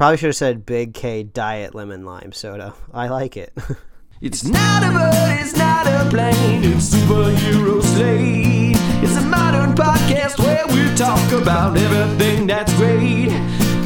Probably 0.00 0.16
should 0.16 0.28
have 0.28 0.36
said 0.36 0.64
Big 0.64 0.94
K 0.94 1.22
Diet 1.22 1.74
Lemon 1.74 2.06
Lime 2.06 2.32
Soda. 2.32 2.72
I 2.90 3.08
like 3.08 3.36
it. 3.36 3.52
It's 4.22 4.44
not 4.44 4.82
a 4.82 4.90
bird, 4.92 5.40
it's 5.40 5.54
not 5.56 5.86
a 5.86 6.08
plane, 6.08 6.64
it's 6.64 6.88
superhero 6.88 7.82
slate. 7.82 8.76
It's 9.02 9.16
a 9.16 9.20
modern 9.20 9.74
podcast 9.74 10.38
where 10.38 10.66
we 10.68 10.94
talk 10.96 11.32
about 11.32 11.76
everything 11.76 12.46
that's 12.46 12.72
great, 12.76 13.28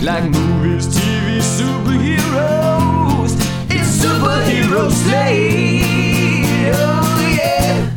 like 0.02 0.24
movies, 0.30 0.86
TV, 0.86 1.38
superheroes. 1.40 3.32
It's 3.68 4.04
superhero 4.04 4.90
slate. 4.92 6.74
Oh 6.74 7.36
yeah. 7.36 7.90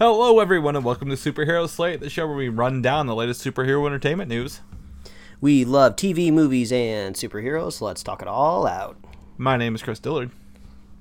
Hello, 0.00 0.40
everyone, 0.40 0.74
and 0.74 0.84
welcome 0.84 1.10
to 1.10 1.16
Superhero 1.16 1.68
Slate, 1.68 2.00
the 2.00 2.10
show 2.10 2.26
where 2.26 2.36
we 2.36 2.48
run 2.48 2.82
down 2.82 3.06
the 3.06 3.14
latest 3.14 3.44
superhero 3.44 3.86
entertainment 3.86 4.28
news. 4.28 4.60
We 5.40 5.64
love 5.64 5.96
TV, 5.96 6.32
movies, 6.32 6.72
and 6.72 7.14
superheroes. 7.14 7.74
So 7.74 7.84
let's 7.86 8.02
talk 8.02 8.22
it 8.22 8.28
all 8.28 8.66
out. 8.66 8.96
My 9.36 9.56
name 9.56 9.74
is 9.74 9.82
Chris 9.82 9.98
Dillard, 9.98 10.30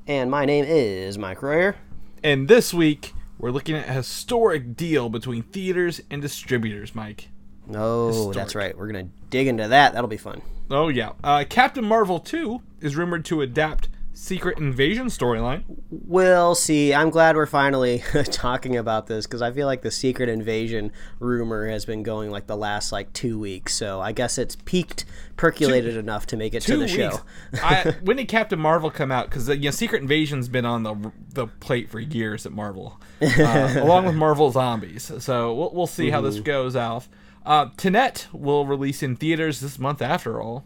And 0.07 0.29
my 0.31 0.45
name 0.45 0.65
is 0.67 1.17
Mike 1.17 1.41
Royer. 1.41 1.75
and 2.23 2.47
this 2.47 2.73
week 2.73 3.13
we're 3.37 3.51
looking 3.51 3.75
at 3.75 3.87
a 3.89 3.93
historic 3.93 4.75
deal 4.75 5.09
between 5.09 5.43
theaters 5.43 6.01
and 6.09 6.21
distributors, 6.21 6.95
Mike. 6.95 7.29
Oh, 7.73 8.31
that's 8.33 8.55
right. 8.55 8.77
We're 8.77 8.87
gonna 8.87 9.09
dig 9.29 9.47
into 9.47 9.67
that. 9.67 9.93
That'll 9.93 10.07
be 10.09 10.17
fun. 10.17 10.41
Oh, 10.71 10.87
yeah. 10.87 11.11
Uh, 11.23 11.43
Captain 11.47 11.83
Marvel 11.85 12.19
2 12.19 12.61
is 12.81 12.95
rumored 12.95 13.25
to 13.25 13.41
adapt 13.41 13.89
Secret 14.23 14.57
Invasion 14.57 15.07
storyline. 15.07 15.63
We'll 15.89 16.55
see. 16.55 16.93
I'm 16.93 17.09
glad 17.09 17.35
we're 17.35 17.45
finally 17.45 18.01
talking 18.31 18.77
about 18.77 19.07
this 19.07 19.25
because 19.27 19.41
I 19.41 19.51
feel 19.51 19.67
like 19.67 19.81
the 19.81 19.91
secret 19.91 20.29
invasion 20.29 20.93
rumor 21.19 21.67
has 21.67 21.83
been 21.83 22.03
going 22.03 22.31
like 22.31 22.47
the 22.47 22.55
last 22.55 22.93
like 22.93 23.11
two 23.11 23.37
weeks. 23.37 23.75
So 23.75 23.99
I 23.99 24.13
guess 24.13 24.37
it's 24.37 24.55
peaked, 24.55 25.03
percolated 25.35 25.97
enough 25.97 26.25
to 26.27 26.37
make 26.37 26.53
it 26.53 26.61
to 26.61 26.77
the 26.77 26.85
weeks. 26.85 26.93
show. 26.93 27.19
I, 27.61 27.95
when 28.03 28.15
did 28.15 28.29
Captain 28.29 28.57
Marvel 28.59 28.89
come 28.89 29.11
out? 29.11 29.29
Because 29.29 29.49
uh, 29.49 29.53
you 29.53 29.65
know, 29.65 29.71
Secret 29.71 30.01
Invasion's 30.01 30.47
been 30.47 30.65
on 30.65 30.83
the 30.83 31.11
the 31.33 31.47
plate 31.47 31.89
for 31.89 31.99
years 31.99 32.45
at 32.45 32.53
Marvel, 32.53 33.01
uh, 33.21 33.73
along 33.81 34.05
with 34.05 34.15
Marvel 34.15 34.49
Zombies. 34.51 35.11
So 35.19 35.53
we'll, 35.53 35.71
we'll 35.73 35.87
see 35.87 36.11
how 36.11 36.21
this 36.21 36.35
Mm-hmm. 36.35 36.43
goes 36.45 36.77
Alf. 36.77 37.09
Uh, 37.45 37.67
Tenet 37.75 38.27
will 38.31 38.65
release 38.65 39.03
in 39.03 39.17
theaters 39.17 39.59
this 39.59 39.77
month. 39.77 40.01
After 40.01 40.41
all, 40.41 40.65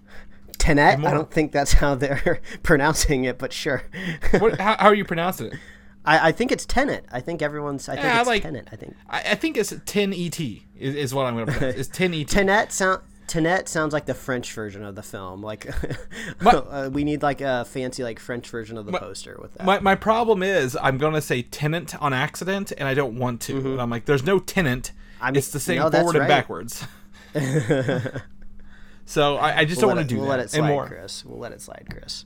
Tenet. 0.67 0.99
more- 0.99 1.09
I 1.09 1.13
don't 1.13 1.31
think 1.31 1.51
that's 1.51 1.73
how 1.73 1.95
they're 1.95 2.41
pronouncing 2.63 3.23
it, 3.23 3.37
but 3.37 3.53
sure. 3.53 3.83
what, 4.39 4.59
how, 4.59 4.75
how 4.77 4.87
are 4.87 4.95
you 4.95 5.05
pronouncing 5.05 5.47
it? 5.47 5.53
I, 6.05 6.29
I 6.29 6.31
think 6.31 6.51
it's 6.51 6.65
Tenet. 6.65 7.05
I 7.11 7.19
think 7.19 7.41
everyone's. 7.41 7.87
I 7.89 7.93
think 7.95 8.05
Yeah, 8.05 8.19
it's 8.19 8.27
like- 8.27 8.43
Tenet. 8.43 8.67
I 8.71 8.75
think 8.75 8.95
I, 9.09 9.31
I 9.31 9.35
think 9.35 9.57
it's 9.57 9.73
10 9.85 10.13
ET 10.13 10.39
is, 10.39 10.61
is 10.77 11.13
what 11.13 11.25
I'm 11.25 11.35
going 11.35 11.47
to 11.47 11.51
pronounce. 11.51 11.75
It's 11.77 11.89
10 11.89 12.13
ET. 12.13 12.27
Tenet 12.27 12.71
sound. 12.71 13.01
Tenet 13.27 13.67
sounds 13.67 13.91
like 13.91 14.05
the 14.05 14.13
French 14.13 14.53
version 14.53 14.85
of 14.85 14.95
the 14.95 15.03
film. 15.03 15.41
Like, 15.41 15.67
My- 16.41 16.51
uh, 16.51 16.89
we 16.89 17.03
need 17.03 17.21
like 17.21 17.41
a 17.41 17.65
fancy 17.65 18.01
like 18.01 18.19
French 18.19 18.49
version 18.49 18.77
of 18.77 18.85
the 18.85 18.93
poster 18.93 19.37
with 19.41 19.53
that. 19.55 19.65
My, 19.65 19.81
my 19.81 19.95
problem 19.95 20.41
is 20.43 20.77
I'm 20.81 20.97
going 20.97 21.13
to 21.13 21.21
say 21.21 21.41
tenant 21.41 22.01
on 22.01 22.13
accident, 22.13 22.71
and 22.77 22.87
I 22.87 22.93
don't 22.93 23.19
want 23.19 23.41
to. 23.41 23.57
And 23.57 23.81
I'm 23.81 23.89
like, 23.89 24.05
there's 24.05 24.23
no 24.23 24.39
tenant. 24.39 24.91
Mm-hmm. 24.93 25.23
I 25.23 25.31
mean, 25.31 25.37
it's 25.37 25.49
the 25.49 25.59
same 25.59 25.79
no, 25.79 25.89
forward 25.89 26.15
and 26.15 26.21
right. 26.21 26.27
backwards. 26.29 26.85
So 29.07 29.37
I, 29.37 29.59
I 29.59 29.65
just 29.65 29.81
we'll 29.81 29.89
don't 29.89 29.97
want 29.97 30.07
to 30.09 30.13
do 30.15 30.19
we'll 30.21 30.29
that 30.29 30.37
let 30.37 30.39
it 30.41 30.49
slide, 30.51 30.59
and 30.59 30.67
more. 30.67 30.87
Chris. 30.87 31.25
We'll 31.25 31.39
let 31.39 31.51
it 31.53 31.61
slide, 31.61 31.87
Chris. 31.89 32.25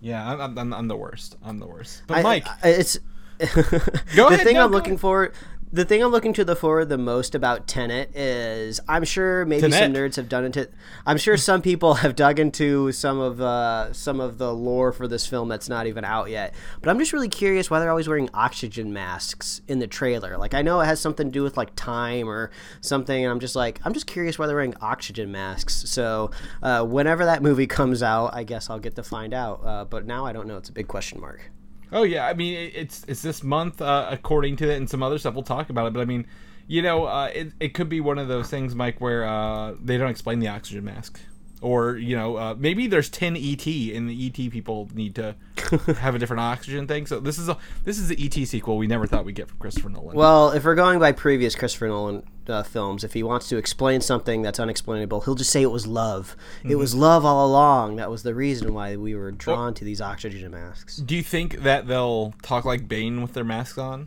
Yeah, 0.00 0.28
I'm, 0.28 0.58
I'm, 0.58 0.72
I'm 0.74 0.88
the 0.88 0.96
worst. 0.96 1.36
I'm 1.44 1.58
the 1.58 1.66
worst. 1.66 2.02
But 2.08 2.18
I- 2.18 2.22
Mike, 2.22 2.48
I- 2.64 2.68
it's 2.70 2.98
the 3.38 4.26
ahead, 4.28 4.40
thing 4.40 4.54
no, 4.56 4.64
I'm 4.64 4.70
looking 4.72 4.92
ahead. 4.92 5.00
forward. 5.00 5.34
The 5.72 5.84
thing 5.84 6.00
I'm 6.02 6.12
looking 6.12 6.32
to 6.34 6.44
the 6.44 6.54
forward 6.54 6.88
the 6.88 6.96
most 6.96 7.34
about 7.34 7.66
Tenet 7.66 8.14
is 8.16 8.80
I'm 8.88 9.02
sure 9.04 9.44
maybe 9.44 9.62
some 9.72 9.92
nerds 9.92 10.14
have 10.14 10.28
done 10.28 10.44
into. 10.44 10.68
I'm 11.04 11.18
sure 11.18 11.36
some 11.36 11.60
people 11.60 11.94
have 11.94 12.14
dug 12.14 12.38
into 12.38 12.92
some 12.92 13.18
of 13.18 13.40
uh, 13.40 13.92
some 13.92 14.20
of 14.20 14.38
the 14.38 14.54
lore 14.54 14.92
for 14.92 15.08
this 15.08 15.26
film 15.26 15.48
that's 15.48 15.68
not 15.68 15.88
even 15.88 16.04
out 16.04 16.30
yet. 16.30 16.54
But 16.80 16.88
I'm 16.88 16.98
just 17.00 17.12
really 17.12 17.28
curious 17.28 17.68
why 17.68 17.80
they're 17.80 17.90
always 17.90 18.06
wearing 18.06 18.30
oxygen 18.32 18.92
masks 18.92 19.60
in 19.66 19.80
the 19.80 19.88
trailer. 19.88 20.38
Like 20.38 20.54
I 20.54 20.62
know 20.62 20.80
it 20.80 20.86
has 20.86 21.00
something 21.00 21.26
to 21.26 21.32
do 21.32 21.42
with 21.42 21.56
like 21.56 21.74
time 21.74 22.28
or 22.28 22.50
something, 22.80 23.24
and 23.24 23.30
I'm 23.30 23.40
just 23.40 23.56
like 23.56 23.80
I'm 23.84 23.92
just 23.92 24.06
curious 24.06 24.38
why 24.38 24.46
they're 24.46 24.56
wearing 24.56 24.74
oxygen 24.80 25.32
masks. 25.32 25.74
So 25.90 26.30
uh, 26.62 26.84
whenever 26.84 27.24
that 27.24 27.42
movie 27.42 27.66
comes 27.66 28.04
out, 28.04 28.34
I 28.34 28.44
guess 28.44 28.70
I'll 28.70 28.78
get 28.78 28.94
to 28.96 29.02
find 29.02 29.34
out. 29.34 29.60
Uh, 29.64 29.84
but 29.84 30.06
now 30.06 30.24
I 30.26 30.32
don't 30.32 30.46
know. 30.46 30.58
It's 30.58 30.68
a 30.68 30.72
big 30.72 30.86
question 30.86 31.20
mark. 31.20 31.50
Oh 31.92 32.02
yeah, 32.02 32.26
I 32.26 32.34
mean 32.34 32.70
it's 32.74 33.04
it's 33.08 33.22
this 33.22 33.42
month 33.42 33.80
uh, 33.80 34.08
according 34.10 34.56
to 34.56 34.70
it, 34.70 34.76
and 34.76 34.88
some 34.88 35.02
other 35.02 35.18
stuff. 35.18 35.34
We'll 35.34 35.42
talk 35.42 35.70
about 35.70 35.86
it. 35.86 35.92
But 35.92 36.00
I 36.00 36.04
mean, 36.04 36.26
you 36.66 36.82
know, 36.82 37.04
uh, 37.06 37.30
it 37.34 37.52
it 37.60 37.74
could 37.74 37.88
be 37.88 38.00
one 38.00 38.18
of 38.18 38.28
those 38.28 38.48
things, 38.48 38.74
Mike, 38.74 39.00
where 39.00 39.24
uh, 39.24 39.74
they 39.82 39.98
don't 39.98 40.10
explain 40.10 40.38
the 40.40 40.48
oxygen 40.48 40.84
mask. 40.84 41.20
Or 41.66 41.96
you 41.96 42.14
know 42.16 42.36
uh, 42.36 42.54
maybe 42.56 42.86
there's 42.86 43.08
10 43.10 43.36
ET 43.36 43.66
and 43.66 44.08
the 44.08 44.26
ET 44.26 44.52
people 44.52 44.88
need 44.94 45.16
to 45.16 45.34
have 45.98 46.14
a 46.14 46.18
different 46.18 46.40
oxygen 46.40 46.86
thing. 46.86 47.06
So 47.06 47.18
this 47.18 47.38
is 47.38 47.48
a 47.48 47.58
this 47.82 47.98
is 47.98 48.06
the 48.06 48.16
ET 48.24 48.46
sequel 48.46 48.78
we 48.78 48.86
never 48.86 49.04
thought 49.04 49.24
we'd 49.24 49.34
get 49.34 49.48
from 49.48 49.58
Christopher 49.58 49.88
Nolan. 49.88 50.14
Well, 50.14 50.52
if 50.52 50.64
we're 50.64 50.76
going 50.76 51.00
by 51.00 51.10
previous 51.10 51.56
Christopher 51.56 51.88
Nolan 51.88 52.22
uh, 52.46 52.62
films, 52.62 53.02
if 53.02 53.14
he 53.14 53.24
wants 53.24 53.48
to 53.48 53.56
explain 53.56 54.00
something 54.00 54.42
that's 54.42 54.60
unexplainable, 54.60 55.22
he'll 55.22 55.34
just 55.34 55.50
say 55.50 55.60
it 55.60 55.72
was 55.72 55.88
love. 55.88 56.36
It 56.62 56.76
was 56.76 56.94
love 56.94 57.24
all 57.24 57.44
along. 57.44 57.96
That 57.96 58.12
was 58.12 58.22
the 58.22 58.34
reason 58.34 58.72
why 58.72 58.94
we 58.94 59.16
were 59.16 59.32
drawn 59.32 59.74
to 59.74 59.84
these 59.84 60.00
oxygen 60.00 60.52
masks. 60.52 60.98
Do 60.98 61.16
you 61.16 61.22
think 61.24 61.62
that 61.62 61.88
they'll 61.88 62.32
talk 62.42 62.64
like 62.64 62.86
Bane 62.86 63.22
with 63.22 63.32
their 63.32 63.42
masks 63.42 63.78
on? 63.78 64.06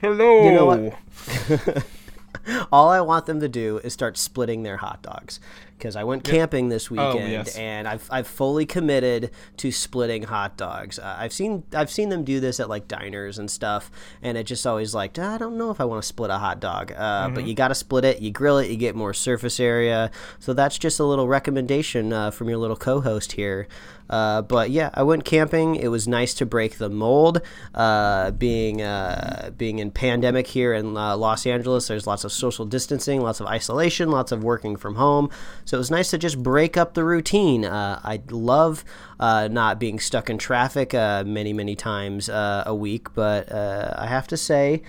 Hello. 0.00 0.44
You 0.44 0.52
know 0.52 0.66
what? 0.66 1.84
All 2.72 2.88
I 2.88 3.00
want 3.00 3.26
them 3.26 3.40
to 3.40 3.48
do 3.48 3.78
is 3.78 3.92
start 3.92 4.16
splitting 4.16 4.62
their 4.62 4.76
hot 4.78 5.02
dogs. 5.02 5.40
Because 5.78 5.94
I 5.94 6.04
went 6.04 6.24
camping 6.24 6.70
this 6.70 6.90
weekend, 6.90 7.18
Oh, 7.18 7.26
yes. 7.26 7.54
and 7.54 7.86
I've, 7.86 8.08
I've 8.10 8.26
fully 8.26 8.64
committed 8.64 9.30
to 9.58 9.70
splitting 9.70 10.22
hot 10.22 10.56
dogs. 10.56 10.98
Uh, 10.98 11.16
I've 11.18 11.34
seen 11.34 11.64
I've 11.74 11.90
seen 11.90 12.08
them 12.08 12.24
do 12.24 12.40
this 12.40 12.60
at 12.60 12.70
like 12.70 12.88
diners 12.88 13.38
and 13.38 13.50
stuff, 13.50 13.90
and 14.22 14.38
it 14.38 14.44
just 14.44 14.66
always 14.66 14.94
like 14.94 15.18
I 15.18 15.36
don't 15.36 15.58
know 15.58 15.70
if 15.70 15.78
I 15.78 15.84
want 15.84 16.00
to 16.02 16.08
split 16.08 16.30
a 16.30 16.38
hot 16.38 16.60
dog. 16.60 16.92
Uh, 16.92 17.26
Mm-hmm. 17.26 17.34
But 17.34 17.44
you 17.46 17.52
got 17.54 17.68
to 17.68 17.74
split 17.74 18.06
it. 18.06 18.22
You 18.22 18.30
grill 18.30 18.56
it. 18.56 18.70
You 18.70 18.76
get 18.78 18.96
more 18.96 19.12
surface 19.12 19.60
area. 19.60 20.10
So 20.38 20.54
that's 20.54 20.78
just 20.78 20.98
a 20.98 21.04
little 21.04 21.28
recommendation 21.28 22.10
uh, 22.10 22.30
from 22.30 22.48
your 22.48 22.56
little 22.58 22.76
co-host 22.76 23.32
here. 23.32 23.68
Uh, 24.08 24.42
but 24.42 24.70
yeah, 24.70 24.90
I 24.94 25.02
went 25.02 25.24
camping. 25.24 25.76
It 25.76 25.88
was 25.88 26.06
nice 26.06 26.34
to 26.34 26.46
break 26.46 26.78
the 26.78 26.88
mold. 26.88 27.40
Uh, 27.74 28.30
being 28.32 28.82
uh, 28.82 29.50
being 29.56 29.78
in 29.78 29.90
pandemic 29.90 30.46
here 30.46 30.72
in 30.72 30.96
uh, 30.96 31.16
Los 31.16 31.46
Angeles, 31.46 31.88
there's 31.88 32.06
lots 32.06 32.24
of 32.24 32.32
social 32.32 32.64
distancing, 32.64 33.20
lots 33.20 33.40
of 33.40 33.46
isolation, 33.46 34.10
lots 34.10 34.32
of 34.32 34.44
working 34.44 34.76
from 34.76 34.96
home. 34.96 35.30
So 35.64 35.76
it 35.76 35.78
was 35.78 35.90
nice 35.90 36.10
to 36.10 36.18
just 36.18 36.42
break 36.42 36.76
up 36.76 36.94
the 36.94 37.04
routine. 37.04 37.64
Uh, 37.64 38.00
I 38.02 38.22
love 38.30 38.84
not 39.18 39.80
being 39.80 39.98
stuck 39.98 40.30
in 40.30 40.38
traffic 40.38 40.92
many 40.92 41.52
many 41.52 41.74
times 41.74 42.28
a 42.28 42.74
week, 42.74 43.12
but 43.14 43.52
I 43.52 44.06
have 44.06 44.26
to 44.28 44.36
say 44.36 44.82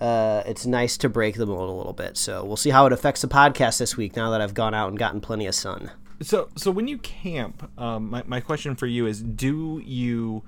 it's 0.00 0.66
nice 0.66 0.96
to 0.98 1.08
break 1.08 1.36
the 1.36 1.46
mold 1.46 1.68
a 1.68 1.72
little 1.72 1.92
bit. 1.92 2.16
So 2.16 2.44
we'll 2.44 2.56
see 2.56 2.70
how 2.70 2.86
it 2.86 2.92
affects 2.92 3.20
the 3.20 3.28
podcast 3.28 3.78
this 3.78 3.96
week. 3.96 4.16
Now 4.16 4.30
that 4.30 4.40
I've 4.40 4.54
gone 4.54 4.74
out 4.74 4.88
and 4.88 4.98
gotten 4.98 5.20
plenty 5.20 5.46
of 5.46 5.54
sun. 5.54 5.90
So, 6.22 6.48
so 6.56 6.70
when 6.70 6.88
you 6.88 6.98
camp, 6.98 7.70
um, 7.78 8.10
my 8.10 8.22
my 8.26 8.40
question 8.40 8.76
for 8.76 8.86
you 8.86 9.06
is: 9.06 9.22
Do 9.22 9.82
you 9.84 10.42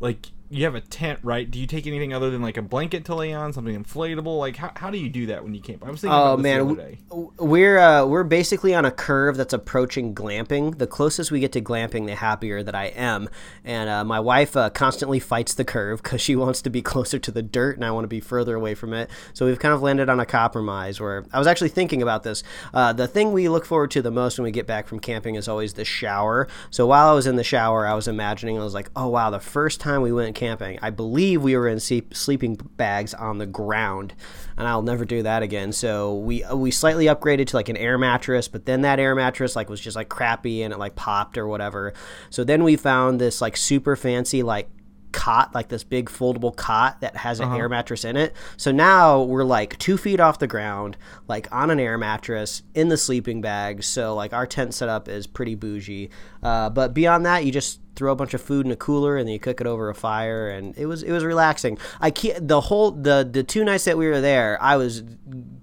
like 0.00 0.28
you 0.50 0.64
have 0.64 0.74
a 0.74 0.80
tent, 0.80 1.18
right? 1.22 1.50
Do 1.50 1.58
you 1.58 1.66
take 1.66 1.86
anything 1.86 2.12
other 2.12 2.30
than 2.30 2.42
like 2.42 2.56
a 2.56 2.62
blanket 2.62 3.04
to 3.06 3.14
lay 3.14 3.32
on, 3.32 3.52
something 3.52 3.82
inflatable? 3.82 4.38
Like, 4.38 4.56
how, 4.56 4.72
how 4.76 4.90
do 4.90 4.98
you 4.98 5.08
do 5.08 5.26
that 5.26 5.42
when 5.42 5.54
you 5.54 5.60
camp? 5.60 5.84
I 5.84 5.90
was 5.90 6.00
thinking 6.00 6.16
Oh 6.16 6.34
about 6.34 6.36
this 6.36 6.42
man, 6.44 6.58
the 6.58 6.72
other 6.72 6.90
day. 6.90 6.98
w- 7.10 7.32
we're 7.38 7.78
uh, 7.78 8.06
we're 8.06 8.24
basically 8.24 8.74
on 8.74 8.84
a 8.84 8.90
curve 8.90 9.36
that's 9.36 9.52
approaching 9.52 10.14
glamping. 10.14 10.78
The 10.78 10.86
closest 10.86 11.30
we 11.30 11.40
get 11.40 11.52
to 11.52 11.60
glamping, 11.60 12.06
the 12.06 12.14
happier 12.14 12.62
that 12.62 12.74
I 12.74 12.86
am. 12.86 13.28
And 13.64 13.90
uh, 13.90 14.04
my 14.04 14.20
wife 14.20 14.56
uh, 14.56 14.70
constantly 14.70 15.18
fights 15.18 15.54
the 15.54 15.64
curve 15.64 16.02
because 16.02 16.20
she 16.20 16.36
wants 16.44 16.62
to 16.62 16.70
be 16.70 16.82
closer 16.82 17.18
to 17.18 17.30
the 17.30 17.42
dirt, 17.42 17.76
and 17.76 17.84
I 17.84 17.90
want 17.90 18.04
to 18.04 18.08
be 18.08 18.20
further 18.20 18.54
away 18.54 18.74
from 18.74 18.94
it. 18.94 19.10
So 19.34 19.46
we've 19.46 19.58
kind 19.58 19.74
of 19.74 19.82
landed 19.82 20.08
on 20.08 20.20
a 20.20 20.26
compromise. 20.26 21.00
Where 21.00 21.24
I 21.32 21.38
was 21.38 21.46
actually 21.46 21.70
thinking 21.70 22.02
about 22.02 22.22
this. 22.22 22.42
Uh, 22.72 22.92
the 22.92 23.08
thing 23.08 23.32
we 23.32 23.48
look 23.48 23.64
forward 23.64 23.90
to 23.92 24.02
the 24.02 24.10
most 24.12 24.38
when 24.38 24.44
we 24.44 24.52
get 24.52 24.66
back 24.66 24.86
from 24.86 25.00
camping 25.00 25.34
is 25.34 25.48
always 25.48 25.74
the 25.74 25.84
shower. 25.84 26.46
So 26.70 26.86
while 26.86 27.08
I 27.08 27.12
was 27.14 27.26
in 27.26 27.36
the 27.36 27.44
shower, 27.44 27.86
I 27.86 27.94
was 27.94 28.06
imagining 28.06 28.58
I 28.58 28.62
was 28.64 28.74
like, 28.74 28.90
oh 28.94 29.08
wow, 29.08 29.30
the 29.30 29.40
first 29.40 29.80
time 29.80 30.02
we 30.02 30.12
went 30.12 30.35
camping, 30.36 30.78
I 30.80 30.90
believe 30.90 31.42
we 31.42 31.56
were 31.56 31.66
in 31.66 31.80
sleeping 31.80 32.54
bags 32.76 33.12
on 33.14 33.38
the 33.38 33.46
ground 33.46 34.14
and 34.56 34.68
I'll 34.68 34.82
never 34.82 35.04
do 35.04 35.22
that 35.24 35.42
again. 35.42 35.72
So 35.72 36.14
we 36.14 36.44
uh, 36.44 36.54
we 36.54 36.70
slightly 36.70 37.06
upgraded 37.06 37.48
to 37.48 37.56
like 37.56 37.68
an 37.68 37.76
air 37.76 37.98
mattress, 37.98 38.46
but 38.46 38.66
then 38.66 38.82
that 38.82 39.00
air 39.00 39.14
mattress 39.14 39.56
like 39.56 39.68
was 39.68 39.80
just 39.80 39.96
like 39.96 40.08
crappy 40.08 40.62
and 40.62 40.72
it 40.72 40.78
like 40.78 40.94
popped 40.94 41.36
or 41.36 41.48
whatever. 41.48 41.92
So 42.30 42.44
then 42.44 42.62
we 42.62 42.76
found 42.76 43.20
this 43.20 43.40
like 43.40 43.56
super 43.56 43.96
fancy 43.96 44.42
like 44.42 44.68
cot, 45.16 45.54
like 45.54 45.68
this 45.68 45.82
big 45.82 46.10
foldable 46.10 46.54
cot 46.54 47.00
that 47.00 47.16
has 47.16 47.40
an 47.40 47.50
air 47.54 47.70
mattress 47.70 48.04
in 48.04 48.18
it. 48.18 48.36
So 48.58 48.70
now 48.70 49.22
we're 49.22 49.44
like 49.44 49.78
two 49.78 49.96
feet 49.96 50.20
off 50.20 50.38
the 50.38 50.46
ground, 50.46 50.98
like 51.26 51.50
on 51.50 51.70
an 51.70 51.80
air 51.80 51.96
mattress 51.96 52.62
in 52.74 52.90
the 52.90 52.98
sleeping 52.98 53.40
bag. 53.40 53.82
So 53.82 54.14
like 54.14 54.34
our 54.34 54.46
tent 54.46 54.74
setup 54.74 55.08
is 55.08 55.26
pretty 55.26 55.54
bougie. 55.54 56.10
Uh, 56.42 56.68
but 56.68 56.92
beyond 56.92 57.24
that, 57.24 57.46
you 57.46 57.50
just 57.50 57.80
throw 57.96 58.12
a 58.12 58.16
bunch 58.16 58.34
of 58.34 58.42
food 58.42 58.66
in 58.66 58.72
a 58.72 58.76
cooler 58.76 59.16
and 59.16 59.26
then 59.26 59.32
you 59.32 59.40
cook 59.40 59.58
it 59.58 59.66
over 59.66 59.88
a 59.88 59.94
fire 59.94 60.50
and 60.50 60.76
it 60.76 60.84
was 60.84 61.02
it 61.02 61.12
was 61.12 61.24
relaxing. 61.24 61.78
I 61.98 62.10
can't, 62.10 62.46
the 62.46 62.60
whole 62.60 62.90
the 62.90 63.26
the 63.28 63.42
two 63.42 63.64
nights 63.64 63.86
that 63.86 63.96
we 63.96 64.06
were 64.06 64.20
there, 64.20 64.62
I 64.62 64.76
was 64.76 65.02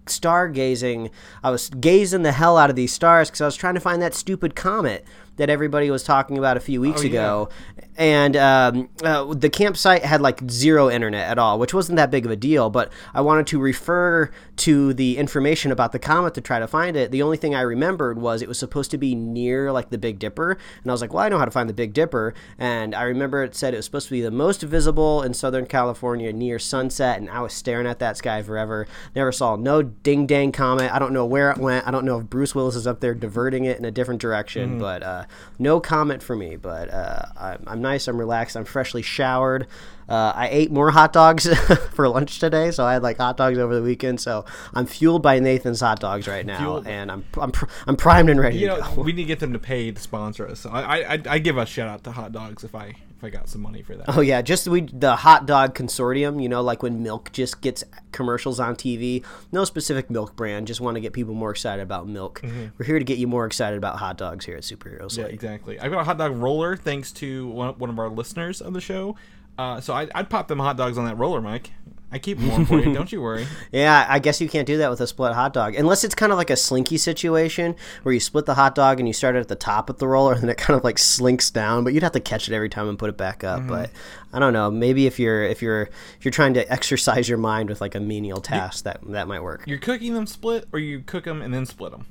stargazing. 0.07 1.11
I 1.43 1.51
was 1.51 1.69
gazing 1.69 2.23
the 2.23 2.31
hell 2.31 2.57
out 2.57 2.71
of 2.71 2.75
these 2.75 2.91
stars 2.91 3.29
because 3.29 3.41
I 3.41 3.45
was 3.45 3.55
trying 3.55 3.75
to 3.75 3.79
find 3.79 4.01
that 4.01 4.15
stupid 4.15 4.55
comet 4.55 5.05
that 5.37 5.49
everybody 5.49 5.89
was 5.89 6.03
talking 6.03 6.37
about 6.37 6.57
a 6.57 6.59
few 6.59 6.79
weeks 6.81 7.01
Oh, 7.01 7.03
yeah. 7.05 7.09
ago. 7.09 7.49
And 7.95 8.35
um, 8.37 8.89
uh, 9.03 9.33
the 9.33 9.49
campsite 9.49 10.03
had 10.03 10.21
like 10.21 10.41
zero 10.49 10.89
internet 10.89 11.27
at 11.29 11.37
all, 11.37 11.59
which 11.59 11.73
wasn't 11.73 11.97
that 11.97 12.11
big 12.11 12.25
of 12.25 12.31
a 12.31 12.35
deal. 12.35 12.69
But 12.69 12.91
I 13.13 13.21
wanted 13.21 13.47
to 13.47 13.59
refer 13.59 14.31
to 14.57 14.93
the 14.93 15.17
information 15.17 15.71
about 15.71 15.91
the 15.91 15.99
comet 15.99 16.33
to 16.35 16.41
try 16.41 16.59
to 16.59 16.67
find 16.67 16.95
it. 16.95 17.11
The 17.11 17.21
only 17.21 17.37
thing 17.37 17.53
I 17.55 17.61
remembered 17.61 18.17
was 18.19 18.41
it 18.41 18.47
was 18.47 18.57
supposed 18.59 18.91
to 18.91 18.97
be 18.97 19.15
near 19.15 19.71
like 19.71 19.89
the 19.89 19.97
Big 19.97 20.19
Dipper, 20.19 20.51
and 20.81 20.91
I 20.91 20.93
was 20.93 21.01
like, 21.01 21.13
"Well, 21.13 21.23
I 21.23 21.29
know 21.29 21.37
how 21.39 21.45
to 21.45 21.51
find 21.51 21.69
the 21.69 21.73
Big 21.73 21.93
Dipper." 21.93 22.33
And 22.57 22.93
I 22.95 23.03
remember 23.03 23.43
it 23.43 23.55
said 23.55 23.73
it 23.73 23.77
was 23.77 23.85
supposed 23.85 24.07
to 24.07 24.11
be 24.13 24.21
the 24.21 24.31
most 24.31 24.61
visible 24.61 25.21
in 25.23 25.33
Southern 25.33 25.65
California 25.65 26.31
near 26.33 26.59
sunset, 26.59 27.19
and 27.19 27.29
I 27.29 27.41
was 27.41 27.53
staring 27.53 27.87
at 27.87 27.99
that 27.99 28.17
sky 28.17 28.41
forever. 28.41 28.87
Never 29.15 29.31
saw 29.31 29.55
no 29.55 29.81
ding 29.83 30.25
dang 30.27 30.51
comet. 30.51 30.91
I 30.93 30.99
don't 30.99 31.13
know 31.13 31.25
where 31.25 31.51
it 31.51 31.57
went. 31.57 31.87
I 31.87 31.91
don't 31.91 32.05
know 32.05 32.19
if 32.19 32.25
Bruce 32.25 32.53
Willis 32.55 32.75
is 32.75 32.87
up 32.87 32.99
there 32.99 33.13
diverting 33.13 33.65
it 33.65 33.77
in 33.77 33.85
a 33.85 33.91
different 33.91 34.21
direction, 34.21 34.79
but 34.79 35.03
uh, 35.03 35.22
no 35.59 35.79
comment 35.79 36.21
for 36.23 36.35
me. 36.35 36.55
But 36.55 36.89
uh, 36.93 37.21
I'm, 37.39 37.63
I'm 37.67 37.81
nice. 37.81 38.07
I'm 38.07 38.17
relaxed. 38.17 38.55
I'm 38.57 38.65
freshly 38.65 39.01
showered. 39.01 39.67
Uh, 40.09 40.33
I 40.35 40.49
ate 40.51 40.69
more 40.71 40.91
hot 40.91 41.13
dogs 41.13 41.47
for 41.93 42.09
lunch 42.09 42.39
today, 42.39 42.71
so 42.71 42.83
I 42.85 42.93
had 42.93 43.03
like 43.03 43.17
hot 43.17 43.37
dogs 43.37 43.57
over 43.57 43.73
the 43.73 43.81
weekend. 43.81 44.19
So 44.19 44.43
I'm 44.73 44.85
fueled 44.85 45.21
by 45.23 45.39
Nathan's 45.39 45.79
hot 45.79 45.99
dogs 46.01 46.27
right 46.27 46.45
now, 46.45 46.57
Fueled. 46.59 46.87
and 46.87 47.09
I'm 47.11 47.23
I'm, 47.39 47.51
pr- 47.53 47.65
I'm 47.87 47.95
primed 47.95 48.29
and 48.29 48.39
ready 48.39 48.57
You 48.57 48.67
to 48.67 48.77
know, 48.79 48.95
go. 48.95 49.01
we 49.01 49.13
need 49.13 49.23
to 49.23 49.27
get 49.27 49.39
them 49.39 49.53
to 49.53 49.59
pay 49.59 49.91
to 49.91 50.01
sponsor 50.01 50.47
us. 50.47 50.59
So 50.59 50.69
I, 50.71 51.13
I, 51.13 51.19
I 51.29 51.39
give 51.39 51.57
a 51.57 51.65
shout 51.65 51.87
out 51.87 52.03
to 52.03 52.11
hot 52.11 52.33
dogs 52.33 52.65
if 52.65 52.75
I, 52.75 52.95
if 53.23 53.33
I 53.33 53.37
got 53.37 53.49
some 53.49 53.61
money 53.61 53.81
for 53.81 53.95
that. 53.95 54.05
Oh 54.15 54.21
yeah, 54.21 54.41
just 54.41 54.67
we 54.67 54.81
the 54.81 55.15
hot 55.15 55.45
dog 55.45 55.75
consortium. 55.75 56.41
You 56.41 56.49
know, 56.49 56.61
like 56.61 56.83
when 56.83 57.03
milk 57.03 57.31
just 57.31 57.61
gets 57.61 57.83
commercials 58.11 58.59
on 58.59 58.75
TV. 58.75 59.23
No 59.51 59.63
specific 59.65 60.09
milk 60.09 60.35
brand. 60.35 60.67
Just 60.67 60.81
want 60.81 60.95
to 60.95 61.01
get 61.01 61.13
people 61.13 61.33
more 61.33 61.51
excited 61.51 61.81
about 61.81 62.07
milk. 62.07 62.41
Mm-hmm. 62.41 62.67
We're 62.77 62.85
here 62.85 62.99
to 62.99 63.05
get 63.05 63.17
you 63.17 63.27
more 63.27 63.45
excited 63.45 63.77
about 63.77 63.97
hot 63.97 64.17
dogs 64.17 64.45
here 64.45 64.57
at 64.57 64.63
Superhero 64.63 65.15
Yeah, 65.17 65.25
exactly. 65.25 65.79
I've 65.79 65.91
got 65.91 66.01
a 66.01 66.03
hot 66.03 66.17
dog 66.17 66.35
roller 66.35 66.75
thanks 66.75 67.11
to 67.13 67.47
one, 67.47 67.77
one 67.79 67.89
of 67.89 67.99
our 67.99 68.09
listeners 68.09 68.61
of 68.61 68.73
the 68.73 68.81
show. 68.81 69.15
Uh, 69.57 69.79
so 69.81 69.93
I, 69.93 70.07
I'd 70.15 70.29
pop 70.29 70.47
them 70.47 70.59
hot 70.59 70.77
dogs 70.77 70.97
on 70.97 71.05
that 71.05 71.17
roller, 71.17 71.41
Mike. 71.41 71.71
I 72.11 72.19
keep 72.19 72.37
them 72.37 72.49
warm 72.49 72.65
for 72.67 72.79
you. 72.79 72.93
Don't 72.93 73.11
you 73.11 73.23
worry. 73.23 73.47
Yeah, 73.71 74.05
I 74.07 74.19
guess 74.19 74.39
you 74.39 74.47
can't 74.47 74.67
do 74.67 74.77
that 74.77 74.89
with 74.91 75.01
a 75.01 75.07
split 75.07 75.33
hot 75.33 75.51
dog 75.51 75.73
unless 75.73 76.03
it's 76.03 76.13
kind 76.13 76.31
of 76.31 76.37
like 76.37 76.51
a 76.51 76.55
slinky 76.55 76.97
situation 76.97 77.75
where 78.03 78.13
you 78.13 78.19
split 78.19 78.45
the 78.45 78.53
hot 78.53 78.75
dog 78.75 78.99
and 78.99 79.07
you 79.09 79.13
start 79.13 79.35
it 79.35 79.39
at 79.39 79.47
the 79.47 79.55
top 79.55 79.89
of 79.89 79.97
the 79.97 80.07
roller 80.07 80.33
and 80.33 80.43
then 80.43 80.49
it 80.51 80.57
kind 80.57 80.77
of 80.77 80.83
like 80.83 80.99
slinks 80.99 81.49
down. 81.49 81.83
But 81.83 81.93
you'd 81.93 82.03
have 82.03 82.11
to 82.11 82.19
catch 82.19 82.47
it 82.47 82.53
every 82.53 82.69
time 82.69 82.87
and 82.87 82.99
put 82.99 83.09
it 83.09 83.17
back 83.17 83.43
up. 83.43 83.65
But 83.67 83.89
I 84.31 84.37
don't 84.37 84.53
know. 84.53 84.69
Maybe 84.69 85.07
if 85.07 85.17
you're 85.19 85.41
if 85.43 85.63
you're 85.63 85.83
if 86.19 86.19
you're 86.23 86.31
trying 86.31 86.53
to 86.53 86.71
exercise 86.71 87.27
your 87.27 87.39
mind 87.39 87.69
with 87.69 87.81
like 87.81 87.95
a 87.95 87.99
menial 87.99 88.41
task, 88.41 88.83
that 88.83 88.99
that 89.07 89.27
might 89.27 89.41
work. 89.41 89.63
You're 89.65 89.79
cooking 89.79 90.13
them 90.13 90.27
split, 90.27 90.67
or 90.71 90.77
you 90.77 90.99
cook 91.01 91.23
them 91.23 91.41
and 91.41 91.51
then 91.51 91.65
split 91.65 91.91
them. 91.93 92.05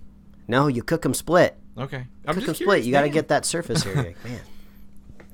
No, 0.48 0.66
you 0.66 0.82
cook 0.82 1.02
them 1.02 1.14
split. 1.14 1.56
Okay. 1.78 2.06
I'm 2.26 2.34
Cook 2.34 2.34
them 2.34 2.44
just 2.46 2.56
split. 2.56 2.66
curious, 2.66 2.86
You 2.86 2.92
got 2.92 3.02
to 3.02 3.08
get 3.08 3.28
that 3.28 3.46
surface 3.46 3.86
area, 3.86 4.14
man. 4.24 4.40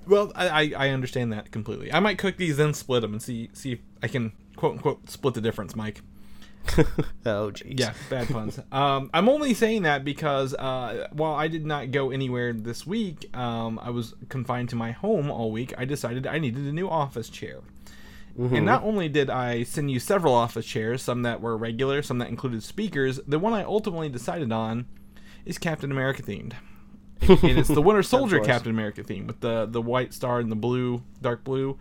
Well, 0.08 0.32
I, 0.34 0.72
I 0.76 0.88
understand 0.90 1.32
that 1.32 1.52
completely. 1.52 1.92
I 1.92 2.00
might 2.00 2.18
cook 2.18 2.36
these 2.36 2.56
then 2.56 2.74
split 2.74 3.02
them 3.02 3.12
and 3.12 3.22
see 3.22 3.50
see 3.52 3.72
if 3.72 3.78
I 4.02 4.08
can 4.08 4.32
quote 4.56 4.72
unquote 4.74 5.08
split 5.10 5.34
the 5.34 5.40
difference, 5.40 5.76
Mike. 5.76 6.02
Oh, 7.26 7.50
jeez. 7.50 7.78
Yeah, 7.78 7.92
bad 8.10 8.28
puns. 8.28 8.58
um, 8.72 9.10
I'm 9.12 9.28
only 9.28 9.54
saying 9.54 9.82
that 9.82 10.04
because 10.04 10.54
uh, 10.54 11.08
while 11.12 11.34
I 11.34 11.48
did 11.48 11.66
not 11.66 11.90
go 11.90 12.10
anywhere 12.10 12.52
this 12.52 12.86
week, 12.86 13.34
um, 13.36 13.78
I 13.82 13.90
was 13.90 14.14
confined 14.28 14.70
to 14.70 14.76
my 14.76 14.92
home 14.92 15.30
all 15.30 15.50
week. 15.50 15.74
I 15.76 15.84
decided 15.84 16.26
I 16.26 16.38
needed 16.38 16.64
a 16.64 16.72
new 16.72 16.88
office 16.88 17.28
chair. 17.28 17.60
And 18.56 18.64
not 18.64 18.84
only 18.84 19.08
did 19.08 19.30
I 19.30 19.64
send 19.64 19.90
you 19.90 19.98
several 19.98 20.32
office 20.32 20.64
chairs, 20.64 21.02
some 21.02 21.22
that 21.22 21.40
were 21.40 21.56
regular, 21.56 22.02
some 22.02 22.18
that 22.18 22.28
included 22.28 22.62
speakers, 22.62 23.18
the 23.26 23.38
one 23.38 23.52
I 23.52 23.64
ultimately 23.64 24.08
decided 24.08 24.52
on 24.52 24.86
is 25.44 25.58
Captain 25.58 25.90
America 25.90 26.22
themed. 26.22 26.52
And 27.20 27.58
it's 27.58 27.68
the 27.68 27.82
Winter 27.82 28.02
Soldier. 28.04 28.40
Captain 28.40 28.70
America 28.70 29.02
theme 29.02 29.26
with 29.26 29.40
the 29.40 29.66
the 29.66 29.82
white 29.82 30.14
star 30.14 30.40
and 30.40 30.50
the 30.50 30.56
blue, 30.56 31.02
dark 31.20 31.44
blue, 31.44 31.78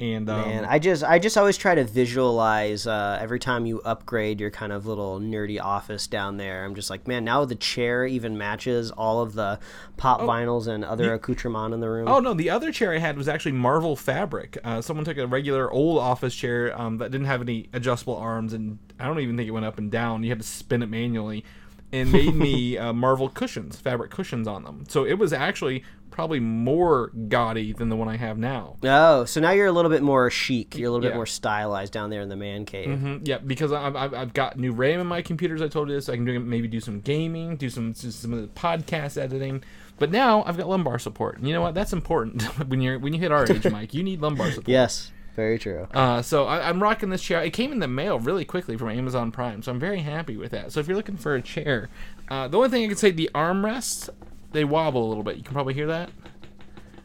and 0.00 0.30
um, 0.30 0.44
And 0.48 0.66
I 0.66 0.78
just 0.78 1.04
I 1.04 1.18
just 1.18 1.36
always 1.36 1.58
try 1.58 1.74
to 1.74 1.84
visualize 1.84 2.86
uh, 2.86 3.18
every 3.20 3.38
time 3.38 3.66
you 3.66 3.80
upgrade 3.82 4.40
your 4.40 4.50
kind 4.50 4.72
of 4.72 4.86
little 4.86 5.20
nerdy 5.20 5.62
office 5.62 6.06
down 6.06 6.38
there. 6.38 6.64
I'm 6.64 6.74
just 6.74 6.88
like, 6.88 7.06
man, 7.06 7.22
now 7.22 7.44
the 7.44 7.54
chair 7.54 8.06
even 8.06 8.38
matches 8.38 8.90
all 8.90 9.20
of 9.20 9.34
the 9.34 9.58
pop 9.98 10.20
vinyls 10.22 10.66
and 10.68 10.86
other 10.86 11.12
accoutrement 11.12 11.74
in 11.74 11.80
the 11.80 11.90
room. 11.90 12.08
Oh 12.08 12.18
no, 12.18 12.32
the 12.32 12.48
other 12.48 12.72
chair 12.72 12.94
I 12.94 12.98
had 12.98 13.18
was 13.18 13.28
actually 13.28 13.52
Marvel 13.52 13.94
fabric. 13.94 14.56
Uh, 14.64 14.80
someone 14.80 15.04
took 15.04 15.18
a 15.18 15.26
regular 15.26 15.70
old 15.70 15.98
office 15.98 16.34
chair 16.34 16.78
um, 16.80 16.96
that 16.98 17.10
didn't 17.10 17.26
have 17.26 17.42
any 17.42 17.68
adjustable 17.74 18.16
arms, 18.16 18.54
and 18.54 18.78
I 18.98 19.04
don't 19.04 19.20
even 19.20 19.36
think 19.36 19.48
it 19.48 19.52
went 19.52 19.66
up 19.66 19.76
and 19.76 19.90
down. 19.90 20.22
You 20.22 20.30
had 20.30 20.40
to 20.40 20.46
spin 20.46 20.82
it 20.82 20.88
manually, 20.88 21.44
and 21.92 22.10
made 22.12 22.34
me 22.34 22.78
uh, 22.78 22.92
Marvel 22.92 23.28
cushions, 23.28 23.76
fabric 23.80 24.10
cushions 24.10 24.46
on 24.48 24.64
them. 24.64 24.84
So 24.88 25.04
it 25.04 25.14
was 25.14 25.32
actually 25.32 25.82
probably 26.10 26.40
more 26.40 27.12
gaudy 27.28 27.72
than 27.72 27.88
the 27.88 27.96
one 27.96 28.08
I 28.08 28.16
have 28.16 28.36
now. 28.36 28.76
Oh, 28.82 29.24
so 29.24 29.40
now 29.40 29.52
you're 29.52 29.66
a 29.68 29.72
little 29.72 29.90
bit 29.90 30.02
more 30.02 30.28
chic. 30.30 30.76
You're 30.76 30.88
a 30.88 30.90
little 30.90 31.02
bit 31.08 31.14
more 31.14 31.26
stylized 31.26 31.92
down 31.92 32.10
there 32.10 32.20
in 32.20 32.28
the 32.28 32.36
man 32.36 32.64
cave. 32.64 32.88
Mhm, 32.88 33.26
Yeah, 33.26 33.38
because 33.38 33.72
I've, 33.72 33.94
I've, 33.96 34.12
I've 34.12 34.34
got 34.34 34.58
new 34.58 34.72
RAM 34.72 35.00
in 35.00 35.06
my 35.06 35.22
computers. 35.22 35.62
I 35.62 35.68
told 35.68 35.88
you 35.88 35.94
this. 35.94 36.08
I 36.08 36.16
can 36.16 36.24
do, 36.24 36.38
maybe 36.40 36.66
do 36.68 36.80
some 36.80 37.00
gaming, 37.00 37.56
do 37.56 37.70
some 37.70 37.94
some 37.94 38.32
of 38.32 38.40
the 38.42 38.48
podcast 38.48 39.16
editing. 39.20 39.62
But 39.98 40.10
now 40.10 40.42
I've 40.44 40.56
got 40.56 40.68
lumbar 40.68 40.98
support. 40.98 41.38
And 41.38 41.46
you 41.46 41.54
know 41.54 41.60
what? 41.62 41.74
That's 41.74 41.92
important 41.92 42.42
when 42.68 42.80
you're 42.80 42.98
when 42.98 43.12
you 43.12 43.20
hit 43.20 43.30
our 43.30 43.50
age, 43.50 43.64
Mike. 43.70 43.94
You 43.94 44.02
need 44.02 44.20
lumbar 44.20 44.48
support. 44.50 44.68
Yes, 44.68 45.12
very 45.36 45.58
true. 45.58 45.86
Uh, 45.92 46.22
so 46.22 46.44
I, 46.44 46.68
I'm 46.68 46.82
rocking 46.82 47.10
this 47.10 47.22
chair. 47.22 47.42
It 47.42 47.52
came 47.52 47.72
in 47.72 47.78
the 47.78 47.88
mail 47.88 48.18
really 48.18 48.44
quickly 48.44 48.76
from 48.76 48.90
Amazon 48.90 49.30
Prime, 49.32 49.62
so 49.62 49.72
I'm 49.72 49.80
very 49.80 50.00
happy 50.00 50.36
with 50.36 50.50
that. 50.52 50.72
So 50.72 50.80
if 50.80 50.86
you're 50.88 50.96
looking 50.96 51.16
for 51.16 51.34
a 51.34 51.42
chair, 51.42 51.88
uh, 52.30 52.48
the 52.48 52.56
only 52.56 52.68
thing 52.68 52.84
I 52.84 52.88
can 52.88 52.96
say, 52.96 53.10
the 53.10 53.30
armrests 53.34 54.08
they 54.52 54.64
wobble 54.64 55.06
a 55.06 55.08
little 55.08 55.22
bit. 55.22 55.36
You 55.36 55.42
can 55.42 55.52
probably 55.52 55.74
hear 55.74 55.86
that. 55.86 56.10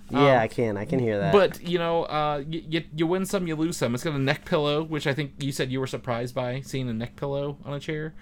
yeah, 0.10 0.40
I 0.42 0.48
can. 0.48 0.78
I 0.78 0.86
can 0.86 1.00
hear 1.00 1.18
that. 1.20 1.34
Um, 1.34 1.40
But 1.40 1.62
you 1.62 1.78
know, 1.78 2.04
uh, 2.04 2.44
you, 2.48 2.64
you 2.68 2.84
you 2.96 3.08
win 3.08 3.26
some, 3.26 3.48
you 3.48 3.56
lose 3.56 3.78
some. 3.78 3.94
It's 3.96 4.04
got 4.04 4.14
a 4.16 4.20
neck 4.20 4.46
pillow, 4.46 4.84
which 4.84 5.08
I 5.08 5.14
think 5.14 5.34
you 5.40 5.52
said 5.52 5.72
you 5.72 5.80
were 5.80 5.88
surprised 5.88 6.36
by 6.36 6.62
seeing 6.62 6.90
a 6.90 6.94
neck 6.94 7.16
pillow 7.16 7.58
on 7.66 7.74
a 7.74 7.80
chair. 7.80 8.14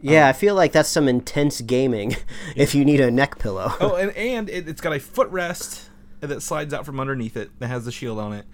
yeah, 0.00 0.28
I 0.28 0.32
feel 0.32 0.54
like 0.54 0.72
that's 0.72 0.88
some 0.88 1.08
intense 1.08 1.60
gaming. 1.60 2.16
if 2.56 2.74
you 2.74 2.84
need 2.84 3.00
a 3.00 3.10
neck 3.10 3.38
pillow. 3.38 3.72
Oh, 3.80 3.94
and 3.96 4.10
and 4.12 4.48
it, 4.50 4.68
it's 4.68 4.80
got 4.80 4.92
a 4.92 4.98
footrest 4.98 5.88
that 6.20 6.42
slides 6.42 6.72
out 6.72 6.86
from 6.86 7.00
underneath 7.00 7.36
it 7.36 7.50
that 7.58 7.68
has 7.68 7.84
the 7.84 7.92
shield 7.92 8.18
on 8.18 8.32
it, 8.32 8.46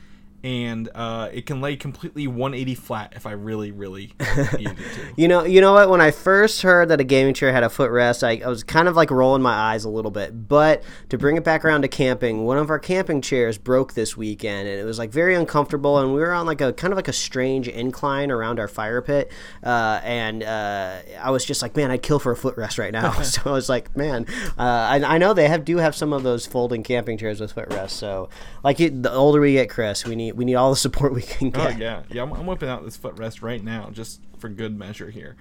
and 0.44 0.88
uh, 0.94 1.28
it 1.32 1.46
can 1.46 1.60
lay 1.60 1.76
completely 1.76 2.26
180 2.26 2.74
flat 2.76 3.12
if 3.16 3.26
I 3.26 3.32
really 3.32 3.72
really 3.72 4.12
needed 4.56 4.78
it 4.78 4.94
to. 4.94 5.12
You 5.16 5.28
know, 5.28 5.44
you 5.44 5.60
know 5.60 5.72
what? 5.72 5.90
When 5.90 6.00
I 6.00 6.10
first 6.10 6.62
heard 6.62 6.88
that 6.88 7.00
a 7.00 7.04
gaming 7.04 7.34
chair 7.34 7.52
had 7.52 7.64
a 7.64 7.68
footrest, 7.68 8.22
I, 8.22 8.44
I 8.44 8.48
was 8.48 8.62
kind 8.62 8.88
of 8.88 8.96
like 8.96 9.10
rolling 9.10 9.42
my 9.42 9.52
eyes 9.52 9.84
a 9.84 9.88
little 9.88 10.10
bit. 10.10 10.48
But 10.48 10.82
to 11.08 11.18
bring 11.18 11.36
it 11.36 11.44
back 11.44 11.64
around 11.64 11.82
to 11.82 11.88
camping, 11.88 12.44
one 12.44 12.58
of 12.58 12.70
our 12.70 12.78
camping 12.78 13.20
chairs 13.20 13.58
broke 13.58 13.94
this 13.94 14.16
weekend, 14.16 14.68
and 14.68 14.80
it 14.80 14.84
was 14.84 14.98
like 14.98 15.10
very 15.10 15.34
uncomfortable. 15.34 15.98
And 15.98 16.12
we 16.14 16.20
were 16.20 16.32
on 16.32 16.46
like 16.46 16.60
a 16.60 16.72
kind 16.72 16.92
of 16.92 16.96
like 16.96 17.08
a 17.08 17.12
strange 17.12 17.66
incline 17.68 18.30
around 18.30 18.60
our 18.60 18.68
fire 18.68 19.02
pit, 19.02 19.32
uh, 19.64 20.00
and 20.04 20.42
uh, 20.42 20.98
I 21.20 21.30
was 21.30 21.44
just 21.44 21.62
like, 21.62 21.76
man, 21.76 21.90
I'd 21.90 22.02
kill 22.02 22.18
for 22.18 22.32
a 22.32 22.36
footrest 22.36 22.78
right 22.78 22.92
now. 22.92 23.10
so 23.22 23.42
I 23.46 23.52
was 23.52 23.68
like, 23.68 23.96
man, 23.96 24.26
uh, 24.58 24.62
I, 24.62 25.02
I 25.04 25.18
know 25.18 25.34
they 25.34 25.48
have 25.48 25.64
do 25.64 25.78
have 25.78 25.96
some 25.96 26.12
of 26.12 26.22
those 26.22 26.46
folding 26.46 26.82
camping 26.82 27.18
chairs 27.18 27.40
with 27.40 27.52
footrests. 27.52 27.98
So 27.98 28.28
like 28.62 28.80
it, 28.80 29.02
the 29.02 29.12
older 29.12 29.40
we 29.40 29.54
get, 29.54 29.70
Chris, 29.70 30.04
we 30.04 30.16
need 30.16 30.27
we 30.32 30.44
need 30.44 30.54
all 30.56 30.70
the 30.70 30.76
support 30.76 31.14
we 31.14 31.22
can 31.22 31.48
Oh 31.48 31.68
get. 31.68 31.78
yeah, 31.78 32.02
yeah. 32.10 32.22
I'm, 32.22 32.32
I'm 32.32 32.46
whipping 32.46 32.68
out 32.68 32.84
this 32.84 32.96
footrest 32.96 33.42
right 33.42 33.62
now, 33.62 33.90
just 33.92 34.20
for 34.38 34.48
good 34.48 34.78
measure 34.78 35.10
here. 35.10 35.36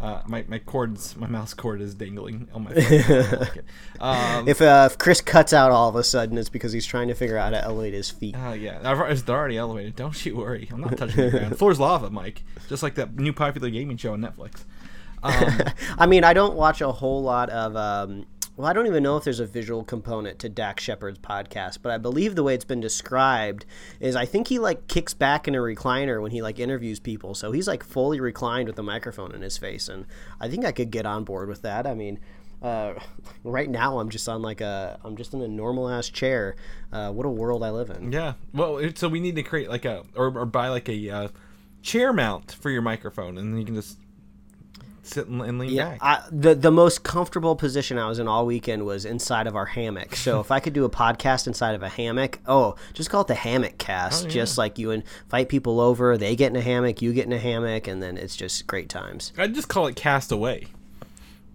Uh, 0.00 0.22
my 0.26 0.44
my 0.48 0.58
cords, 0.58 1.14
my 1.16 1.26
mouse 1.26 1.52
cord 1.52 1.82
is 1.82 1.94
dangling 1.94 2.48
on 2.54 2.64
my. 2.64 2.72
Foot. 2.72 2.84
I 2.84 3.02
don't 3.02 3.40
like. 3.40 3.64
Um, 4.00 4.48
If, 4.48 4.62
uh, 4.62 4.88
if 4.90 4.96
Chris 4.96 5.20
cuts 5.20 5.52
out 5.52 5.70
all 5.72 5.90
of 5.90 5.94
a 5.96 6.02
sudden, 6.02 6.38
it's 6.38 6.48
because 6.48 6.72
he's 6.72 6.86
trying 6.86 7.08
to 7.08 7.14
figure 7.14 7.36
out 7.36 7.52
how 7.52 7.60
to 7.60 7.64
elevate 7.66 7.92
his 7.92 8.08
feet. 8.10 8.34
Oh 8.38 8.54
yeah, 8.54 8.78
I've- 8.82 9.12
it's 9.12 9.28
already 9.28 9.58
elevated. 9.58 9.96
Don't 9.96 10.24
you 10.24 10.36
worry. 10.36 10.68
I'm 10.72 10.80
not 10.80 10.96
touching 10.96 11.24
the 11.26 11.30
ground. 11.30 11.58
Floor's 11.58 11.78
lava, 11.78 12.08
Mike. 12.08 12.42
Just 12.68 12.82
like 12.82 12.94
that 12.94 13.16
new 13.18 13.34
popular 13.34 13.68
gaming 13.68 13.98
show 13.98 14.14
on 14.14 14.22
Netflix. 14.22 14.64
Um, 15.22 15.60
I 15.98 16.06
mean, 16.06 16.24
I 16.24 16.32
don't 16.32 16.54
watch 16.56 16.80
a 16.80 16.90
whole 16.90 17.22
lot 17.22 17.50
of. 17.50 17.76
Um, 17.76 18.24
well, 18.60 18.68
I 18.68 18.74
don't 18.74 18.86
even 18.86 19.02
know 19.02 19.16
if 19.16 19.24
there's 19.24 19.40
a 19.40 19.46
visual 19.46 19.84
component 19.84 20.38
to 20.40 20.50
Dax 20.50 20.84
Shepard's 20.84 21.18
podcast, 21.18 21.78
but 21.80 21.92
I 21.92 21.96
believe 21.96 22.34
the 22.34 22.42
way 22.42 22.54
it's 22.54 22.64
been 22.66 22.80
described 22.80 23.64
is 24.00 24.14
I 24.14 24.26
think 24.26 24.48
he 24.48 24.58
like 24.58 24.86
kicks 24.86 25.14
back 25.14 25.48
in 25.48 25.54
a 25.54 25.58
recliner 25.58 26.20
when 26.20 26.30
he 26.30 26.42
like 26.42 26.58
interviews 26.58 27.00
people, 27.00 27.34
so 27.34 27.52
he's 27.52 27.66
like 27.66 27.82
fully 27.82 28.20
reclined 28.20 28.68
with 28.68 28.78
a 28.78 28.82
microphone 28.82 29.34
in 29.34 29.40
his 29.40 29.56
face, 29.56 29.88
and 29.88 30.04
I 30.40 30.50
think 30.50 30.66
I 30.66 30.72
could 30.72 30.90
get 30.90 31.06
on 31.06 31.24
board 31.24 31.48
with 31.48 31.62
that. 31.62 31.86
I 31.86 31.94
mean. 31.94 32.18
Uh, 32.62 32.92
right 33.42 33.70
now, 33.70 34.00
I'm 34.00 34.10
just 34.10 34.28
on 34.28 34.42
like 34.42 34.60
a, 34.60 35.00
I'm 35.02 35.16
just 35.16 35.32
in 35.32 35.40
a 35.40 35.48
normal 35.48 35.88
ass 35.88 36.10
chair. 36.10 36.56
Uh, 36.92 37.10
what 37.10 37.24
a 37.24 37.30
world 37.30 37.64
I 37.64 37.70
live 37.70 37.88
in. 37.88 38.12
yeah. 38.12 38.34
Well, 38.52 38.82
so 38.94 39.08
we 39.08 39.18
need 39.18 39.36
to 39.36 39.42
create 39.42 39.70
like 39.70 39.86
a 39.86 40.04
or, 40.14 40.26
or 40.36 40.44
buy 40.44 40.68
like 40.68 40.86
a 40.90 41.08
uh, 41.08 41.28
chair 41.80 42.12
mount 42.12 42.52
for 42.60 42.68
your 42.68 42.82
microphone, 42.82 43.38
and 43.38 43.54
then 43.54 43.58
you 43.58 43.64
can 43.64 43.74
just 43.74 43.96
sit 45.02 45.26
and, 45.28 45.40
and 45.42 45.58
lean 45.58 45.70
Yeah, 45.70 45.90
back. 45.90 45.98
I, 46.02 46.22
the 46.30 46.54
the 46.54 46.70
most 46.70 47.02
comfortable 47.02 47.56
position 47.56 47.98
I 47.98 48.08
was 48.08 48.18
in 48.18 48.28
all 48.28 48.46
weekend 48.46 48.84
was 48.84 49.04
inside 49.04 49.46
of 49.46 49.56
our 49.56 49.66
hammock. 49.66 50.16
So 50.16 50.40
if 50.40 50.50
I 50.50 50.60
could 50.60 50.72
do 50.72 50.84
a 50.84 50.90
podcast 50.90 51.46
inside 51.46 51.74
of 51.74 51.82
a 51.82 51.88
hammock, 51.88 52.38
oh, 52.46 52.76
just 52.94 53.10
call 53.10 53.22
it 53.22 53.26
the 53.28 53.34
hammock 53.34 53.78
cast. 53.78 54.24
Oh, 54.24 54.26
yeah. 54.28 54.32
Just 54.34 54.58
like 54.58 54.78
you 54.78 54.90
invite 54.90 55.48
people 55.48 55.80
over, 55.80 56.16
they 56.16 56.36
get 56.36 56.50
in 56.50 56.56
a 56.56 56.60
hammock, 56.62 57.00
you 57.02 57.12
get 57.12 57.26
in 57.26 57.32
a 57.32 57.38
hammock, 57.38 57.86
and 57.86 58.02
then 58.02 58.16
it's 58.16 58.36
just 58.36 58.66
great 58.66 58.88
times. 58.88 59.32
I'd 59.38 59.54
just 59.54 59.68
call 59.68 59.86
it 59.86 59.96
Castaway. 59.96 60.66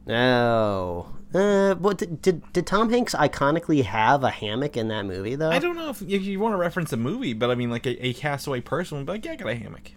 Oh, 0.08 1.08
uh, 1.34 1.76
what 1.76 1.98
did, 1.98 2.22
did 2.22 2.54
did 2.54 2.68
Tom 2.68 2.90
Hanks 2.92 3.16
iconically 3.16 3.84
have 3.84 4.24
a 4.24 4.30
hammock 4.30 4.78
in 4.78 4.88
that 4.90 5.06
movie 5.06 5.36
though? 5.36 5.50
I 5.50 5.60
don't 5.60 5.76
know 5.76 5.90
if, 5.90 6.02
if 6.02 6.24
you 6.24 6.40
want 6.40 6.54
to 6.54 6.58
reference 6.58 6.94
a 6.94 6.98
movie, 6.98 7.34
but 7.34 7.50
I 7.50 7.56
mean, 7.56 7.70
like 7.72 7.86
a, 7.86 8.08
a 8.08 8.14
Castaway 8.14 8.62
person 8.62 8.98
would 8.98 9.06
be 9.08 9.14
like, 9.14 9.26
yeah, 9.26 9.32
I 9.32 9.36
got 9.36 9.50
a 9.50 9.56
hammock. 9.56 9.92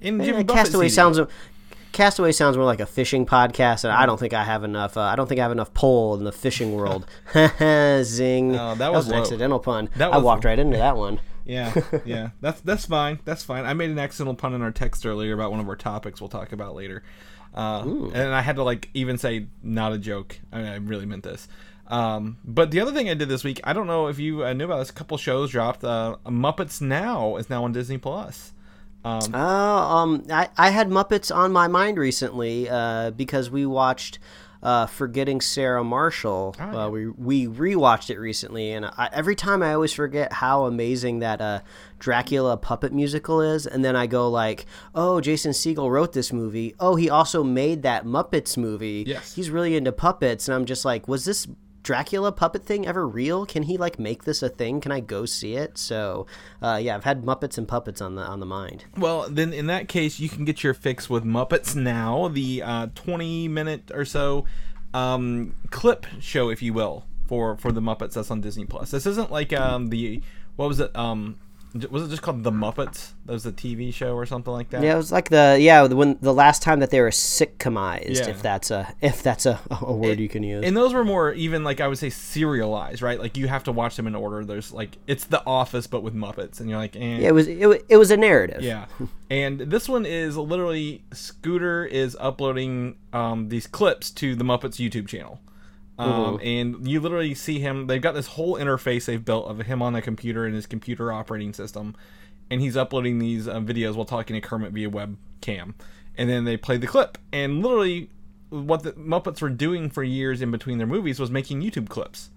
And 0.00 0.18
Yeah, 0.18 0.24
Jimmy 0.32 0.44
Buffett 0.44 0.64
Castaway 0.64 0.86
it. 0.86 0.90
sounds. 0.90 1.20
Castaway 1.92 2.32
sounds 2.32 2.56
more 2.56 2.66
like 2.66 2.80
a 2.80 2.86
fishing 2.86 3.26
podcast, 3.26 3.84
and 3.84 3.92
I 3.92 4.06
don't 4.06 4.18
think 4.18 4.32
I 4.32 4.44
have 4.44 4.64
enough. 4.64 4.96
Uh, 4.96 5.02
I 5.02 5.16
don't 5.16 5.28
think 5.28 5.38
I 5.40 5.42
have 5.42 5.52
enough 5.52 5.72
pull 5.74 6.14
in 6.16 6.24
the 6.24 6.32
fishing 6.32 6.74
world. 6.76 7.06
Zing! 8.04 8.56
Oh, 8.56 8.74
that 8.74 8.92
was 8.92 9.08
an 9.08 9.14
accidental 9.14 9.58
pun. 9.58 9.88
That 9.96 10.12
I 10.12 10.18
walked 10.18 10.44
right 10.44 10.58
into 10.58 10.78
that 10.78 10.96
one. 10.96 11.20
Yeah, 11.44 11.74
yeah, 12.04 12.30
that's 12.40 12.60
that's 12.60 12.86
fine. 12.86 13.18
That's 13.24 13.42
fine. 13.42 13.64
I 13.64 13.74
made 13.74 13.90
an 13.90 13.98
accidental 13.98 14.36
pun 14.36 14.54
in 14.54 14.62
our 14.62 14.70
text 14.70 15.04
earlier 15.04 15.34
about 15.34 15.50
one 15.50 15.58
of 15.58 15.68
our 15.68 15.74
topics 15.74 16.20
we'll 16.20 16.28
talk 16.28 16.52
about 16.52 16.76
later, 16.76 17.02
uh, 17.52 17.82
and 18.14 18.32
I 18.32 18.42
had 18.42 18.54
to 18.56 18.62
like 18.62 18.90
even 18.94 19.18
say 19.18 19.48
not 19.60 19.92
a 19.92 19.98
joke. 19.98 20.38
I, 20.52 20.58
mean, 20.58 20.66
I 20.68 20.76
really 20.76 21.04
meant 21.04 21.24
this. 21.24 21.48
Um, 21.88 22.38
but 22.44 22.70
the 22.70 22.78
other 22.78 22.92
thing 22.92 23.10
I 23.10 23.14
did 23.14 23.28
this 23.28 23.42
week, 23.42 23.60
I 23.64 23.72
don't 23.72 23.88
know 23.88 24.06
if 24.06 24.20
you 24.20 24.44
uh, 24.44 24.52
knew 24.52 24.66
about 24.66 24.78
this. 24.78 24.90
A 24.90 24.92
couple 24.92 25.18
shows 25.18 25.50
dropped. 25.50 25.82
Uh, 25.82 26.16
Muppets 26.26 26.80
Now 26.80 27.34
is 27.34 27.50
now 27.50 27.64
on 27.64 27.72
Disney 27.72 27.98
Plus. 27.98 28.52
Um, 29.04 29.20
Oh, 29.34 29.38
um, 29.38 30.24
I, 30.30 30.48
I 30.56 30.70
had 30.70 30.88
Muppets 30.88 31.34
on 31.34 31.52
my 31.52 31.66
mind 31.68 31.98
recently 31.98 32.68
uh, 32.68 33.10
because 33.10 33.50
we 33.50 33.66
watched 33.66 34.18
uh, 34.62 34.86
Forgetting 34.86 35.40
Sarah 35.40 35.82
Marshall. 35.82 36.54
Oh, 36.58 36.62
yeah. 36.72 36.84
uh, 36.84 36.88
we 36.88 37.08
we 37.08 37.46
rewatched 37.48 38.10
it 38.10 38.18
recently, 38.20 38.70
and 38.72 38.86
I, 38.86 39.08
every 39.12 39.34
time 39.34 39.60
I 39.60 39.74
always 39.74 39.92
forget 39.92 40.32
how 40.34 40.66
amazing 40.66 41.18
that 41.18 41.40
uh, 41.40 41.60
Dracula 41.98 42.56
puppet 42.56 42.92
musical 42.92 43.40
is, 43.40 43.66
and 43.66 43.84
then 43.84 43.96
I 43.96 44.06
go 44.06 44.28
like, 44.30 44.66
"Oh, 44.94 45.20
Jason 45.20 45.50
Segel 45.50 45.90
wrote 45.90 46.12
this 46.12 46.32
movie. 46.32 46.76
Oh, 46.78 46.94
he 46.94 47.10
also 47.10 47.42
made 47.42 47.82
that 47.82 48.04
Muppets 48.04 48.56
movie. 48.56 49.02
Yes. 49.04 49.34
he's 49.34 49.50
really 49.50 49.74
into 49.74 49.90
puppets." 49.90 50.46
And 50.46 50.54
I'm 50.54 50.64
just 50.64 50.84
like, 50.84 51.08
"Was 51.08 51.24
this?" 51.24 51.48
Dracula 51.82 52.32
puppet 52.32 52.64
thing 52.64 52.86
ever 52.86 53.06
real? 53.06 53.44
Can 53.46 53.64
he 53.64 53.76
like 53.76 53.98
make 53.98 54.24
this 54.24 54.42
a 54.42 54.48
thing? 54.48 54.80
Can 54.80 54.92
I 54.92 55.00
go 55.00 55.26
see 55.26 55.54
it? 55.54 55.78
So, 55.78 56.26
uh, 56.60 56.78
yeah, 56.80 56.94
I've 56.94 57.04
had 57.04 57.22
Muppets 57.22 57.58
and 57.58 57.66
puppets 57.66 58.00
on 58.00 58.14
the 58.14 58.22
on 58.22 58.40
the 58.40 58.46
mind. 58.46 58.84
Well, 58.96 59.26
then 59.28 59.52
in 59.52 59.66
that 59.66 59.88
case, 59.88 60.20
you 60.20 60.28
can 60.28 60.44
get 60.44 60.62
your 60.62 60.74
fix 60.74 61.10
with 61.10 61.24
Muppets 61.24 61.74
Now, 61.74 62.28
the 62.28 62.62
uh, 62.62 62.86
20 62.94 63.48
minute 63.48 63.90
or 63.92 64.04
so 64.04 64.44
um, 64.94 65.54
clip 65.70 66.06
show, 66.20 66.48
if 66.50 66.62
you 66.62 66.72
will, 66.72 67.04
for 67.26 67.56
for 67.56 67.72
the 67.72 67.80
Muppets 67.80 68.14
that's 68.14 68.30
on 68.30 68.40
Disney 68.40 68.64
Plus. 68.64 68.90
This 68.90 69.06
isn't 69.06 69.30
like 69.30 69.52
um, 69.52 69.88
the 69.88 70.22
what 70.56 70.68
was 70.68 70.80
it? 70.80 70.94
Um, 70.96 71.38
was 71.90 72.04
it 72.04 72.10
just 72.10 72.22
called 72.22 72.42
the 72.44 72.50
Muppets? 72.50 73.12
That 73.26 73.32
was 73.32 73.46
a 73.46 73.52
TV 73.52 73.92
show 73.94 74.14
or 74.14 74.26
something 74.26 74.52
like 74.52 74.70
that. 74.70 74.82
Yeah, 74.82 74.94
it 74.94 74.96
was 74.96 75.10
like 75.12 75.28
the 75.30 75.56
yeah 75.60 75.84
when 75.84 76.18
the 76.20 76.34
last 76.34 76.62
time 76.62 76.80
that 76.80 76.90
they 76.90 77.00
were 77.00 77.10
sitcomized, 77.10 78.16
Yeah. 78.18 78.28
if 78.28 78.42
that's 78.42 78.70
a 78.70 78.94
if 79.00 79.22
that's 79.22 79.46
a, 79.46 79.60
a 79.80 79.92
word 79.92 80.18
you 80.20 80.28
can 80.28 80.42
use. 80.42 80.64
And 80.64 80.76
those 80.76 80.92
were 80.94 81.04
more 81.04 81.32
even 81.32 81.64
like 81.64 81.80
I 81.80 81.88
would 81.88 81.98
say 81.98 82.10
serialized, 82.10 83.02
right? 83.02 83.18
Like 83.18 83.36
you 83.36 83.48
have 83.48 83.64
to 83.64 83.72
watch 83.72 83.96
them 83.96 84.06
in 84.06 84.14
order. 84.14 84.44
There's 84.44 84.72
like 84.72 84.98
it's 85.06 85.24
The 85.24 85.42
Office 85.46 85.86
but 85.86 86.02
with 86.02 86.14
Muppets, 86.14 86.60
and 86.60 86.68
you're 86.68 86.78
like, 86.78 86.96
eh. 86.96 87.18
Yeah, 87.18 87.28
it 87.28 87.34
was 87.34 87.48
it, 87.48 87.84
it 87.88 87.96
was 87.96 88.10
a 88.10 88.16
narrative. 88.16 88.62
Yeah, 88.62 88.86
and 89.30 89.60
this 89.60 89.88
one 89.88 90.04
is 90.06 90.36
literally 90.36 91.04
Scooter 91.12 91.84
is 91.84 92.16
uploading 92.20 92.96
um, 93.12 93.48
these 93.48 93.66
clips 93.66 94.10
to 94.12 94.34
the 94.34 94.44
Muppets 94.44 94.76
YouTube 94.76 95.08
channel, 95.08 95.40
um, 95.98 96.40
and 96.42 96.88
you 96.88 97.00
literally 97.00 97.34
see 97.34 97.58
him. 97.58 97.86
They've 97.86 98.00
got 98.00 98.14
this 98.14 98.28
whole 98.28 98.56
interface 98.56 99.04
they've 99.04 99.24
built 99.24 99.48
of 99.48 99.58
him 99.60 99.82
on 99.82 99.94
a 99.94 100.02
computer 100.02 100.46
and 100.46 100.54
his 100.54 100.66
computer 100.66 101.12
operating 101.12 101.52
system, 101.52 101.94
and 102.50 102.60
he's 102.60 102.76
uploading 102.76 103.18
these 103.18 103.46
uh, 103.46 103.60
videos 103.60 103.94
while 103.94 104.04
talking 104.04 104.34
to 104.34 104.40
Kermit 104.40 104.72
via 104.72 104.90
webcam, 104.90 105.74
and 106.16 106.30
then 106.30 106.44
they 106.44 106.56
play 106.56 106.76
the 106.76 106.86
clip, 106.86 107.18
and 107.32 107.62
literally 107.62 108.10
what 108.50 108.82
the 108.82 108.92
Muppets 108.92 109.40
were 109.40 109.50
doing 109.50 109.88
for 109.88 110.02
years 110.02 110.42
in 110.42 110.50
between 110.50 110.78
their 110.78 110.86
movies 110.86 111.18
was 111.18 111.30
making 111.30 111.62
YouTube 111.62 111.88
clips. 111.88 112.30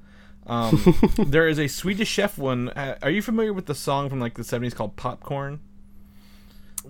Um, 0.48 0.96
there 1.18 1.48
is 1.48 1.60
a 1.60 1.68
Swedish 1.68 2.10
Chef 2.10 2.38
one. 2.38 2.70
Uh, 2.70 2.98
are 3.02 3.10
you 3.10 3.22
familiar 3.22 3.54
with 3.54 3.66
the 3.66 3.76
song 3.76 4.10
from 4.10 4.20
like 4.20 4.36
the 4.36 4.44
'70s 4.44 4.76
called 4.76 4.96
"Popcorn"? 4.96 5.60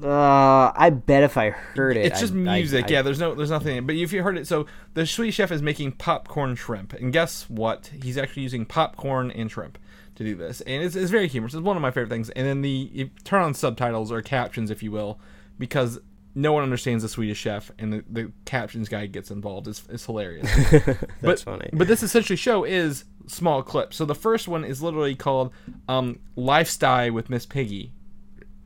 Uh, 0.03 0.71
I 0.75 0.89
bet 0.89 1.23
if 1.23 1.37
I 1.37 1.51
heard 1.51 1.97
it, 1.97 2.05
It's 2.05 2.19
just 2.19 2.33
I- 2.33 2.37
I- 2.37 2.39
music. 2.39 2.85
I- 2.85 2.89
yeah, 2.89 3.01
there's 3.01 3.19
no, 3.19 3.33
there's 3.33 3.49
nothing. 3.49 3.85
But 3.85 3.95
if 3.95 4.11
you 4.11 4.23
heard 4.23 4.37
it, 4.37 4.47
so 4.47 4.65
the 4.93 5.05
Swedish 5.05 5.35
chef 5.35 5.51
is 5.51 5.61
making 5.61 5.93
popcorn 5.93 6.55
shrimp, 6.55 6.93
and 6.93 7.13
guess 7.13 7.49
what? 7.49 7.91
He's 8.01 8.17
actually 8.17 8.43
using 8.43 8.65
popcorn 8.65 9.31
and 9.31 9.49
shrimp 9.49 9.77
to 10.15 10.23
do 10.23 10.35
this, 10.35 10.61
and 10.61 10.83
it's, 10.83 10.95
it's 10.95 11.11
very 11.11 11.27
humorous. 11.27 11.53
It's 11.53 11.63
one 11.63 11.75
of 11.75 11.81
my 11.81 11.91
favorite 11.91 12.09
things. 12.09 12.29
And 12.31 12.45
then 12.45 12.61
the 12.61 13.09
turn 13.23 13.41
on 13.41 13.53
subtitles 13.53 14.11
or 14.11 14.21
captions, 14.21 14.69
if 14.71 14.81
you 14.83 14.91
will, 14.91 15.19
because 15.59 15.99
no 16.35 16.51
one 16.51 16.63
understands 16.63 17.01
the 17.01 17.09
Swedish 17.09 17.37
chef, 17.37 17.71
and 17.79 17.93
the, 17.93 18.03
the 18.09 18.31
captions 18.43 18.89
guy 18.89 19.05
gets 19.05 19.31
involved. 19.31 19.67
It's, 19.69 19.83
it's 19.89 20.05
hilarious. 20.05 20.49
That's 20.71 21.05
but, 21.21 21.39
funny. 21.39 21.69
But 21.71 21.87
this 21.87 22.03
essentially 22.03 22.35
show 22.35 22.65
is 22.65 23.05
small 23.27 23.63
clips. 23.63 23.95
So 23.95 24.03
the 24.05 24.15
first 24.15 24.47
one 24.47 24.65
is 24.65 24.81
literally 24.83 25.15
called 25.15 25.53
um, 25.87 26.19
"Lifestyle 26.35 27.13
with 27.13 27.29
Miss 27.29 27.45
Piggy," 27.45 27.93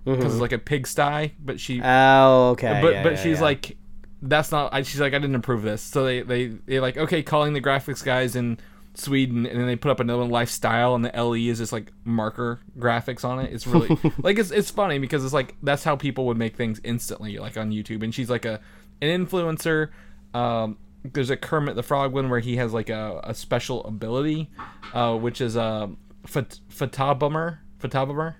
because 0.05 0.33
it's 0.33 0.41
like 0.41 0.51
a 0.51 0.59
pigsty, 0.59 1.33
but 1.39 1.59
she 1.59 1.81
oh, 1.83 2.49
okay. 2.51 2.79
but 2.81 2.93
yeah, 2.93 3.03
but 3.03 3.13
yeah, 3.13 3.23
she's 3.23 3.37
yeah. 3.37 3.43
like 3.43 3.77
that's 4.21 4.51
not 4.51 4.73
I, 4.73 4.81
she's 4.81 4.99
like 4.99 5.13
i 5.13 5.19
didn't 5.19 5.35
approve 5.35 5.61
this. 5.61 5.81
So 5.81 6.03
they 6.03 6.21
they 6.21 6.47
they 6.47 6.79
like 6.79 6.97
okay 6.97 7.23
calling 7.23 7.53
the 7.53 7.61
graphics 7.61 8.03
guys 8.03 8.35
in 8.35 8.59
sweden 8.95 9.45
and 9.45 9.57
then 9.57 9.67
they 9.67 9.75
put 9.75 9.91
up 9.91 9.99
another 9.99 10.19
one 10.19 10.29
lifestyle 10.29 10.93
and 10.95 11.05
the 11.05 11.23
le 11.23 11.37
is 11.37 11.59
just 11.59 11.71
like 11.71 11.91
marker 12.03 12.59
graphics 12.77 13.23
on 13.23 13.39
it. 13.39 13.53
It's 13.53 13.67
really 13.67 13.97
like 14.19 14.37
it's, 14.37 14.51
it's 14.51 14.71
funny 14.71 14.99
because 14.99 15.23
it's 15.23 15.33
like 15.33 15.55
that's 15.63 15.83
how 15.83 15.95
people 15.95 16.25
would 16.25 16.37
make 16.37 16.55
things 16.55 16.81
instantly 16.83 17.37
like 17.37 17.57
on 17.57 17.71
youtube. 17.71 18.03
And 18.03 18.13
she's 18.13 18.29
like 18.29 18.45
a 18.45 18.59
an 19.01 19.25
influencer. 19.25 19.89
Um 20.33 20.77
there's 21.03 21.29
a 21.29 21.37
kermit 21.37 21.75
the 21.75 21.83
frog 21.83 22.11
one 22.11 22.29
where 22.29 22.41
he 22.41 22.57
has 22.57 22.73
like 22.73 22.89
a, 22.89 23.21
a 23.23 23.33
special 23.33 23.85
ability 23.85 24.49
uh 24.93 25.15
which 25.15 25.39
is 25.39 25.55
a 25.55 25.89
phot- 26.27 26.59
fatabummer, 26.69 27.59
photobomber 27.79 28.35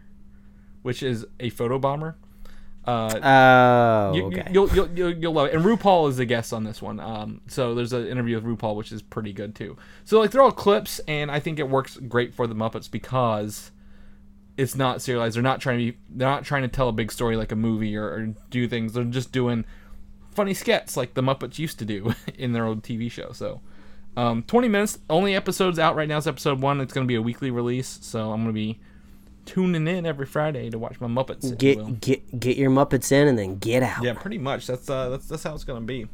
which 0.89 1.03
is 1.03 1.23
a 1.39 1.51
photo 1.51 1.77
bomber 1.77 2.15
uh 2.83 3.19
Oh, 3.23 4.13
you, 4.15 4.25
okay. 4.25 4.47
you'll, 4.51 4.67
you'll, 4.69 4.89
you'll, 4.95 5.11
you'll 5.11 5.33
love 5.33 5.45
it. 5.45 5.53
And 5.53 5.63
RuPaul 5.63 6.09
is 6.09 6.17
the 6.17 6.25
guest 6.25 6.51
on 6.51 6.63
this 6.63 6.81
one. 6.81 6.99
Um, 6.99 7.41
so 7.45 7.75
there's 7.75 7.93
an 7.93 8.07
interview 8.07 8.41
with 8.41 8.43
RuPaul, 8.43 8.75
which 8.75 8.91
is 8.91 9.03
pretty 9.03 9.33
good 9.33 9.53
too. 9.53 9.77
So 10.03 10.19
like 10.19 10.31
they're 10.31 10.41
all 10.41 10.51
clips, 10.51 10.97
and 11.07 11.29
I 11.29 11.39
think 11.39 11.59
it 11.59 11.69
works 11.69 11.97
great 11.97 12.33
for 12.33 12.47
the 12.47 12.55
Muppets 12.55 12.89
because 12.89 13.69
it's 14.57 14.73
not 14.73 14.99
serialized. 15.03 15.35
They're 15.35 15.43
not 15.43 15.61
trying 15.61 15.77
to 15.77 15.91
be. 15.91 15.97
They're 16.09 16.27
not 16.27 16.43
trying 16.43 16.63
to 16.63 16.67
tell 16.67 16.89
a 16.89 16.91
big 16.91 17.11
story 17.11 17.37
like 17.37 17.51
a 17.51 17.55
movie 17.55 17.95
or, 17.95 18.05
or 18.05 18.33
do 18.49 18.67
things. 18.67 18.93
They're 18.93 19.03
just 19.03 19.31
doing 19.31 19.65
funny 20.31 20.55
skits 20.55 20.97
like 20.97 21.13
the 21.13 21.21
Muppets 21.21 21.59
used 21.59 21.77
to 21.77 21.85
do 21.85 22.15
in 22.39 22.53
their 22.53 22.65
old 22.65 22.81
TV 22.81 23.11
show. 23.11 23.31
So. 23.33 23.61
Um, 24.17 24.41
20 24.43 24.67
minutes. 24.67 24.97
Only 25.07 25.35
episodes 25.35 25.77
out 25.77 25.95
right 25.95 26.09
now 26.09 26.17
is 26.17 26.25
episode 26.25 26.59
one. 26.59 26.81
It's 26.81 26.91
going 26.91 27.05
to 27.05 27.07
be 27.07 27.15
a 27.15 27.21
weekly 27.21 27.51
release, 27.51 27.99
so 28.01 28.31
I'm 28.31 28.43
going 28.43 28.47
to 28.47 28.53
be 28.53 28.79
tuning 29.49 29.87
in 29.87 30.05
every 30.05 30.27
Friday 30.27 30.69
to 30.69 30.77
watch 30.77 31.01
my 31.01 31.07
Muppets. 31.07 31.57
get 31.57 31.99
get 31.99 32.39
get 32.39 32.55
your 32.55 32.69
Muppets 32.69 33.11
in 33.11 33.27
and 33.27 33.37
then 33.37 33.57
get 33.57 33.81
out. 33.81 34.03
Yeah, 34.03 34.13
pretty 34.13 34.37
much. 34.37 34.67
That's 34.67 34.87
uh, 34.89 35.09
that's 35.09 35.27
that's 35.27 35.43
how 35.43 35.55
it's 35.55 35.63
gonna 35.63 35.81
be. 35.81 36.07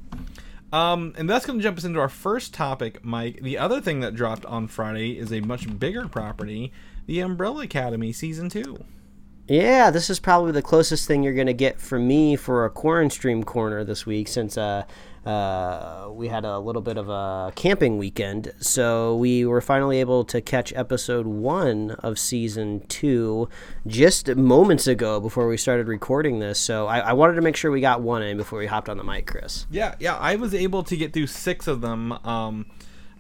Um, 0.72 1.14
and 1.18 1.30
that's 1.30 1.46
gonna 1.46 1.62
jump 1.62 1.78
us 1.78 1.84
into 1.84 2.00
our 2.00 2.10
first 2.10 2.54
topic, 2.54 3.04
Mike. 3.04 3.42
The 3.42 3.58
other 3.58 3.82
thing 3.82 4.00
that 4.00 4.16
dropped 4.16 4.46
on 4.46 4.68
Friday 4.68 5.20
is 5.20 5.34
a 5.34 5.42
much 5.42 5.78
bigger 5.78 6.08
property, 6.08 6.72
the 7.08 7.20
Umbrella 7.20 7.64
Academy 7.64 8.14
season 8.14 8.50
two. 8.50 8.84
Yeah, 9.48 9.92
this 9.92 10.10
is 10.10 10.20
probably 10.20 10.54
the 10.54 10.62
closest 10.62 11.06
thing 11.06 11.22
you're 11.22 11.34
gonna 11.34 11.54
get 11.54 11.80
from 11.80 12.08
me 12.08 12.36
for 12.38 12.64
a 12.66 12.70
Quarren 12.70 13.10
Stream 13.10 13.44
corner 13.44 13.84
this 13.84 14.06
week, 14.06 14.28
since 14.30 14.58
uh, 14.58 14.86
uh, 15.26 16.08
we 16.12 16.28
had 16.28 16.46
a 16.46 16.60
little 16.60 16.82
bit 16.82 16.98
of 16.98 17.10
a 17.10 17.52
camping 17.56 17.98
weekend. 17.98 18.54
So 18.60 19.16
we 19.16 19.46
were 19.46 19.62
finally 19.62 20.00
able 20.00 20.24
to 20.26 20.40
catch 20.40 20.72
episode 20.74 21.26
one 21.26 21.92
of 21.92 22.20
season 22.20 22.86
two 22.88 23.50
just 23.88 24.36
moments 24.36 24.88
ago 24.88 25.20
before 25.20 25.48
we 25.48 25.58
started 25.58 25.88
recording 25.88 26.40
this. 26.40 26.60
So 26.60 26.88
I, 26.88 27.00
I 27.00 27.14
wanted 27.14 27.34
to 27.36 27.42
make 27.42 27.56
sure 27.56 27.72
we 27.72 27.82
got 27.82 28.02
one 28.02 28.22
in 28.22 28.38
before 28.38 28.60
we 28.60 28.68
hopped 28.68 28.88
on 28.88 28.98
the 28.98 29.04
mic, 29.04 29.26
Chris. 29.26 29.66
Yeah, 29.72 29.96
yeah. 30.00 30.16
I 30.18 30.36
was 30.36 30.54
able 30.54 30.84
to 30.84 30.96
get 30.96 31.14
through 31.14 31.28
six 31.28 31.68
of 31.68 31.82
them. 31.82 32.12
Um, 32.12 32.68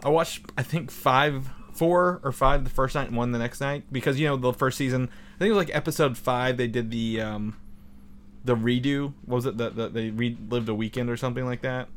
I 0.03 0.09
watched 0.09 0.45
I 0.57 0.63
think 0.63 0.91
five, 0.91 1.49
four 1.73 2.21
or 2.23 2.31
five 2.31 2.63
the 2.63 2.69
first 2.69 2.93
night 2.93 3.07
and 3.07 3.17
one 3.17 3.31
the 3.31 3.39
next 3.39 3.59
night 3.59 3.85
because 3.91 4.19
you 4.19 4.27
know 4.27 4.37
the 4.37 4.53
first 4.53 4.77
season. 4.77 5.09
I 5.35 5.37
think 5.39 5.49
it 5.49 5.53
was 5.53 5.65
like 5.65 5.75
episode 5.75 6.17
five. 6.17 6.57
They 6.57 6.67
did 6.67 6.91
the 6.91 7.21
um, 7.21 7.57
the 8.45 8.55
redo. 8.55 9.13
Was 9.25 9.45
it 9.45 9.57
that 9.57 9.75
the, 9.75 9.89
they 9.89 10.09
relived 10.11 10.69
a 10.69 10.75
weekend 10.75 11.09
or 11.09 11.17
something 11.17 11.45
like 11.45 11.61
that? 11.61 11.87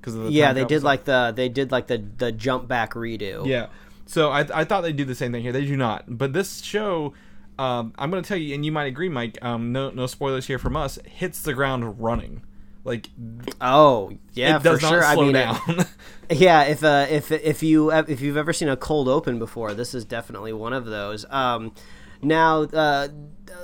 Because 0.00 0.14
of 0.14 0.24
the 0.24 0.32
Yeah, 0.32 0.52
they 0.52 0.64
did 0.64 0.80
stuff? 0.80 0.84
like 0.84 1.04
the 1.04 1.32
they 1.34 1.48
did 1.48 1.70
like 1.70 1.86
the 1.86 1.98
the 2.16 2.32
jump 2.32 2.66
back 2.68 2.94
redo. 2.94 3.46
Yeah. 3.46 3.66
So 4.06 4.30
I, 4.30 4.40
I 4.60 4.64
thought 4.64 4.80
they'd 4.82 4.96
do 4.96 5.04
the 5.04 5.14
same 5.14 5.32
thing 5.32 5.42
here. 5.42 5.52
They 5.52 5.66
do 5.66 5.76
not. 5.76 6.04
But 6.08 6.32
this 6.32 6.62
show, 6.62 7.12
um, 7.58 7.92
I'm 7.98 8.10
going 8.10 8.22
to 8.22 8.26
tell 8.26 8.38
you, 8.38 8.54
and 8.54 8.64
you 8.64 8.72
might 8.72 8.86
agree, 8.86 9.10
Mike. 9.10 9.36
Um, 9.42 9.70
no 9.72 9.90
no 9.90 10.06
spoilers 10.06 10.46
here 10.46 10.58
from 10.58 10.76
us. 10.76 10.98
Hits 11.04 11.42
the 11.42 11.52
ground 11.52 12.00
running. 12.02 12.42
Like 12.84 13.10
Oh 13.60 14.12
yeah, 14.32 14.58
for 14.60 14.70
not 14.70 14.80
sure. 14.80 15.04
I 15.04 15.14
mean, 15.16 15.36
it- 15.36 15.86
Yeah, 16.30 16.62
if 16.64 16.82
uh, 16.84 17.06
if 17.10 17.30
if 17.32 17.62
you 17.62 17.90
if 17.92 18.20
you've 18.20 18.36
ever 18.36 18.52
seen 18.52 18.68
a 18.68 18.76
cold 18.76 19.08
open 19.08 19.38
before, 19.38 19.74
this 19.74 19.94
is 19.94 20.04
definitely 20.06 20.52
one 20.54 20.72
of 20.72 20.86
those. 20.86 21.26
Um, 21.30 21.72
now, 22.22 22.62
uh, 22.62 23.08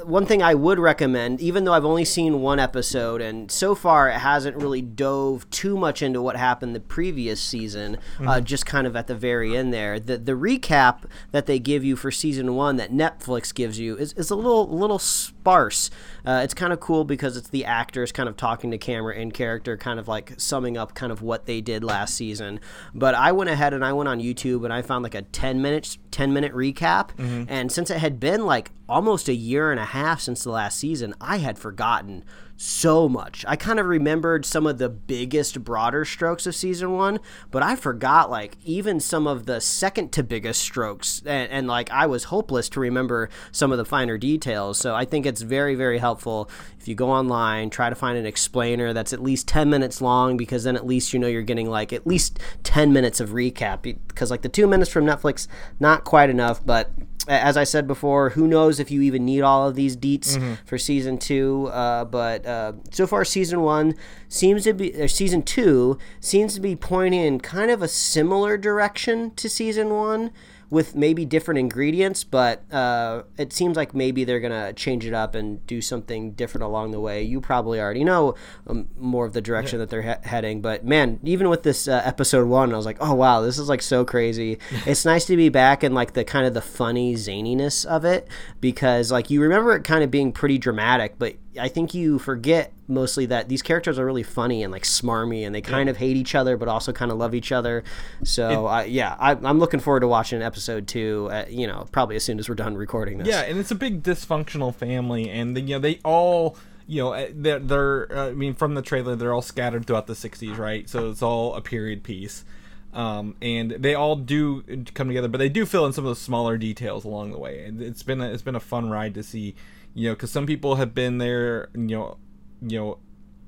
one 0.04 0.26
thing 0.26 0.42
I 0.42 0.54
would 0.54 0.78
recommend, 0.78 1.40
even 1.40 1.64
though 1.64 1.72
I've 1.72 1.84
only 1.84 2.04
seen 2.04 2.40
one 2.40 2.58
episode, 2.58 3.20
and 3.20 3.50
so 3.50 3.74
far 3.74 4.08
it 4.08 4.18
hasn't 4.18 4.56
really 4.56 4.82
dove 4.82 5.48
too 5.50 5.76
much 5.76 6.02
into 6.02 6.20
what 6.20 6.36
happened 6.36 6.74
the 6.74 6.80
previous 6.80 7.40
season, 7.40 7.98
uh, 8.20 8.40
just 8.40 8.66
kind 8.66 8.86
of 8.86 8.96
at 8.96 9.06
the 9.06 9.14
very 9.14 9.56
end 9.56 9.72
there. 9.72 9.98
The 9.98 10.18
the 10.18 10.32
recap 10.32 11.04
that 11.32 11.46
they 11.46 11.58
give 11.58 11.84
you 11.84 11.96
for 11.96 12.10
season 12.10 12.54
one 12.54 12.76
that 12.76 12.92
Netflix 12.92 13.54
gives 13.54 13.78
you 13.78 13.96
is, 13.96 14.12
is 14.14 14.30
a 14.30 14.36
little 14.36 14.68
little 14.68 14.98
sparse. 14.98 15.90
Uh, 16.24 16.40
it's 16.42 16.54
kind 16.54 16.72
of 16.72 16.80
cool 16.80 17.04
because 17.04 17.36
it's 17.36 17.48
the 17.48 17.64
actors 17.64 18.12
kind 18.12 18.28
of 18.28 18.36
talking 18.36 18.70
to 18.70 18.78
camera 18.78 19.14
in 19.14 19.30
character, 19.30 19.76
kind 19.76 19.98
of 19.98 20.08
like 20.08 20.32
summing 20.38 20.76
up 20.76 20.94
kind 20.94 21.12
of 21.12 21.22
what 21.22 21.46
they 21.46 21.60
did 21.60 21.84
last 21.84 22.14
season. 22.14 22.60
But 22.94 23.14
I 23.14 23.32
went 23.32 23.50
ahead 23.50 23.74
and 23.74 23.84
I 23.84 23.92
went 23.92 24.08
on 24.08 24.20
YouTube 24.20 24.64
and 24.64 24.72
I 24.72 24.82
found 24.82 25.02
like 25.02 25.14
a 25.14 25.22
10 25.22 25.60
minutes 25.60 25.98
10 26.10 26.32
minute 26.32 26.52
recap. 26.52 27.10
And 27.48 27.70
since 27.70 27.90
it 27.90 27.98
had 27.98 28.18
been 28.20 28.46
like 28.46 28.70
almost 28.88 29.28
a 29.28 29.34
year 29.34 29.70
and 29.70 29.80
a 29.80 29.84
half 29.84 30.20
since 30.20 30.44
the 30.44 30.50
last 30.50 30.78
season, 30.78 31.14
I 31.20 31.38
had 31.38 31.58
forgotten 31.58 32.24
so 32.56 33.08
much. 33.08 33.44
I 33.48 33.56
kind 33.56 33.80
of 33.80 33.86
remembered 33.86 34.46
some 34.46 34.66
of 34.66 34.78
the 34.78 34.88
biggest, 34.88 35.64
broader 35.64 36.04
strokes 36.04 36.46
of 36.46 36.54
season 36.54 36.92
one, 36.92 37.20
but 37.50 37.62
I 37.62 37.76
forgot 37.76 38.30
like 38.30 38.56
even 38.64 39.00
some 39.00 39.26
of 39.26 39.46
the 39.46 39.60
second 39.60 40.12
to 40.12 40.22
biggest 40.22 40.60
strokes. 40.60 41.22
And, 41.26 41.50
and 41.50 41.66
like 41.66 41.90
I 41.90 42.06
was 42.06 42.24
hopeless 42.24 42.68
to 42.70 42.80
remember 42.80 43.28
some 43.50 43.72
of 43.72 43.78
the 43.78 43.84
finer 43.84 44.18
details. 44.18 44.78
So 44.78 44.94
I 44.94 45.04
think 45.04 45.26
it's 45.26 45.42
very, 45.42 45.74
very 45.74 45.98
helpful 45.98 46.48
if 46.78 46.88
you 46.88 46.94
go 46.94 47.10
online, 47.10 47.70
try 47.70 47.88
to 47.88 47.94
find 47.94 48.18
an 48.18 48.26
explainer 48.26 48.92
that's 48.92 49.12
at 49.12 49.22
least 49.22 49.48
10 49.48 49.68
minutes 49.68 50.00
long 50.00 50.36
because 50.36 50.64
then 50.64 50.76
at 50.76 50.86
least 50.86 51.12
you 51.12 51.18
know 51.18 51.26
you're 51.26 51.42
getting 51.42 51.68
like 51.68 51.92
at 51.92 52.06
least 52.06 52.38
10 52.62 52.92
minutes 52.92 53.20
of 53.20 53.30
recap 53.30 53.82
because 53.82 54.30
like 54.30 54.42
the 54.42 54.48
two 54.48 54.66
minutes 54.66 54.90
from 54.90 55.04
Netflix, 55.04 55.48
not 55.80 56.04
quite 56.04 56.30
enough, 56.30 56.64
but 56.64 56.90
as 57.26 57.56
I 57.56 57.64
said 57.64 57.86
before, 57.86 58.30
who 58.30 58.46
knows 58.46 58.78
if 58.78 58.90
you 58.90 59.00
even 59.02 59.24
need 59.24 59.40
all 59.42 59.66
of 59.66 59.74
these 59.74 59.96
deets 59.96 60.38
for 60.66 60.76
season 60.78 61.16
two? 61.18 61.68
Uh, 61.72 62.04
but 62.04 62.44
uh, 62.46 62.72
so 62.90 63.06
far, 63.06 63.24
season 63.24 63.62
one 63.62 63.94
seems 64.28 64.64
to 64.64 64.74
be, 64.74 64.92
or 65.00 65.08
season 65.08 65.42
two 65.42 65.98
seems 66.20 66.54
to 66.54 66.60
be 66.60 66.76
pointing 66.76 67.20
in 67.20 67.40
kind 67.40 67.70
of 67.70 67.80
a 67.82 67.88
similar 67.88 68.56
direction 68.58 69.30
to 69.36 69.48
season 69.48 69.90
one, 69.90 70.32
with 70.70 70.94
maybe 70.94 71.24
different 71.24 71.58
ingredients. 71.58 72.24
But 72.24 72.70
uh, 72.72 73.22
it 73.38 73.52
seems 73.52 73.76
like 73.76 73.94
maybe 73.94 74.24
they're 74.24 74.40
gonna 74.40 74.72
change 74.72 75.06
it 75.06 75.14
up 75.14 75.34
and 75.34 75.64
do 75.66 75.80
something 75.80 76.32
different 76.32 76.64
along 76.64 76.90
the 76.90 77.00
way. 77.00 77.22
You 77.22 77.40
probably 77.40 77.80
already 77.80 78.04
know 78.04 78.34
um, 78.66 78.88
more 78.98 79.26
of 79.26 79.32
the 79.32 79.40
direction 79.40 79.78
that 79.78 79.90
they're 79.90 80.02
he- 80.02 80.28
heading. 80.28 80.60
But 80.60 80.84
man, 80.84 81.20
even 81.22 81.48
with 81.48 81.62
this 81.62 81.88
uh, 81.88 82.02
episode 82.04 82.48
one, 82.48 82.72
I 82.72 82.76
was 82.76 82.86
like, 82.86 82.98
oh 83.00 83.14
wow, 83.14 83.40
this 83.40 83.58
is 83.58 83.68
like 83.68 83.82
so 83.82 84.04
crazy. 84.04 84.58
it's 84.86 85.04
nice 85.04 85.24
to 85.26 85.36
be 85.36 85.48
back 85.48 85.84
in 85.84 85.94
like 85.94 86.14
the 86.14 86.24
kind 86.24 86.46
of 86.46 86.54
the 86.54 86.62
funny 86.62 87.14
zaniness 87.14 87.84
of 87.84 88.04
it 88.04 88.28
because 88.60 89.10
like 89.12 89.30
you 89.30 89.40
remember 89.40 89.74
it 89.74 89.84
kind 89.84 90.04
of 90.04 90.10
being 90.10 90.32
pretty 90.32 90.58
dramatic, 90.58 91.14
but 91.18 91.36
I 91.58 91.68
think 91.68 91.94
you 91.94 92.18
forget 92.18 92.72
mostly 92.88 93.26
that 93.26 93.48
these 93.48 93.62
characters 93.62 93.98
are 93.98 94.04
really 94.04 94.22
funny 94.22 94.62
and 94.62 94.72
like 94.72 94.82
smarmy 94.82 95.46
and 95.46 95.54
they 95.54 95.60
kind 95.62 95.88
of 95.88 95.96
hate 95.96 96.16
each 96.16 96.34
other 96.34 96.56
but 96.56 96.68
also 96.68 96.92
kind 96.92 97.10
of 97.10 97.18
love 97.18 97.34
each 97.34 97.52
other. 97.52 97.82
So 98.24 98.66
I, 98.66 98.84
yeah, 98.84 99.16
I, 99.18 99.32
I'm 99.32 99.58
looking 99.58 99.80
forward 99.80 100.00
to 100.00 100.08
watching 100.08 100.42
episode 100.42 100.86
two. 100.86 101.28
Uh, 101.30 101.44
you 101.48 101.66
know, 101.66 101.86
probably 101.92 102.16
as 102.16 102.24
soon 102.24 102.38
as 102.38 102.48
we're 102.48 102.54
done 102.54 102.76
recording 102.76 103.18
this. 103.18 103.28
Yeah, 103.28 103.42
and 103.42 103.58
it's 103.58 103.70
a 103.70 103.74
big 103.76 104.02
dysfunctional 104.02 104.74
family, 104.74 105.30
and 105.30 105.56
you 105.56 105.76
know 105.76 105.78
they 105.78 106.00
all, 106.04 106.56
you 106.86 107.02
know, 107.02 107.12
eh, 107.12 107.30
they're, 107.34 107.58
they're 107.58 108.16
uh, 108.16 108.28
I 108.28 108.32
mean, 108.32 108.54
from 108.54 108.74
the 108.74 108.82
trailer, 108.82 109.16
they're 109.16 109.32
all 109.32 109.42
scattered 109.42 109.86
throughout 109.86 110.06
the 110.06 110.14
'60s, 110.14 110.58
right? 110.58 110.88
So 110.88 111.10
it's 111.10 111.22
all 111.22 111.54
a 111.54 111.60
period 111.60 112.02
piece, 112.02 112.44
um, 112.92 113.34
and 113.42 113.72
they 113.72 113.94
all 113.94 114.16
do 114.16 114.62
come 114.94 115.08
together, 115.08 115.28
but 115.28 115.38
they 115.38 115.48
do 115.48 115.66
fill 115.66 115.86
in 115.86 115.92
some 115.92 116.04
of 116.04 116.10
the 116.10 116.20
smaller 116.20 116.56
details 116.56 117.04
along 117.04 117.32
the 117.32 117.38
way. 117.38 117.64
And 117.64 117.82
it's 117.82 118.02
been 118.02 118.20
a, 118.20 118.30
it's 118.30 118.42
been 118.42 118.54
a 118.54 118.60
fun 118.60 118.90
ride 118.90 119.14
to 119.14 119.22
see, 119.22 119.54
you 119.94 120.08
know, 120.08 120.14
because 120.14 120.30
some 120.30 120.46
people 120.46 120.74
have 120.76 120.94
been 120.94 121.18
there, 121.18 121.70
you 121.74 121.96
know, 121.96 122.18
you 122.60 122.78
know, 122.78 122.98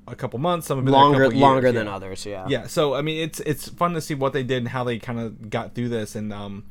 a 0.07 0.15
couple 0.15 0.39
months, 0.39 0.67
some 0.67 0.77
have 0.77 0.85
been 0.85 0.93
longer 0.93 1.29
longer 1.29 1.67
years, 1.67 1.75
than 1.75 1.87
yeah. 1.87 1.95
others. 1.95 2.25
Yeah. 2.25 2.45
Yeah, 2.47 2.67
so 2.67 2.93
I 2.95 3.01
mean, 3.01 3.21
it's 3.21 3.39
it's 3.41 3.67
fun 3.69 3.93
to 3.93 4.01
see 4.01 4.15
what 4.15 4.33
they 4.33 4.43
did 4.43 4.59
and 4.59 4.69
how 4.69 4.83
they 4.83 4.99
kind 4.99 5.19
of 5.19 5.49
got 5.49 5.75
through 5.75 5.89
this, 5.89 6.15
and 6.15 6.31
um, 6.31 6.63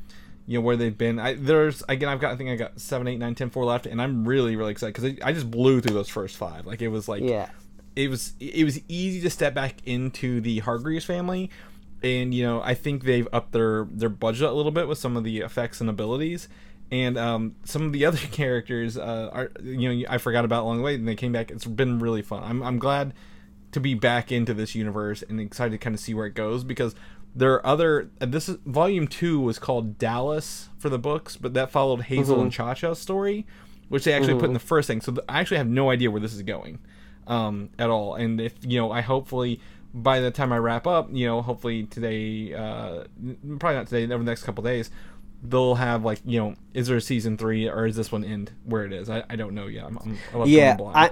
you 0.47 0.57
know 0.57 0.61
where 0.65 0.75
they've 0.75 0.97
been. 0.97 1.19
I 1.19 1.35
there's 1.35 1.83
again, 1.87 2.09
I've 2.09 2.19
got 2.19 2.33
I 2.33 2.35
think 2.35 2.49
I 2.49 2.55
got 2.55 2.79
seven, 2.79 3.07
eight, 3.07 3.19
nine, 3.19 3.35
ten, 3.35 3.49
four 3.51 3.63
left, 3.65 3.85
and 3.85 4.01
I'm 4.01 4.27
really 4.27 4.55
really 4.55 4.71
excited 4.71 4.95
because 4.95 5.11
I, 5.23 5.29
I 5.29 5.33
just 5.33 5.51
blew 5.51 5.81
through 5.81 5.93
those 5.93 6.09
first 6.09 6.35
five. 6.35 6.65
Like 6.65 6.81
it 6.81 6.87
was 6.87 7.07
like 7.07 7.21
Yeah. 7.21 7.49
it 7.95 8.09
was 8.09 8.33
it 8.39 8.63
was 8.63 8.79
easy 8.87 9.21
to 9.21 9.29
step 9.29 9.53
back 9.53 9.75
into 9.85 10.41
the 10.41 10.59
Hargreaves 10.59 11.05
family, 11.05 11.51
and 12.01 12.33
you 12.33 12.43
know 12.43 12.61
I 12.63 12.73
think 12.73 13.03
they've 13.03 13.27
upped 13.31 13.51
their 13.51 13.85
their 13.91 14.09
budget 14.09 14.49
a 14.49 14.53
little 14.53 14.71
bit 14.71 14.87
with 14.87 14.97
some 14.97 15.15
of 15.15 15.23
the 15.23 15.41
effects 15.41 15.79
and 15.79 15.89
abilities. 15.91 16.49
And 16.91 17.17
um, 17.17 17.55
some 17.65 17.83
of 17.83 17.93
the 17.93 18.05
other 18.05 18.17
characters 18.31 18.97
uh, 18.97 19.29
are, 19.33 19.51
you 19.61 19.93
know, 19.93 20.05
I 20.09 20.17
forgot 20.17 20.45
about 20.45 20.63
along 20.63 20.77
the 20.77 20.83
way, 20.83 20.95
and 20.95 21.07
they 21.07 21.15
came 21.15 21.31
back. 21.31 21.51
It's 21.51 21.65
been 21.65 21.99
really 21.99 22.21
fun. 22.21 22.43
I'm, 22.43 22.63
I'm 22.63 22.79
glad 22.79 23.13
to 23.71 23.79
be 23.79 23.93
back 23.93 24.31
into 24.31 24.53
this 24.53 24.75
universe 24.75 25.23
and 25.27 25.39
excited 25.39 25.71
to 25.71 25.77
kind 25.77 25.93
of 25.93 25.99
see 25.99 26.13
where 26.13 26.25
it 26.25 26.33
goes 26.33 26.63
because 26.63 26.95
there 27.35 27.53
are 27.53 27.65
other. 27.65 28.09
This 28.19 28.47
is 28.49 28.57
volume 28.65 29.07
two 29.07 29.39
was 29.39 29.59
called 29.59 29.97
Dallas 29.97 30.69
for 30.77 30.89
the 30.89 30.99
books, 30.99 31.35
but 31.35 31.53
that 31.53 31.71
followed 31.71 32.01
Hazel 32.03 32.41
and 32.41 32.51
Cha 32.51 32.73
Cha's 32.73 32.99
story, 32.99 33.45
which 33.89 34.05
they 34.05 34.13
actually 34.13 34.35
put 34.35 34.45
in 34.45 34.53
the 34.53 34.59
first 34.59 34.87
thing. 34.87 35.01
So 35.01 35.11
th- 35.11 35.25
I 35.27 35.39
actually 35.39 35.57
have 35.57 35.67
no 35.67 35.89
idea 35.89 36.09
where 36.09 36.21
this 36.21 36.33
is 36.33 36.41
going 36.41 36.79
um, 37.27 37.69
at 37.77 37.89
all. 37.89 38.15
And 38.15 38.39
if 38.39 38.53
you 38.63 38.79
know, 38.79 38.91
I 38.91 39.01
hopefully 39.01 39.59
by 39.93 40.19
the 40.19 40.31
time 40.31 40.51
I 40.51 40.57
wrap 40.57 40.85
up, 40.85 41.09
you 41.11 41.25
know, 41.25 41.41
hopefully 41.41 41.83
today, 41.83 42.53
uh, 42.53 43.05
probably 43.59 43.77
not 43.77 43.87
today, 43.87 44.13
over 44.13 44.23
the 44.23 44.29
next 44.29 44.43
couple 44.43 44.63
days, 44.63 44.91
they'll 45.43 45.75
have 45.75 46.03
like 46.03 46.19
you 46.25 46.39
know, 46.39 46.55
is 46.73 46.87
there 46.87 46.97
a 46.97 47.01
season 47.01 47.37
three 47.37 47.69
or 47.69 47.85
is 47.85 47.95
this 47.95 48.11
one 48.11 48.23
end 48.23 48.51
where 48.63 48.85
it 48.85 48.93
is? 48.93 49.09
I, 49.09 49.23
I 49.29 49.35
don't 49.35 49.53
know 49.53 49.67
yet. 49.67 49.85
I'm, 49.85 49.97
I'm, 49.97 50.17
Yeah. 50.47 50.77
I, 50.95 51.11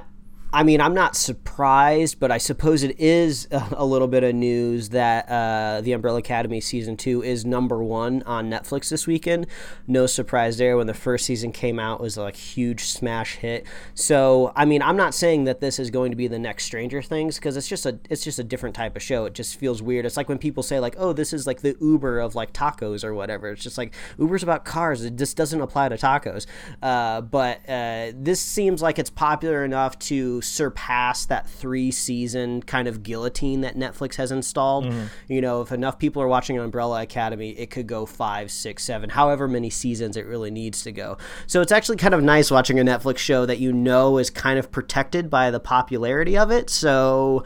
I 0.55 0.63
mean, 0.63 0.79
I'm 0.79 0.93
not 0.93 1.17
surprised, 1.17 2.17
but 2.17 2.31
I 2.31 2.37
suppose 2.37 2.81
it 2.81 2.97
is 2.97 3.45
a, 3.51 3.83
little 3.83 4.07
bit 4.07 4.23
of 4.23 4.33
news 4.33 4.87
that 4.89 5.27
uh, 5.27 5.81
the 5.81 5.91
Umbrella 5.91 6.19
Academy 6.19 6.61
season 6.61 6.95
two 6.95 7.21
is 7.21 7.43
number 7.43 7.83
one 7.83 8.23
on 8.23 8.49
Netflix 8.49 8.87
this 8.87 9.05
weekend. 9.05 9.47
No 9.85 10.05
surprise 10.05 10.57
there. 10.57 10.77
When 10.77 10.87
the 10.87 10.93
first 10.93 11.25
season 11.25 11.51
came 11.51 11.77
out, 11.77 11.99
it 11.99 12.03
was 12.03 12.15
like 12.15 12.37
huge 12.37 12.85
smash 12.85 13.35
hit. 13.35 13.67
So, 13.95 14.53
I 14.55 14.63
mean, 14.63 14.81
I'm 14.81 14.95
not 14.95 15.13
saying 15.13 15.43
that 15.43 15.59
this 15.59 15.77
is 15.77 15.91
going 15.91 16.11
to 16.11 16.15
be 16.15 16.29
the 16.29 16.39
next 16.39 16.63
Stranger 16.63 17.01
Things 17.01 17.35
because 17.35 17.57
it's 17.57 17.67
just 17.67 17.85
a 17.85 17.99
it's 18.09 18.23
just 18.23 18.39
a 18.39 18.43
different 18.43 18.77
type 18.77 18.95
of 18.95 19.03
show. 19.03 19.25
It 19.25 19.33
just 19.33 19.59
feels 19.59 19.81
weird. 19.81 20.05
It's 20.05 20.15
like 20.15 20.29
when 20.29 20.37
people 20.37 20.63
say 20.63 20.79
like, 20.79 20.95
oh, 20.97 21.11
this 21.11 21.33
is 21.33 21.45
like 21.45 21.63
the 21.63 21.75
Uber 21.81 22.21
of 22.21 22.33
like 22.33 22.53
tacos 22.53 23.03
or 23.03 23.13
whatever. 23.13 23.49
It's 23.49 23.63
just 23.63 23.77
like 23.77 23.93
Uber's 24.17 24.43
about 24.43 24.63
cars. 24.63 25.03
It 25.03 25.17
just 25.17 25.35
doesn't 25.35 25.59
apply 25.59 25.89
to 25.89 25.97
tacos. 25.97 26.45
Uh, 26.81 27.19
but 27.19 27.59
uh, 27.67 28.13
this 28.15 28.39
seems 28.39 28.81
like 28.81 28.97
it's 28.97 29.09
popular 29.09 29.65
enough 29.65 29.99
to 29.99 30.41
surpass 30.45 31.25
that 31.25 31.49
three 31.49 31.91
season 31.91 32.62
kind 32.62 32.88
of 32.88 33.03
guillotine 33.03 33.62
that 33.62 33.75
Netflix 33.75 34.15
has 34.15 34.31
installed. 34.31 34.86
You 35.27 35.41
know, 35.41 35.62
if 35.62 35.71
enough 35.71 35.99
people 35.99 36.21
are 36.21 36.27
watching 36.27 36.58
Umbrella 36.58 37.01
Academy, 37.01 37.51
it 37.51 37.69
could 37.69 37.88
go 37.88 38.05
five, 38.05 38.51
six, 38.51 38.84
seven, 38.84 39.10
however 39.10 39.47
many 39.47 39.69
seasons 39.69 40.17
it 40.17 40.25
really 40.25 40.51
needs 40.51 40.84
to 40.84 40.91
go. 40.91 41.17
So 41.47 41.62
it's 41.62 41.71
actually 41.71 41.97
kind 41.97 42.13
of 42.13 42.23
nice 42.23 42.51
watching 42.51 42.79
a 42.79 42.84
Netflix 42.84 43.17
show 43.17 43.45
that 43.45 43.60
you 43.60 43.73
know 43.73 44.17
is 44.17 44.29
kind 44.29 44.60
of 44.60 44.71
protected 44.71 45.29
by 45.29 45.51
the 45.51 45.60
popularity 45.60 46.38
of 46.38 46.51
it. 46.51 46.69
So 46.69 47.43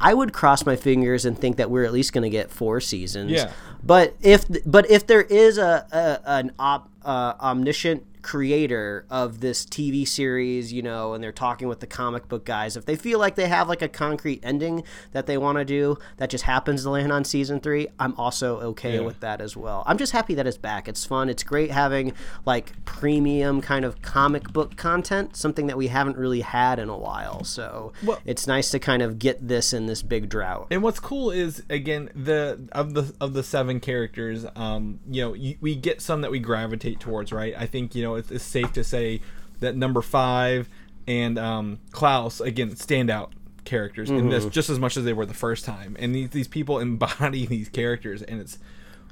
I 0.00 0.14
would 0.14 0.32
cross 0.32 0.64
my 0.64 0.76
fingers 0.76 1.24
and 1.24 1.38
think 1.38 1.58
that 1.58 1.70
we're 1.70 1.84
at 1.84 1.92
least 1.92 2.12
going 2.12 2.22
to 2.22 2.30
get 2.30 2.50
four 2.50 2.80
seasons. 2.80 3.30
Yeah. 3.30 3.52
But 3.82 4.14
if 4.20 4.44
but 4.64 4.90
if 4.90 5.06
there 5.06 5.22
is 5.22 5.58
a, 5.58 5.86
a 5.92 6.28
an 6.30 6.52
op, 6.58 6.90
uh, 7.04 7.34
omniscient 7.40 8.06
creator 8.22 9.04
of 9.10 9.40
this 9.40 9.64
TV 9.66 10.06
series, 10.06 10.72
you 10.72 10.82
know, 10.82 11.14
and 11.14 11.22
they're 11.22 11.32
talking 11.32 11.68
with 11.68 11.80
the 11.80 11.86
comic 11.86 12.28
book 12.28 12.44
guys, 12.44 12.76
if 12.76 12.84
they 12.86 12.96
feel 12.96 13.18
like 13.18 13.34
they 13.34 13.48
have 13.48 13.68
like 13.68 13.82
a 13.82 13.88
concrete 13.88 14.40
ending 14.42 14.82
that 15.12 15.26
they 15.26 15.36
want 15.38 15.58
to 15.58 15.64
do 15.64 15.96
that 16.16 16.30
just 16.30 16.44
happens 16.44 16.82
to 16.84 16.90
land 16.90 17.12
on 17.12 17.24
season 17.24 17.60
three, 17.60 17.88
I'm 17.98 18.14
also 18.18 18.58
okay 18.60 18.94
Yeah. 18.94 19.00
with 19.00 19.20
that 19.20 19.40
as 19.40 19.56
well. 19.56 19.82
I'm 19.86 19.98
just 19.98 20.12
happy 20.12 20.34
that 20.34 20.46
it's 20.46 20.56
back. 20.58 20.88
It's 20.88 21.04
fun. 21.04 21.28
It's 21.28 21.42
great 21.42 21.70
having 21.70 22.12
like 22.46 22.72
premium 22.84 23.60
kind 23.60 23.84
of 23.84 24.02
comic 24.02 24.52
book 24.52 24.76
content, 24.76 25.36
something 25.36 25.66
that 25.66 25.76
we 25.76 25.88
haven't 25.88 26.16
really 26.16 26.40
had 26.40 26.78
in 26.78 26.88
a 26.88 26.96
while. 26.98 27.44
So 27.44 27.92
Well- 28.04 28.18
it's 28.24 28.46
nice 28.46 28.70
to 28.70 28.78
kind 28.78 29.02
of 29.02 29.18
get 29.18 29.46
this 29.46 29.72
in 29.72 29.86
this 29.86 30.02
big 30.02 30.28
drought. 30.28 30.66
And 30.70 30.82
what's 30.82 31.00
cool 31.00 31.30
is 31.30 31.62
again 31.70 32.10
the 32.14 32.68
of 32.72 32.94
the 32.94 33.12
of 33.20 33.32
the 33.34 33.42
seven 33.42 33.80
characters, 33.80 34.44
um, 34.56 35.00
you 35.10 35.22
know, 35.22 35.34
you, 35.34 35.56
we 35.60 35.74
get 35.74 36.00
some 36.00 36.20
that 36.22 36.30
we 36.30 36.38
gravitate 36.38 37.00
towards, 37.00 37.32
right? 37.32 37.54
I 37.56 37.66
think 37.66 37.94
you 37.94 38.02
know 38.02 38.09
it's, 38.16 38.30
it's 38.30 38.44
safe 38.44 38.72
to 38.72 38.84
say 38.84 39.20
that 39.60 39.76
number 39.76 40.02
five 40.02 40.68
and 41.06 41.38
um, 41.38 41.78
Klaus 41.90 42.40
again 42.40 42.74
stand 42.76 43.10
out 43.10 43.32
characters 43.64 44.10
in 44.10 44.28
this 44.30 44.46
just 44.46 44.70
as 44.70 44.78
much 44.78 44.96
as 44.96 45.04
they 45.04 45.12
were 45.12 45.26
the 45.26 45.34
first 45.34 45.64
time, 45.64 45.96
and 45.98 46.14
these 46.14 46.30
these 46.30 46.48
people 46.48 46.78
embody 46.78 47.46
these 47.46 47.68
characters, 47.68 48.22
and 48.22 48.40
it's 48.40 48.58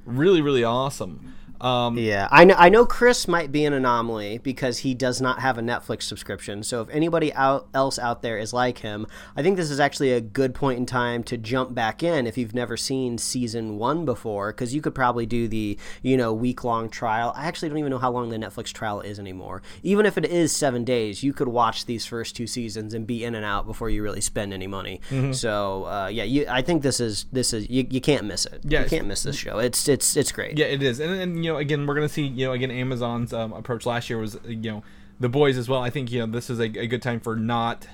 really 0.05 0.41
really 0.41 0.65
awesome. 0.65 1.35
Um, 1.61 1.99
Yeah, 1.99 2.29
I 2.31 2.45
know. 2.45 2.55
I 2.57 2.69
know 2.69 2.87
Chris 2.87 3.27
might 3.27 3.51
be 3.53 3.65
an 3.65 3.73
anomaly 3.73 4.39
because 4.39 4.79
he 4.79 4.95
does 4.95 5.21
not 5.21 5.41
have 5.41 5.59
a 5.59 5.61
Netflix 5.61 6.03
subscription. 6.03 6.63
So 6.63 6.83
if 6.83 6.89
anybody 6.91 7.33
out, 7.35 7.69
else 7.75 7.99
out 7.99 8.23
there 8.23 8.39
is 8.39 8.53
like 8.53 8.79
him, 8.79 9.07
I 9.37 9.43
think 9.43 9.57
this 9.57 9.71
is 9.71 9.81
actually 9.81 10.13
a 10.13 10.21
good 10.21 10.55
point 10.55 10.79
in 10.79 10.87
time 10.87 11.23
to 11.25 11.37
jump 11.37 11.75
back 11.75 12.03
in 12.03 12.27
if 12.27 12.39
you've 12.39 12.55
never 12.55 12.77
seen 12.77 13.19
season 13.19 13.79
one 13.79 14.05
before, 14.05 14.53
because 14.53 14.75
you 14.75 14.81
could 14.81 14.95
probably 14.95 15.27
do 15.27 15.49
the 15.49 15.79
you 16.03 16.17
know 16.17 16.33
week 16.33 16.65
long 16.65 16.89
trial. 16.89 17.33
I 17.37 17.47
actually 17.47 17.71
don't 17.71 17.79
even 17.79 17.91
know 17.91 17.99
how 17.99 18.11
long 18.11 18.29
the 18.31 18.37
Netflix 18.37 18.73
trial 18.73 19.01
is 19.01 19.19
anymore. 19.19 19.63
Even 19.83 20.07
if 20.07 20.17
it 20.17 20.25
is 20.25 20.53
seven 20.53 20.85
days, 20.85 21.23
you 21.23 21.33
could 21.33 21.49
watch 21.49 21.87
these 21.87 22.07
first 22.07 22.37
two 22.37 22.47
seasons 22.47 22.95
and 22.95 23.07
be 23.07 23.25
in 23.25 23.35
and 23.35 23.45
out 23.45 23.67
before 23.67 23.91
you 23.91 24.03
really 24.03 24.21
spend 24.21 24.53
any 24.53 24.67
money. 24.67 25.01
So 25.33 25.85
uh, 25.85 26.09
yeah, 26.13 26.25
you, 26.25 26.47
I 26.49 26.63
think 26.63 26.83
this 26.83 27.01
is 27.01 27.27
this 27.33 27.53
is 27.53 27.69
you, 27.69 27.87
you 27.91 28.01
can't 28.01 28.25
miss 28.25 28.47
it. 28.47 28.61
Yeah, 28.65 28.83
you 28.85 28.89
can't 28.89 29.07
miss 29.07 29.23
this 29.23 29.37
show. 29.37 29.59
It's 29.59 29.89
it's 29.89 30.17
it's 30.17 30.31
great. 30.33 30.57
Yeah, 30.57 30.67
it 30.67 30.83
is, 30.83 31.01
and, 31.01 31.13
and 31.13 31.45
you 31.45 31.48
know, 31.49 31.59
again, 31.59 31.87
we're 31.87 31.95
gonna 31.95 32.09
see, 32.09 32.27
you 32.27 32.47
know, 32.47 32.53
again, 32.53 32.71
Amazon's 32.71 33.33
um, 33.33 33.53
approach 33.53 33.87
last 33.87 34.09
year 34.09 34.19
was, 34.19 34.39
you 34.47 34.57
know, 34.57 34.83
the 35.21 35.29
boys 35.29 35.57
as 35.59 35.69
well. 35.69 35.83
I 35.83 35.91
think 35.91 36.11
you 36.13 36.21
know 36.21 36.27
this 36.27 36.51
is 36.51 36.61
a, 36.61 36.65
a 36.65 36.87
good 36.87 37.03
time 37.03 37.21
for 37.21 37.37
not. 37.37 37.89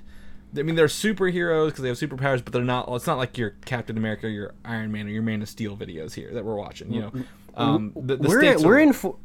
I 0.57 0.63
mean, 0.63 0.77
they're 0.77 0.87
superheroes 0.87 1.67
because 1.67 1.83
they 1.83 1.89
have 1.89 1.99
superpowers, 1.99 2.45
but 2.45 2.53
they're 2.53 2.63
not. 2.63 2.89
It's 2.91 3.07
not 3.07 3.19
like 3.19 3.37
your 3.37 3.51
Captain 3.65 3.97
America, 3.97 4.27
or 4.27 4.31
your 4.31 4.55
Iron 4.65 4.93
Man, 4.93 5.07
or 5.07 5.11
your 5.11 5.23
Man 5.23 5.43
of 5.43 5.49
Steel 5.49 5.77
videos 5.77 6.15
here 6.15 6.33
that 6.33 6.45
we're 6.45 6.55
watching. 6.55 6.93
You 6.93 7.01
know, 7.01 7.13
um, 7.57 7.93
the, 7.97 8.17
the 8.17 8.29
we're 8.29 8.59
we're 8.59 8.77
are- 8.77 8.79
in 8.79 8.93
for 8.93 9.17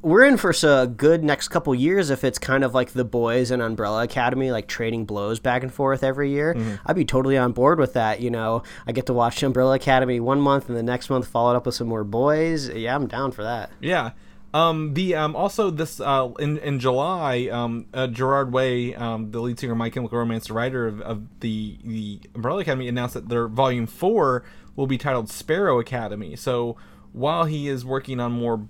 we're 0.00 0.24
in 0.24 0.36
for 0.36 0.54
a 0.62 0.86
good 0.86 1.24
next 1.24 1.48
couple 1.48 1.74
years 1.74 2.10
if 2.10 2.22
it's 2.22 2.38
kind 2.38 2.62
of 2.62 2.74
like 2.74 2.92
the 2.92 3.04
boys 3.04 3.50
and 3.50 3.60
Umbrella 3.60 4.04
Academy, 4.04 4.52
like 4.52 4.68
trading 4.68 5.04
blows 5.04 5.40
back 5.40 5.62
and 5.62 5.72
forth 5.72 6.04
every 6.04 6.30
year. 6.30 6.54
Mm-hmm. 6.54 6.76
I'd 6.86 6.96
be 6.96 7.04
totally 7.04 7.36
on 7.36 7.52
board 7.52 7.78
with 7.78 7.94
that. 7.94 8.20
You 8.20 8.30
know, 8.30 8.62
I 8.86 8.92
get 8.92 9.06
to 9.06 9.12
watch 9.12 9.42
Umbrella 9.42 9.74
Academy 9.74 10.20
one 10.20 10.40
month 10.40 10.68
and 10.68 10.76
the 10.76 10.82
next 10.82 11.10
month 11.10 11.26
follow 11.26 11.52
it 11.52 11.56
up 11.56 11.66
with 11.66 11.74
some 11.74 11.88
more 11.88 12.04
boys. 12.04 12.68
Yeah, 12.68 12.94
I'm 12.94 13.08
down 13.08 13.32
for 13.32 13.42
that. 13.42 13.70
Yeah. 13.80 14.12
Um, 14.54 14.94
the 14.94 15.14
um, 15.14 15.36
also 15.36 15.70
this 15.70 16.00
uh, 16.00 16.30
in 16.38 16.56
in 16.58 16.80
July, 16.80 17.48
um, 17.52 17.86
uh, 17.92 18.06
Gerard 18.06 18.50
Way, 18.50 18.94
um, 18.94 19.30
the 19.30 19.40
lead 19.40 19.58
singer, 19.58 19.72
of 19.72 19.78
My 19.78 19.90
Chemical 19.90 20.16
Romance, 20.16 20.46
the 20.46 20.54
writer 20.54 20.86
of, 20.86 21.02
of 21.02 21.40
the 21.40 21.76
the 21.84 22.20
Umbrella 22.34 22.60
Academy, 22.60 22.88
announced 22.88 23.12
that 23.14 23.28
their 23.28 23.46
volume 23.46 23.86
four 23.86 24.44
will 24.74 24.86
be 24.86 24.96
titled 24.96 25.28
Sparrow 25.28 25.78
Academy. 25.78 26.34
So 26.34 26.76
while 27.12 27.44
he 27.44 27.68
is 27.68 27.84
working 27.84 28.20
on 28.20 28.32
more 28.32 28.68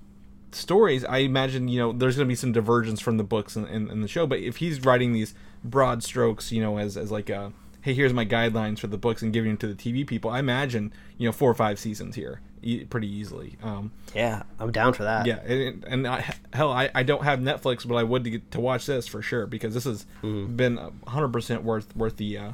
stories, 0.53 1.05
I 1.05 1.19
imagine 1.19 1.69
you 1.69 1.79
know 1.81 1.93
there's 1.93 2.17
going 2.17 2.27
to 2.27 2.31
be 2.31 2.35
some 2.37 2.53
divergence 2.53 3.01
from 3.01 3.17
the 3.17 3.25
books 3.25 3.57
and, 3.57 3.67
and, 3.67 3.91
and 3.91 4.03
the 4.03 4.09
show. 4.09 4.27
But 4.27 4.41
if 4.41 4.57
he's 4.57 4.81
writing 4.85 5.13
these 5.13 5.35
broad 5.65 6.03
strokes, 6.03 6.53
you 6.53 6.63
know, 6.63 6.79
as 6.79 6.97
as 6.97 7.11
like 7.11 7.29
a 7.31 7.53
hey, 7.83 7.95
here's 7.95 8.13
my 8.13 8.25
guidelines 8.27 8.79
for 8.81 8.87
the 8.89 8.99
books 8.99 9.23
and 9.23 9.33
giving 9.33 9.51
them 9.53 9.57
to 9.59 9.73
the 9.73 9.75
TV 9.75 10.07
people, 10.07 10.31
I 10.31 10.39
imagine 10.41 10.93
you 11.17 11.29
know 11.29 11.33
four 11.33 11.51
or 11.51 11.55
five 11.55 11.79
seasons 11.79 12.17
here, 12.17 12.41
e- 12.63 12.85
pretty 12.85 13.09
easily. 13.09 13.57
Um, 13.63 13.93
Yeah, 14.15 14.43
I'm 14.59 14.73
down 14.73 14.93
for 14.93 15.05
that. 15.05 15.27
yeah, 15.27 15.41
and, 15.43 15.85
and 15.85 16.07
I, 16.07 16.35
hell, 16.53 16.73
I, 16.73 16.91
I 16.95 17.03
don't 17.05 17.23
have 17.25 17.39
Netflix, 17.39 17.87
but 17.87 17.95
I 17.95 18.03
would 18.03 18.25
to, 18.25 18.31
get, 18.31 18.51
to 18.51 18.61
watch 18.61 18.87
this 18.87 19.07
for 19.07 19.23
sure 19.23 19.47
because 19.47 19.75
this 19.75 19.85
has 19.85 20.07
been 20.23 20.79
hundred 21.07 21.33
percent 21.33 21.63
worth 21.63 21.95
worth 21.97 22.17
the 22.17 22.37
uh, 22.39 22.53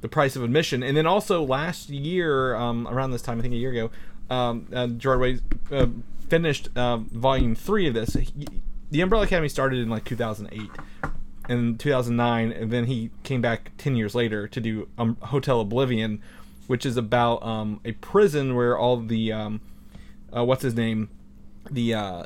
the 0.00 0.08
price 0.08 0.36
of 0.36 0.42
admission. 0.42 0.82
And 0.82 0.96
then 0.96 1.06
also 1.06 1.42
last 1.44 1.88
year, 1.90 2.54
um, 2.56 2.86
around 2.88 3.10
this 3.12 3.22
time, 3.22 3.38
I 3.38 3.42
think 3.42 3.54
a 3.54 3.58
year 3.58 3.70
ago, 3.70 3.90
um, 4.34 4.66
uh, 4.72 4.86
Gerard 4.88 5.20
Way 5.20 5.40
uh, 5.70 5.86
finished 6.32 6.70
uh, 6.74 6.96
volume 6.96 7.54
three 7.54 7.86
of 7.86 7.92
this. 7.92 8.14
He, 8.14 8.48
the 8.90 9.02
Umbrella 9.02 9.26
Academy 9.26 9.50
started 9.50 9.80
in 9.80 9.90
like 9.90 10.06
2008 10.06 10.70
and 11.50 11.78
2009, 11.78 12.52
and 12.52 12.70
then 12.70 12.86
he 12.86 13.10
came 13.22 13.42
back 13.42 13.72
10 13.76 13.96
years 13.96 14.14
later 14.14 14.48
to 14.48 14.58
do 14.58 14.88
um, 14.96 15.18
Hotel 15.20 15.60
Oblivion, 15.60 16.22
which 16.68 16.86
is 16.86 16.96
about 16.96 17.42
um, 17.42 17.80
a 17.84 17.92
prison 17.92 18.54
where 18.54 18.78
all 18.78 18.96
the 18.96 19.30
um, 19.30 19.60
uh, 20.34 20.42
what's 20.42 20.62
his 20.62 20.74
name, 20.74 21.10
the 21.70 21.92
uh, 21.92 22.24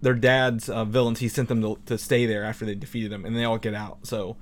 their 0.00 0.14
dad's 0.14 0.68
uh, 0.68 0.84
villains. 0.84 1.18
He 1.18 1.26
sent 1.26 1.48
them 1.48 1.60
to, 1.60 1.76
to 1.86 1.98
stay 1.98 2.26
there 2.26 2.44
after 2.44 2.64
they 2.64 2.76
defeated 2.76 3.10
them, 3.10 3.24
and 3.24 3.36
they 3.36 3.42
all 3.42 3.58
get 3.58 3.74
out. 3.74 4.06
So 4.06 4.36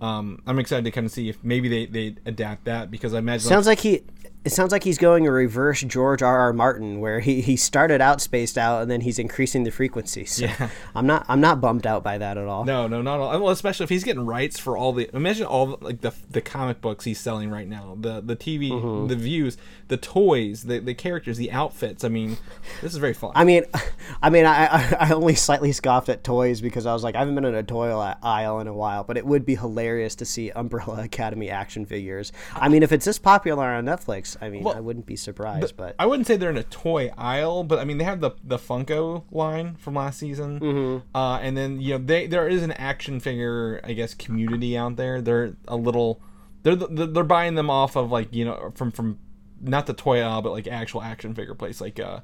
um, 0.00 0.40
I'm 0.46 0.58
excited 0.58 0.86
to 0.86 0.90
kind 0.90 1.04
of 1.04 1.12
see 1.12 1.28
if 1.28 1.44
maybe 1.44 1.68
they 1.68 1.84
they 1.84 2.16
adapt 2.24 2.64
that 2.64 2.90
because 2.90 3.12
I 3.12 3.18
imagine 3.18 3.46
Sounds 3.46 3.66
like 3.66 3.80
he. 3.80 4.04
It 4.44 4.52
sounds 4.52 4.72
like 4.72 4.84
he's 4.84 4.96
going 4.98 5.26
a 5.26 5.32
reverse 5.32 5.82
George 5.82 6.22
R. 6.22 6.38
R. 6.38 6.52
Martin, 6.54 7.00
where 7.00 7.20
he, 7.20 7.40
he 7.42 7.56
started 7.56 8.00
out 8.00 8.20
spaced 8.22 8.56
out 8.56 8.80
and 8.80 8.90
then 8.90 9.02
he's 9.02 9.18
increasing 9.18 9.64
the 9.64 9.70
frequency. 9.70 10.24
So 10.24 10.46
Yeah. 10.46 10.70
I'm 10.94 11.06
not 11.06 11.26
I'm 11.28 11.40
not 11.40 11.60
bummed 11.60 11.86
out 11.86 12.02
by 12.02 12.16
that 12.18 12.38
at 12.38 12.46
all. 12.46 12.64
No, 12.64 12.86
no, 12.86 13.02
not 13.02 13.16
at 13.16 13.20
all. 13.20 13.40
Well, 13.40 13.50
especially 13.52 13.84
if 13.84 13.90
he's 13.90 14.04
getting 14.04 14.24
rights 14.24 14.58
for 14.58 14.76
all 14.76 14.92
the. 14.92 15.10
Imagine 15.14 15.44
all 15.46 15.66
the, 15.76 15.84
like 15.84 16.00
the 16.00 16.14
the 16.30 16.40
comic 16.40 16.80
books 16.80 17.04
he's 17.04 17.20
selling 17.20 17.50
right 17.50 17.68
now, 17.68 17.96
the 18.00 18.20
the 18.20 18.36
TV, 18.36 18.70
Mm-hmm. 18.70 19.08
the 19.08 19.16
views, 19.16 19.56
the 19.88 19.96
toys, 19.96 20.62
the 20.64 20.78
the 20.78 20.94
characters, 20.94 21.36
the 21.36 21.50
outfits. 21.52 22.04
I 22.04 22.08
mean, 22.08 22.38
this 22.80 22.92
is 22.92 22.98
very 22.98 23.14
fun. 23.14 23.32
I 23.34 23.44
mean, 23.44 23.64
I 24.22 24.30
mean, 24.30 24.46
I, 24.46 24.66
I 24.66 24.96
I 25.00 25.12
only 25.12 25.34
slightly 25.34 25.72
scoffed 25.72 26.08
at 26.08 26.22
toys 26.24 26.60
because 26.60 26.86
I 26.86 26.92
was 26.94 27.02
like, 27.02 27.16
I 27.16 27.18
haven't 27.18 27.34
been 27.34 27.44
in 27.44 27.54
a 27.54 27.62
toy 27.62 27.90
aisle 28.22 28.60
in 28.60 28.66
a 28.68 28.74
while, 28.74 29.04
but 29.04 29.16
it 29.16 29.26
would 29.26 29.44
be 29.44 29.56
hilarious 29.56 30.14
to 30.16 30.24
see 30.24 30.50
Umbrella 30.52 31.02
Academy 31.04 31.50
action 31.50 31.84
figures. 31.84 32.32
I 32.54 32.68
mean, 32.68 32.82
if 32.82 32.92
it's 32.92 33.04
this 33.04 33.18
popular 33.18 33.66
on 33.66 33.84
Netflix, 33.84 34.27
I 34.40 34.48
mean, 34.48 34.66
I 34.66 34.80
wouldn't 34.80 35.06
be 35.06 35.16
surprised. 35.16 35.76
But 35.76 35.94
I 35.98 36.06
wouldn't 36.06 36.26
say 36.26 36.36
they're 36.36 36.50
in 36.50 36.56
a 36.56 36.62
toy 36.64 37.10
aisle, 37.16 37.64
but 37.64 37.78
I 37.78 37.84
mean 37.84 37.98
they 37.98 38.04
have 38.04 38.20
the 38.20 38.32
the 38.44 38.58
Funko 38.58 39.24
line 39.30 39.76
from 39.76 39.94
last 39.94 40.18
season, 40.18 40.60
mm-hmm. 40.60 41.16
uh, 41.16 41.38
and 41.38 41.56
then 41.56 41.80
you 41.80 41.96
know 41.96 42.04
they 42.04 42.26
there 42.26 42.48
is 42.48 42.62
an 42.62 42.72
action 42.72 43.20
figure 43.20 43.80
I 43.84 43.92
guess 43.92 44.14
community 44.14 44.76
out 44.76 44.96
there. 44.96 45.20
They're 45.20 45.56
a 45.66 45.76
little 45.76 46.20
they're 46.62 46.76
they're 46.76 47.06
they're 47.06 47.24
buying 47.24 47.54
them 47.54 47.70
off 47.70 47.96
of 47.96 48.10
like 48.10 48.34
you 48.34 48.44
know 48.44 48.72
from 48.74 48.90
from 48.90 49.18
not 49.60 49.86
the 49.86 49.94
toy 49.94 50.20
aisle 50.20 50.40
but 50.40 50.52
like 50.52 50.68
actual 50.68 51.02
action 51.02 51.34
figure 51.34 51.54
place 51.54 51.80
like 51.80 51.98
uh 51.98 52.20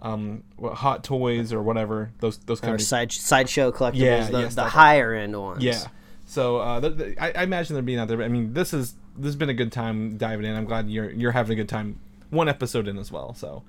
um 0.00 0.42
what, 0.56 0.74
Hot 0.74 1.02
Toys 1.02 1.52
or 1.52 1.62
whatever 1.62 2.12
those 2.20 2.38
those 2.38 2.58
or 2.60 2.62
companies. 2.62 2.88
side 2.88 3.12
sideshow 3.12 3.72
collectibles, 3.72 3.94
Yeah, 3.94 4.30
the, 4.30 4.48
the 4.48 4.64
higher 4.64 5.14
end 5.14 5.40
ones. 5.40 5.64
Yeah. 5.64 5.86
So 6.26 6.58
uh, 6.58 6.80
th- 6.80 6.96
th- 6.96 7.16
I, 7.20 7.32
I 7.32 7.42
imagine 7.42 7.74
they're 7.74 7.82
being 7.82 7.98
out 7.98 8.08
there. 8.08 8.16
But 8.16 8.24
I 8.24 8.28
mean, 8.28 8.54
this 8.54 8.72
is 8.72 8.94
this 9.16 9.26
has 9.26 9.36
been 9.36 9.48
a 9.50 9.54
good 9.54 9.72
time 9.72 10.16
diving 10.16 10.46
in. 10.46 10.54
I'm 10.56 10.64
glad 10.64 10.88
you're 10.90 11.10
you're 11.10 11.32
having 11.32 11.52
a 11.52 11.56
good 11.56 11.68
time. 11.68 11.98
One 12.30 12.48
episode 12.48 12.88
in 12.88 12.98
as 12.98 13.12
well. 13.12 13.34
So 13.34 13.62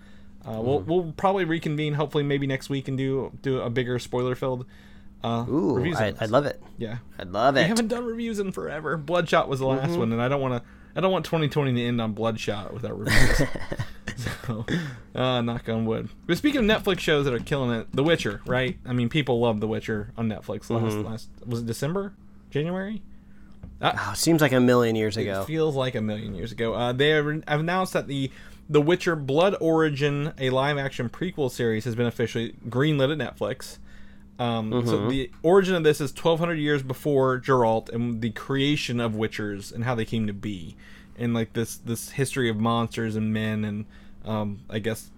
uh, 0.48 0.60
we'll 0.62 0.80
Mm-hmm. 0.82 0.90
we'll 0.92 1.14
probably 1.18 1.46
reconvene. 1.46 1.94
Hopefully, 1.94 2.24
maybe 2.24 2.48
next 2.48 2.70
week 2.70 2.88
and 2.88 2.98
do 2.98 3.32
do 3.42 3.60
a 3.62 3.70
bigger 3.70 4.00
spoiler 4.00 4.36
filled 4.36 4.66
uh, 5.24 5.46
Ooh, 5.50 5.76
reviews. 5.76 5.98
I, 5.98 6.14
I 6.22 6.26
love 6.26 6.46
it. 6.46 6.62
Yeah. 6.78 6.98
I'd 7.18 7.30
love 7.32 7.56
We 7.56 7.62
it. 7.62 7.68
haven't 7.68 7.88
done 7.88 8.06
reviews 8.06 8.40
in 8.40 8.52
forever. 8.52 8.96
Bloodshot 8.98 9.48
was 9.50 9.60
the 9.60 9.66
last 9.68 9.90
Mm-hmm. 9.92 10.00
one, 10.00 10.12
and 10.12 10.22
I 10.22 10.28
don't 10.28 10.42
want 10.42 10.62
to. 10.64 10.70
I 10.98 11.02
don't 11.02 11.12
want 11.12 11.26
2020 11.26 11.74
to 11.74 11.82
end 11.82 12.00
on 12.00 12.14
Bloodshot 12.14 12.74
without 12.74 12.98
reviews. 12.98 13.42
so, 14.48 14.66
uh, 15.14 15.42
knock 15.42 15.68
on 15.68 15.86
wood. 15.86 16.08
But 16.26 16.38
speaking 16.38 16.70
of 16.70 16.84
Netflix 16.84 17.00
shows 17.00 17.26
that 17.26 17.34
are 17.34 17.40
killing 17.40 17.72
it, 17.72 17.88
The 17.94 18.02
Witcher, 18.04 18.40
right? 18.46 18.78
I 18.86 18.94
mean, 18.94 19.10
people 19.10 19.40
love 19.42 19.60
The 19.60 19.68
Witcher 19.68 20.12
on 20.18 20.30
Netflix. 20.30 20.70
Last, 20.70 20.96
Mm-hmm. 20.96 21.02
last 21.06 21.30
was 21.46 21.60
it 21.62 21.66
December, 21.66 22.14
January? 22.50 23.02
Oh, 23.82 24.14
seems 24.16 24.42
like 24.42 24.54
a 24.54 24.60
million 24.60 24.96
years 24.96 25.18
It 25.18 25.24
ago. 25.24 25.44
feels 25.44 25.76
like 25.76 25.96
a 25.96 26.02
million 26.02 26.34
years 26.36 26.52
ago. 26.52 26.74
Uh, 26.74 26.92
they 26.94 27.10
have 27.10 27.26
have 27.48 27.60
announced 27.60 27.94
that 27.94 28.08
the 28.08 28.32
The 28.70 28.82
Witcher 28.82 29.16
Blood 29.16 29.56
Origin, 29.60 30.34
a 30.40 30.50
live 30.50 30.78
action 30.78 31.10
prequel 31.10 31.52
series, 31.52 31.84
has 31.86 31.94
been 31.96 32.08
officially 32.08 32.56
greenlit 32.70 33.12
at 33.12 33.18
Netflix. 33.38 33.78
Um, 34.40 34.72
Mm-hmm. 34.72 34.90
So 34.90 35.10
the 35.10 35.32
origin 35.44 35.76
of 35.76 35.84
this 35.84 36.02
is 36.02 36.12
1,200 36.12 36.56
years 36.56 36.84
before 36.84 37.40
Geralt 37.40 37.90
and 37.90 38.22
the 38.22 38.32
creation 38.32 39.00
of 39.00 39.14
Witchers 39.14 39.74
and 39.74 39.84
how 39.84 39.96
they 39.96 40.04
came 40.06 40.28
to 40.28 40.34
be, 40.34 40.76
and 41.18 41.34
like 41.34 41.54
this 41.54 41.78
this 41.78 42.10
history 42.12 42.50
of 42.50 42.58
monsters 42.58 43.16
and 43.16 43.32
men 43.34 43.64
and 43.64 43.86
um, 44.26 44.60
I 44.70 44.80
guess 44.80 45.10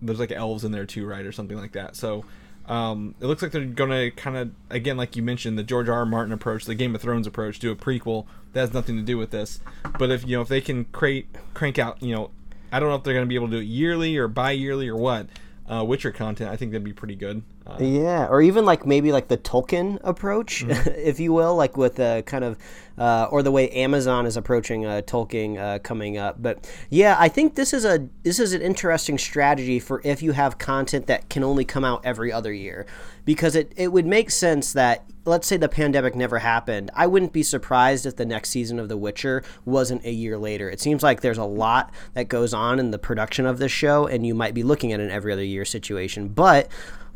there's 0.00 0.20
like 0.20 0.30
elves 0.32 0.64
in 0.64 0.72
there 0.72 0.86
too, 0.86 1.04
right, 1.06 1.24
or 1.26 1.32
something 1.32 1.56
like 1.58 1.72
that. 1.72 1.96
So 1.96 2.24
um, 2.66 3.14
it 3.20 3.26
looks 3.26 3.42
like 3.42 3.52
they're 3.52 3.64
gonna 3.64 4.10
kind 4.10 4.36
of 4.36 4.50
again, 4.70 4.96
like 4.96 5.16
you 5.16 5.22
mentioned, 5.22 5.58
the 5.58 5.62
George 5.62 5.88
R. 5.88 5.98
R. 5.98 6.06
Martin 6.06 6.32
approach, 6.32 6.64
the 6.64 6.74
Game 6.74 6.94
of 6.94 7.00
Thrones 7.00 7.26
approach, 7.26 7.58
do 7.58 7.70
a 7.70 7.76
prequel 7.76 8.26
that 8.52 8.60
has 8.60 8.72
nothing 8.72 8.96
to 8.96 9.02
do 9.02 9.16
with 9.16 9.30
this. 9.30 9.60
But 9.98 10.10
if 10.10 10.26
you 10.26 10.36
know 10.36 10.42
if 10.42 10.48
they 10.48 10.60
can 10.60 10.84
create 10.86 11.28
crank 11.54 11.78
out, 11.78 12.02
you 12.02 12.14
know, 12.14 12.30
I 12.72 12.80
don't 12.80 12.88
know 12.88 12.96
if 12.96 13.04
they're 13.04 13.14
gonna 13.14 13.26
be 13.26 13.36
able 13.36 13.48
to 13.48 13.56
do 13.56 13.60
it 13.60 13.66
yearly 13.66 14.16
or 14.16 14.28
bi-yearly 14.28 14.88
or 14.88 14.96
what. 14.96 15.28
Uh, 15.68 15.82
Witcher 15.84 16.12
content, 16.12 16.50
I 16.50 16.56
think 16.56 16.70
that'd 16.70 16.84
be 16.84 16.92
pretty 16.92 17.16
good. 17.16 17.42
Uh, 17.66 17.76
Yeah, 17.80 18.26
or 18.28 18.40
even 18.40 18.64
like 18.64 18.86
maybe 18.86 19.10
like 19.10 19.28
the 19.28 19.36
Tolkien 19.36 19.98
approach, 20.04 20.64
Mm-hmm. 20.64 20.90
if 20.96 21.18
you 21.18 21.32
will, 21.32 21.56
like 21.56 21.76
with 21.76 21.96
the 21.96 22.22
kind 22.26 22.44
of, 22.44 22.56
uh, 22.98 23.26
or 23.30 23.42
the 23.42 23.50
way 23.50 23.68
Amazon 23.70 24.26
is 24.26 24.36
approaching 24.36 24.86
uh, 24.86 25.02
Tolkien 25.04 25.58
uh, 25.58 25.78
coming 25.80 26.18
up. 26.18 26.40
But 26.40 26.70
yeah, 26.88 27.16
I 27.18 27.28
think 27.28 27.56
this 27.56 27.72
is 27.72 27.84
a 27.84 28.08
this 28.22 28.38
is 28.38 28.52
an 28.52 28.62
interesting 28.62 29.18
strategy 29.18 29.80
for 29.80 30.00
if 30.04 30.22
you 30.22 30.32
have 30.32 30.58
content 30.58 31.06
that 31.08 31.28
can 31.28 31.42
only 31.42 31.64
come 31.64 31.84
out 31.84 32.00
every 32.04 32.30
other 32.32 32.52
year, 32.52 32.86
because 33.26 33.54
it 33.54 33.70
it 33.76 33.88
would 33.88 34.06
make 34.06 34.30
sense 34.30 34.72
that 34.72 35.04
let's 35.26 35.46
say 35.46 35.58
the 35.58 35.68
pandemic 35.68 36.14
never 36.14 36.38
happened, 36.38 36.90
I 36.94 37.06
wouldn't 37.06 37.32
be 37.32 37.42
surprised 37.42 38.06
if 38.06 38.16
the 38.16 38.24
next 38.24 38.50
season 38.50 38.78
of 38.78 38.88
The 38.88 38.96
Witcher 38.96 39.42
wasn't 39.66 40.04
a 40.06 40.12
year 40.12 40.38
later. 40.38 40.70
It 40.70 40.80
seems 40.80 41.02
like 41.02 41.20
there's 41.20 41.36
a 41.36 41.44
lot 41.44 41.92
that 42.14 42.28
goes 42.28 42.54
on 42.54 42.78
in 42.78 42.92
the 42.92 42.98
production 42.98 43.44
of 43.44 43.58
this 43.58 43.72
show, 43.72 44.06
and 44.06 44.24
you 44.24 44.34
might 44.34 44.54
be 44.54 44.62
looking 44.62 44.92
at 44.92 45.00
an 45.00 45.10
every 45.10 45.32
other 45.32 45.44
year 45.44 45.64
situation. 45.64 46.28
But 46.28 46.68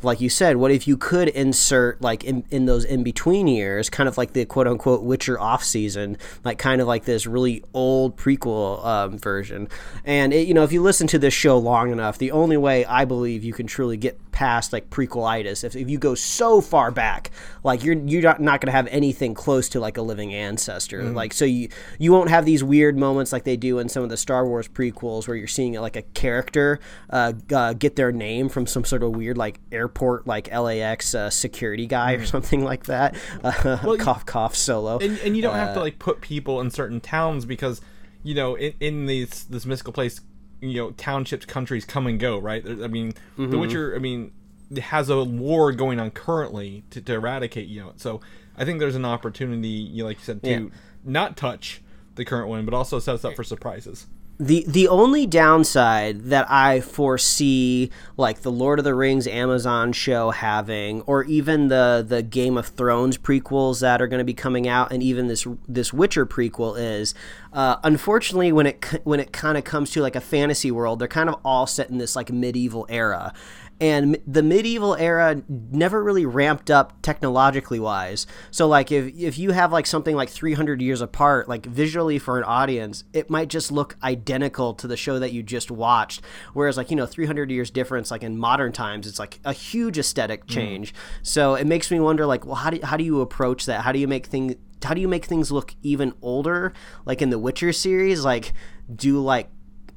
like 0.02 0.20
you 0.20 0.28
said, 0.28 0.56
what 0.56 0.70
if 0.70 0.86
you 0.88 0.96
could 0.96 1.28
insert 1.28 2.00
like 2.00 2.24
in, 2.24 2.44
in 2.50 2.66
those 2.66 2.84
in 2.84 3.02
between 3.02 3.46
years, 3.46 3.90
kind 3.90 4.08
of 4.08 4.16
like 4.18 4.32
the 4.32 4.44
quote 4.44 4.66
unquote 4.66 5.02
Witcher 5.02 5.38
off 5.38 5.64
season, 5.64 6.16
like 6.44 6.58
kind 6.58 6.80
of 6.80 6.86
like 6.86 7.04
this 7.04 7.26
really 7.26 7.62
old 7.74 8.16
prequel 8.16 8.84
um, 8.84 9.18
version. 9.18 9.68
And 10.04 10.32
it, 10.32 10.46
you 10.48 10.54
know, 10.54 10.64
if 10.64 10.72
you 10.72 10.82
listen 10.82 11.06
to 11.08 11.18
this 11.18 11.34
show 11.34 11.58
long 11.58 11.92
enough, 11.92 12.18
the 12.18 12.32
only 12.32 12.56
way 12.56 12.84
I 12.84 13.04
believe 13.04 13.44
you 13.44 13.52
can 13.52 13.66
truly 13.66 13.96
get 13.96 14.18
past 14.32 14.72
like 14.72 14.88
prequelitis. 14.88 15.64
If, 15.64 15.76
if 15.76 15.90
you 15.90 15.98
go 15.98 16.14
so 16.14 16.60
far 16.60 16.90
back, 16.90 17.30
like 17.62 17.84
you're 17.84 17.96
you're 17.96 18.22
not, 18.22 18.40
not 18.40 18.60
going 18.60 18.68
to 18.68 18.76
have 18.76 18.86
anything 18.86 19.34
close 19.34 19.68
to 19.70 19.80
like 19.80 19.96
a 19.96 20.02
living 20.02 20.32
ancestor. 20.32 21.02
Like 21.02 21.32
so 21.32 21.44
you 21.44 21.68
you 21.98 22.12
won't 22.12 22.30
have 22.30 22.44
these 22.44 22.64
weird 22.64 22.96
moments 22.96 23.32
like 23.32 23.44
they 23.44 23.56
do 23.56 23.78
in 23.78 23.88
some 23.88 24.02
of 24.02 24.08
the 24.08 24.16
Star 24.16 24.46
Wars 24.46 24.68
prequels 24.68 25.28
where 25.28 25.36
you're 25.36 25.46
seeing 25.46 25.74
like 25.74 25.96
a 25.96 26.02
character 26.02 26.80
uh, 27.10 27.32
uh, 27.52 27.74
get 27.74 27.96
their 27.96 28.12
name 28.12 28.48
from 28.48 28.66
some 28.66 28.84
sort 28.84 29.02
of 29.02 29.14
weird 29.14 29.36
like 29.36 29.60
airport 29.90 30.26
like 30.26 30.48
LAX 30.52 31.14
uh, 31.14 31.30
security 31.30 31.86
guy 31.86 32.12
or 32.12 32.24
something 32.26 32.62
like 32.64 32.84
that. 32.86 33.14
Uh, 33.42 33.96
cough 33.98 34.24
cough 34.26 34.54
solo. 34.54 34.98
and, 34.98 35.18
and 35.20 35.34
you 35.36 35.42
don't 35.42 35.54
have 35.54 35.70
Uh, 35.70 35.74
to 35.74 35.80
like 35.80 35.98
put 35.98 36.20
people 36.20 36.60
in 36.60 36.70
certain 36.70 37.00
towns 37.00 37.44
because 37.44 37.80
you 38.22 38.34
know 38.34 38.54
in, 38.54 38.74
in 38.80 39.06
these 39.06 39.44
this 39.44 39.64
mystical 39.66 39.92
place 39.92 40.20
you 40.60 40.74
know 40.74 40.90
townships 40.92 41.46
countries 41.46 41.84
come 41.84 42.06
and 42.06 42.20
go 42.20 42.38
right 42.38 42.64
i 42.66 42.86
mean 42.86 43.12
the 43.36 43.42
Mm-hmm. 43.44 43.58
witcher 43.60 43.94
i 43.96 43.98
mean 43.98 44.32
has 44.80 45.08
a 45.08 45.24
war 45.24 45.72
going 45.72 45.98
on 45.98 46.10
currently 46.10 46.84
to, 46.90 47.00
to 47.00 47.14
eradicate 47.14 47.66
you 47.68 47.80
know 47.80 47.92
so 47.96 48.20
i 48.58 48.64
think 48.64 48.78
there's 48.78 48.94
an 48.96 49.04
opportunity 49.06 49.68
you 49.68 50.02
know, 50.02 50.08
like 50.08 50.18
you 50.18 50.24
said 50.24 50.42
to 50.42 50.50
Yeah. 50.50 50.66
not 51.04 51.36
touch 51.36 51.80
the 52.14 52.24
current 52.24 52.48
one 52.48 52.64
but 52.64 52.74
also 52.74 52.98
sets 52.98 53.24
up 53.24 53.34
for 53.34 53.44
surprises. 53.44 54.06
The 54.38 54.64
the 54.66 54.88
only 54.88 55.26
downside 55.26 56.22
that 56.30 56.50
I 56.50 56.80
foresee 56.80 57.90
like 58.16 58.40
the 58.40 58.50
Lord 58.50 58.78
of 58.78 58.86
the 58.86 58.94
Rings 58.94 59.26
Amazon 59.26 59.92
show 59.92 60.30
having 60.30 61.02
or 61.02 61.24
even 61.24 61.68
the 61.68 62.02
the 62.06 62.22
Game 62.22 62.56
of 62.56 62.68
Thrones 62.68 63.18
prequels 63.18 63.82
that 63.82 64.00
are 64.00 64.06
going 64.06 64.18
to 64.18 64.24
be 64.24 64.32
coming 64.32 64.66
out 64.66 64.92
and 64.92 65.02
even 65.02 65.26
this 65.26 65.46
this 65.68 65.92
Witcher 65.92 66.24
prequel 66.24 66.74
is 66.78 67.12
uh, 67.52 67.76
unfortunately 67.84 68.50
when 68.50 68.66
it 68.66 68.82
when 69.04 69.20
it 69.20 69.30
kind 69.30 69.58
of 69.58 69.64
comes 69.64 69.90
to 69.90 70.00
like 70.00 70.16
a 70.16 70.22
fantasy 70.22 70.70
world 70.70 71.00
they're 71.00 71.08
kind 71.08 71.28
of 71.28 71.38
all 71.44 71.66
set 71.66 71.90
in 71.90 71.98
this 71.98 72.16
like 72.16 72.32
medieval 72.32 72.86
era 72.88 73.34
and 73.80 74.18
the 74.26 74.42
medieval 74.42 74.94
era 74.96 75.42
never 75.48 76.02
really 76.02 76.26
ramped 76.26 76.70
up 76.70 77.00
technologically 77.02 77.80
wise 77.80 78.26
so 78.50 78.68
like 78.68 78.92
if 78.92 79.14
if 79.16 79.38
you 79.38 79.52
have 79.52 79.72
like 79.72 79.86
something 79.86 80.16
like 80.16 80.28
300 80.28 80.82
years 80.82 81.00
apart 81.00 81.48
like 81.48 81.66
visually 81.66 82.18
for 82.18 82.38
an 82.38 82.44
audience 82.44 83.04
it 83.12 83.30
might 83.30 83.48
just 83.48 83.72
look 83.72 83.96
identical 84.02 84.74
to 84.74 84.86
the 84.86 84.96
show 84.96 85.18
that 85.18 85.32
you 85.32 85.42
just 85.42 85.70
watched. 85.70 86.22
Whereas 86.52 86.76
like 86.76 86.90
you 86.90 86.96
know 86.96 87.06
300 87.06 87.50
years 87.50 87.70
difference 87.70 88.10
like 88.10 88.22
in 88.22 88.38
modern 88.38 88.72
times 88.72 89.06
it's 89.06 89.18
like 89.18 89.40
a 89.44 89.52
huge 89.52 89.98
aesthetic 89.98 90.44
mm. 90.44 90.48
change. 90.48 90.94
So 91.22 91.54
it 91.54 91.66
makes 91.66 91.90
me 91.90 92.00
wonder 92.00 92.26
like 92.26 92.44
well 92.44 92.56
how 92.56 92.70
do, 92.70 92.80
how 92.82 92.96
do 92.96 93.04
you 93.04 93.20
approach 93.20 93.66
that? 93.66 93.82
How 93.82 93.92
do 93.92 93.98
you 93.98 94.08
make 94.08 94.26
things 94.26 94.54
how 94.82 94.94
do 94.94 95.00
you 95.00 95.08
make 95.08 95.26
things 95.26 95.52
look 95.52 95.74
even 95.82 96.14
older? 96.22 96.72
Like 97.04 97.20
in 97.20 97.30
the 97.30 97.38
witcher 97.38 97.72
series 97.72 98.24
like 98.24 98.52
do 98.94 99.20
like 99.20 99.48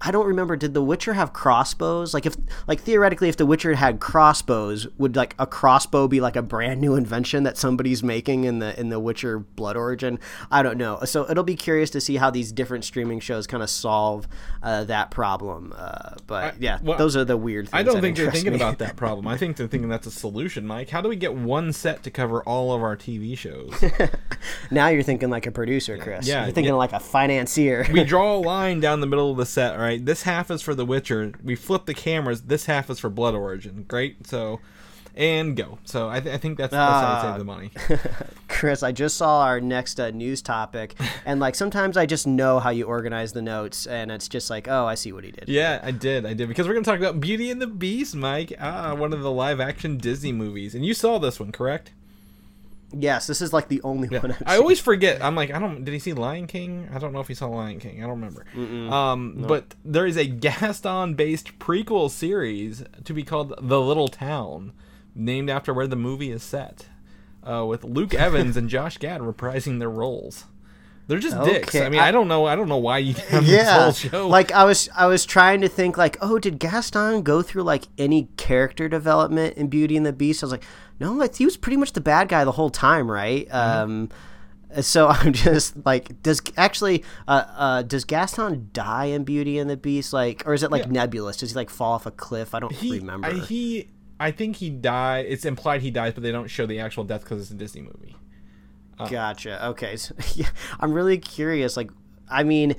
I 0.06 0.12
don't 0.12 0.28
remember. 0.28 0.56
Did 0.56 0.74
The 0.74 0.84
Witcher 0.84 1.14
have 1.14 1.34
crossbows? 1.34 2.14
Like 2.14 2.26
if, 2.26 2.36
like 2.68 2.82
theoretically, 2.82 3.30
if 3.30 3.38
The 3.38 3.46
Witcher 3.46 3.76
had 3.76 4.00
crossbows, 4.00 4.88
would 4.98 5.16
like 5.16 5.36
a 5.40 5.48
crossbow 5.48 6.08
be 6.08 6.20
like 6.20 6.36
a 6.36 6.42
brand 6.42 6.82
new 6.82 6.96
invention 6.96 7.44
that 7.44 7.58
somebody's 7.58 8.04
making 8.04 8.44
in 8.44 8.60
the 8.60 8.80
in 8.80 8.90
The 8.90 9.00
Witcher 9.00 9.40
Blood 9.40 9.78
Origin? 9.78 10.20
I 10.52 10.64
don't 10.64 10.78
know. 10.78 11.00
So 11.06 11.30
it'll 11.30 11.44
be 11.44 11.56
curious 11.56 11.90
to 11.92 12.02
see 12.02 12.18
how 12.18 12.30
these 12.30 12.52
different 12.52 12.86
streaming 12.86 13.20
shows 13.20 13.48
kind 13.48 13.64
of 13.64 13.70
solve 13.70 14.28
uh, 14.62 14.84
that 14.86 15.12
problem. 15.12 15.74
Uh, 15.76 16.16
but 16.28 16.62
yeah, 16.62 16.80
well, 16.84 16.98
those 16.98 17.16
are 17.16 17.26
the 17.26 17.38
weird. 17.38 17.70
things 17.70 17.80
i 17.80 17.84
don't 17.84 18.02
think 18.02 18.18
they're 18.18 18.32
thinking 18.32 18.52
me. 18.52 18.58
about 18.58 18.80
that 18.80 18.96
problem 18.98 19.28
i 19.28 19.38
think 19.38 19.58
they're 19.58 19.68
thinking 19.68 19.90
that's 19.90 20.08
a 20.08 20.12
solution 20.12 20.66
mike 20.66 20.90
how 20.90 21.02
do 21.02 21.10
we 21.10 21.16
get 21.16 21.34
one 21.34 21.72
set 21.72 22.04
to 22.04 22.12
cover 22.12 22.44
all 22.44 22.74
of 22.74 22.82
our 22.82 22.96
tv 22.96 23.38
shows 23.38 23.74
now 24.72 24.88
you're 24.88 25.04
thinking 25.04 25.30
like 25.30 25.46
a 25.46 25.52
producer, 25.52 25.98
Chris. 25.98 26.28
Yeah, 26.28 26.46
you're 26.46 26.54
thinking 26.54 26.74
yeah. 26.74 26.78
like 26.78 26.94
a 26.94 27.00
financier. 27.00 27.86
we 27.92 28.04
draw 28.04 28.36
a 28.36 28.40
line 28.54 28.80
down 28.80 29.00
the 29.00 29.08
middle 29.08 29.32
of 29.32 29.38
the 29.38 29.46
set, 29.46 29.74
all 29.74 29.80
right? 29.94 30.06
This 30.06 30.24
half 30.24 30.52
is 30.52 30.62
for 30.62 30.76
The 30.76 30.86
Witcher. 30.86 31.34
We 31.44 31.56
flip 31.56 31.86
the 31.86 31.94
cameras. 31.94 32.44
This 32.44 32.66
half 32.66 32.90
is 32.90 33.00
for 33.00 33.10
Blood 33.10 33.36
Origin. 33.36 33.86
Great. 33.88 34.28
So, 34.28 34.60
and 35.16 35.56
go. 35.56 35.78
So 35.86 36.10
I, 36.10 36.20
th- 36.20 36.34
I 36.34 36.38
think 36.38 36.58
that's, 36.58 36.72
that's 36.72 37.02
how 37.02 37.08
I 37.08 37.14
Ah. 37.16 37.32
save 37.32 37.40
the 37.40 37.46
money. 37.46 37.72
Chris, 38.48 38.82
I 38.82 38.92
just 38.92 39.16
saw 39.18 39.42
our 39.44 39.60
next 39.62 40.00
uh, 40.00 40.10
news 40.12 40.42
topic, 40.42 40.96
and 41.26 41.40
like 41.40 41.54
sometimes 41.56 41.98
I 41.98 42.06
just 42.06 42.26
know 42.26 42.60
how 42.60 42.70
you 42.72 42.86
organize 42.86 43.34
the 43.34 43.42
notes, 43.42 43.86
and 43.86 44.12
it's 44.12 44.28
just 44.28 44.50
like, 44.50 44.68
oh, 44.68 44.86
I 44.86 44.96
see 44.96 45.12
what 45.12 45.24
he 45.24 45.32
did. 45.32 45.46
yeah, 45.48 45.80
I 45.84 45.92
did. 45.92 46.26
I 46.26 46.34
did. 46.34 46.48
Because 46.48 46.68
we're 46.68 46.74
going 46.74 46.84
to 46.84 46.90
talk 46.90 47.00
about 47.00 47.20
Beauty 47.20 47.52
and 47.52 47.62
the 47.62 47.68
Beast, 47.68 48.16
Mike. 48.16 48.54
Ah, 48.60 48.96
one 48.96 49.14
of 49.14 49.22
the 49.22 49.32
live 49.32 49.60
action 49.60 49.98
Disney 49.98 50.32
movies. 50.32 50.74
And 50.76 50.86
you 50.86 50.94
saw 50.94 51.20
this 51.20 51.40
one, 51.40 51.52
correct? 51.52 51.92
Yes, 52.96 53.28
this 53.28 53.42
is 53.42 53.52
like 53.54 53.68
the 53.68 53.82
only 53.84 54.08
one. 54.08 54.32
I've 54.32 54.44
I 54.46 54.58
always 54.58 54.80
forget. 54.80 55.24
I'm 55.24 55.36
like, 55.36 55.52
I 55.52 55.60
don't. 55.60 55.84
Did 55.84 55.94
he 55.94 56.00
see 56.00 56.14
Lion 56.14 56.48
King? 56.48 56.90
I 56.94 57.00
don't 57.00 57.14
know 57.14 57.20
if 57.20 57.28
he 57.28 57.34
saw 57.34 57.48
Lion 57.48 57.80
King. 57.80 58.04
I 58.04 58.08
don't 58.08 58.22
remember. 58.22 58.46
Um, 58.94 59.46
but 59.48 59.76
there 59.84 60.06
is 60.06 60.18
a 60.18 60.26
Gaston-based 60.26 61.60
prequel 61.60 62.10
series 62.10 62.84
to 63.04 63.14
be 63.14 63.24
called 63.24 63.54
The 63.60 63.82
Little 63.82 64.08
Town, 64.08 64.74
named 65.16 65.50
after 65.50 65.74
where 65.74 65.88
the 65.88 65.96
movie 65.96 66.32
is 66.32 66.44
set, 66.44 66.88
uh, 67.44 67.66
with 67.66 67.84
Luke 67.84 68.14
Evans 68.14 68.58
and 68.58 68.70
Josh 68.70 68.98
Gad 68.98 69.22
reprising 69.22 69.80
their 69.80 69.90
roles. 69.90 70.46
They're 71.06 71.20
just 71.20 71.42
dicks. 71.44 71.76
I 71.76 71.90
mean, 71.90 72.00
I- 72.00 72.08
I, 72.08 72.12
don't 72.12 72.30
know. 72.30 72.46
I 72.46 72.56
don't 72.56 72.70
know 72.70 72.78
why 72.78 73.00
you 73.00 73.14
have 73.28 73.46
yeah, 73.46 73.88
this 73.88 74.04
whole 74.04 74.10
show. 74.12 74.28
like 74.30 74.54
I 74.54 74.64
was, 74.64 74.88
I 74.96 75.08
was 75.08 75.26
trying 75.26 75.60
to 75.60 75.68
think 75.68 75.98
like, 75.98 76.18
oh, 76.22 76.40
did 76.40 76.60
Gaston 76.60 77.24
go 77.24 77.42
through 77.42 77.64
like 77.64 77.84
any 77.98 78.30
character 78.38 78.88
development 78.88 79.58
in 79.58 79.68
Beauty 79.68 79.98
and 79.98 80.06
the 80.06 80.14
Beast? 80.14 80.42
I 80.44 80.46
was 80.46 80.52
like, 80.52 80.64
no, 81.00 81.22
I- 81.22 81.30
he 81.36 81.46
was 81.46 81.58
pretty 81.58 81.78
much 81.78 81.94
the 81.94 82.02
bad 82.02 82.30
guy 82.30 82.44
the 82.44 82.52
whole 82.52 82.70
time, 82.70 83.10
right? 83.10 83.48
Mm-hmm. 83.50 83.56
Um, 83.56 84.10
so 84.82 85.08
I'm 85.10 85.34
just 85.34 85.86
like, 85.86 86.22
does 86.24 86.42
actually, 86.58 87.04
uh, 87.28 87.44
uh, 87.56 87.82
does 87.84 88.06
Gaston 88.06 88.70
die 88.74 89.06
in 89.06 89.24
Beauty 89.24 89.60
and 89.60 89.70
the 89.70 89.78
Beast? 89.78 90.14
Like, 90.14 90.44
or 90.46 90.54
is 90.54 90.64
it 90.64 90.72
like 90.72 90.86
Yeah. 90.86 90.92
nebulous? 90.92 91.38
Does 91.38 91.52
he 91.52 91.56
like 91.56 91.70
fall 91.70 91.94
off 91.94 92.06
a 92.06 92.12
cliff? 92.12 92.56
I 92.56 92.60
don't 92.60 92.72
he, 92.74 93.00
remember. 93.00 93.28
I, 93.28 93.34
he, 93.34 93.90
I 94.20 94.32
think 94.32 94.56
he 94.58 94.70
died. 94.70 95.26
It's 95.28 95.46
implied 95.46 95.82
he 95.82 95.92
dies, 95.92 96.14
but 96.14 96.24
they 96.24 96.32
don't 96.32 96.48
show 96.50 96.66
the 96.66 96.80
actual 96.80 97.04
death 97.04 97.22
because 97.24 97.42
it's 97.42 97.52
a 97.52 97.56
Disney 97.56 97.82
movie. 97.82 98.16
Gotcha. 99.10 99.66
Okay. 99.68 99.98
So, 99.98 100.16
yeah, 100.36 100.48
I'm 100.80 100.94
really 100.94 101.18
curious. 101.18 101.76
Like, 101.76 101.92
I 102.30 102.44
mean, 102.44 102.76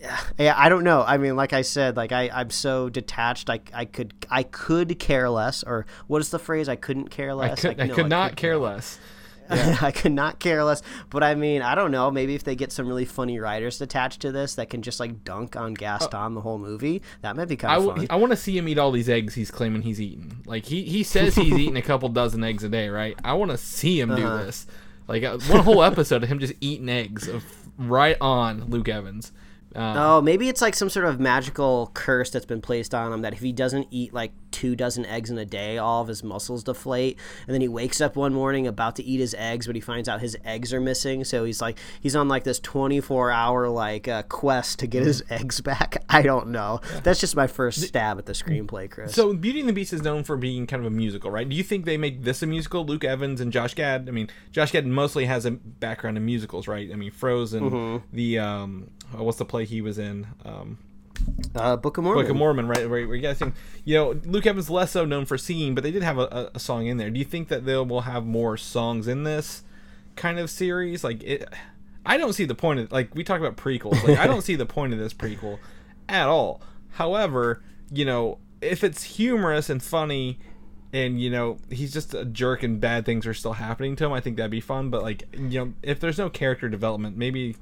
yeah, 0.38 0.54
I 0.56 0.68
don't 0.68 0.84
know. 0.84 1.04
I 1.06 1.18
mean, 1.18 1.36
like 1.36 1.52
I 1.52 1.62
said, 1.62 1.96
like 1.96 2.12
I, 2.12 2.30
I'm 2.32 2.50
so 2.50 2.88
detached. 2.88 3.50
I, 3.50 3.60
I 3.72 3.84
could, 3.84 4.14
I 4.30 4.42
could 4.42 4.98
care 4.98 5.28
less. 5.28 5.62
Or 5.62 5.86
what 6.06 6.20
is 6.20 6.30
the 6.30 6.38
phrase? 6.38 6.68
I 6.68 6.76
couldn't 6.76 7.10
care 7.10 7.30
I 7.30 7.34
less. 7.34 7.60
could, 7.60 7.78
Like, 7.78 7.80
I 7.80 7.86
no, 7.88 7.94
could 7.94 8.08
not 8.08 8.36
care 8.36 8.56
less. 8.56 8.98
I 9.50 9.92
could 9.92 10.12
not 10.12 10.40
care 10.40 10.64
less. 10.64 10.82
But 11.10 11.22
I 11.22 11.34
mean, 11.34 11.62
I 11.62 11.74
don't 11.74 11.90
know. 11.90 12.10
Maybe 12.10 12.34
if 12.34 12.42
they 12.42 12.56
get 12.56 12.72
some 12.72 12.88
really 12.88 13.04
funny 13.04 13.38
writers 13.38 13.80
attached 13.80 14.22
to 14.22 14.32
this 14.32 14.56
that 14.56 14.70
can 14.70 14.82
just 14.82 14.98
like 14.98 15.24
dunk 15.24 15.56
on 15.56 15.74
Gaston 15.74 16.34
the 16.34 16.40
whole 16.40 16.58
movie, 16.58 17.02
that 17.22 17.36
might 17.36 17.46
be 17.46 17.56
kind 17.56 17.78
of 17.78 17.86
w-. 17.86 18.08
I 18.10 18.16
want 18.16 18.32
to 18.32 18.36
see 18.36 18.56
him 18.58 18.68
eat 18.68 18.78
all 18.78 18.90
these 18.90 19.08
eggs 19.08 19.34
he's 19.34 19.50
claiming 19.50 19.82
he's 19.82 20.00
eating. 20.00 20.42
Like 20.46 20.66
he, 20.66 20.82
he 20.82 21.02
says 21.02 21.36
he's 21.36 21.52
eating 21.58 21.76
a 21.76 21.82
couple 21.82 22.08
dozen 22.08 22.42
eggs 22.42 22.64
a 22.64 22.68
day, 22.68 22.88
right? 22.88 23.16
I 23.22 23.34
want 23.34 23.52
to 23.52 23.58
see 23.58 24.00
him 24.00 24.14
do 24.14 24.22
this. 24.22 24.66
Like 25.06 25.22
uh, 25.22 25.38
one 25.46 25.60
whole 25.60 25.84
episode 25.84 26.24
of 26.24 26.28
him 26.28 26.40
just 26.40 26.54
eating 26.60 26.88
eggs 26.88 27.28
of 27.28 27.44
right 27.78 28.16
on 28.20 28.64
Luke 28.64 28.88
Evans. 28.88 29.30
Uh, 29.76 29.94
Oh, 30.16 30.20
maybe 30.22 30.48
it's 30.48 30.60
like 30.62 30.74
some 30.74 30.88
sort 30.88 31.06
of 31.06 31.20
magical 31.20 31.90
curse 31.94 32.30
that's 32.30 32.46
been 32.46 32.60
placed 32.60 32.94
on 32.94 33.12
him 33.12 33.22
that 33.22 33.32
if 33.32 33.40
he 33.40 33.52
doesn't 33.52 33.88
eat 33.90 34.12
like 34.14 34.32
two 34.50 34.74
dozen 34.74 35.04
eggs 35.06 35.28
in 35.30 35.36
a 35.36 35.44
day, 35.44 35.76
all 35.78 36.00
of 36.02 36.08
his 36.08 36.24
muscles 36.24 36.64
deflate. 36.64 37.18
And 37.46 37.52
then 37.54 37.60
he 37.60 37.68
wakes 37.68 38.00
up 38.00 38.16
one 38.16 38.32
morning 38.32 38.66
about 38.66 38.96
to 38.96 39.04
eat 39.04 39.18
his 39.20 39.34
eggs, 39.38 39.66
but 39.66 39.74
he 39.74 39.80
finds 39.80 40.08
out 40.08 40.20
his 40.20 40.36
eggs 40.44 40.72
are 40.72 40.80
missing. 40.80 41.24
So 41.24 41.44
he's 41.44 41.60
like, 41.60 41.78
he's 42.00 42.16
on 42.16 42.28
like 42.28 42.44
this 42.44 42.58
24 42.60 43.30
hour 43.30 43.68
like 43.68 44.08
uh, 44.08 44.22
quest 44.22 44.78
to 44.78 44.86
get 44.86 45.04
his 45.04 45.22
eggs 45.28 45.60
back. 45.62 46.02
I 46.08 46.22
don't 46.22 46.48
know. 46.48 46.80
That's 47.02 47.20
just 47.20 47.36
my 47.36 47.46
first 47.46 47.82
stab 47.82 48.18
at 48.18 48.26
the 48.26 48.32
screenplay, 48.32 48.90
Chris. 48.90 49.14
So 49.14 49.34
Beauty 49.34 49.60
and 49.60 49.68
the 49.68 49.72
Beast 49.74 49.92
is 49.92 50.02
known 50.02 50.24
for 50.24 50.36
being 50.36 50.66
kind 50.66 50.80
of 50.84 50.90
a 50.90 50.94
musical, 50.94 51.30
right? 51.30 51.46
Do 51.48 51.54
you 51.54 51.62
think 51.62 51.84
they 51.84 51.96
make 51.98 52.22
this 52.22 52.42
a 52.42 52.46
musical? 52.46 52.84
Luke 52.86 53.04
Evans 53.04 53.40
and 53.40 53.52
Josh 53.52 53.74
Gad. 53.74 54.06
I 54.08 54.12
mean, 54.12 54.30
Josh 54.52 54.72
Gad 54.72 54.86
mostly 54.86 55.26
has 55.26 55.44
a 55.44 55.50
background 55.50 56.16
in 56.16 56.24
musicals, 56.24 56.66
right? 56.68 56.90
I 56.90 56.96
mean, 56.96 57.10
Frozen, 57.10 57.70
Mm-hmm. 57.70 58.16
the 58.16 58.38
um, 58.38 58.90
what's 59.12 59.38
the 59.38 59.44
play 59.44 59.64
he 59.64 59.80
was 59.80 59.98
in? 59.98 60.26
Um, 60.44 60.78
uh, 61.54 61.76
Book 61.76 61.98
of 61.98 62.04
Mormon. 62.04 62.22
Book 62.22 62.30
of 62.30 62.36
Mormon, 62.36 62.68
right? 62.68 62.88
Where, 62.88 63.06
where 63.06 63.16
you 63.16 63.22
guys 63.22 63.38
think, 63.38 63.54
you 63.84 63.94
know, 63.94 64.20
Luke 64.24 64.46
Evans 64.46 64.70
less 64.70 64.92
so 64.92 65.04
known 65.04 65.24
for 65.24 65.38
singing, 65.38 65.74
but 65.74 65.84
they 65.84 65.90
did 65.90 66.02
have 66.02 66.18
a, 66.18 66.24
a, 66.24 66.50
a 66.54 66.58
song 66.58 66.86
in 66.86 66.96
there. 66.96 67.10
Do 67.10 67.18
you 67.18 67.24
think 67.24 67.48
that 67.48 67.64
they 67.64 67.76
will 67.76 68.02
have 68.02 68.24
more 68.24 68.56
songs 68.56 69.08
in 69.08 69.24
this 69.24 69.62
kind 70.14 70.38
of 70.38 70.50
series? 70.50 71.02
Like, 71.04 71.22
it, 71.22 71.48
I 72.04 72.16
don't 72.16 72.32
see 72.32 72.44
the 72.44 72.54
point 72.54 72.80
of 72.80 72.92
like 72.92 73.14
we 73.14 73.24
talk 73.24 73.40
about 73.40 73.56
prequels. 73.56 74.02
Like, 74.06 74.18
I 74.18 74.26
don't 74.26 74.42
see 74.42 74.56
the 74.56 74.66
point 74.66 74.92
of 74.92 74.98
this 74.98 75.14
prequel 75.14 75.58
at 76.08 76.28
all. 76.28 76.60
However, 76.92 77.62
you 77.90 78.04
know, 78.04 78.38
if 78.60 78.84
it's 78.84 79.02
humorous 79.02 79.70
and 79.70 79.82
funny. 79.82 80.38
And 80.92 81.20
you 81.20 81.28
know 81.28 81.58
he's 81.68 81.92
just 81.92 82.14
a 82.14 82.24
jerk, 82.24 82.62
and 82.62 82.80
bad 82.80 83.04
things 83.04 83.26
are 83.26 83.34
still 83.34 83.54
happening 83.54 83.96
to 83.96 84.06
him. 84.06 84.12
I 84.12 84.20
think 84.20 84.36
that'd 84.36 84.50
be 84.50 84.62
fun. 84.62 84.88
But 84.88 85.02
like 85.02 85.24
you 85.36 85.58
know, 85.58 85.72
if 85.82 86.00
there's 86.00 86.16
no 86.16 86.30
character 86.30 86.70
development, 86.70 87.18
maybe 87.18 87.56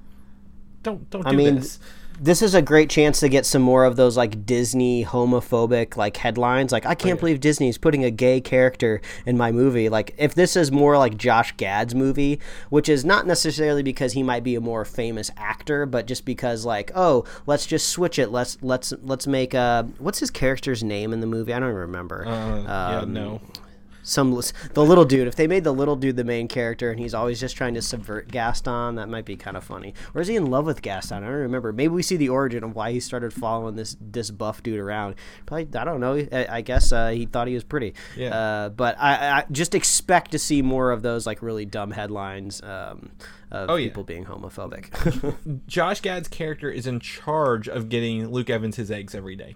don't 0.84 1.10
don't 1.10 1.22
do 1.22 1.28
I 1.28 1.32
mean, 1.32 1.56
this. 1.56 1.80
this 2.20 2.42
is 2.42 2.54
a 2.54 2.62
great 2.62 2.88
chance 2.90 3.18
to 3.20 3.28
get 3.28 3.44
some 3.44 3.60
more 3.62 3.84
of 3.84 3.96
those 3.96 4.16
like 4.16 4.46
Disney 4.46 5.04
homophobic 5.04 5.96
like 5.96 6.16
headlines. 6.16 6.70
Like, 6.70 6.86
I 6.86 6.94
can't 6.94 7.18
believe 7.18 7.40
Disney's 7.40 7.76
putting 7.76 8.04
a 8.04 8.10
gay 8.12 8.40
character 8.40 9.00
in 9.26 9.36
my 9.36 9.50
movie. 9.50 9.88
Like, 9.88 10.14
if 10.16 10.34
this 10.34 10.54
is 10.56 10.70
more 10.70 10.96
like 10.96 11.16
Josh 11.16 11.52
Gad's 11.56 11.94
movie, 11.94 12.38
which 12.70 12.88
is 12.88 13.04
not 13.04 13.26
necessarily 13.26 13.82
because 13.82 14.12
he 14.12 14.22
might 14.22 14.44
be 14.44 14.54
a 14.54 14.60
more 14.60 14.84
famous 14.84 15.30
actor, 15.36 15.86
but 15.86 16.06
just 16.06 16.24
because 16.24 16.64
like, 16.64 16.92
oh, 16.94 17.24
let's 17.46 17.66
just 17.66 17.88
switch 17.88 18.18
it. 18.20 18.28
Let's 18.30 18.58
let's 18.62 18.92
let's 19.02 19.26
make 19.26 19.54
uh, 19.54 19.82
what's 19.98 20.20
his 20.20 20.30
character's 20.30 20.84
name 20.84 21.12
in 21.12 21.18
the 21.20 21.26
movie? 21.26 21.52
I 21.52 21.58
don't 21.58 21.70
even 21.70 21.80
remember. 21.80 22.24
Uh, 22.26 22.62
yeah, 22.62 22.98
Um, 23.00 23.12
no. 23.12 23.40
Some 24.04 24.30
the 24.74 24.84
little 24.84 25.04
dude. 25.04 25.26
If 25.26 25.34
they 25.34 25.48
made 25.48 25.64
the 25.64 25.72
little 25.72 25.96
dude 25.96 26.16
the 26.16 26.22
main 26.24 26.46
character 26.46 26.90
and 26.90 27.00
he's 27.00 27.14
always 27.14 27.40
just 27.40 27.56
trying 27.56 27.74
to 27.74 27.82
subvert 27.82 28.28
Gaston, 28.30 28.94
that 28.94 29.08
might 29.08 29.24
be 29.24 29.34
kind 29.34 29.56
of 29.56 29.64
funny. 29.64 29.94
Or 30.14 30.20
is 30.20 30.28
he 30.28 30.36
in 30.36 30.46
love 30.46 30.66
with 30.66 30.82
Gaston? 30.82 31.24
I 31.24 31.26
don't 31.26 31.34
remember. 31.36 31.72
Maybe 31.72 31.92
we 31.92 32.02
see 32.02 32.16
the 32.16 32.28
origin 32.28 32.62
of 32.62 32.76
why 32.76 32.92
he 32.92 33.00
started 33.00 33.32
following 33.32 33.74
this 33.74 33.96
this 34.00 34.30
buff 34.30 34.62
dude 34.62 34.78
around. 34.78 35.16
Probably 35.46 35.66
I 35.78 35.84
don't 35.84 36.00
know. 36.00 36.14
I, 36.30 36.46
I 36.48 36.60
guess 36.60 36.92
uh, 36.92 37.08
he 37.08 37.26
thought 37.26 37.48
he 37.48 37.54
was 37.54 37.64
pretty. 37.64 37.94
Yeah. 38.16 38.34
Uh, 38.36 38.68
but 38.68 38.96
I, 39.00 39.38
I 39.40 39.44
just 39.50 39.74
expect 39.74 40.30
to 40.32 40.38
see 40.38 40.62
more 40.62 40.92
of 40.92 41.02
those 41.02 41.26
like 41.26 41.42
really 41.42 41.64
dumb 41.64 41.90
headlines 41.90 42.62
um, 42.62 43.10
of 43.50 43.70
Oh, 43.70 43.74
yeah. 43.76 43.88
people 43.88 44.04
being 44.04 44.26
homophobic. 44.26 45.64
Josh 45.66 46.00
Gad's 46.00 46.28
character 46.28 46.70
is 46.70 46.86
in 46.86 47.00
charge 47.00 47.68
of 47.68 47.88
getting 47.88 48.28
Luke 48.30 48.50
Evans 48.50 48.76
his 48.76 48.90
eggs 48.90 49.14
every 49.14 49.36
day. 49.36 49.54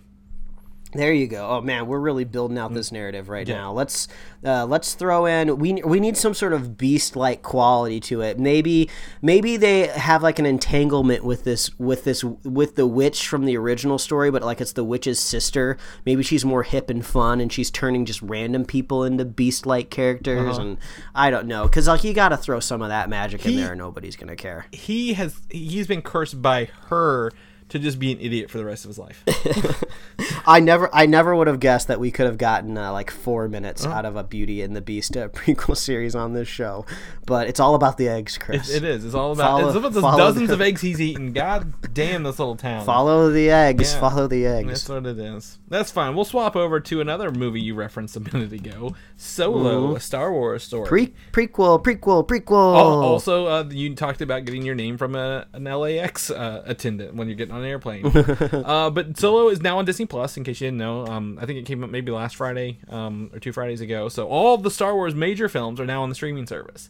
There 0.92 1.12
you 1.12 1.26
go. 1.26 1.46
Oh 1.46 1.60
man, 1.60 1.86
we're 1.86 2.00
really 2.00 2.24
building 2.24 2.56
out 2.56 2.72
this 2.72 2.90
narrative 2.90 3.28
right 3.28 3.46
now. 3.46 3.72
Let's 3.72 4.08
uh, 4.42 4.64
let's 4.64 4.94
throw 4.94 5.26
in 5.26 5.58
we 5.58 5.74
we 5.74 6.00
need 6.00 6.16
some 6.16 6.32
sort 6.32 6.54
of 6.54 6.78
beast 6.78 7.14
like 7.14 7.42
quality 7.42 8.00
to 8.00 8.22
it. 8.22 8.38
Maybe 8.38 8.88
maybe 9.20 9.58
they 9.58 9.88
have 9.88 10.22
like 10.22 10.38
an 10.38 10.46
entanglement 10.46 11.24
with 11.24 11.44
this 11.44 11.76
with 11.78 12.04
this 12.04 12.24
with 12.24 12.76
the 12.76 12.86
witch 12.86 13.28
from 13.28 13.44
the 13.44 13.56
original 13.58 13.98
story, 13.98 14.30
but 14.30 14.42
like 14.42 14.62
it's 14.62 14.72
the 14.72 14.84
witch's 14.84 15.20
sister. 15.20 15.76
Maybe 16.06 16.22
she's 16.22 16.44
more 16.44 16.62
hip 16.62 16.88
and 16.88 17.04
fun, 17.04 17.42
and 17.42 17.52
she's 17.52 17.70
turning 17.70 18.06
just 18.06 18.22
random 18.22 18.64
people 18.64 19.04
into 19.04 19.26
beast 19.26 19.66
like 19.66 19.90
characters. 19.90 20.56
And 20.56 20.78
I 21.14 21.30
don't 21.30 21.46
know, 21.46 21.64
because 21.64 21.86
like 21.86 22.02
you 22.02 22.14
got 22.14 22.30
to 22.30 22.38
throw 22.38 22.60
some 22.60 22.80
of 22.80 22.88
that 22.88 23.10
magic 23.10 23.44
in 23.44 23.56
there, 23.56 23.74
nobody's 23.74 24.16
gonna 24.16 24.36
care. 24.36 24.64
He 24.72 25.12
has 25.14 25.38
he's 25.50 25.86
been 25.86 26.00
cursed 26.02 26.40
by 26.40 26.70
her 26.86 27.30
to 27.70 27.78
just 27.78 27.98
be 27.98 28.12
an 28.12 28.20
idiot 28.20 28.50
for 28.50 28.58
the 28.58 28.64
rest 28.64 28.84
of 28.84 28.88
his 28.88 28.98
life. 28.98 29.24
I 30.46 30.60
never, 30.60 30.88
I 30.92 31.06
never 31.06 31.34
would 31.36 31.46
have 31.46 31.60
guessed 31.60 31.88
that 31.88 32.00
we 32.00 32.10
could 32.10 32.26
have 32.26 32.38
gotten 32.38 32.76
uh, 32.78 32.90
like 32.92 33.10
four 33.10 33.48
minutes 33.48 33.84
out 33.84 34.04
of 34.06 34.16
a 34.16 34.24
Beauty 34.24 34.62
and 34.62 34.74
the 34.74 34.80
Beast 34.80 35.16
uh, 35.16 35.28
prequel 35.28 35.76
series 35.76 36.14
on 36.14 36.32
this 36.32 36.48
show. 36.48 36.86
But 37.26 37.48
it's 37.48 37.60
all 37.60 37.74
about 37.74 37.98
the 37.98 38.08
eggs, 38.08 38.38
Chris. 38.38 38.70
it 38.70 38.82
is. 38.82 39.04
It's 39.04 39.14
all 39.14 39.32
about. 39.32 39.60
Follow- 39.60 39.68
it's 39.68 39.76
about 39.96 40.00
follow 40.00 40.16
dozens 40.18 40.48
the- 40.48 40.54
of 40.54 40.60
eggs 40.62 40.80
he's 40.80 41.00
eaten. 41.00 41.32
God 41.32 41.72
damn 41.94 42.22
this 42.22 42.38
little 42.38 42.56
town. 42.56 42.84
Follow 42.86 43.30
the 43.30 43.50
eggs. 43.50 43.92
Yeah. 43.92 44.00
Follow 44.00 44.26
the 44.26 44.46
eggs. 44.46 44.68
That's 44.68 44.88
what 44.88 45.06
it 45.06 45.18
is. 45.18 45.58
That's 45.68 45.90
fine. 45.90 46.14
We'll 46.16 46.24
swap 46.24 46.56
over 46.56 46.80
to 46.80 47.00
another 47.02 47.30
movie 47.30 47.60
you 47.60 47.74
referenced 47.74 48.16
a 48.16 48.20
minute 48.32 48.52
ago, 48.52 48.96
Solo, 49.16 49.96
a 49.96 50.00
Star 50.00 50.32
Wars 50.32 50.62
story. 50.64 50.86
Pre 50.88 51.14
prequel, 51.32 51.82
prequel, 51.84 52.26
prequel. 52.26 52.76
Al- 52.78 53.02
Also, 53.02 53.46
uh, 53.46 53.64
you 53.70 53.94
talked 53.94 54.22
about 54.22 54.44
getting 54.46 54.62
your 54.64 54.74
name 54.74 54.96
from 54.96 55.14
a, 55.14 55.46
an 55.52 55.64
LAX 55.64 56.30
uh, 56.30 56.62
attendant 56.64 57.14
when 57.14 57.28
you're 57.28 57.36
getting 57.36 57.54
on 57.58 57.64
an 57.64 57.70
airplane. 57.70 58.06
uh, 58.64 58.90
but 58.90 59.18
Solo 59.18 59.48
is 59.48 59.60
now 59.60 59.78
on 59.78 59.84
Disney 59.84 60.06
Plus. 60.06 60.36
In 60.36 60.44
case 60.44 60.60
you 60.60 60.68
didn't 60.68 60.78
know, 60.78 61.06
um, 61.06 61.38
I 61.40 61.46
think 61.46 61.58
it 61.58 61.66
came 61.66 61.84
up 61.84 61.90
maybe 61.90 62.10
last 62.12 62.36
Friday 62.36 62.78
um, 62.88 63.30
or 63.32 63.38
two 63.38 63.52
Fridays 63.52 63.80
ago. 63.80 64.08
So 64.08 64.26
all 64.28 64.56
the 64.56 64.70
Star 64.70 64.94
Wars 64.94 65.14
major 65.14 65.48
films 65.48 65.80
are 65.80 65.86
now 65.86 66.02
on 66.02 66.08
the 66.08 66.14
streaming 66.14 66.46
service. 66.46 66.88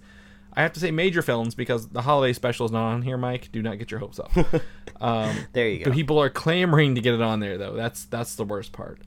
I 0.54 0.62
have 0.62 0.72
to 0.72 0.81
say 0.81 0.90
major 0.90 1.22
films 1.22 1.54
because 1.54 1.88
the 1.88 2.02
holiday 2.02 2.33
special 2.33 2.66
is 2.66 2.72
not 2.72 2.88
on 2.92 3.02
here, 3.02 3.16
Mike. 3.16 3.50
Do 3.52 3.62
not 3.62 3.78
get 3.78 3.90
your 3.90 4.00
hopes 4.00 4.18
up. 4.18 4.31
Um, 5.00 5.37
there 5.52 5.68
you 5.68 5.85
go. 5.85 5.92
people 5.92 6.18
are 6.20 6.28
clamoring 6.28 6.96
to 6.96 7.00
get 7.00 7.14
it 7.14 7.20
on 7.20 7.38
there, 7.38 7.57
though. 7.57 7.74
That's 7.74 8.04
that's 8.07 8.35
the 8.35 8.42
worst 8.42 8.72
part. 8.72 8.98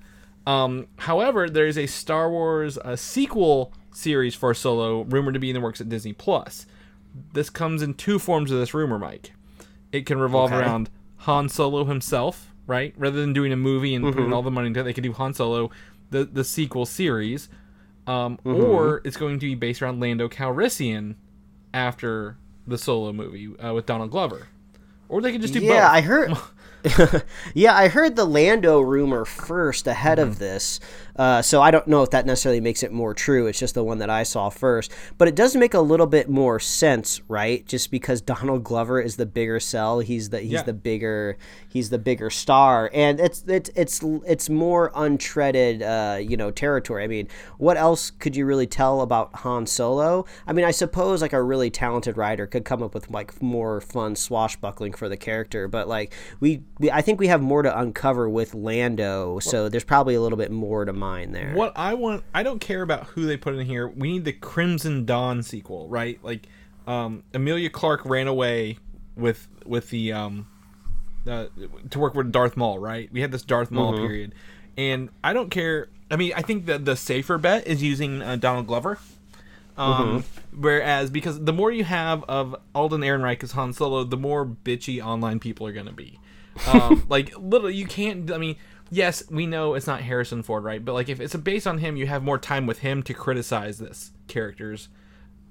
Um, 0.47 0.88
however, 0.97 1.50
there 1.50 1.67
is 1.67 1.78
a 1.78 1.86
Star 1.86 2.30
Wars 2.32 2.78
uh, 2.78 2.95
sequel 2.95 3.74
series 3.91 4.34
for 4.34 4.54
Solo 4.54 5.02
rumored 5.02 5.34
to 5.34 5.39
be 5.41 5.50
in 5.50 5.54
the 5.54 5.60
works 5.60 5.82
at 5.82 5.89
Disney 5.89 6.13
Plus. 6.13 6.65
This 7.34 7.50
comes 7.50 7.82
in 7.82 7.95
two 7.95 8.19
forms 8.19 8.52
of 8.52 8.60
this 8.60 8.74
rumor, 8.74 8.97
Mike. 8.97 9.34
It 9.91 10.06
can 10.06 10.17
revolve 10.19 10.54
Okay. 10.54 10.62
around 10.62 10.89
Han 11.21 11.49
Solo 11.49 11.86
himself, 11.86 12.53
right? 12.67 12.93
Rather 12.97 13.19
than 13.19 13.34
doing 13.34 13.51
a 13.51 13.57
movie 13.57 13.93
and 13.95 14.05
Mm-hmm. 14.05 14.13
putting 14.17 14.34
all 14.34 14.41
the 14.43 14.51
money 14.51 14.67
into 14.67 14.79
it, 14.79 14.84
they 14.84 14.93
could 14.93 15.03
do 15.03 15.13
Han 15.13 15.34
Solo, 15.34 15.69
the 16.10 16.25
the 16.25 16.43
sequel 16.43 16.86
series, 16.86 17.49
um, 18.07 18.38
Mm-hmm. 18.45 18.63
or 18.63 19.01
it's 19.03 19.17
going 19.17 19.39
to 19.39 19.45
be 19.45 19.55
based 19.55 19.81
around 19.81 19.99
Lando 19.99 20.27
Calrissian 20.29 21.15
after 21.73 22.38
the 22.67 22.77
Solo 22.77 23.12
movie 23.13 23.55
uh, 23.57 23.73
with 23.73 23.86
Donald 23.86 24.12
Glover, 24.12 24.47
or 25.10 25.21
they 25.21 25.31
could 25.31 25.41
just 25.41 25.53
do 25.53 25.60
yeah, 25.60 25.81
both. 25.88 25.95
I 25.97 26.01
heard. 26.01 26.31
yeah, 27.54 27.76
I 27.76 27.88
heard 27.88 28.15
the 28.15 28.26
Lando 28.26 28.80
rumor 28.82 29.26
first 29.26 29.88
ahead 29.88 30.17
Mm-hmm. 30.17 30.30
of 30.30 30.39
this, 30.39 30.80
uh, 31.15 31.41
so 31.41 31.62
I 31.62 31.72
don't 31.72 31.88
know 31.88 32.02
if 32.04 32.10
that 32.12 32.26
necessarily 32.26 32.60
makes 32.62 32.84
it 32.84 32.91
more 32.91 33.13
true. 33.13 33.48
It's 33.48 33.60
just 33.60 33.76
the 33.76 33.84
one 33.84 34.00
that 34.00 34.10
I 34.10 34.24
saw 34.24 34.50
first, 34.50 34.91
but 35.17 35.28
it 35.28 35.36
does 35.36 35.56
make 35.56 35.74
a 35.74 35.80
little 35.80 36.08
bit 36.08 36.30
more 36.30 36.60
sense, 36.60 37.22
right? 37.28 37.65
Just 37.65 37.91
because 37.91 38.22
Donald 38.22 38.63
Glover 38.63 39.00
is 39.00 39.15
the 39.17 39.26
bigger 39.26 39.60
sell, 39.60 40.00
he's 40.00 40.30
the 40.32 40.39
he's 40.39 40.52
Yeah. 40.54 40.63
the 40.63 40.74
bigger 40.74 41.38
he's 41.70 41.89
the 41.91 42.00
bigger 42.00 42.30
star, 42.30 42.89
and 42.94 43.20
it's 43.20 43.44
it's 43.48 43.70
it's 43.76 44.02
it's 44.26 44.50
more 44.50 44.91
untreaded, 44.91 45.82
uh, 45.82 46.17
you 46.17 46.36
know, 46.38 46.52
territory. 46.52 47.04
I 47.04 47.08
mean, 47.08 47.28
what 47.58 47.78
else 47.78 48.12
could 48.12 48.36
you 48.36 48.46
really 48.46 48.67
tell 48.67 49.02
about 49.02 49.34
Han 49.38 49.65
Solo? 49.67 50.26
I 50.48 50.54
mean, 50.54 50.65
I 50.65 50.72
suppose 50.72 51.22
like 51.22 51.34
a 51.34 51.41
really 51.41 51.70
talented 51.70 52.17
writer 52.17 52.48
could 52.48 52.65
come 52.65 52.82
up 52.84 52.94
with 52.94 53.10
like 53.10 53.41
more 53.41 53.82
fun 53.82 54.15
swashbuckling 54.15 54.94
for 54.94 55.08
the 55.08 55.17
character, 55.17 55.67
but 55.67 55.88
like 55.88 56.13
we, 56.39 56.63
we 56.70 56.70
I 56.89 57.02
think 57.02 57.20
we 57.20 57.28
have 57.28 57.41
more 57.41 57.62
to 57.62 57.80
uncover 57.80 58.30
with 58.30 58.54
Lando, 58.54 59.39
so 59.39 59.70
there's 59.70 59.84
probably 59.84 60.15
a 60.15 60.22
little 60.22 60.38
bit 60.38 60.52
more 60.52 60.86
to 60.86 60.94
mine 60.94 61.32
there. 61.32 61.54
What 61.54 61.74
I 61.76 61.94
want, 61.94 62.24
I 62.34 62.44
don't 62.44 62.60
care 62.60 62.82
about 62.82 63.08
who 63.08 63.26
they 63.26 63.38
put 63.38 63.56
in 63.56 63.65
here. 63.65 63.88
We 63.88 64.13
need 64.13 64.26
the 64.26 64.34
Crimson 64.34 65.06
Dawn 65.06 65.44
sequel, 65.44 65.88
right? 65.89 66.20
Like, 66.24 66.48
um, 66.88 67.24
Emilia 67.34 67.70
Clarke 67.70 68.06
ran 68.06 68.28
away 68.28 68.78
with 69.15 69.48
with 69.65 69.89
the 69.89 70.13
um, 70.13 70.48
uh, 71.28 71.48
to 71.89 72.00
work 72.00 72.15
with 72.15 72.32
Darth 72.32 72.58
Maul, 72.58 72.80
right? 72.80 73.10
We 73.12 73.22
had 73.22 73.32
this 73.32 73.44
Darth 73.44 73.72
Maul 73.72 73.94
period, 73.94 74.34
and 74.78 75.10
I 75.24 75.34
don't 75.34 75.50
care. 75.50 75.89
I 76.10 76.15
mean, 76.15 76.34
I 76.36 76.41
think 76.41 76.65
that 76.65 76.86
the 76.86 76.96
safer 76.96 77.38
bet 77.38 77.67
is 77.67 77.84
using 77.84 78.22
uh, 78.22 78.36
Donald 78.38 78.67
Glover. 78.67 78.98
Um, 79.78 80.24
Whereas, 80.56 81.10
because 81.10 81.44
the 81.44 81.54
more 81.54 81.72
you 81.72 81.86
have 81.86 82.24
of 82.26 82.56
Alden 82.76 83.02
Ehrenreich 83.02 83.41
as 83.44 83.54
Han 83.54 83.74
Solo, 83.74 84.04
the 84.04 84.17
more 84.17 84.46
bitchy 84.46 85.04
online 85.04 85.39
people 85.39 85.65
are 85.65 85.72
going 85.72 85.86
to 85.86 85.94
be. 85.94 86.20
Um, 86.67 87.06
like, 87.10 87.34
literally, 87.38 87.76
you 87.76 87.86
can't. 87.86 88.32
I 88.32 88.38
mean, 88.38 88.56
yes, 88.89 89.24
we 89.30 89.45
know 89.45 89.74
it's 89.74 89.88
not 89.88 90.02
Harrison 90.02 90.43
Ford, 90.43 90.63
right? 90.63 90.84
But 90.84 90.93
like, 90.93 91.10
if 91.10 91.19
it's 91.19 91.36
based 91.36 91.67
on 91.67 91.80
him, 91.80 91.97
you 91.97 92.08
have 92.08 92.24
more 92.24 92.38
time 92.38 92.65
with 92.65 92.80
him 92.80 93.04
to 93.04 93.13
criticize 93.13 93.80
this 93.80 94.12
character's 94.28 94.89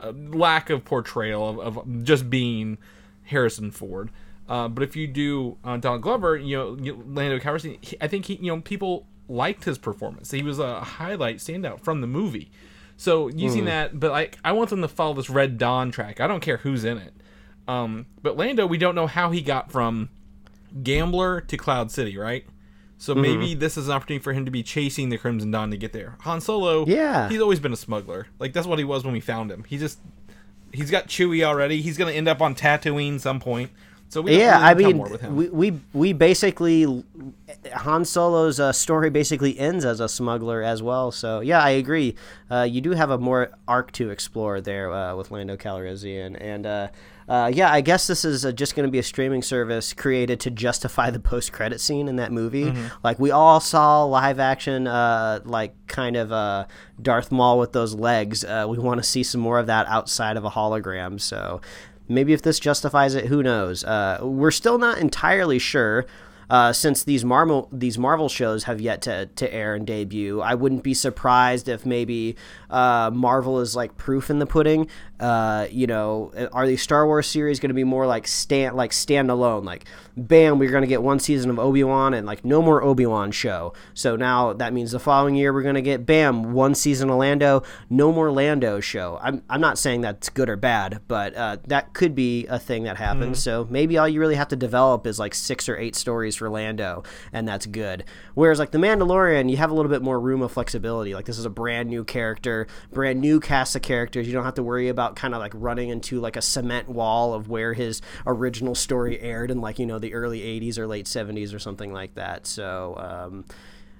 uh, 0.00 0.12
lack 0.12 0.70
of 0.70 0.84
portrayal 0.84 1.60
of, 1.60 1.78
of 1.78 2.04
just 2.04 2.30
being 2.30 2.78
Harrison 3.24 3.70
Ford. 3.70 4.10
Uh, 4.48 4.66
but 4.68 4.82
if 4.82 4.96
you 4.96 5.06
do 5.06 5.56
uh, 5.64 5.76
Donald 5.76 6.02
Glover, 6.02 6.36
you 6.36 6.56
know 6.56 6.76
you, 6.80 7.04
Lando 7.06 7.38
Calrissian, 7.38 7.82
he, 7.84 7.96
I 8.00 8.08
think 8.08 8.26
he, 8.26 8.34
you 8.34 8.54
know, 8.54 8.60
people 8.60 9.06
liked 9.28 9.64
his 9.64 9.78
performance. 9.78 10.30
He 10.32 10.42
was 10.42 10.58
a 10.58 10.80
highlight 10.80 11.36
standout 11.36 11.80
from 11.80 12.00
the 12.00 12.08
movie. 12.08 12.50
So 12.96 13.28
using 13.28 13.64
that, 13.64 13.98
but 13.98 14.10
like 14.10 14.38
I 14.44 14.52
want 14.52 14.68
them 14.68 14.82
to 14.82 14.88
follow 14.88 15.14
this 15.14 15.30
Red 15.30 15.56
Dawn 15.56 15.90
track. 15.90 16.20
I 16.20 16.26
don't 16.26 16.40
care 16.40 16.58
who's 16.58 16.84
in 16.84 16.98
it. 16.98 17.14
Um, 17.66 18.06
but 18.22 18.36
Lando, 18.36 18.66
we 18.66 18.76
don't 18.76 18.94
know 18.94 19.06
how 19.06 19.30
he 19.30 19.40
got 19.40 19.70
from 19.70 20.10
Gambler 20.82 21.40
to 21.42 21.56
Cloud 21.56 21.90
City, 21.90 22.16
right? 22.16 22.44
So 22.98 23.14
mm-hmm. 23.14 23.22
maybe 23.22 23.54
this 23.54 23.76
is 23.78 23.88
an 23.88 23.94
opportunity 23.94 24.22
for 24.22 24.32
him 24.32 24.44
to 24.44 24.50
be 24.50 24.62
chasing 24.62 25.08
the 25.08 25.16
Crimson 25.16 25.50
Dawn 25.50 25.70
to 25.70 25.76
get 25.76 25.92
there. 25.92 26.16
Han 26.20 26.40
Solo, 26.40 26.86
Yeah. 26.86 27.28
he's 27.28 27.40
always 27.40 27.58
been 27.58 27.72
a 27.72 27.76
smuggler. 27.76 28.26
Like 28.38 28.52
that's 28.52 28.66
what 28.66 28.78
he 28.78 28.84
was 28.84 29.04
when 29.04 29.14
we 29.14 29.20
found 29.20 29.50
him. 29.50 29.64
He 29.64 29.78
just 29.78 29.98
he's 30.72 30.90
got 30.90 31.08
Chewie 31.08 31.42
already. 31.42 31.80
He's 31.80 31.96
gonna 31.96 32.12
end 32.12 32.28
up 32.28 32.42
on 32.42 32.54
Tatooine 32.54 33.18
some 33.18 33.40
point. 33.40 33.70
So 34.10 34.22
we 34.22 34.36
yeah, 34.36 34.58
really 34.72 34.84
I 34.84 34.88
mean, 34.88 34.96
more 34.96 35.08
with 35.08 35.20
him. 35.20 35.36
we, 35.36 35.48
we 35.48 35.80
we 35.92 36.12
basically 36.12 37.04
Han 37.74 38.04
Solo's 38.04 38.58
uh, 38.58 38.72
story 38.72 39.08
basically 39.08 39.56
ends 39.56 39.84
as 39.84 40.00
a 40.00 40.08
smuggler 40.08 40.62
as 40.62 40.82
well. 40.82 41.12
So 41.12 41.40
yeah, 41.40 41.62
I 41.62 41.70
agree. 41.70 42.16
Uh, 42.50 42.62
you 42.62 42.80
do 42.80 42.90
have 42.90 43.10
a 43.10 43.18
more 43.18 43.52
arc 43.68 43.92
to 43.92 44.10
explore 44.10 44.60
there 44.60 44.92
uh, 44.92 45.14
with 45.14 45.30
Lando 45.30 45.56
Calrissian, 45.56 46.36
and 46.40 46.66
uh, 46.66 46.88
uh, 47.30 47.46
yeah, 47.46 47.72
I 47.72 47.80
guess 47.80 48.08
this 48.08 48.24
is 48.24 48.44
uh, 48.44 48.50
just 48.50 48.74
going 48.74 48.88
to 48.88 48.90
be 48.90 48.98
a 48.98 49.04
streaming 49.04 49.42
service 49.42 49.92
created 49.92 50.40
to 50.40 50.50
justify 50.50 51.10
the 51.10 51.20
post 51.20 51.52
credit 51.52 51.80
scene 51.80 52.08
in 52.08 52.16
that 52.16 52.32
movie. 52.32 52.64
Mm-hmm. 52.64 52.88
Like 53.04 53.20
we 53.20 53.30
all 53.30 53.60
saw 53.60 54.02
live 54.02 54.40
action, 54.40 54.88
uh, 54.88 55.38
like 55.44 55.72
kind 55.86 56.16
of 56.16 56.32
uh, 56.32 56.66
Darth 57.00 57.30
Maul 57.30 57.60
with 57.60 57.72
those 57.72 57.94
legs. 57.94 58.44
Uh, 58.44 58.66
we 58.68 58.78
want 58.78 58.98
to 58.98 59.04
see 59.04 59.22
some 59.22 59.40
more 59.40 59.60
of 59.60 59.68
that 59.68 59.86
outside 59.86 60.36
of 60.36 60.44
a 60.44 60.50
hologram. 60.50 61.20
So 61.20 61.60
maybe 62.10 62.32
if 62.32 62.42
this 62.42 62.58
justifies 62.58 63.14
it, 63.14 63.26
who 63.26 63.42
knows? 63.42 63.84
Uh, 63.84 64.18
we're 64.22 64.50
still 64.50 64.78
not 64.78 64.98
entirely 64.98 65.58
sure. 65.58 66.04
Uh, 66.50 66.72
since 66.72 67.04
these 67.04 67.24
Marvel 67.24 67.68
these 67.70 67.96
Marvel 67.96 68.28
shows 68.28 68.64
have 68.64 68.80
yet 68.80 69.02
to 69.02 69.26
to 69.26 69.54
air 69.54 69.76
and 69.76 69.86
debut, 69.86 70.40
I 70.40 70.54
wouldn't 70.54 70.82
be 70.82 70.94
surprised 70.94 71.68
if 71.68 71.86
maybe 71.86 72.34
uh, 72.68 73.10
Marvel 73.14 73.60
is 73.60 73.76
like 73.76 73.96
proof 73.96 74.30
in 74.30 74.40
the 74.40 74.46
pudding. 74.46 74.88
Uh, 75.20 75.68
you 75.70 75.86
know, 75.86 76.32
are 76.52 76.66
these 76.66 76.82
Star 76.82 77.06
Wars 77.06 77.28
series 77.28 77.60
going 77.60 77.68
to 77.68 77.74
be 77.74 77.84
more 77.84 78.04
like 78.04 78.26
stand 78.26 78.74
like 78.74 78.90
standalone? 78.90 79.64
Like, 79.64 79.84
bam, 80.16 80.58
we're 80.58 80.72
going 80.72 80.82
to 80.82 80.88
get 80.88 81.02
one 81.02 81.20
season 81.20 81.50
of 81.50 81.58
Obi 81.60 81.84
Wan 81.84 82.14
and 82.14 82.26
like 82.26 82.44
no 82.44 82.60
more 82.60 82.82
Obi 82.82 83.06
Wan 83.06 83.30
show. 83.30 83.72
So 83.94 84.16
now 84.16 84.52
that 84.54 84.72
means 84.72 84.90
the 84.90 84.98
following 84.98 85.36
year 85.36 85.52
we're 85.52 85.62
going 85.62 85.76
to 85.76 85.82
get 85.82 86.04
bam 86.04 86.52
one 86.52 86.74
season 86.74 87.10
of 87.10 87.16
Lando, 87.18 87.62
no 87.88 88.10
more 88.10 88.32
Lando 88.32 88.80
show. 88.80 89.20
I'm 89.22 89.44
I'm 89.48 89.60
not 89.60 89.78
saying 89.78 90.00
that's 90.00 90.28
good 90.28 90.48
or 90.48 90.56
bad, 90.56 91.00
but 91.06 91.36
uh, 91.36 91.58
that 91.68 91.92
could 91.92 92.16
be 92.16 92.46
a 92.48 92.58
thing 92.58 92.82
that 92.84 92.96
happens. 92.96 93.38
Mm. 93.38 93.42
So 93.42 93.66
maybe 93.70 93.98
all 93.98 94.08
you 94.08 94.18
really 94.18 94.34
have 94.34 94.48
to 94.48 94.56
develop 94.56 95.06
is 95.06 95.20
like 95.20 95.34
six 95.34 95.68
or 95.68 95.76
eight 95.76 95.94
stories 95.94 96.39
for 96.40 96.50
Lando, 96.50 97.04
and 97.32 97.46
that's 97.46 97.66
good. 97.66 98.04
Whereas 98.34 98.58
like 98.58 98.72
the 98.72 98.78
Mandalorian, 98.78 99.48
you 99.48 99.58
have 99.58 99.70
a 99.70 99.74
little 99.74 99.90
bit 99.90 100.02
more 100.02 100.18
room 100.18 100.42
of 100.42 100.50
flexibility. 100.50 101.14
Like 101.14 101.26
this 101.26 101.38
is 101.38 101.44
a 101.44 101.50
brand 101.50 101.88
new 101.88 102.02
character, 102.02 102.66
brand 102.90 103.20
new 103.20 103.38
cast 103.38 103.76
of 103.76 103.82
characters. 103.82 104.26
You 104.26 104.32
don't 104.32 104.44
have 104.44 104.54
to 104.54 104.62
worry 104.62 104.88
about 104.88 105.14
kind 105.14 105.34
of 105.34 105.40
like 105.40 105.52
running 105.54 105.90
into 105.90 106.18
like 106.18 106.36
a 106.36 106.42
cement 106.42 106.88
wall 106.88 107.34
of 107.34 107.48
where 107.48 107.74
his 107.74 108.00
original 108.26 108.74
story 108.74 109.20
aired 109.20 109.50
in 109.50 109.60
like 109.60 109.78
you 109.78 109.86
know 109.86 109.98
the 109.98 110.14
early 110.14 110.40
80s 110.40 110.78
or 110.78 110.86
late 110.86 111.06
70s 111.06 111.54
or 111.54 111.58
something 111.58 111.92
like 111.92 112.14
that 112.14 112.46
so 112.46 112.96
um, 112.96 113.44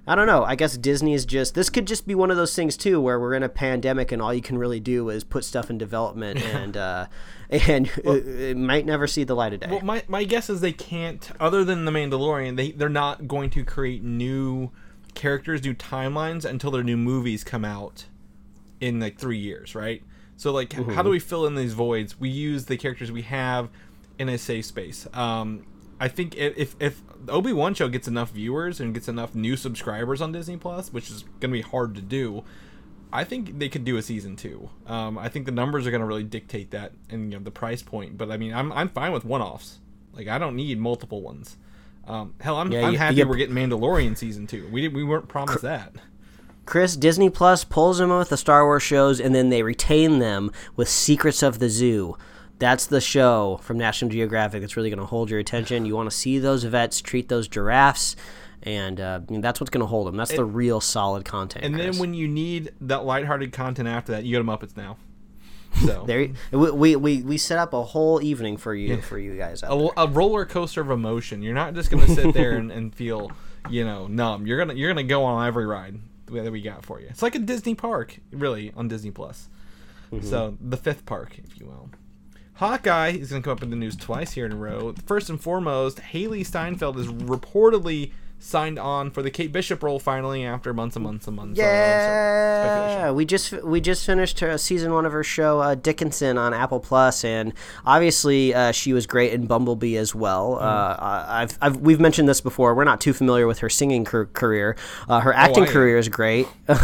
I 0.07 0.15
don't 0.15 0.25
know. 0.25 0.43
I 0.43 0.55
guess 0.55 0.77
Disney 0.77 1.13
is 1.13 1.25
just 1.25 1.53
this 1.53 1.69
could 1.69 1.85
just 1.85 2.07
be 2.07 2.15
one 2.15 2.31
of 2.31 2.37
those 2.37 2.55
things 2.55 2.75
too, 2.75 2.99
where 2.99 3.19
we're 3.19 3.35
in 3.35 3.43
a 3.43 3.49
pandemic 3.49 4.11
and 4.11 4.21
all 4.21 4.33
you 4.33 4.41
can 4.41 4.57
really 4.57 4.79
do 4.79 5.09
is 5.09 5.23
put 5.23 5.45
stuff 5.45 5.69
in 5.69 5.77
development, 5.77 6.41
and 6.55 6.75
uh, 6.75 7.05
and 7.49 7.91
well, 8.03 8.15
it, 8.15 8.27
it, 8.27 8.57
might 8.57 8.85
never 8.85 9.05
see 9.05 9.23
the 9.23 9.35
light 9.35 9.53
of 9.53 9.59
day. 9.59 9.67
Well, 9.69 9.81
my, 9.81 10.03
my 10.07 10.23
guess 10.23 10.49
is 10.49 10.61
they 10.61 10.73
can't, 10.73 11.29
other 11.39 11.63
than 11.63 11.85
the 11.85 11.91
Mandalorian, 11.91 12.55
they 12.55 12.71
they're 12.71 12.89
not 12.89 13.27
going 13.27 13.51
to 13.51 13.63
create 13.63 14.03
new 14.03 14.71
characters, 15.13 15.63
new 15.63 15.75
timelines 15.75 16.45
until 16.45 16.71
their 16.71 16.83
new 16.83 16.97
movies 16.97 17.43
come 17.43 17.63
out 17.63 18.05
in 18.79 18.99
like 18.99 19.19
three 19.19 19.37
years, 19.37 19.75
right? 19.75 20.01
So 20.35 20.51
like, 20.51 20.69
mm-hmm. 20.69 20.93
how 20.93 21.03
do 21.03 21.09
we 21.09 21.19
fill 21.19 21.45
in 21.45 21.53
these 21.53 21.73
voids? 21.73 22.19
We 22.19 22.29
use 22.29 22.65
the 22.65 22.75
characters 22.75 23.11
we 23.11 23.21
have 23.23 23.69
in 24.17 24.27
a 24.29 24.39
safe 24.39 24.65
space. 24.65 25.07
Um, 25.13 25.65
I 26.01 26.07
think 26.07 26.35
if 26.35 26.75
if 26.79 27.03
Obi 27.29 27.53
Wan 27.53 27.75
show 27.75 27.87
gets 27.87 28.07
enough 28.07 28.31
viewers 28.31 28.79
and 28.79 28.91
gets 28.91 29.07
enough 29.07 29.35
new 29.35 29.55
subscribers 29.55 30.19
on 30.19 30.31
Disney 30.31 30.57
Plus, 30.57 30.91
which 30.91 31.11
is 31.11 31.21
going 31.39 31.51
to 31.53 31.57
be 31.57 31.61
hard 31.61 31.93
to 31.93 32.01
do, 32.01 32.43
I 33.13 33.23
think 33.23 33.59
they 33.59 33.69
could 33.69 33.85
do 33.85 33.97
a 33.97 34.01
season 34.01 34.35
two. 34.35 34.71
Um, 34.87 35.19
I 35.19 35.29
think 35.29 35.45
the 35.45 35.51
numbers 35.51 35.85
are 35.85 35.91
going 35.91 36.01
to 36.01 36.07
really 36.07 36.23
dictate 36.23 36.71
that 36.71 36.93
and 37.11 37.31
you 37.31 37.37
know 37.37 37.43
the 37.43 37.51
price 37.51 37.83
point. 37.83 38.17
But 38.17 38.31
I 38.31 38.37
mean, 38.37 38.51
I'm 38.51 38.73
I'm 38.73 38.89
fine 38.89 39.11
with 39.11 39.23
one 39.23 39.43
offs. 39.43 39.77
Like 40.11 40.27
I 40.27 40.39
don't 40.39 40.55
need 40.55 40.79
multiple 40.79 41.21
ones. 41.21 41.57
Um, 42.07 42.33
hell, 42.41 42.57
I'm, 42.57 42.71
yeah, 42.71 42.87
I'm 42.87 42.95
happy 42.95 43.17
you, 43.17 43.27
we're 43.27 43.35
getting 43.35 43.55
Mandalorian 43.55 44.17
season 44.17 44.47
two. 44.47 44.67
We 44.71 44.81
didn't 44.81 44.95
we 44.95 45.03
weren't 45.03 45.27
promised 45.27 45.61
that. 45.61 45.93
Chris, 46.65 46.95
Disney 46.95 47.29
Plus 47.29 47.63
pulls 47.63 47.99
them 47.99 48.09
with 48.09 48.29
the 48.29 48.37
Star 48.37 48.65
Wars 48.65 48.81
shows, 48.81 49.19
and 49.19 49.35
then 49.35 49.49
they 49.49 49.61
retain 49.61 50.17
them 50.17 50.51
with 50.75 50.89
Secrets 50.89 51.43
of 51.43 51.59
the 51.59 51.69
Zoo. 51.69 52.17
That's 52.61 52.85
the 52.85 53.01
show 53.01 53.59
from 53.63 53.79
National 53.79 54.11
Geographic 54.11 54.61
that's 54.61 54.77
really 54.77 54.91
going 54.91 54.99
to 54.99 55.05
hold 55.05 55.31
your 55.31 55.39
attention. 55.39 55.83
You 55.83 55.95
want 55.95 56.11
to 56.11 56.15
see 56.15 56.37
those 56.37 56.63
vets 56.63 57.01
treat 57.01 57.27
those 57.27 57.47
giraffes, 57.47 58.15
and 58.61 59.01
uh, 59.01 59.19
I 59.27 59.31
mean, 59.31 59.41
that's 59.41 59.59
what's 59.59 59.71
going 59.71 59.81
to 59.81 59.87
hold 59.87 60.05
them. 60.05 60.15
That's 60.15 60.31
the 60.31 60.45
real 60.45 60.79
solid 60.79 61.25
content. 61.25 61.65
And 61.65 61.73
Chris. 61.73 61.95
then 61.95 61.99
when 61.99 62.13
you 62.13 62.27
need 62.27 62.71
that 62.81 63.03
lighthearted 63.03 63.51
content 63.51 63.87
after 63.87 64.11
that, 64.11 64.25
you 64.25 64.37
get 64.37 64.45
them 64.45 64.55
Muppets 64.55 64.77
now. 64.77 64.97
So 65.83 66.03
there, 66.07 66.29
we, 66.51 66.95
we 66.95 67.23
we 67.23 67.37
set 67.39 67.57
up 67.57 67.73
a 67.73 67.81
whole 67.81 68.21
evening 68.21 68.57
for 68.57 68.75
you 68.75 68.95
yeah. 68.95 69.01
for 69.01 69.17
you 69.17 69.35
guys. 69.35 69.63
A, 69.63 69.89
a, 69.97 70.07
roller 70.07 70.45
coaster 70.45 70.81
of 70.81 70.91
emotion. 70.91 71.41
You're 71.41 71.55
not 71.55 71.73
just 71.73 71.89
going 71.89 72.05
to 72.05 72.13
sit 72.13 72.35
there 72.35 72.51
and, 72.51 72.71
and 72.71 72.93
feel 72.93 73.31
you 73.71 73.83
know 73.83 74.05
numb. 74.05 74.45
You're 74.45 74.59
gonna 74.59 74.75
you're 74.75 74.93
gonna 74.93 75.01
go 75.01 75.23
on 75.23 75.47
every 75.47 75.65
ride 75.65 75.97
that 76.27 76.51
we 76.51 76.61
got 76.61 76.85
for 76.85 77.01
you. 77.01 77.07
It's 77.09 77.23
like 77.23 77.33
a 77.33 77.39
Disney 77.39 77.73
park, 77.73 78.19
really, 78.31 78.71
on 78.75 78.87
Disney 78.87 79.09
Plus. 79.09 79.49
Mm-hmm. 80.11 80.27
So 80.27 80.57
the 80.61 80.77
fifth 80.77 81.07
park, 81.07 81.39
if 81.43 81.59
you 81.59 81.65
will. 81.65 81.89
Hawkeye 82.61 83.13
is 83.13 83.31
going 83.31 83.41
to 83.41 83.47
come 83.47 83.57
up 83.57 83.63
in 83.63 83.71
the 83.71 83.75
news 83.75 83.95
twice 83.95 84.33
here 84.33 84.45
in 84.45 84.51
a 84.51 84.55
row. 84.55 84.93
First 85.07 85.31
and 85.31 85.41
foremost, 85.41 85.97
Hailee 85.97 86.45
Steinfeld 86.45 86.95
is 86.99 87.07
reportedly 87.07 88.11
signed 88.41 88.79
on 88.79 89.11
for 89.11 89.21
the 89.21 89.29
Kate 89.29 89.51
Bishop 89.51 89.83
role 89.83 89.99
finally 89.99 90.43
after 90.43 90.73
months 90.73 90.95
and 90.95 91.05
months 91.05 91.27
and 91.27 91.35
months. 91.35 91.57
Yeah, 91.57 93.09
of, 93.09 93.15
we 93.15 93.23
just 93.25 93.51
we 93.63 93.79
just 93.79 94.05
finished 94.05 94.39
her 94.39 94.57
season 94.57 94.93
one 94.93 95.05
of 95.05 95.11
her 95.11 95.23
show 95.23 95.59
uh, 95.59 95.75
Dickinson 95.75 96.37
on 96.37 96.53
Apple 96.53 96.79
Plus, 96.79 97.23
and 97.23 97.53
obviously 97.85 98.53
uh, 98.53 98.71
she 98.71 98.93
was 98.93 99.05
great 99.05 99.33
in 99.33 99.45
Bumblebee 99.45 99.95
as 99.95 100.15
well. 100.15 100.55
Mm. 100.55 100.61
Uh, 100.61 101.25
I've, 101.29 101.57
I've, 101.61 101.77
we've 101.77 101.99
mentioned 101.99 102.27
this 102.27 102.41
before. 102.41 102.73
We're 102.73 102.83
not 102.83 102.99
too 102.99 103.13
familiar 103.13 103.47
with 103.47 103.59
her 103.59 103.69
singing 103.69 104.03
career. 104.05 104.75
Uh, 105.07 105.19
her 105.19 105.33
oh, 105.33 105.37
acting 105.37 105.63
oh, 105.63 105.71
career 105.71 105.97
is 105.97 106.09
great. 106.09 106.47
My 106.67 106.75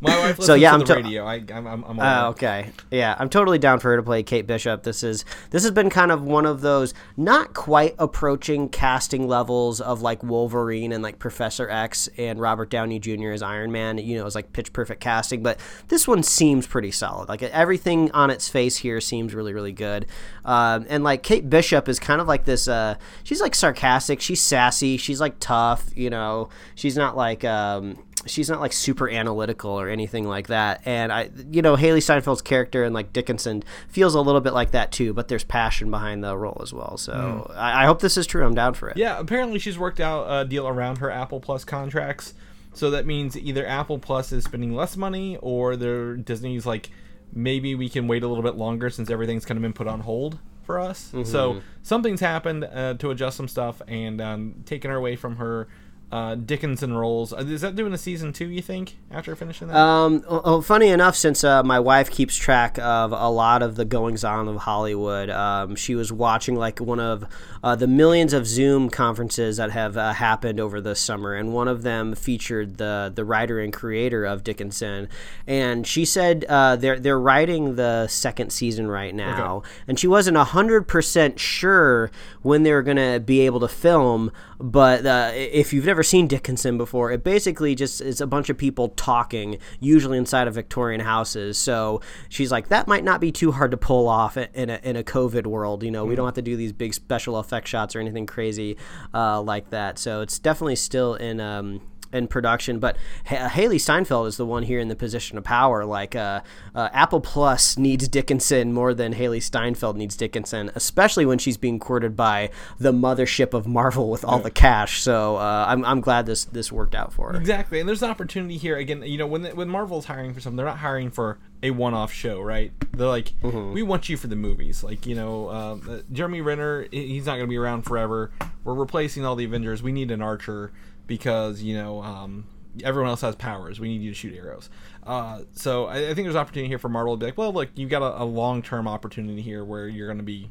wife 0.00 0.38
listens 0.38 0.46
so, 0.46 0.54
yeah, 0.54 0.70
to 0.70 0.74
I'm 0.74 0.80
the 0.80 0.86
to- 0.86 0.94
radio. 0.94 1.24
I, 1.26 1.36
am 1.36 1.66
I'm, 1.66 1.84
I'm 1.84 2.00
uh, 2.00 2.30
okay. 2.30 2.70
Yeah, 2.90 3.14
I'm 3.18 3.28
totally 3.28 3.58
down 3.58 3.80
for 3.80 3.90
her 3.90 3.96
to 3.96 4.02
play 4.02 4.22
Kate 4.22 4.46
Bishop. 4.46 4.82
This 4.82 5.02
is 5.02 5.24
this 5.50 5.62
has 5.62 5.72
been 5.72 5.90
kind 5.90 6.10
of 6.10 6.22
one 6.22 6.46
of 6.46 6.62
those 6.62 6.94
not 7.16 7.52
quite 7.52 7.94
approaching 7.98 8.68
casting 8.68 9.28
levels 9.28 9.80
of 9.80 10.00
like 10.00 10.22
Wolverine 10.22 10.69
Wolverine 10.70 10.92
and 10.92 11.02
like 11.02 11.18
Professor 11.18 11.68
X 11.68 12.08
and 12.16 12.40
Robert 12.40 12.70
Downey 12.70 12.98
Jr. 13.00 13.30
as 13.30 13.42
Iron 13.42 13.72
Man. 13.72 13.98
You 13.98 14.18
know, 14.18 14.26
it's 14.26 14.34
like 14.34 14.52
pitch 14.52 14.72
perfect 14.72 15.00
casting, 15.00 15.42
but 15.42 15.58
this 15.88 16.06
one 16.06 16.22
seems 16.22 16.66
pretty 16.66 16.92
solid. 16.92 17.28
Like 17.28 17.42
everything 17.42 18.10
on 18.12 18.30
its 18.30 18.48
face 18.48 18.76
here 18.76 19.00
seems 19.00 19.34
really, 19.34 19.52
really 19.52 19.72
good. 19.72 20.06
Um, 20.44 20.86
and 20.88 21.02
like 21.02 21.22
Kate 21.22 21.48
Bishop 21.50 21.88
is 21.88 21.98
kind 21.98 22.20
of 22.20 22.28
like 22.28 22.44
this. 22.44 22.68
Uh, 22.68 22.94
she's 23.24 23.40
like 23.40 23.54
sarcastic. 23.54 24.20
She's 24.20 24.40
sassy. 24.40 24.96
She's 24.96 25.20
like 25.20 25.36
tough. 25.40 25.90
You 25.96 26.10
know, 26.10 26.48
she's 26.74 26.96
not 26.96 27.16
like. 27.16 27.44
Um, 27.44 27.98
she's 28.26 28.50
not 28.50 28.60
like 28.60 28.72
super 28.72 29.08
analytical 29.08 29.70
or 29.70 29.88
anything 29.88 30.26
like 30.26 30.48
that. 30.48 30.82
And 30.84 31.12
I, 31.12 31.30
you 31.50 31.62
know, 31.62 31.76
Hailee 31.76 31.98
Steinfeld's 31.98 32.42
character 32.42 32.84
and 32.84 32.94
like 32.94 33.12
Dickinson 33.12 33.62
feels 33.88 34.14
a 34.14 34.20
little 34.20 34.40
bit 34.40 34.52
like 34.52 34.72
that 34.72 34.92
too, 34.92 35.12
but 35.12 35.28
there's 35.28 35.44
passion 35.44 35.90
behind 35.90 36.22
the 36.22 36.36
role 36.36 36.60
as 36.62 36.72
well. 36.72 36.96
So 36.96 37.12
mm. 37.12 37.56
I, 37.56 37.84
I, 37.84 37.86
hope 37.86 38.00
this 38.00 38.16
is 38.16 38.26
true. 38.26 38.44
I'm 38.44 38.54
down 38.54 38.74
for 38.74 38.88
it. 38.88 38.96
Yeah, 38.96 39.18
apparently 39.18 39.58
she's 39.58 39.78
worked 39.78 40.00
out 40.00 40.26
a 40.28 40.46
deal 40.46 40.68
around 40.68 40.98
her 40.98 41.10
Apple 41.10 41.40
Plus 41.40 41.64
contracts. 41.64 42.34
So 42.72 42.90
that 42.90 43.06
means 43.06 43.36
either 43.36 43.66
Apple 43.66 43.98
Plus 43.98 44.32
is 44.32 44.44
spending 44.44 44.74
less 44.74 44.96
money 44.96 45.36
or 45.40 45.76
they're 45.76 46.16
Disney's 46.16 46.66
like, 46.66 46.90
maybe 47.32 47.74
we 47.74 47.88
can 47.88 48.06
wait 48.06 48.22
a 48.22 48.28
little 48.28 48.44
bit 48.44 48.56
longer 48.56 48.90
since 48.90 49.10
everything's 49.10 49.44
kind 49.44 49.58
of 49.58 49.62
been 49.62 49.72
put 49.72 49.86
on 49.86 50.00
hold 50.00 50.38
for 50.62 50.78
us. 50.78 51.08
Mm-hmm. 51.08 51.24
So 51.24 51.62
something's 51.82 52.20
happened 52.20 52.64
uh, 52.64 52.94
to 52.94 53.10
adjust 53.10 53.36
some 53.36 53.48
stuff 53.48 53.82
and 53.88 54.20
um, 54.20 54.54
taken 54.66 54.90
her 54.90 54.96
away 54.96 55.16
from 55.16 55.36
her 55.36 55.68
uh, 56.12 56.34
Dickinson 56.34 56.92
roles. 56.92 57.32
Uh, 57.32 57.44
is 57.46 57.60
that 57.60 57.76
doing 57.76 57.92
a 57.92 57.98
season 57.98 58.32
two? 58.32 58.48
You 58.48 58.62
think 58.62 58.96
after 59.10 59.36
finishing 59.36 59.68
that? 59.68 59.76
Um, 59.76 60.24
well, 60.28 60.60
funny 60.60 60.88
enough, 60.88 61.14
since 61.14 61.44
uh, 61.44 61.62
my 61.62 61.78
wife 61.78 62.10
keeps 62.10 62.36
track 62.36 62.78
of 62.78 63.12
a 63.12 63.28
lot 63.28 63.62
of 63.62 63.76
the 63.76 63.84
goings 63.84 64.24
on 64.24 64.48
of 64.48 64.56
Hollywood, 64.56 65.30
um, 65.30 65.76
she 65.76 65.94
was 65.94 66.12
watching 66.12 66.56
like 66.56 66.80
one 66.80 66.98
of 66.98 67.24
uh, 67.62 67.76
the 67.76 67.86
millions 67.86 68.32
of 68.32 68.46
Zoom 68.46 68.90
conferences 68.90 69.58
that 69.58 69.70
have 69.70 69.96
uh, 69.96 70.12
happened 70.12 70.58
over 70.58 70.80
the 70.80 70.96
summer, 70.96 71.34
and 71.34 71.54
one 71.54 71.68
of 71.68 71.82
them 71.82 72.14
featured 72.14 72.78
the 72.78 73.12
the 73.14 73.24
writer 73.24 73.60
and 73.60 73.72
creator 73.72 74.24
of 74.24 74.42
Dickinson, 74.42 75.08
and 75.46 75.86
she 75.86 76.04
said 76.04 76.44
uh, 76.48 76.74
they're 76.74 76.98
they're 76.98 77.20
writing 77.20 77.76
the 77.76 78.08
second 78.08 78.50
season 78.50 78.88
right 78.88 79.14
now, 79.14 79.58
okay. 79.58 79.68
and 79.86 80.00
she 80.00 80.08
wasn't 80.08 80.36
hundred 80.36 80.88
percent 80.88 81.38
sure 81.38 82.10
when 82.42 82.62
they 82.64 82.72
were 82.72 82.82
going 82.82 82.96
to 82.96 83.20
be 83.20 83.40
able 83.40 83.60
to 83.60 83.68
film, 83.68 84.32
but 84.60 85.06
if 85.36 85.72
you've 85.72 85.86
never 85.86 86.00
never 86.00 86.04
seen 86.04 86.26
Dickinson 86.26 86.78
before, 86.78 87.12
it 87.12 87.22
basically 87.22 87.74
just 87.74 88.00
is 88.00 88.22
a 88.22 88.26
bunch 88.26 88.48
of 88.48 88.56
people 88.56 88.88
talking, 88.88 89.58
usually 89.80 90.16
inside 90.16 90.48
of 90.48 90.54
Victorian 90.54 91.00
houses. 91.02 91.58
So 91.58 92.00
she's 92.30 92.50
like, 92.50 92.68
that 92.68 92.88
might 92.88 93.04
not 93.04 93.20
be 93.20 93.30
too 93.30 93.52
hard 93.52 93.70
to 93.72 93.76
pull 93.76 94.08
off 94.08 94.38
in 94.38 94.70
a, 94.70 94.80
in 94.82 94.96
a 94.96 95.02
COVID 95.02 95.46
world. 95.46 95.82
You 95.82 95.90
know, 95.90 96.06
we 96.06 96.14
don't 96.14 96.26
have 96.26 96.36
to 96.36 96.42
do 96.42 96.56
these 96.56 96.72
big 96.72 96.94
special 96.94 97.36
effect 97.36 97.68
shots 97.68 97.94
or 97.94 98.00
anything 98.00 98.24
crazy 98.24 98.78
uh, 99.12 99.42
like 99.42 99.68
that. 99.70 99.98
So 99.98 100.22
it's 100.22 100.38
definitely 100.38 100.76
still 100.76 101.16
in 101.16 101.38
um, 101.38 101.82
in 102.12 102.28
production. 102.28 102.78
But 102.78 102.96
H- 103.30 103.38
Hailee 103.38 103.80
Steinfeld 103.80 104.26
is 104.26 104.36
the 104.36 104.46
one 104.46 104.62
here 104.62 104.80
in 104.80 104.88
the 104.88 104.96
position 104.96 105.38
of 105.38 105.44
power. 105.44 105.84
Like 105.84 106.14
uh, 106.16 106.40
uh, 106.74 106.88
Apple 106.92 107.20
Plus 107.20 107.76
needs 107.76 108.08
Dickinson 108.08 108.72
more 108.72 108.94
than 108.94 109.14
Hailee 109.14 109.42
Steinfeld 109.42 109.96
needs 109.96 110.16
Dickinson, 110.16 110.70
especially 110.74 111.26
when 111.26 111.38
she's 111.38 111.56
being 111.56 111.78
courted 111.78 112.16
by 112.16 112.50
the 112.78 112.92
mothership 112.92 113.54
of 113.54 113.66
Marvel 113.66 114.10
with 114.10 114.24
all 114.24 114.38
yeah. 114.38 114.44
the 114.44 114.50
cash. 114.50 115.02
So 115.02 115.36
uh, 115.36 115.64
I'm, 115.68 115.84
I'm 115.84 116.00
glad 116.00 116.26
this 116.26 116.44
this 116.44 116.72
worked 116.72 116.94
out 116.94 117.12
for 117.12 117.32
her. 117.32 117.38
Exactly, 117.38 117.80
and 117.80 117.88
there's 117.88 118.02
an 118.02 118.10
opportunity 118.10 118.56
here 118.56 118.76
again. 118.76 119.02
You 119.02 119.18
know, 119.18 119.26
when 119.26 119.44
when 119.56 119.68
Marvel's 119.68 120.06
hiring 120.06 120.34
for 120.34 120.40
something, 120.40 120.56
they're 120.56 120.66
not 120.66 120.78
hiring 120.78 121.10
for 121.10 121.38
a 121.62 121.70
one-off 121.70 122.10
show, 122.10 122.40
right? 122.40 122.72
They're 122.92 123.06
like, 123.06 123.34
mm-hmm. 123.42 123.74
we 123.74 123.82
want 123.82 124.08
you 124.08 124.16
for 124.16 124.28
the 124.28 124.36
movies. 124.36 124.82
Like, 124.82 125.06
you 125.06 125.14
know, 125.14 125.50
um, 125.50 125.86
uh, 125.86 125.98
Jeremy 126.10 126.40
Renner, 126.40 126.86
he's 126.90 127.26
not 127.26 127.32
going 127.32 127.46
to 127.46 127.50
be 127.50 127.58
around 127.58 127.82
forever. 127.82 128.30
We're 128.64 128.72
replacing 128.72 129.26
all 129.26 129.36
the 129.36 129.44
Avengers. 129.44 129.82
We 129.82 129.92
need 129.92 130.10
an 130.10 130.22
Archer 130.22 130.72
because 131.10 131.60
you 131.60 131.74
know 131.74 132.00
um, 132.02 132.46
everyone 132.84 133.10
else 133.10 133.20
has 133.20 133.34
powers. 133.34 133.80
We 133.80 133.88
need 133.88 134.00
you 134.00 134.12
to 134.12 134.14
shoot 134.14 134.32
arrows. 134.32 134.70
Uh, 135.02 135.40
so 135.52 135.86
I, 135.86 136.10
I, 136.10 136.14
think 136.14 136.24
there's 136.26 136.36
opportunity 136.36 136.68
here 136.68 136.78
for 136.78 136.88
Marvel 136.88 137.14
to 137.14 137.18
be 137.18 137.26
like, 137.26 137.36
well, 137.36 137.52
look, 137.52 137.68
you've 137.74 137.90
got 137.90 138.00
a, 138.00 138.22
a 138.22 138.24
long 138.24 138.62
term 138.62 138.86
opportunity 138.86 139.42
here 139.42 139.64
where 139.64 139.88
you're 139.88 140.06
going 140.06 140.18
to 140.18 140.24
be, 140.24 140.48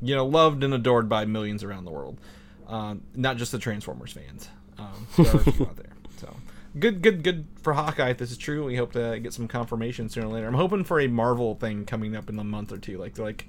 you 0.00 0.14
know, 0.14 0.24
loved 0.24 0.62
and 0.62 0.72
adored 0.72 1.08
by 1.08 1.24
millions 1.24 1.64
around 1.64 1.86
the 1.86 1.90
world. 1.90 2.20
um, 2.68 3.02
not 3.16 3.36
just 3.36 3.50
the 3.50 3.58
Transformers 3.58 4.12
fans. 4.12 4.48
Um, 4.78 5.08
there 5.16 5.26
are 5.26 5.40
a 5.40 5.52
few 5.52 5.66
out 5.66 5.76
there. 5.76 5.86
So 6.18 6.34
good, 6.78 7.02
good, 7.02 7.22
good 7.22 7.46
for 7.60 7.74
Hawkeye. 7.74 8.08
If 8.08 8.16
this 8.16 8.30
is 8.30 8.38
true, 8.38 8.64
we 8.64 8.76
hope 8.76 8.92
to 8.92 9.20
get 9.20 9.34
some 9.34 9.48
confirmation 9.48 10.08
sooner 10.08 10.28
or 10.28 10.32
later. 10.32 10.46
I'm 10.46 10.54
hoping 10.54 10.82
for 10.82 10.98
a 10.98 11.08
Marvel 11.08 11.56
thing 11.56 11.84
coming 11.84 12.16
up 12.16 12.30
in 12.30 12.38
a 12.38 12.44
month 12.44 12.72
or 12.72 12.78
two. 12.78 12.96
Like 12.96 13.18
like, 13.18 13.48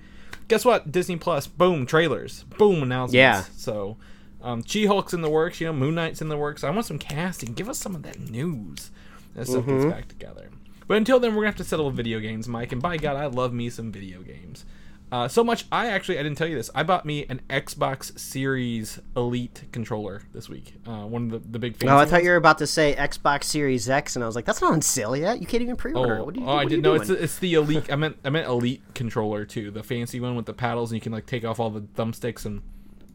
guess 0.49 0.65
what? 0.65 0.91
Disney 0.91 1.15
Plus, 1.15 1.47
boom, 1.47 1.85
trailers, 1.85 2.43
boom, 2.57 2.83
announcements. 2.83 3.13
Yeah. 3.13 3.43
So. 3.55 3.95
Um, 4.47 4.63
She-Hulk's 4.63 5.13
in 5.13 5.21
the 5.21 5.29
works, 5.29 5.59
you 5.59 5.67
know. 5.67 5.73
Moon 5.73 5.95
Knight's 5.95 6.21
in 6.21 6.29
the 6.29 6.37
works. 6.37 6.63
I 6.63 6.69
want 6.69 6.85
some 6.85 6.97
casting. 6.97 7.53
Give 7.53 7.67
us 7.67 7.77
some 7.77 7.95
of 7.95 8.03
that 8.03 8.17
news. 8.17 8.91
That 9.35 9.45
stuff 9.45 9.65
gets 9.67 9.85
back 9.85 10.07
together. 10.07 10.49
But 10.87 10.95
until 10.97 11.19
then, 11.19 11.31
we're 11.31 11.41
gonna 11.41 11.47
have 11.47 11.57
to 11.57 11.65
settle 11.65 11.85
with 11.87 11.95
video 11.95 12.19
games, 12.21 12.47
Mike. 12.47 12.71
And 12.71 12.81
by 12.81 12.95
God, 12.95 13.17
I 13.17 13.25
love 13.25 13.53
me 13.53 13.69
some 13.69 13.91
video 13.91 14.21
games. 14.21 14.63
Uh, 15.11 15.27
so 15.27 15.41
much, 15.43 15.65
I 15.71 15.87
actually 15.87 16.19
I 16.19 16.23
didn't 16.23 16.37
tell 16.37 16.47
you 16.47 16.55
this. 16.55 16.69
I 16.75 16.83
bought 16.83 17.05
me 17.05 17.25
an 17.29 17.41
Xbox 17.49 18.17
Series 18.19 18.99
Elite 19.15 19.63
controller 19.71 20.23
this 20.33 20.49
week. 20.49 20.73
Uh, 20.85 21.05
one 21.05 21.25
of 21.25 21.31
the, 21.31 21.49
the 21.51 21.59
big. 21.59 21.77
Fancy 21.77 21.87
Oh, 21.87 21.97
I 21.97 22.05
thought 22.05 22.13
ones. 22.13 22.23
you 22.23 22.29
were 22.31 22.35
about 22.37 22.57
to 22.59 22.67
say 22.67 22.93
Xbox 22.95 23.45
Series 23.45 23.89
X, 23.89 24.15
and 24.15 24.23
I 24.23 24.27
was 24.27 24.35
like, 24.35 24.45
"That's 24.45 24.61
not 24.61 24.73
on 24.73 24.81
sale 24.81 25.15
yet. 25.15 25.39
You 25.39 25.47
can't 25.47 25.63
even 25.63 25.75
pre-order. 25.75 26.17
Oh, 26.17 26.21
it. 26.21 26.25
What 26.25 26.33
do 26.35 26.41
you? 26.41 26.47
oh, 26.47 26.55
I 26.55 26.65
didn't 26.65 26.83
know 26.83 26.93
it's 26.95 27.09
it's 27.09 27.39
the 27.39 27.53
elite. 27.53 27.91
I 27.91 27.95
meant 27.95 28.17
I 28.25 28.29
meant 28.29 28.47
elite 28.47 28.81
controller 28.95 29.45
too, 29.45 29.71
the 29.71 29.83
fancy 29.83 30.19
one 30.19 30.35
with 30.35 30.45
the 30.45 30.53
paddles, 30.53 30.91
and 30.91 30.97
you 30.97 31.01
can 31.01 31.11
like 31.13 31.25
take 31.25 31.45
off 31.45 31.59
all 31.59 31.69
the 31.69 31.81
thumbsticks 31.81 32.45
and 32.45 32.61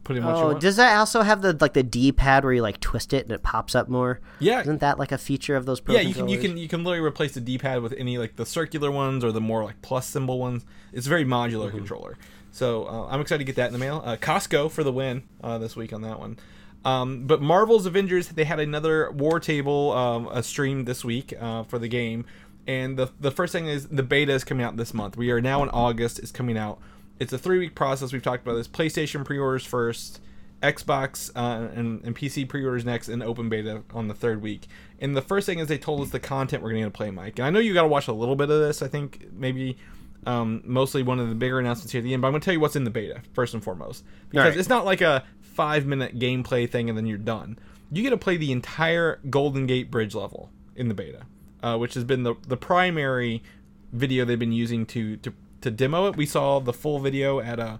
what 0.07 0.15
you 0.15 0.21
Oh, 0.23 0.53
does 0.59 0.75
that 0.75 0.97
also 0.97 1.21
have 1.21 1.41
the 1.41 1.57
like 1.59 1.73
the 1.73 1.83
D-pad 1.83 2.43
where 2.43 2.53
you 2.53 2.61
like 2.61 2.79
twist 2.79 3.13
it 3.13 3.23
and 3.23 3.31
it 3.31 3.43
pops 3.43 3.75
up 3.75 3.87
more? 3.89 4.19
Yeah. 4.39 4.61
isn't 4.61 4.79
that 4.81 4.99
like 4.99 5.11
a 5.11 5.17
feature 5.17 5.55
of 5.55 5.65
those? 5.65 5.79
Pro 5.79 5.95
yeah, 5.95 6.01
you 6.01 6.13
can 6.13 6.27
you 6.27 6.37
can 6.37 6.57
you 6.57 6.67
can 6.67 6.83
literally 6.83 7.05
replace 7.05 7.33
the 7.33 7.41
D-pad 7.41 7.81
with 7.81 7.93
any 7.97 8.17
like 8.17 8.35
the 8.35 8.45
circular 8.45 8.91
ones 8.91 9.23
or 9.23 9.31
the 9.31 9.41
more 9.41 9.63
like 9.63 9.81
plus 9.81 10.05
symbol 10.07 10.39
ones. 10.39 10.65
It's 10.91 11.05
a 11.07 11.09
very 11.09 11.25
modular 11.25 11.67
Mm-hmm. 11.67 11.77
controller. 11.77 12.17
So 12.51 12.85
uh, 12.85 13.07
I'm 13.07 13.19
excited 13.21 13.39
to 13.39 13.45
get 13.45 13.55
that 13.55 13.67
in 13.67 13.73
the 13.73 13.79
mail. 13.79 14.01
Uh, 14.05 14.15
Costco 14.15 14.69
for 14.69 14.83
the 14.83 14.91
win 14.91 15.23
uh, 15.43 15.57
this 15.57 15.75
week 15.75 15.91
on 15.93 16.01
that 16.03 16.19
one. 16.19 16.37
Um, 16.85 17.25
but 17.25 17.41
Marvel's 17.41 17.85
Avengers 17.85 18.27
they 18.27 18.43
had 18.43 18.59
another 18.59 19.09
war 19.11 19.39
table 19.39 19.91
um, 19.93 20.27
a 20.27 20.43
stream 20.43 20.83
this 20.85 21.03
week 21.05 21.33
uh, 21.39 21.63
for 21.63 21.79
the 21.79 21.87
game, 21.87 22.25
and 22.67 22.97
the 22.97 23.09
the 23.21 23.31
first 23.31 23.53
thing 23.53 23.67
is 23.67 23.87
the 23.87 24.03
beta 24.03 24.33
is 24.33 24.43
coming 24.43 24.65
out 24.65 24.75
this 24.75 24.93
month. 24.93 25.15
We 25.15 25.31
are 25.31 25.39
now 25.39 25.63
in 25.63 25.69
August. 25.69 26.19
It's 26.19 26.31
coming 26.31 26.57
out. 26.57 26.79
It's 27.19 27.33
a 27.33 27.37
three 27.37 27.59
week 27.59 27.75
process. 27.75 28.11
We've 28.11 28.23
talked 28.23 28.43
about 28.43 28.55
this. 28.55 28.67
PlayStation 28.67 29.23
pre-orders 29.25 29.65
first. 29.65 30.19
Xbox 30.61 31.29
uh, 31.35 31.67
and, 31.75 32.01
and 32.05 32.15
PC 32.15 32.47
pre-orders 32.47 32.85
next, 32.85 33.09
and 33.09 33.21
open 33.21 33.49
beta 33.49 33.83
on 33.93 34.07
the 34.07 34.13
third 34.13 34.41
week. 34.41 34.67
And 34.97 35.15
the 35.15 35.21
first 35.21 35.45
thing 35.45 35.59
is 35.59 35.67
they 35.67 35.77
told 35.77 36.01
us 36.01 36.11
the 36.11 36.21
content 36.21 36.63
we're 36.63 36.71
going 36.71 36.85
to 36.85 36.89
play, 36.89 37.11
Mike. 37.11 37.37
And 37.37 37.45
I 37.45 37.49
know 37.49 37.59
you 37.59 37.73
got 37.73 37.81
to 37.81 37.89
watch 37.89 38.07
a 38.07 38.13
little 38.13 38.37
bit 38.37 38.49
of 38.49 38.61
this. 38.61 38.81
I 38.81 38.87
think 38.87 39.27
maybe 39.33 39.77
um, 40.25 40.61
mostly 40.65 41.03
one 41.03 41.19
of 41.19 41.27
the 41.27 41.35
bigger 41.35 41.59
announcements 41.59 41.91
here 41.91 41.99
at 41.99 42.05
the 42.05 42.13
end. 42.13 42.21
But 42.21 42.29
I'm 42.29 42.31
going 42.31 42.41
to 42.41 42.45
tell 42.45 42.53
you 42.53 42.61
what's 42.61 42.77
in 42.77 42.85
the 42.85 42.89
beta 42.89 43.21
first 43.33 43.53
and 43.53 43.61
foremost, 43.61 44.05
because 44.29 44.45
Alright. 44.45 44.57
it's 44.57 44.69
not 44.69 44.85
like 44.85 45.01
a 45.01 45.25
five 45.41 45.85
minute 45.85 46.17
gameplay 46.17 46.69
thing 46.69 46.87
and 46.89 46.97
then 46.97 47.05
you're 47.05 47.17
done. 47.17 47.59
You 47.91 48.01
get 48.01 48.11
to 48.11 48.17
play 48.17 48.37
the 48.37 48.51
entire 48.51 49.19
Golden 49.29 49.67
Gate 49.67 49.91
Bridge 49.91 50.15
level 50.15 50.49
in 50.75 50.87
the 50.87 50.93
beta, 50.93 51.25
uh, 51.61 51.77
which 51.77 51.93
has 51.93 52.03
been 52.03 52.23
the 52.23 52.35
the 52.47 52.57
primary 52.57 53.43
video 53.91 54.25
they've 54.25 54.39
been 54.39 54.51
using 54.51 54.85
to 54.87 55.17
to 55.17 55.33
to 55.63 55.71
demo 55.71 56.07
it. 56.07 56.15
We 56.15 56.25
saw 56.25 56.59
the 56.59 56.73
full 56.73 56.99
video 56.99 57.39
at 57.39 57.59
uh, 57.59 57.77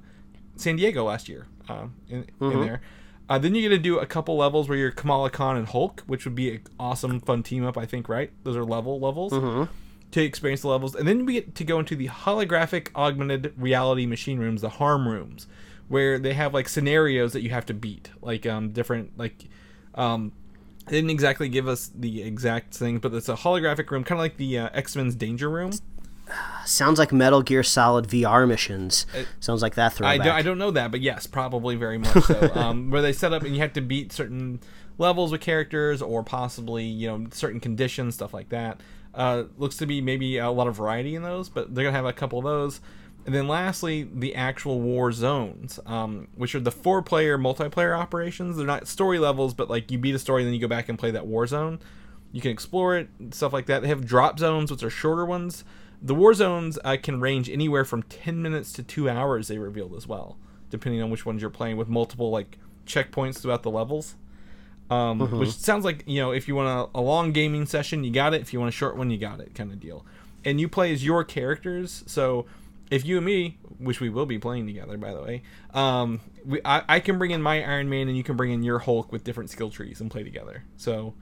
San 0.56 0.76
Diego 0.76 1.04
last 1.06 1.30
year 1.30 1.48
um, 1.70 1.96
in, 2.10 2.26
in 2.42 2.62
there. 2.62 2.82
Uh, 3.30 3.38
then 3.40 3.56
you 3.56 3.62
get 3.62 3.70
to 3.70 3.78
do 3.82 4.00
a 4.00 4.06
couple 4.06 4.36
levels 4.36 4.68
where 4.68 4.78
you're 4.78 4.92
Kamala 4.92 5.30
Khan 5.30 5.56
and 5.56 5.68
Hulk, 5.68 6.04
which 6.08 6.26
would 6.26 6.36
be 6.36 6.52
an 6.56 6.62
awesome, 6.80 7.22
fun 7.22 7.42
team 7.42 7.66
up, 7.66 7.78
I 7.78 7.86
think, 7.86 8.10
right? 8.10 8.32
Those 8.44 8.58
are 8.58 8.66
level 8.66 9.00
levels 9.00 9.32
to 10.12 10.22
experience 10.22 10.62
the 10.62 10.68
levels. 10.68 10.94
And 10.94 11.08
then 11.08 11.26
we 11.26 11.34
get 11.34 11.56
to 11.56 11.64
go 11.64 11.80
into 11.80 11.96
the 11.96 12.08
holographic 12.10 12.90
augmented 12.96 13.54
reality 13.58 14.06
machine 14.06 14.40
rooms, 14.40 14.62
the 14.62 14.70
harm 14.70 15.08
rooms, 15.08 15.48
where 15.88 16.20
they 16.20 16.34
have 16.34 16.54
like 16.54 16.68
scenarios 16.68 17.32
that 17.34 17.42
you 17.42 17.50
have 17.52 17.66
to 17.68 17.74
beat, 17.74 18.10
like 18.22 18.46
um, 18.46 18.72
different, 18.72 19.18
like, 19.18 19.46
um, 19.96 20.34
they 20.86 20.98
didn't 20.98 21.12
exactly 21.12 21.48
give 21.48 21.68
us 21.68 21.90
the 21.96 22.22
exact 22.22 22.76
thing, 22.76 23.00
but 23.00 23.14
it's 23.14 23.30
a 23.30 23.36
holographic 23.36 23.90
room, 23.90 24.04
kind 24.04 24.20
of 24.20 24.24
like 24.24 24.36
the 24.36 24.60
uh, 24.60 24.70
X 24.74 24.98
Men's 24.98 25.16
Danger 25.16 25.50
Room. 25.50 25.72
Sounds 26.66 26.98
like 26.98 27.12
Metal 27.12 27.42
Gear 27.42 27.64
Solid 27.64 28.08
VR 28.08 28.48
missions. 28.48 29.06
Sounds 29.40 29.62
like 29.62 29.76
that 29.76 30.00
I 30.02 30.18
don't, 30.18 30.28
I 30.36 30.42
don't 30.42 30.58
know 30.58 30.72
that, 30.72 30.92
but 30.92 31.02
yes, 31.02 31.28
probably 31.28 31.76
very 31.76 31.98
much 31.98 32.24
so. 32.24 32.52
um, 32.56 32.90
where 32.90 33.02
they 33.02 33.14
set 33.14 33.34
up 33.34 33.44
and 33.44 33.54
you 33.54 33.62
have 33.62 33.74
to 33.74 33.82
beat 33.82 34.14
certain 34.14 34.60
levels 34.98 35.32
with 35.32 35.42
characters 35.42 36.02
or 36.02 36.24
possibly 36.24 36.86
you 36.86 37.08
know 37.08 37.28
certain 37.32 37.60
conditions, 37.60 38.16
stuff 38.16 38.34
like 38.34 38.50
that. 38.50 38.80
Uh, 39.14 39.44
looks 39.58 39.78
to 39.78 39.86
be 39.86 40.02
maybe 40.02 40.38
a 40.38 40.50
lot 40.50 40.68
of 40.68 40.76
variety 40.76 41.16
in 41.16 41.24
those, 41.24 41.50
but 41.50 41.76
they're 41.76 41.84
gonna 41.84 41.96
have 41.96 42.06
a 42.06 42.14
couple 42.14 42.40
of 42.40 42.46
those. 42.46 42.82
And 43.26 43.34
then 43.34 43.48
lastly, 43.48 44.10
the 44.14 44.36
actual 44.36 44.82
war 44.82 45.12
zones, 45.12 45.80
um, 45.86 46.28
which 46.36 46.56
are 46.56 46.60
the 46.60 46.72
four-player 46.72 47.38
multiplayer 47.38 47.98
operations. 47.98 48.58
They're 48.58 48.66
not 48.66 48.88
story 48.88 49.18
levels, 49.18 49.54
but 49.54 49.70
like 49.70 49.92
you 49.92 49.98
beat 49.98 50.16
a 50.16 50.20
story, 50.20 50.42
and 50.42 50.48
then 50.48 50.54
you 50.54 50.60
go 50.60 50.68
back 50.68 50.90
and 50.90 51.00
play 51.00 51.12
that 51.12 51.26
war 51.26 51.48
zone. 51.48 51.80
You 52.34 52.42
can 52.42 52.52
explore 52.52 52.98
it, 52.98 53.08
stuff 53.32 53.54
like 53.54 53.68
that. 53.68 53.82
They 53.82 53.88
have 53.88 54.06
drop 54.06 54.40
zones, 54.40 54.72
which 54.72 54.84
are 54.84 54.90
shorter 54.90 55.26
ones. 55.26 55.64
The 56.04 56.14
war 56.14 56.34
zones 56.34 56.78
uh, 56.84 56.98
can 57.02 57.22
range 57.22 57.50
anywhere 57.50 57.86
from 57.86 58.04
10 58.04 58.42
minutes 58.42 58.74
to 58.74 58.84
two 58.84 59.10
hours, 59.10 59.48
they 59.48 59.58
revealed 59.58 59.96
as 59.96 60.06
well, 60.06 60.38
depending 60.70 61.02
on 61.02 61.10
which 61.10 61.26
ones 61.26 61.42
you're 61.42 61.50
playing, 61.50 61.78
with 61.78 61.88
multiple 61.88 62.30
like 62.30 62.60
checkpoints 62.86 63.42
throughout 63.42 63.64
the 63.64 63.72
levels. 63.72 64.16
Um, 64.90 65.40
Which 65.40 65.52
sounds 65.52 65.86
like, 65.86 66.04
you 66.06 66.20
know, 66.20 66.32
if 66.32 66.48
you 66.48 66.56
want 66.56 66.92
a, 66.94 67.00
a 67.00 67.02
long 67.02 67.32
gaming 67.32 67.66
session, 67.66 68.04
you 68.04 68.12
got 68.12 68.34
it. 68.34 68.42
If 68.42 68.54
you 68.54 68.60
want 68.60 68.70
a 68.70 68.78
short 68.78 68.98
one, 68.98 69.10
you 69.10 69.18
got 69.18 69.40
it, 69.40 69.56
kind 69.56 69.72
of 69.72 69.80
deal. 69.80 70.06
And 70.46 70.60
you 70.60 70.68
play 70.68 70.92
as 70.92 71.06
your 71.06 71.24
characters. 71.24 72.04
So 72.06 72.46
if 72.92 73.06
you 73.06 73.18
and 73.18 73.26
me, 73.26 73.58
which 73.80 74.02
we 74.02 74.10
will 74.10 74.26
be 74.26 74.38
playing 74.38 74.68
together, 74.68 74.98
by 74.98 75.14
the 75.14 75.22
way, 75.22 75.42
um, 75.74 76.20
we, 76.46 76.60
I, 76.66 76.84
I 76.88 77.00
can 77.00 77.18
bring 77.18 77.32
in 77.32 77.42
my 77.42 77.64
Iron 77.64 77.90
Man 77.90 78.08
and 78.08 78.18
you 78.18 78.24
can 78.24 78.36
bring 78.36 78.52
in 78.52 78.62
your 78.62 78.80
Hulk 78.80 79.12
with 79.12 79.24
different 79.24 79.50
skill 79.50 79.70
trees 79.70 80.02
and 80.02 80.12
play 80.12 80.24
together. 80.24 80.64
So. 80.78 81.14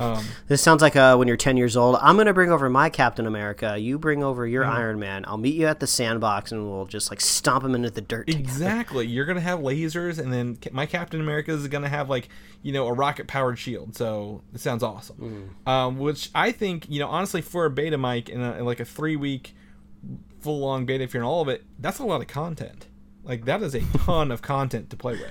Um, 0.00 0.24
This 0.48 0.62
sounds 0.62 0.82
like 0.82 0.96
uh, 0.96 1.16
when 1.16 1.28
you're 1.28 1.36
10 1.36 1.56
years 1.56 1.76
old. 1.76 1.96
I'm 2.00 2.16
going 2.16 2.26
to 2.26 2.34
bring 2.34 2.50
over 2.50 2.68
my 2.68 2.88
Captain 2.90 3.26
America. 3.26 3.76
You 3.78 3.98
bring 3.98 4.22
over 4.22 4.46
your 4.46 4.64
Mm-hmm. 4.64 4.72
Iron 4.76 4.98
Man. 4.98 5.24
I'll 5.26 5.36
meet 5.38 5.54
you 5.54 5.66
at 5.66 5.80
the 5.80 5.86
sandbox 5.86 6.52
and 6.52 6.68
we'll 6.70 6.86
just 6.86 7.10
like 7.10 7.20
stomp 7.20 7.64
him 7.64 7.74
into 7.74 7.90
the 7.90 8.00
dirt. 8.00 8.26
together. 8.26 8.42
Exactly. 8.42 9.06
You're 9.06 9.24
gonna 9.26 9.40
have 9.40 9.60
lasers, 9.60 10.18
and 10.18 10.32
then 10.32 10.58
my 10.72 10.86
Captain 10.86 11.20
America 11.20 11.52
is 11.52 11.66
gonna 11.68 11.88
have 11.88 12.08
like 12.10 12.28
you 12.62 12.72
know 12.72 12.86
a 12.86 12.92
rocket 12.92 13.26
powered 13.26 13.58
shield. 13.58 13.94
So 13.96 14.42
it 14.54 14.60
sounds 14.60 14.82
awesome. 14.82 15.54
Um, 15.66 15.98
which 15.98 16.30
I 16.34 16.52
think 16.52 16.86
you 16.88 16.98
know 17.00 17.08
honestly 17.08 17.42
for 17.42 17.64
a 17.66 17.70
beta 17.70 17.98
Mike 17.98 18.28
in, 18.28 18.40
a, 18.40 18.58
in 18.58 18.64
like 18.64 18.80
a 18.80 18.84
three 18.84 19.16
week 19.16 19.54
full 20.40 20.58
long 20.60 20.86
beta, 20.86 21.04
if 21.04 21.14
you're 21.14 21.22
in 21.22 21.26
all 21.26 21.42
of 21.42 21.48
it, 21.48 21.64
that's 21.78 21.98
a 21.98 22.04
lot 22.04 22.20
of 22.20 22.26
content. 22.26 22.86
Like 23.24 23.44
that 23.46 23.62
is 23.62 23.74
a 23.74 23.80
ton 23.80 24.30
of 24.30 24.42
content 24.42 24.90
to 24.90 24.96
play 24.96 25.14
with. 25.14 25.30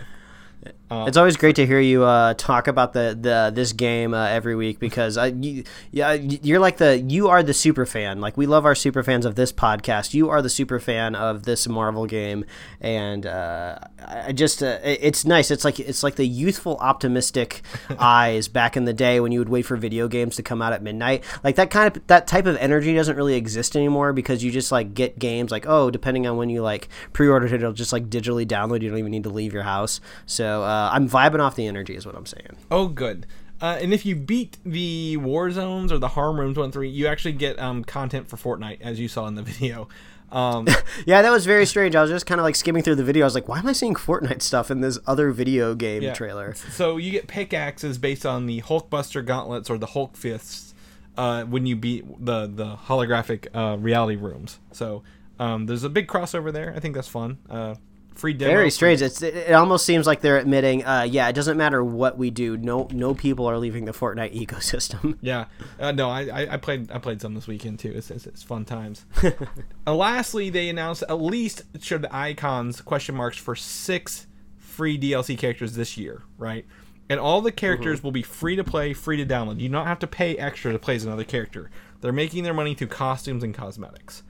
It's 0.91 1.18
always 1.18 1.36
great 1.36 1.55
to 1.57 1.66
hear 1.66 1.80
you 1.80 2.03
uh, 2.03 2.36
talk 2.36 2.68
about 2.68 2.93
the, 2.93 3.18
the 3.20 3.51
this 3.53 3.74
game 3.74 4.13
uh, 4.13 4.28
every 4.28 4.55
week 4.55 4.80
because 4.80 5.18
uh, 5.18 5.32
you, 5.36 5.63
yeah 5.91 6.13
you're 6.13 6.59
like 6.59 6.78
the 6.78 6.99
you 6.99 7.28
are 7.28 7.41
the 7.41 7.53
super 7.53 7.86
fan. 7.86 8.22
Like 8.22 8.38
we 8.38 8.45
love 8.45 8.66
our 8.66 8.76
super 8.76 9.01
fans 9.03 9.26
of 9.26 9.36
this 9.36 9.51
podcast. 9.51 10.13
You 10.13 10.30
are 10.30 10.41
the 10.41 10.49
super 10.49 10.80
fan 10.80 11.16
of 11.16 11.43
this 11.43 11.68
Marvel 11.68 12.05
game. 12.05 12.45
And 12.82 13.26
uh, 13.26 13.80
I 14.05 14.32
just 14.32 14.61
uh, 14.61 14.80
it's 14.84 15.26
nice. 15.26 15.49
It's 15.49 15.66
like 15.66 15.80
it's 15.80 16.03
like 16.03 16.16
the 16.16 16.28
youthful 16.28 16.78
optimistic 16.78 17.61
eyes 17.99 18.47
back 18.47 18.78
in 18.78 18.86
the 18.86 18.93
day 18.93 19.20
when 19.20 19.32
you 19.32 19.39
would 19.39 19.49
wait 19.49 19.63
for 19.63 19.76
video 19.78 20.07
games 20.07 20.36
to 20.36 20.43
come 20.43 20.61
out 20.61 20.72
at 20.72 20.84
midnight. 20.84 21.24
Like 21.43 21.55
that 21.55 21.72
kind 21.72 21.95
of 21.95 22.07
that 22.07 22.28
type 22.28 22.45
of 22.45 22.57
energy 22.57 22.93
doesn't 22.93 23.16
really 23.16 23.36
exist 23.36 23.76
anymore 23.76 24.13
because 24.13 24.43
you 24.43 24.51
just 24.51 24.72
like 24.72 24.93
get 24.93 25.18
games 25.20 25.51
like 25.51 25.66
oh 25.68 25.89
depending 25.89 26.28
on 26.28 26.38
when 26.38 26.49
you 26.49 26.61
like 26.61 26.89
pre-ordered 27.13 27.51
it 27.51 27.55
it'll 27.55 27.74
just 27.74 27.91
like 27.91 28.09
digitally 28.09 28.45
download. 28.45 28.82
You 28.82 28.89
don't 28.89 28.99
even 28.99 29.11
need 29.11 29.24
to 29.24 29.30
leave 29.30 29.53
your 29.53 29.63
house. 29.63 29.99
So 30.26 30.54
uh, 30.63 30.89
I'm 30.91 31.09
vibing 31.09 31.39
off 31.39 31.55
the 31.55 31.67
energy 31.67 31.95
is 31.95 32.05
what 32.05 32.15
I'm 32.15 32.25
saying 32.25 32.57
Oh, 32.71 32.87
good. 32.87 33.25
Uh, 33.61 33.77
and 33.81 33.93
if 33.93 34.05
you 34.05 34.15
beat 34.15 34.57
the 34.65 35.15
war 35.17 35.49
zones 35.49 35.91
or 35.91 35.97
the 35.97 36.09
harm 36.09 36.39
rooms 36.39 36.57
one 36.57 36.71
three, 36.71 36.89
you 36.89 37.07
actually 37.07 37.31
get 37.33 37.57
um, 37.57 37.83
content 37.85 38.27
for 38.27 38.35
Fortnite, 38.37 38.81
as 38.81 38.99
you 38.99 39.07
saw 39.07 39.27
in 39.27 39.35
the 39.35 39.43
video. 39.53 39.87
Um, 40.31 40.67
yeah 41.05 41.21
that 41.21 41.29
was 41.29 41.45
very 41.45 41.67
strange 41.67 41.95
I 41.95 42.01
was 42.01 42.09
just 42.09 42.25
kind 42.25 42.41
of 42.41 42.45
like 42.45 42.55
skimming 42.55 42.81
through 42.81 42.95
the 42.95 43.03
video 43.03 43.23
I 43.23 43.27
was 43.27 43.35
like 43.35 43.47
why 43.47 43.59
am 43.59 43.67
I 43.67 43.73
seeing 43.73 43.93
Fortnite 43.93 44.41
stuff 44.41 44.71
in 44.71 44.81
this 44.81 44.97
other 45.05 45.29
video 45.29 45.75
game 45.75 46.01
Yeah. 46.01 46.13
trailer 46.13 46.55
So 46.55 46.97
you 46.97 47.11
get 47.11 47.27
pickaxes 47.27 47.99
based 47.99 48.25
on 48.25 48.47
the 48.47 48.61
Hulkbuster 48.63 49.23
gauntlets 49.23 49.69
or 49.69 49.77
the 49.77 49.85
Hulk 49.85 50.17
fists 50.17 50.73
uh, 51.15 51.43
when 51.43 51.65
you 51.67 51.75
beat 51.75 52.03
the 52.25 52.47
the 52.53 52.75
holographic 52.75 53.47
uh, 53.55 53.77
reality 53.77 54.15
rooms. 54.17 54.59
So 54.71 55.03
um, 55.39 55.67
there's 55.67 55.83
a 55.83 55.89
big 55.89 56.07
crossover 56.07 56.51
there. 56.51 56.73
I 56.75 56.79
think 56.79 56.95
that's 56.95 57.07
fun. 57.07 57.37
Uh, 57.49 57.75
free 58.16 58.34
demo. 58.34 58.51
very 58.51 58.72
strange 58.72 59.01
it's 59.01 59.22
it, 59.22 59.36
it 59.36 59.51
almost 59.53 59.86
seems 59.86 60.07
like 60.07 60.22
they're 60.22 60.38
admitting 60.38 60.86
uh, 60.86 61.05
yeah 61.09 61.28
it 61.28 61.34
doesn't 61.34 61.57
matter 61.57 61.84
what 61.84 62.18
we 62.18 62.30
do 62.32 62.57
no 62.57 62.88
no 62.91 63.13
people 63.13 63.45
are 63.45 63.57
leaving 63.57 63.86
the 63.86 63.91
Fortnite 63.91 64.34
ecosystem 64.47 65.18
Yeah, 65.22 65.45
uh, 65.80 65.91
no, 65.91 66.09
I, 66.09 66.53
I 66.53 66.57
played 66.57 66.91
I 66.91 66.99
played 66.99 67.22
some 67.22 67.34
this 67.34 67.47
weekend 67.47 67.80
too. 67.80 67.91
It's, 67.95 68.11
it's, 68.11 68.26
it's 68.28 68.43
fun 68.43 68.66
times. 68.66 69.05
uh, 69.88 69.95
lastly, 69.95 70.49
they 70.49 70.70
announced 70.70 71.03
at 71.09 71.20
least 71.22 71.63
showed 71.82 72.03
the 72.03 72.16
icons 72.16 72.82
question 72.82 73.16
marks 73.16 73.38
for 73.38 73.55
six 73.55 74.28
free 74.57 74.97
DLC 74.99 75.38
characters 75.38 75.74
this 75.76 75.97
year, 75.97 76.24
right? 76.38 76.66
And 77.09 77.20
all 77.20 77.41
the 77.41 77.51
characters 77.51 78.03
will 78.03 78.11
be 78.11 78.24
free 78.24 78.55
to 78.55 78.63
play, 78.63 78.93
free 78.93 79.18
to 79.18 79.26
download. 79.26 79.59
You 79.59 79.70
don't 79.70 79.86
have 79.86 79.99
to 79.99 80.07
pay 80.07 80.36
extra 80.38 80.72
to 80.72 80.80
play 80.80 80.95
as 80.95 81.05
another 81.05 81.24
character. 81.24 81.70
They're 82.01 82.11
making 82.11 82.43
their 82.43 82.53
money 82.53 82.74
through 82.74 82.88
costumes 82.88 83.43
and 83.43 83.53
cosmetics. 83.53 84.24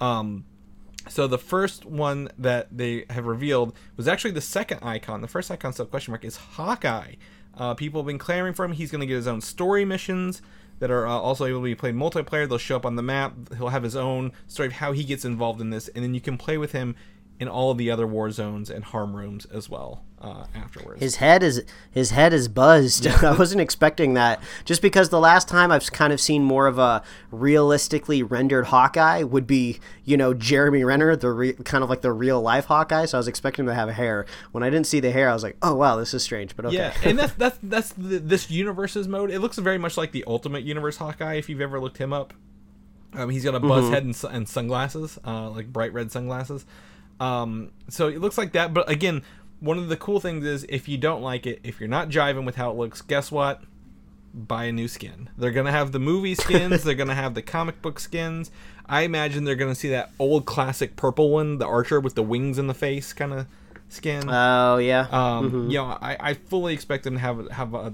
Um, 0.00 0.44
So 1.08 1.26
the 1.26 1.38
first 1.38 1.84
one 1.84 2.28
that 2.38 2.76
they 2.76 3.04
have 3.10 3.26
revealed 3.26 3.74
was 3.96 4.08
actually 4.08 4.32
the 4.32 4.40
second 4.40 4.80
icon. 4.82 5.20
The 5.20 5.28
first 5.28 5.50
icon 5.50 5.72
still 5.72 5.86
question 5.86 6.12
mark 6.12 6.24
is 6.24 6.36
Hawkeye. 6.36 7.14
Uh, 7.56 7.74
people 7.74 8.00
have 8.00 8.06
been 8.06 8.18
clamoring 8.18 8.54
for 8.54 8.64
him. 8.64 8.72
He's 8.72 8.90
going 8.90 9.00
to 9.00 9.06
get 9.06 9.14
his 9.14 9.26
own 9.26 9.40
story 9.40 9.84
missions 9.84 10.42
that 10.78 10.90
are 10.90 11.06
uh, 11.06 11.12
also 11.12 11.46
able 11.46 11.60
to 11.60 11.64
be 11.64 11.74
played 11.74 11.94
multiplayer. 11.94 12.48
They'll 12.48 12.58
show 12.58 12.76
up 12.76 12.84
on 12.84 12.96
the 12.96 13.02
map. 13.02 13.32
He'll 13.56 13.68
have 13.68 13.82
his 13.82 13.96
own 13.96 14.32
story 14.46 14.66
of 14.66 14.74
how 14.74 14.92
he 14.92 15.04
gets 15.04 15.24
involved 15.24 15.60
in 15.60 15.70
this, 15.70 15.88
and 15.88 16.04
then 16.04 16.12
you 16.12 16.20
can 16.20 16.36
play 16.36 16.58
with 16.58 16.72
him 16.72 16.96
in 17.38 17.48
all 17.48 17.70
of 17.70 17.78
the 17.78 17.90
other 17.90 18.06
war 18.06 18.30
zones 18.30 18.70
and 18.70 18.84
harm 18.84 19.14
rooms 19.14 19.46
as 19.46 19.68
well 19.68 20.02
uh, 20.26 20.46
afterwards. 20.54 21.00
His 21.00 21.16
head 21.16 21.42
is 21.42 21.62
his 21.90 22.10
head 22.10 22.32
is 22.32 22.48
buzzed. 22.48 23.06
I 23.22 23.36
wasn't 23.36 23.60
expecting 23.60 24.14
that. 24.14 24.42
Just 24.64 24.82
because 24.82 25.10
the 25.10 25.20
last 25.20 25.48
time 25.48 25.70
I've 25.70 25.90
kind 25.92 26.12
of 26.12 26.20
seen 26.20 26.42
more 26.42 26.66
of 26.66 26.78
a 26.78 27.02
realistically 27.30 28.22
rendered 28.22 28.66
Hawkeye 28.66 29.22
would 29.22 29.46
be, 29.46 29.78
you 30.04 30.16
know, 30.16 30.34
Jeremy 30.34 30.82
Renner, 30.82 31.14
the 31.14 31.30
re- 31.30 31.52
kind 31.52 31.84
of 31.84 31.90
like 31.90 32.00
the 32.00 32.12
real 32.12 32.40
life 32.40 32.66
Hawkeye. 32.66 33.06
So 33.06 33.18
I 33.18 33.20
was 33.20 33.28
expecting 33.28 33.64
him 33.64 33.68
to 33.68 33.74
have 33.74 33.88
a 33.88 33.92
hair. 33.92 34.26
When 34.50 34.64
I 34.64 34.70
didn't 34.70 34.88
see 34.88 35.00
the 35.00 35.12
hair, 35.12 35.30
I 35.30 35.32
was 35.32 35.44
like, 35.44 35.56
oh 35.62 35.74
wow, 35.74 35.96
this 35.96 36.12
is 36.12 36.22
strange. 36.22 36.56
But 36.56 36.66
okay. 36.66 36.76
Yeah, 36.76 36.94
and 37.04 37.18
that's 37.18 37.32
that's 37.38 37.58
that's 37.62 37.92
the, 37.92 38.18
this 38.18 38.50
universe's 38.50 39.06
mode. 39.06 39.30
It 39.30 39.38
looks 39.38 39.58
very 39.58 39.78
much 39.78 39.96
like 39.96 40.10
the 40.10 40.24
Ultimate 40.26 40.64
Universe 40.64 40.96
Hawkeye. 40.96 41.34
If 41.34 41.48
you've 41.48 41.60
ever 41.60 41.80
looked 41.80 41.98
him 41.98 42.12
up, 42.12 42.34
um, 43.14 43.30
he's 43.30 43.44
got 43.44 43.54
a 43.54 43.60
buzz 43.60 43.88
head 43.88 44.02
and, 44.02 44.24
and 44.30 44.48
sunglasses, 44.48 45.18
uh, 45.24 45.50
like 45.50 45.72
bright 45.72 45.92
red 45.92 46.10
sunglasses. 46.10 46.66
Um, 47.18 47.70
so 47.88 48.08
it 48.08 48.20
looks 48.20 48.36
like 48.36 48.52
that. 48.52 48.74
But 48.74 48.90
again, 48.90 49.22
one 49.60 49.78
of 49.78 49.88
the 49.88 49.96
cool 49.96 50.20
things 50.20 50.44
is 50.44 50.64
if 50.68 50.88
you 50.88 50.98
don't 50.98 51.22
like 51.22 51.46
it, 51.46 51.60
if 51.64 51.80
you're 51.80 51.88
not 51.88 52.08
jiving 52.08 52.44
with 52.44 52.56
how 52.56 52.70
it 52.70 52.76
looks, 52.76 53.00
guess 53.02 53.30
what? 53.32 53.62
Buy 54.34 54.64
a 54.64 54.72
new 54.72 54.86
skin. 54.88 55.30
They're 55.38 55.50
gonna 55.50 55.72
have 55.72 55.92
the 55.92 55.98
movie 55.98 56.34
skins. 56.44 56.84
they're 56.84 56.94
gonna 56.94 57.14
have 57.14 57.34
the 57.34 57.42
comic 57.42 57.80
book 57.82 57.98
skins. 57.98 58.50
I 58.86 59.02
imagine 59.02 59.44
they're 59.44 59.54
gonna 59.56 59.74
see 59.74 59.88
that 59.90 60.10
old 60.18 60.44
classic 60.46 60.94
purple 60.96 61.30
one, 61.30 61.58
the 61.58 61.66
Archer 61.66 62.00
with 62.00 62.14
the 62.14 62.22
wings 62.22 62.58
in 62.58 62.66
the 62.66 62.74
face 62.74 63.12
kind 63.12 63.32
of 63.32 63.46
skin. 63.88 64.28
Oh 64.28 64.76
yeah. 64.78 65.06
Um, 65.10 65.70
You 65.70 65.78
know, 65.78 65.84
I, 66.00 66.16
I 66.20 66.34
fully 66.34 66.74
expect 66.74 67.04
them 67.04 67.14
to 67.14 67.20
have 67.20 67.50
have 67.50 67.74
uh, 67.74 67.90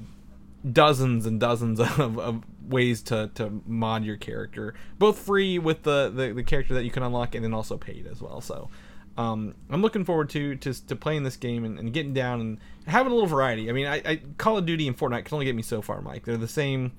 dozens 0.71 1.27
and 1.27 1.39
dozens 1.41 1.81
of, 1.99 2.19
of 2.19 2.43
ways 2.69 3.03
to, 3.03 3.31
to 3.35 3.61
mod 3.67 4.05
your 4.05 4.17
character, 4.17 4.75
both 4.99 5.19
free 5.19 5.59
with 5.59 5.83
the, 5.83 6.11
the, 6.15 6.33
the 6.33 6.43
character 6.43 6.75
that 6.75 6.85
you 6.85 6.91
can 6.91 7.03
unlock, 7.03 7.35
and 7.35 7.45
then 7.45 7.53
also 7.55 7.77
paid 7.77 8.07
as 8.07 8.21
well. 8.23 8.41
So, 8.41 8.69
um, 9.17 9.55
I'm 9.71 9.83
looking 9.83 10.05
forward 10.05 10.31
to 10.31 10.57
to, 10.57 10.87
to 10.87 10.97
playing 10.97 11.23
this 11.23 11.37
game 11.37 11.65
and, 11.65 11.79
and 11.79 11.93
getting 11.93 12.15
down 12.15 12.41
and 12.41 12.59
having 12.87 13.13
a 13.13 13.15
little 13.15 13.29
variety. 13.29 13.69
I 13.69 13.73
mean, 13.73 13.87
I, 13.87 14.03
I 14.05 14.21
Call 14.39 14.59
of 14.59 14.67
Duty 14.67 14.89
and 14.89 14.97
Fortnite 14.97 15.25
can 15.25 15.35
only 15.35 15.47
get 15.47 15.55
me 15.55 15.63
so 15.63 15.83
far, 15.83 16.01
Mike. 16.01 16.25
They're 16.25 16.37
the 16.37 16.49
same 16.49 16.93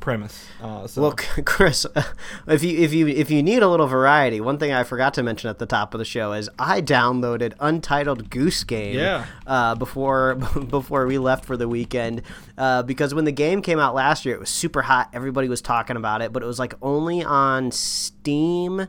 premise. 0.00 0.46
Uh, 0.60 0.86
so 0.86 1.02
Well, 1.02 1.12
Chris, 1.44 1.86
if 2.48 2.64
you 2.64 2.78
if 2.78 2.92
you 2.92 3.06
if 3.06 3.30
you 3.30 3.42
need 3.42 3.62
a 3.62 3.68
little 3.68 3.86
variety, 3.86 4.40
one 4.40 4.58
thing 4.58 4.72
I 4.72 4.82
forgot 4.82 5.14
to 5.14 5.22
mention 5.22 5.48
at 5.50 5.58
the 5.58 5.66
top 5.66 5.94
of 5.94 5.98
the 5.98 6.04
show 6.04 6.32
is 6.32 6.50
I 6.58 6.80
downloaded 6.80 7.52
Untitled 7.60 8.30
Goose 8.30 8.64
Game. 8.64 8.96
Yeah. 8.96 9.26
Uh, 9.46 9.74
before 9.74 10.34
before 10.68 11.06
we 11.06 11.18
left 11.18 11.44
for 11.44 11.56
the 11.56 11.68
weekend, 11.68 12.22
uh, 12.58 12.82
because 12.82 13.14
when 13.14 13.24
the 13.24 13.32
game 13.32 13.62
came 13.62 13.78
out 13.78 13.94
last 13.94 14.24
year, 14.24 14.34
it 14.34 14.40
was 14.40 14.50
super 14.50 14.82
hot. 14.82 15.10
Everybody 15.12 15.48
was 15.48 15.60
talking 15.60 15.96
about 15.96 16.22
it, 16.22 16.32
but 16.32 16.42
it 16.42 16.46
was 16.46 16.58
like 16.58 16.74
only 16.82 17.22
on 17.22 17.70
Steam 17.70 18.88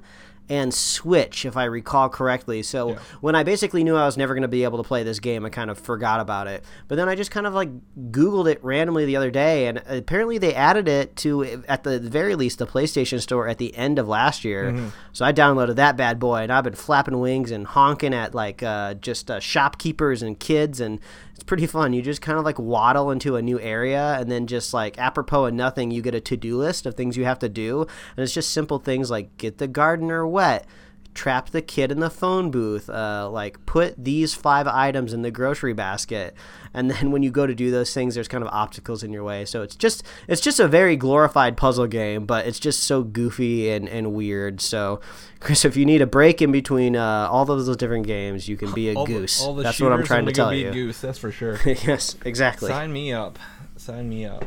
and 0.52 0.74
Switch, 0.74 1.46
if 1.46 1.56
I 1.56 1.64
recall 1.64 2.10
correctly. 2.10 2.62
So 2.62 2.90
Yeah. 2.90 3.00
when 3.22 3.36
I 3.36 3.44
basically 3.44 3.86
knew 3.86 3.96
I 3.96 4.06
was 4.06 4.18
never 4.18 4.34
going 4.34 4.42
to 4.42 4.50
be 4.50 4.66
able 4.66 4.84
to 4.84 4.88
play 4.88 5.02
this 5.02 5.20
game, 5.20 5.46
I 5.46 5.50
kind 5.50 5.70
of 5.72 5.78
forgot 5.80 6.20
about 6.20 6.48
it. 6.48 6.66
But 6.90 6.96
then 6.96 7.08
I 7.08 7.16
just 7.16 7.32
kind 7.32 7.48
of 7.48 7.54
like 7.54 7.70
Googled 8.12 8.52
it 8.52 8.62
randomly 8.62 9.06
the 9.06 9.16
other 9.16 9.32
day, 9.32 9.68
and 9.68 9.82
apparently 9.88 10.38
they 10.38 10.54
added 10.54 10.90
it 10.90 11.16
to, 11.18 11.64
at 11.70 11.84
the 11.84 12.00
very 12.00 12.36
least, 12.36 12.60
the 12.60 12.68
PlayStation 12.68 13.22
Store 13.22 13.48
at 13.48 13.60
the 13.60 13.74
end 13.78 13.98
of 13.98 14.10
last 14.10 14.44
year. 14.44 14.92
So 15.14 15.24
I 15.24 15.32
downloaded 15.32 15.76
that 15.78 15.96
bad 15.96 16.20
boy, 16.20 16.40
and 16.40 16.52
I've 16.52 16.66
been 16.66 16.74
flapping 16.76 17.20
wings 17.22 17.50
and 17.52 17.66
honking 17.66 18.14
at 18.14 18.36
like 18.36 18.62
uh, 18.62 18.96
just 18.96 19.32
uh, 19.32 19.40
shopkeepers 19.40 20.22
and 20.22 20.38
kids, 20.38 20.82
and 20.82 21.00
it's 21.42 21.48
pretty 21.48 21.66
fun. 21.66 21.92
You 21.92 22.04
just 22.04 22.22
kind 22.22 22.38
of 22.38 22.46
like 22.46 22.60
waddle 22.60 23.10
into 23.10 23.36
a 23.36 23.42
new 23.42 23.60
area, 23.60 24.16
and 24.20 24.30
then 24.30 24.46
just 24.46 24.76
like 24.76 25.00
apropos 25.00 25.46
of 25.46 25.56
nothing, 25.56 25.90
you 25.90 26.04
get 26.04 26.14
a 26.14 26.22
to 26.22 26.38
do 26.38 26.56
list 26.56 26.86
of 26.86 26.94
things 26.94 27.18
you 27.18 27.26
have 27.26 27.40
to 27.40 27.50
do, 27.50 27.82
and 27.82 28.24
it's 28.24 28.36
just 28.36 28.52
simple 28.52 28.78
things 28.78 29.10
like 29.10 29.36
get 29.40 29.58
the 29.58 29.68
gardener 29.68 30.28
wet 30.28 30.68
trap 31.14 31.50
the 31.50 31.62
kid 31.62 31.92
in 31.92 32.00
the 32.00 32.10
phone 32.10 32.50
booth 32.52 32.90
uh, 32.90 33.30
like 33.30 33.64
put 33.66 33.94
these 34.02 34.34
five 34.34 34.66
items 34.68 35.12
in 35.14 35.22
the 35.22 35.32
grocery 35.32 35.74
basket 35.74 36.34
and 36.74 36.90
then 36.90 37.12
when 37.12 37.22
you 37.22 37.30
go 37.30 37.46
to 37.46 37.54
do 37.54 37.70
those 37.70 37.94
things 37.94 38.16
there's 38.16 38.28
kind 38.30 38.44
of 38.44 38.50
obstacles 38.54 39.04
in 39.04 39.12
your 39.12 39.24
way 39.24 39.44
so 39.44 39.62
it's 39.62 39.76
just 39.76 40.04
it's 40.28 40.40
just 40.42 40.60
a 40.60 40.68
very 40.68 40.96
glorified 40.96 41.58
puzzle 41.58 41.88
game 41.88 42.26
but 42.26 42.46
it's 42.48 42.60
just 42.60 42.84
so 42.86 43.04
goofy 43.04 43.70
and, 43.70 43.90
and 43.90 44.14
weird 44.14 44.62
so 44.62 45.02
chris 45.40 45.66
if 45.66 45.76
you 45.76 45.86
need 45.86 46.02
a 46.02 46.08
break 46.08 46.42
in 46.42 46.52
between 46.52 46.96
uh, 46.96 47.28
all 47.30 47.44
those 47.46 47.76
different 47.76 48.08
games 48.08 48.48
you 48.48 48.56
can 48.56 48.72
be 48.74 48.90
a 48.90 48.94
all 48.96 49.06
the- 49.06 49.14
goose 49.14 49.42
all 49.42 49.54
the 49.54 49.64
that's 49.64 49.80
what 49.82 49.92
i'm 49.92 50.04
trying 50.04 50.26
to 50.26 50.32
tell 50.32 50.50
be 50.52 50.60
you 50.60 50.70
a 50.70 50.72
goose, 50.74 51.02
that's 51.02 51.18
for 51.20 51.32
sure. 51.32 51.60
yes 51.66 52.16
exactly 52.26 52.70
Sign 52.70 52.94
me 52.94 53.12
up. 53.12 53.38
Sign 53.76 54.08
me 54.10 54.26
up. 54.26 54.46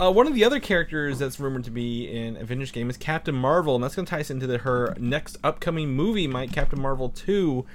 Uh, 0.00 0.10
one 0.10 0.26
of 0.26 0.34
the 0.34 0.44
other 0.44 0.60
characters 0.60 1.18
that's 1.18 1.38
rumored 1.38 1.64
to 1.64 1.70
be 1.70 2.10
in 2.10 2.36
Avengers 2.36 2.70
game 2.70 2.90
is 2.90 2.96
Captain 2.96 3.34
Marvel, 3.34 3.74
and 3.74 3.84
that's 3.84 3.94
going 3.94 4.06
to 4.06 4.10
tie 4.10 4.20
us 4.20 4.30
into 4.30 4.46
the, 4.46 4.58
her 4.58 4.94
next 4.98 5.36
upcoming 5.44 5.90
movie, 5.90 6.26
Mike 6.26 6.52
Captain 6.52 6.80
Marvel 6.80 7.08
two. 7.08 7.66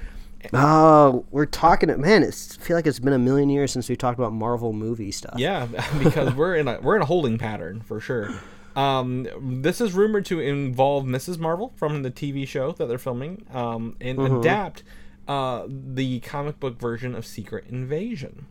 oh 0.54 1.26
we're 1.32 1.46
talking 1.46 1.90
man 2.00 2.24
it's, 2.24 2.58
I 2.58 2.62
feel 2.62 2.78
like 2.78 2.88
it's 2.88 3.00
been 3.00 3.12
a 3.12 3.20
million 3.20 3.50
years 3.50 3.74
since 3.74 3.90
we 3.90 3.98
talked 3.98 4.18
about 4.18 4.32
marvel 4.32 4.72
movie 4.72 5.12
stuff 5.12 5.34
Yeah, 5.36 5.68
because 6.00 6.34
we're 6.34 6.56
in 6.56 6.68
a 6.70 6.80
we're 6.80 6.96
in 6.96 7.02
a 7.02 7.06
holding 7.06 7.38
pattern 7.38 7.82
for 7.82 8.00
sure. 8.00 8.30
Um, 8.76 9.28
this 9.62 9.82
is 9.82 9.94
rumored 9.94 10.26
to 10.28 10.40
involve 10.40 11.04
Mrs. 11.04 11.40
Marvel 11.40 11.74
from 11.76 12.04
the 12.04 12.12
TV 12.12 12.48
show 12.48 12.72
that 12.74 12.88
they're 12.88 12.98
filming, 12.98 13.46
um, 13.52 13.98
and 14.00 14.20
adapt 14.20 14.84
uh, 15.28 15.66
the 15.68 16.22
comic 16.22 16.60
book 16.60 16.80
version 16.80 17.16
of 17.16 17.26
Secret 17.26 17.66
Invasion. 17.68 18.46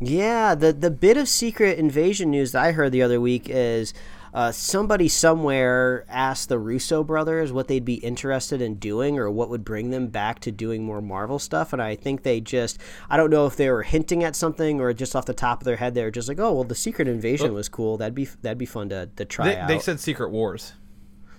Yeah, 0.00 0.54
the 0.54 0.72
the 0.72 0.90
bit 0.90 1.16
of 1.18 1.28
secret 1.28 1.78
invasion 1.78 2.30
news 2.30 2.52
that 2.52 2.64
I 2.64 2.72
heard 2.72 2.90
the 2.92 3.02
other 3.02 3.20
week 3.20 3.50
is 3.50 3.92
uh, 4.32 4.50
somebody 4.50 5.08
somewhere 5.08 6.06
asked 6.08 6.48
the 6.48 6.58
Russo 6.58 7.04
brothers 7.04 7.52
what 7.52 7.68
they'd 7.68 7.84
be 7.84 7.94
interested 7.94 8.62
in 8.62 8.76
doing 8.76 9.18
or 9.18 9.30
what 9.30 9.50
would 9.50 9.64
bring 9.64 9.90
them 9.90 10.06
back 10.06 10.38
to 10.40 10.52
doing 10.52 10.84
more 10.84 11.02
Marvel 11.02 11.38
stuff, 11.38 11.72
and 11.74 11.82
I 11.82 11.96
think 11.96 12.22
they 12.22 12.40
just 12.40 12.78
I 13.10 13.18
don't 13.18 13.28
know 13.30 13.46
if 13.46 13.56
they 13.56 13.68
were 13.70 13.82
hinting 13.82 14.24
at 14.24 14.34
something 14.36 14.80
or 14.80 14.92
just 14.94 15.14
off 15.14 15.26
the 15.26 15.34
top 15.34 15.60
of 15.60 15.64
their 15.66 15.76
head 15.76 15.94
they 15.94 16.04
were 16.04 16.10
just 16.10 16.28
like, 16.28 16.38
oh 16.40 16.54
well, 16.54 16.64
the 16.64 16.74
secret 16.74 17.06
invasion 17.06 17.52
was 17.52 17.68
cool. 17.68 17.98
That'd 17.98 18.14
be 18.14 18.24
that'd 18.40 18.56
be 18.56 18.66
fun 18.66 18.88
to 18.88 19.10
to 19.16 19.24
try 19.26 19.48
They, 19.48 19.56
out. 19.56 19.68
they 19.68 19.78
said 19.80 20.00
Secret 20.00 20.30
Wars. 20.30 20.72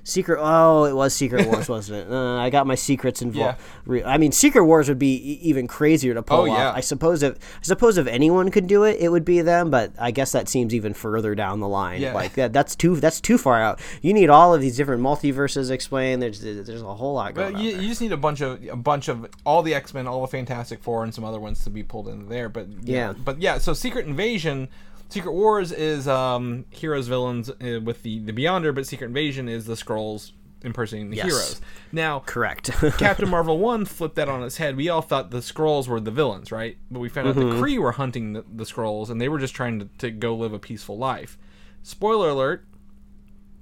Secret. 0.03 0.39
Oh, 0.41 0.85
it 0.85 0.93
was 0.95 1.13
Secret 1.13 1.45
Wars, 1.47 1.69
wasn't 1.69 1.99
it? 2.07 2.11
Uh, 2.11 2.37
I 2.37 2.49
got 2.49 2.65
my 2.65 2.75
secrets 2.75 3.21
involved. 3.21 3.59
Yeah. 3.87 4.01
I 4.05 4.17
mean, 4.17 4.31
Secret 4.31 4.65
Wars 4.65 4.89
would 4.89 4.97
be 4.99 5.13
e- 5.15 5.39
even 5.43 5.67
crazier 5.67 6.13
to 6.15 6.23
pull 6.23 6.41
Oh, 6.41 6.45
yeah. 6.45 6.69
off. 6.69 6.77
I 6.77 6.79
suppose 6.79 7.21
if 7.23 7.35
I 7.35 7.61
suppose 7.63 7.97
if 7.97 8.07
anyone 8.07 8.49
could 8.51 8.67
do 8.67 8.83
it, 8.83 8.99
it 8.99 9.09
would 9.09 9.23
be 9.25 9.41
them. 9.41 9.69
But 9.69 9.91
I 9.99 10.11
guess 10.11 10.31
that 10.31 10.49
seems 10.49 10.73
even 10.73 10.93
further 10.93 11.35
down 11.35 11.59
the 11.59 11.67
line. 11.67 12.01
Yeah. 12.01 12.13
Like 12.13 12.33
that. 12.33 12.51
That's 12.53 12.75
too. 12.75 12.95
That's 12.95 13.21
too 13.21 13.37
far 13.37 13.61
out. 13.61 13.79
You 14.01 14.13
need 14.13 14.29
all 14.29 14.53
of 14.55 14.61
these 14.61 14.75
different 14.75 15.03
multiverses 15.03 15.69
explained. 15.69 16.21
There's 16.21 16.41
there's 16.41 16.81
a 16.81 16.93
whole 16.95 17.13
lot 17.13 17.33
going 17.35 17.53
But 17.53 17.59
on. 17.59 17.63
you, 17.63 17.77
you 17.77 17.87
just 17.87 18.01
need 18.01 18.11
a 18.11 18.17
bunch 18.17 18.41
of 18.41 18.63
a 18.67 18.75
bunch 18.75 19.07
of 19.07 19.27
all 19.45 19.61
the 19.61 19.73
X 19.75 19.93
Men, 19.93 20.07
all 20.07 20.21
the 20.21 20.27
Fantastic 20.27 20.81
Four, 20.81 21.03
and 21.03 21.13
some 21.13 21.23
other 21.23 21.39
ones 21.39 21.63
to 21.63 21.69
be 21.69 21.83
pulled 21.83 22.07
in 22.07 22.27
there. 22.27 22.49
But 22.49 22.67
Yeah. 22.83 23.13
but 23.13 23.41
yeah. 23.41 23.59
So 23.59 23.73
Secret 23.73 24.07
Invasion, 24.07 24.67
Secret 25.11 25.31
Wars 25.33 25.71
is 25.71 26.07
um, 26.07 26.65
heroes 26.71 27.07
villains 27.07 27.49
uh, 27.49 27.79
with 27.83 28.01
the 28.03 28.19
the 28.19 28.31
Beyonder, 28.33 28.73
but 28.73 28.87
Secret 28.87 29.07
Invasion 29.07 29.47
is 29.49 29.65
the 29.65 29.73
Skrulls 29.75 30.31
impersonating 30.63 31.09
the 31.09 31.17
Yes. 31.17 31.25
heroes. 31.25 31.61
Now 31.91 32.19
Correct. 32.19 32.71
Captain 32.97 33.27
Marvel 33.35 33.57
one 33.59 33.83
flipped 33.85 34.15
that 34.15 34.29
on 34.29 34.43
its 34.43 34.57
head. 34.57 34.75
We 34.77 34.89
all 34.89 35.01
thought 35.01 35.31
the 35.31 35.39
Skrulls 35.39 35.87
were 35.87 35.99
the 35.99 36.11
villains, 36.11 36.51
right? 36.51 36.77
But 36.89 36.99
we 36.99 37.09
found 37.09 37.27
out 37.27 37.35
Mm-hmm. 37.35 37.49
the 37.49 37.55
Kree 37.55 37.79
were 37.79 37.93
hunting 37.93 38.33
the, 38.33 38.45
the 38.53 38.63
Skrulls, 38.63 39.09
and 39.09 39.19
they 39.19 39.27
were 39.27 39.39
just 39.39 39.55
trying 39.55 39.79
to, 39.79 39.89
to 39.97 40.11
go 40.11 40.35
live 40.35 40.53
a 40.53 40.59
peaceful 40.59 40.97
life. 40.97 41.37
Spoiler 41.83 42.29
alert. 42.29 42.65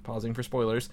Pausing 0.03 0.33
for 0.33 0.43
spoilers. 0.43 0.89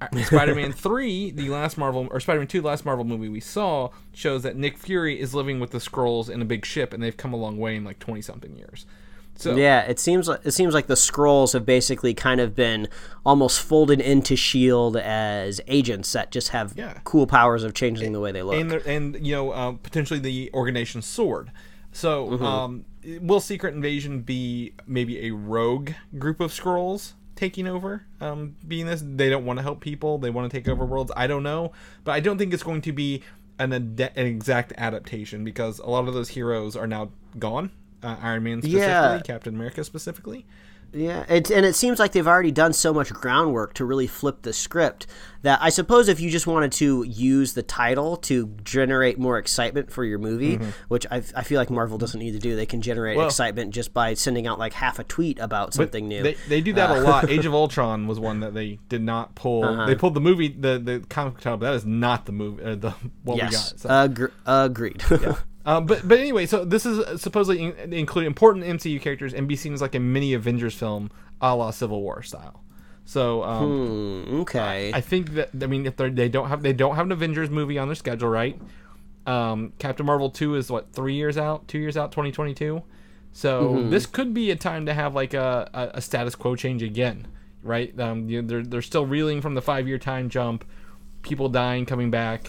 Uh, 0.00 0.06
Spider-Man 0.24 0.72
3, 0.72 1.32
the 1.32 1.48
last 1.50 1.76
Marvel 1.76 2.08
or 2.10 2.20
Spider-Man 2.20 2.46
2, 2.46 2.60
the 2.62 2.68
last 2.68 2.84
Marvel 2.84 3.04
movie 3.04 3.28
we 3.28 3.40
saw, 3.40 3.90
shows 4.14 4.44
that 4.44 4.56
Nick 4.56 4.78
Fury 4.78 5.18
is 5.20 5.34
living 5.34 5.60
with 5.60 5.72
the 5.72 5.78
Skrulls 5.78 6.30
in 6.30 6.40
a 6.40 6.44
big 6.46 6.64
ship 6.64 6.92
and 6.94 7.02
they've 7.02 7.16
come 7.16 7.32
a 7.32 7.36
long 7.36 7.58
way 7.58 7.76
in 7.76 7.84
like 7.84 7.98
20 7.98 8.22
something 8.22 8.56
years. 8.56 8.86
So 9.40 9.56
Yeah, 9.56 9.80
it 9.82 9.98
seems 9.98 10.28
like 10.28 10.40
it 10.44 10.50
seems 10.52 10.74
like 10.74 10.86
the 10.86 10.94
Skrulls 10.94 11.52
have 11.54 11.64
basically 11.66 12.14
kind 12.14 12.40
of 12.40 12.54
been 12.54 12.88
almost 13.24 13.60
folded 13.60 14.00
into 14.00 14.36
Shield 14.36 14.96
as 14.96 15.60
agents 15.66 16.12
that 16.12 16.30
just 16.30 16.48
have 16.50 16.74
Yeah. 16.76 16.98
cool 17.04 17.26
powers 17.26 17.64
of 17.64 17.74
changing 17.74 18.12
the 18.12 18.20
way 18.20 18.32
they 18.32 18.42
look. 18.42 18.56
and 18.56 18.72
and 18.72 19.26
you 19.26 19.34
know 19.34 19.50
uh, 19.50 19.72
potentially 19.72 20.20
the 20.20 20.50
organization 20.54 21.02
sword. 21.02 21.50
So 21.92 22.28
Mm-hmm. 22.28 22.44
um, 22.44 22.84
will 23.20 23.40
Secret 23.40 23.74
Invasion 23.74 24.20
be 24.20 24.74
maybe 24.86 25.26
a 25.26 25.30
rogue 25.32 25.92
group 26.18 26.38
of 26.40 26.52
Skrulls 26.52 27.14
taking 27.34 27.66
over? 27.66 28.04
Um, 28.20 28.56
being 28.68 28.84
this, 28.86 29.02
they 29.04 29.30
don't 29.30 29.46
want 29.46 29.58
to 29.58 29.62
help 29.62 29.80
people. 29.80 30.18
They 30.18 30.28
want 30.30 30.50
to 30.50 30.56
take 30.56 30.68
over 30.68 30.84
worlds. 30.84 31.10
I 31.16 31.26
don't 31.26 31.42
know, 31.42 31.72
but 32.04 32.12
I 32.12 32.20
don't 32.20 32.36
think 32.38 32.52
it's 32.52 32.62
going 32.62 32.82
to 32.82 32.92
be 32.92 33.22
an, 33.58 33.72
ade- 33.72 34.12
an 34.14 34.26
exact 34.26 34.72
adaptation 34.76 35.44
because 35.44 35.78
a 35.78 35.86
lot 35.88 36.06
of 36.06 36.14
those 36.14 36.28
heroes 36.28 36.76
are 36.76 36.86
now 36.86 37.10
gone. 37.38 37.70
Uh, 38.02 38.16
Iron 38.22 38.42
Man 38.44 38.62
specifically, 38.62 38.80
Yeah. 38.88 39.20
Captain 39.24 39.54
America 39.54 39.84
specifically. 39.84 40.46
Yeah, 40.92 41.24
it's 41.28 41.50
and 41.52 41.64
it 41.64 41.74
seems 41.76 42.00
like 42.00 42.10
they've 42.12 42.26
already 42.26 42.50
done 42.50 42.72
so 42.72 42.92
much 42.92 43.12
groundwork 43.12 43.74
to 43.74 43.84
really 43.84 44.08
flip 44.08 44.42
the 44.42 44.52
script 44.52 45.06
that 45.42 45.60
I 45.62 45.68
suppose 45.70 46.08
if 46.08 46.18
you 46.18 46.30
just 46.30 46.48
wanted 46.48 46.72
to 46.72 47.04
use 47.04 47.52
the 47.52 47.62
title 47.62 48.16
to 48.16 48.48
generate 48.64 49.16
more 49.16 49.38
excitement 49.38 49.92
for 49.92 50.04
your 50.04 50.18
movie, 50.18 50.58
which 50.88 51.06
I, 51.10 51.22
I 51.36 51.44
feel 51.44 51.58
like 51.60 51.70
Marvel 51.70 51.96
doesn't 51.96 52.18
need 52.18 52.32
to 52.32 52.40
do, 52.40 52.56
they 52.56 52.66
can 52.66 52.82
generate 52.82 53.16
Well- 53.16 53.26
excitement 53.26 53.72
just 53.72 53.94
by 53.94 54.14
sending 54.14 54.48
out 54.48 54.58
like 54.58 54.72
half 54.72 54.98
a 54.98 55.04
tweet 55.04 55.38
about 55.38 55.74
something 55.74 56.08
new. 56.08 56.24
They, 56.24 56.36
they 56.48 56.60
do 56.60 56.72
that 56.72 56.90
a 56.90 57.00
lot. 57.02 57.30
Age 57.30 57.46
of 57.46 57.54
Ultron 57.54 58.08
was 58.08 58.18
one 58.18 58.40
that 58.40 58.54
they 58.54 58.80
did 58.88 59.02
not 59.02 59.36
pull. 59.36 59.64
Uh-huh. 59.64 59.86
They 59.86 59.94
pulled 59.94 60.14
the 60.14 60.20
movie, 60.20 60.48
the 60.48 60.78
the 60.78 61.04
comic 61.08 61.38
title. 61.38 61.58
But 61.58 61.66
that 61.70 61.76
is 61.76 61.86
not 61.86 62.26
the 62.26 62.32
movie. 62.32 62.64
Uh, 62.64 62.74
the 62.74 62.90
what 63.22 63.36
yes, 63.36 63.50
we 63.50 63.56
got. 63.56 63.80
So. 63.80 63.88
Agre- 63.88 64.32
agreed. 64.44 65.04
Um, 65.70 65.86
but 65.86 66.06
but 66.06 66.18
anyway, 66.18 66.46
so 66.46 66.64
this 66.64 66.84
is 66.84 67.20
supposedly 67.20 67.62
in, 67.64 67.92
include 67.92 68.26
important 68.26 68.64
MCU 68.64 69.00
characters 69.00 69.32
and 69.34 69.46
be 69.46 69.56
seen 69.56 69.72
as 69.72 69.80
like 69.80 69.94
a 69.94 70.00
mini 70.00 70.34
Avengers 70.34 70.74
film, 70.74 71.10
a 71.40 71.54
la 71.54 71.70
Civil 71.70 72.02
War 72.02 72.22
style. 72.22 72.64
So 73.04 73.42
um, 73.44 74.24
Hmm, 74.26 74.40
okay. 74.42 74.90
I 74.94 75.00
think 75.00 75.34
that 75.34 75.50
I 75.62 75.66
mean 75.66 75.86
if 75.86 75.96
they 75.96 76.10
they 76.10 76.28
don't 76.28 76.48
have 76.48 76.62
they 76.62 76.72
don't 76.72 76.96
have 76.96 77.06
an 77.06 77.12
Avengers 77.12 77.50
movie 77.50 77.78
on 77.78 77.88
their 77.88 77.94
schedule, 77.94 78.28
right? 78.28 78.60
Um, 79.26 79.72
Captain 79.78 80.04
Marvel 80.06 80.30
two 80.30 80.54
is 80.56 80.70
what 80.70 80.92
three 80.92 81.14
years 81.14 81.36
out, 81.38 81.68
two 81.68 81.78
years 81.78 81.96
out, 81.96 82.10
twenty 82.12 82.32
twenty 82.32 82.54
two. 82.54 82.82
So 83.32 83.74
Mm-hmm. 83.74 83.90
this 83.90 84.06
could 84.06 84.34
be 84.34 84.50
a 84.50 84.56
time 84.56 84.86
to 84.86 84.94
have 84.94 85.14
like 85.14 85.34
a, 85.34 85.70
a, 85.72 85.98
a 85.98 86.00
status 86.00 86.34
quo 86.34 86.56
change 86.56 86.82
again, 86.82 87.28
right? 87.62 87.98
Um, 88.00 88.28
you 88.28 88.42
know, 88.42 88.48
they're 88.48 88.62
they're 88.64 88.82
still 88.82 89.06
reeling 89.06 89.40
from 89.40 89.54
the 89.54 89.62
five 89.62 89.86
year 89.86 89.98
time 89.98 90.28
jump, 90.28 90.64
people 91.22 91.48
dying, 91.48 91.86
coming 91.86 92.10
back. 92.10 92.48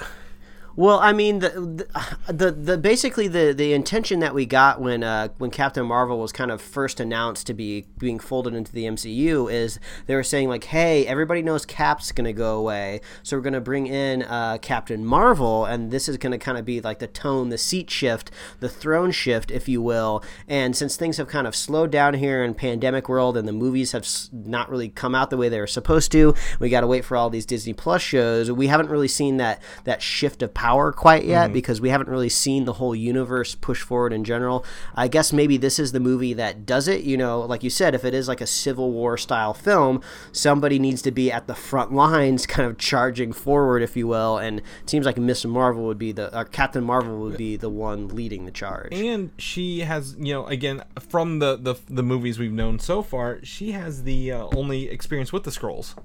Well, 0.75 0.99
I 0.99 1.11
mean, 1.11 1.39
the, 1.39 1.49
the 1.49 2.33
the 2.33 2.51
the 2.51 2.77
basically 2.77 3.27
the 3.27 3.53
the 3.53 3.73
intention 3.73 4.19
that 4.21 4.33
we 4.33 4.45
got 4.45 4.79
when 4.79 5.03
uh, 5.03 5.29
when 5.37 5.51
Captain 5.51 5.85
Marvel 5.85 6.19
was 6.19 6.31
kind 6.31 6.49
of 6.49 6.61
first 6.61 6.99
announced 6.99 7.47
to 7.47 7.53
be 7.53 7.87
being 7.97 8.19
folded 8.19 8.53
into 8.53 8.71
the 8.71 8.85
MCU 8.85 9.51
is 9.51 9.79
they 10.05 10.15
were 10.15 10.23
saying 10.23 10.47
like, 10.47 10.65
hey, 10.65 11.05
everybody 11.07 11.41
knows 11.41 11.65
Cap's 11.65 12.11
gonna 12.13 12.31
go 12.31 12.57
away, 12.57 13.01
so 13.21 13.35
we're 13.35 13.43
gonna 13.43 13.59
bring 13.59 13.87
in 13.87 14.23
uh, 14.23 14.59
Captain 14.61 15.05
Marvel, 15.05 15.65
and 15.65 15.91
this 15.91 16.07
is 16.07 16.17
gonna 16.17 16.37
kind 16.37 16.57
of 16.57 16.63
be 16.63 16.79
like 16.79 16.99
the 16.99 17.07
tone, 17.07 17.49
the 17.49 17.57
seat 17.57 17.89
shift, 17.89 18.31
the 18.61 18.69
throne 18.69 19.11
shift, 19.11 19.51
if 19.51 19.67
you 19.67 19.81
will. 19.81 20.23
And 20.47 20.75
since 20.75 20.95
things 20.95 21.17
have 21.17 21.27
kind 21.27 21.47
of 21.47 21.55
slowed 21.55 21.91
down 21.91 22.13
here 22.13 22.43
in 22.43 22.53
pandemic 22.53 23.09
world, 23.09 23.35
and 23.35 23.45
the 23.45 23.53
movies 23.53 23.91
have 23.91 24.07
not 24.31 24.69
really 24.69 24.87
come 24.87 25.15
out 25.15 25.29
the 25.31 25.37
way 25.37 25.49
they 25.49 25.59
were 25.59 25.67
supposed 25.67 26.13
to, 26.13 26.33
we 26.59 26.69
got 26.69 26.81
to 26.81 26.87
wait 26.87 27.03
for 27.03 27.17
all 27.17 27.29
these 27.29 27.45
Disney 27.45 27.73
Plus 27.73 28.01
shows. 28.01 28.49
We 28.49 28.67
haven't 28.67 28.89
really 28.89 29.09
seen 29.09 29.35
that 29.37 29.61
that 29.83 30.01
shift 30.01 30.41
of 30.41 30.53
power 30.61 30.91
quite 30.91 31.25
yet 31.25 31.51
because 31.51 31.81
we 31.81 31.89
haven't 31.89 32.07
really 32.07 32.29
seen 32.29 32.65
the 32.65 32.73
whole 32.73 32.93
universe 32.93 33.55
push 33.55 33.81
forward 33.81 34.13
in 34.13 34.23
general. 34.23 34.63
I 34.93 35.07
guess 35.07 35.33
maybe 35.33 35.57
this 35.57 35.79
is 35.79 35.91
the 35.91 35.99
movie 35.99 36.33
that 36.33 36.67
does 36.67 36.87
it. 36.87 37.01
You 37.01 37.17
know, 37.17 37.39
like 37.39 37.63
you 37.63 37.71
said, 37.71 37.95
if 37.95 38.05
it 38.05 38.13
is 38.13 38.27
like 38.27 38.41
a 38.41 38.45
Civil 38.45 38.91
War 38.91 39.17
style 39.17 39.55
film, 39.55 40.03
somebody 40.31 40.77
needs 40.77 41.01
to 41.01 41.11
be 41.11 41.31
at 41.31 41.47
the 41.47 41.55
front 41.55 41.91
lines, 41.93 42.45
kind 42.55 42.69
of 42.69 42.77
charging 42.77 43.33
forward, 43.33 43.81
if 43.81 43.97
you 43.97 44.05
will. 44.05 44.37
And 44.37 44.59
it 44.59 44.89
seems 44.89 45.03
like 45.03 45.17
Miss 45.17 45.43
Marvel 45.45 45.83
would 45.85 45.97
be 45.97 46.11
the, 46.11 46.37
or 46.37 46.45
Captain 46.45 46.83
Marvel 46.83 47.17
would 47.21 47.37
be 47.37 47.55
the 47.55 47.69
one 47.69 48.09
leading 48.09 48.45
the 48.45 48.51
charge. 48.51 48.93
and 48.93 49.31
she 49.39 49.79
has 49.79 50.15
you 50.19 50.33
know 50.33 50.45
again 50.45 50.83
from 50.99 51.39
the 51.39 51.57
the, 51.57 51.75
the 51.89 52.03
movies 52.03 52.37
we've 52.37 52.51
known 52.51 52.77
so 52.77 53.01
far 53.01 53.43
she 53.43 53.71
has 53.71 54.03
the 54.03 54.31
uh, 54.31 54.47
only 54.55 54.89
experience 54.89 55.33
with 55.33 55.43
the 55.43 55.51
Skrulls 55.51 55.95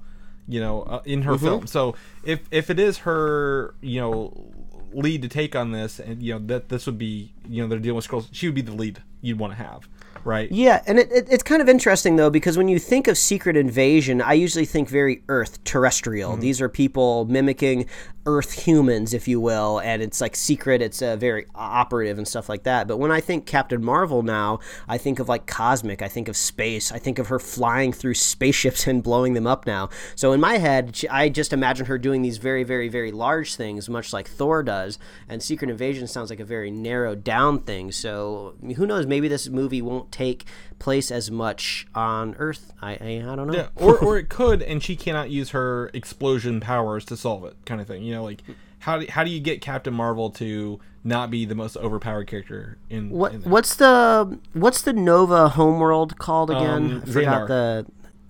you 0.47 0.59
know 0.59 0.83
uh, 0.83 1.01
in 1.05 1.23
her 1.23 1.37
film. 1.37 1.67
So 1.67 1.95
if 2.23 2.41
if 2.51 2.69
it 2.69 2.79
is 2.79 2.99
her 2.99 3.75
you 3.81 3.99
know 3.99 4.53
lead 4.93 5.21
to 5.21 5.27
take 5.27 5.55
on 5.55 5.71
this 5.71 5.99
and 5.99 6.23
you 6.23 6.33
know 6.33 6.39
that 6.47 6.69
this 6.69 6.85
would 6.85 6.97
be 6.97 7.33
you 7.47 7.61
know 7.61 7.67
they're 7.67 7.79
dealing 7.79 7.97
with 7.97 8.07
Skrulls 8.07 8.29
she 8.31 8.47
would 8.47 8.55
be 8.55 8.61
the 8.61 8.71
lead 8.71 9.03
you'd 9.21 9.37
want 9.37 9.51
to 9.51 9.57
have 9.57 9.87
right? 10.27 10.51
Yeah, 10.51 10.83
and 10.85 10.99
it, 10.99 11.11
it, 11.11 11.27
it's 11.29 11.43
kind 11.43 11.61
of 11.61 11.69
interesting 11.69 12.17
though 12.17 12.29
because 12.29 12.57
when 12.57 12.67
you 12.67 12.77
think 12.77 13.07
of 13.07 13.17
Secret 13.17 13.55
Invasion, 13.55 14.21
I 14.21 14.33
usually 14.33 14.65
think 14.65 14.89
very 14.89 15.23
Earth 15.29 15.63
terrestrial. 15.63 16.35
These 16.35 16.61
are 16.61 16.69
people 16.69 17.25
mimicking 17.25 17.87
Earth 18.27 18.51
humans, 18.51 19.13
if 19.13 19.27
you 19.27 19.39
will, 19.39 19.79
and 19.79 20.01
it's 20.01 20.19
like 20.19 20.35
secret. 20.35 20.81
It's 20.81 21.01
uh, 21.01 21.15
very 21.15 21.45
operative 21.55 22.17
and 22.17 22.27
stuff 22.27 22.49
like 22.49 22.63
that. 22.63 22.87
But 22.87 22.97
when 22.97 23.09
I 23.11 23.21
think 23.21 23.45
Captain 23.45 23.83
Marvel 23.83 24.21
now, 24.21 24.59
I 24.87 24.97
think 24.97 25.19
of 25.19 25.29
like 25.29 25.47
cosmic. 25.47 26.01
I 26.01 26.09
think 26.09 26.27
of 26.27 26.35
space. 26.35 26.91
I 26.91 26.99
think 26.99 27.19
of 27.19 27.29
her 27.29 27.39
flying 27.39 27.93
through 27.93 28.15
spaceships 28.15 28.85
and 28.85 29.01
blowing 29.01 29.33
them 29.33 29.47
up 29.47 29.65
now. 29.65 29.89
So 30.15 30.33
in 30.33 30.41
my 30.41 30.57
head, 30.57 30.99
I 31.09 31.29
just 31.29 31.53
imagine 31.53 31.85
her 31.85 31.97
doing 31.97 32.21
these 32.21 32.37
very, 32.37 32.63
very, 32.65 32.89
very 32.89 33.11
large 33.11 33.55
things, 33.55 33.87
much 33.89 34.11
like 34.11 34.27
Thor 34.27 34.61
does. 34.61 34.99
And 35.29 35.41
Secret 35.41 35.69
Invasion 35.71 36.05
sounds 36.07 36.29
like 36.29 36.41
a 36.41 36.45
very 36.45 36.69
narrowed 36.69 37.23
down 37.23 37.59
thing. 37.59 37.93
So 37.93 38.55
who 38.75 38.85
knows? 38.85 39.07
Maybe 39.07 39.29
this 39.29 39.47
movie 39.47 39.81
won't 39.81 40.11
take 40.11 40.43
place 40.79 41.11
as 41.11 41.31
much 41.31 41.87
on 41.95 42.35
Earth. 42.37 42.73
I 42.81 42.91
I, 42.99 43.23
I 43.31 43.35
don't 43.35 43.47
know. 43.47 43.53
yeah 43.53 43.67
or 43.75 43.97
or 43.97 44.17
it 44.17 44.29
could 44.29 44.61
and 44.61 44.83
she 44.83 44.95
cannot 44.95 45.29
use 45.29 45.51
her 45.51 45.89
explosion 45.93 46.59
powers 46.59 47.05
to 47.05 47.17
solve 47.17 47.43
it 47.45 47.55
kind 47.65 47.81
of 47.81 47.87
thing 47.87 48.03
you 48.03 48.13
know 48.13 48.16
like 48.23 48.43
how 48.79 48.99
do, 48.99 49.07
how 49.09 49.23
do 49.23 49.29
you 49.29 49.39
get 49.39 49.61
captain 49.61 49.93
marvel 49.93 50.29
to 50.31 50.79
not 51.03 51.31
be 51.31 51.45
the 51.45 51.55
most 51.55 51.77
overpowered 51.77 52.27
character 52.27 52.77
in 52.89 53.09
What 53.09 53.33
in 53.33 53.41
what's 53.43 53.75
the 53.75 54.39
what's 54.53 54.81
the 54.81 54.93
Nova 54.93 55.49
homeworld 55.49 56.17
called 56.17 56.51
again? 56.51 56.91
Um, 56.91 57.03
I 57.05 57.11
forgot 57.11 57.41
Xandar. 57.41 57.47
the 57.47 57.85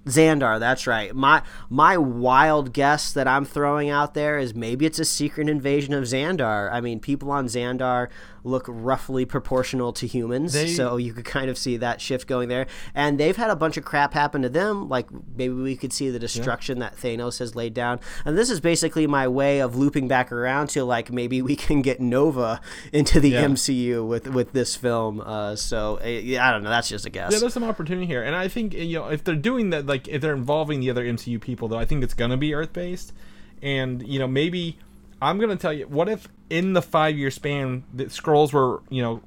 Xandar, 0.07 0.59
that's 0.59 0.87
right. 0.87 1.13
My 1.13 1.41
my 1.69 1.97
wild 1.97 2.73
guess 2.73 3.11
that 3.11 3.27
I'm 3.27 3.45
throwing 3.45 3.89
out 3.89 4.13
there 4.13 4.37
is 4.39 4.55
maybe 4.55 4.85
it's 4.85 4.99
a 4.99 5.05
secret 5.05 5.49
invasion 5.49 5.93
of 5.93 6.05
Xandar. 6.05 6.71
I 6.71 6.81
mean, 6.81 6.99
people 6.99 7.29
on 7.29 7.47
Xandar 7.47 8.07
look 8.43 8.65
roughly 8.67 9.25
proportional 9.25 9.91
to 9.93 10.07
humans, 10.07 10.53
They- 10.53 10.67
so 10.67 10.97
you 10.97 11.13
could 11.13 11.25
kind 11.25 11.49
of 11.49 11.57
see 11.57 11.77
that 11.77 12.01
shift 12.01 12.27
going 12.27 12.49
there. 12.49 12.67
And 12.95 13.19
they've 13.19 13.35
had 13.35 13.49
a 13.49 13.55
bunch 13.55 13.77
of 13.77 13.83
crap 13.85 14.13
happen 14.13 14.41
to 14.43 14.49
them. 14.49 14.87
Like 14.89 15.07
maybe 15.35 15.53
we 15.53 15.75
could 15.75 15.91
see 15.93 16.09
the 16.09 16.19
destruction 16.19 16.79
that 16.79 16.95
Thanos 16.97 17.39
has 17.39 17.55
laid 17.55 17.73
down. 17.73 17.99
And 18.25 18.37
this 18.37 18.49
is 18.49 18.59
basically 18.59 19.07
my 19.07 19.27
way 19.27 19.59
of 19.59 19.75
looping 19.75 20.07
back 20.07 20.31
around 20.31 20.67
to 20.69 20.83
like 20.83 21.11
maybe 21.11 21.41
we 21.41 21.55
can 21.55 21.81
get 21.81 21.99
Nova 21.99 22.61
into 22.93 23.19
the 23.19 23.29
Yeah. 23.29 23.43
MCU 23.45 24.05
with 24.07 24.27
with 24.27 24.53
this 24.53 24.75
film. 24.75 25.21
Uh, 25.21 25.55
so 25.55 25.99
yeah, 26.03 26.47
I 26.47 26.51
don't 26.51 26.63
know. 26.63 26.69
That's 26.69 26.89
just 26.89 27.05
a 27.05 27.09
guess. 27.09 27.31
Yeah, 27.33 27.39
there's 27.39 27.53
some 27.53 27.63
opportunity 27.63 28.05
here, 28.07 28.23
and 28.23 28.35
I 28.35 28.47
think 28.47 28.73
you 28.73 28.99
know 28.99 29.07
if 29.07 29.23
they're 29.23 29.35
doing 29.35 29.69
that, 29.71 29.85
like 29.85 30.07
if 30.07 30.21
they're 30.21 30.33
involving 30.35 30.79
the 30.79 30.89
other 30.89 31.03
MCU 31.05 31.39
people, 31.39 31.67
though, 31.67 31.77
I 31.77 31.85
think 31.85 32.03
it's 32.03 32.13
gonna 32.13 32.37
be 32.37 32.53
Earth 32.53 32.73
based, 32.73 33.13
and 33.61 34.07
you 34.07 34.19
know 34.19 34.27
maybe 34.27 34.77
I'm 35.21 35.39
gonna 35.39 35.55
tell 35.55 35.73
you 35.73 35.87
what 35.87 36.07
if 36.09 36.27
in 36.49 36.73
the 36.73 36.81
five 36.81 37.17
year 37.17 37.31
span 37.31 37.83
that 37.93 38.09
Skrulls 38.09 38.53
were 38.53 38.81
you 38.89 39.01
know 39.01 39.21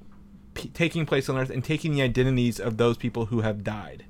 p- 0.55 0.69
taking 0.69 1.07
place 1.07 1.29
on 1.29 1.37
Earth 1.37 1.51
and 1.51 1.65
taking 1.65 1.95
the 1.95 2.03
identities 2.03 2.59
of 2.61 2.77
those 2.77 2.97
people 2.97 3.27
who 3.27 3.41
have 3.43 3.65
died 3.65 4.05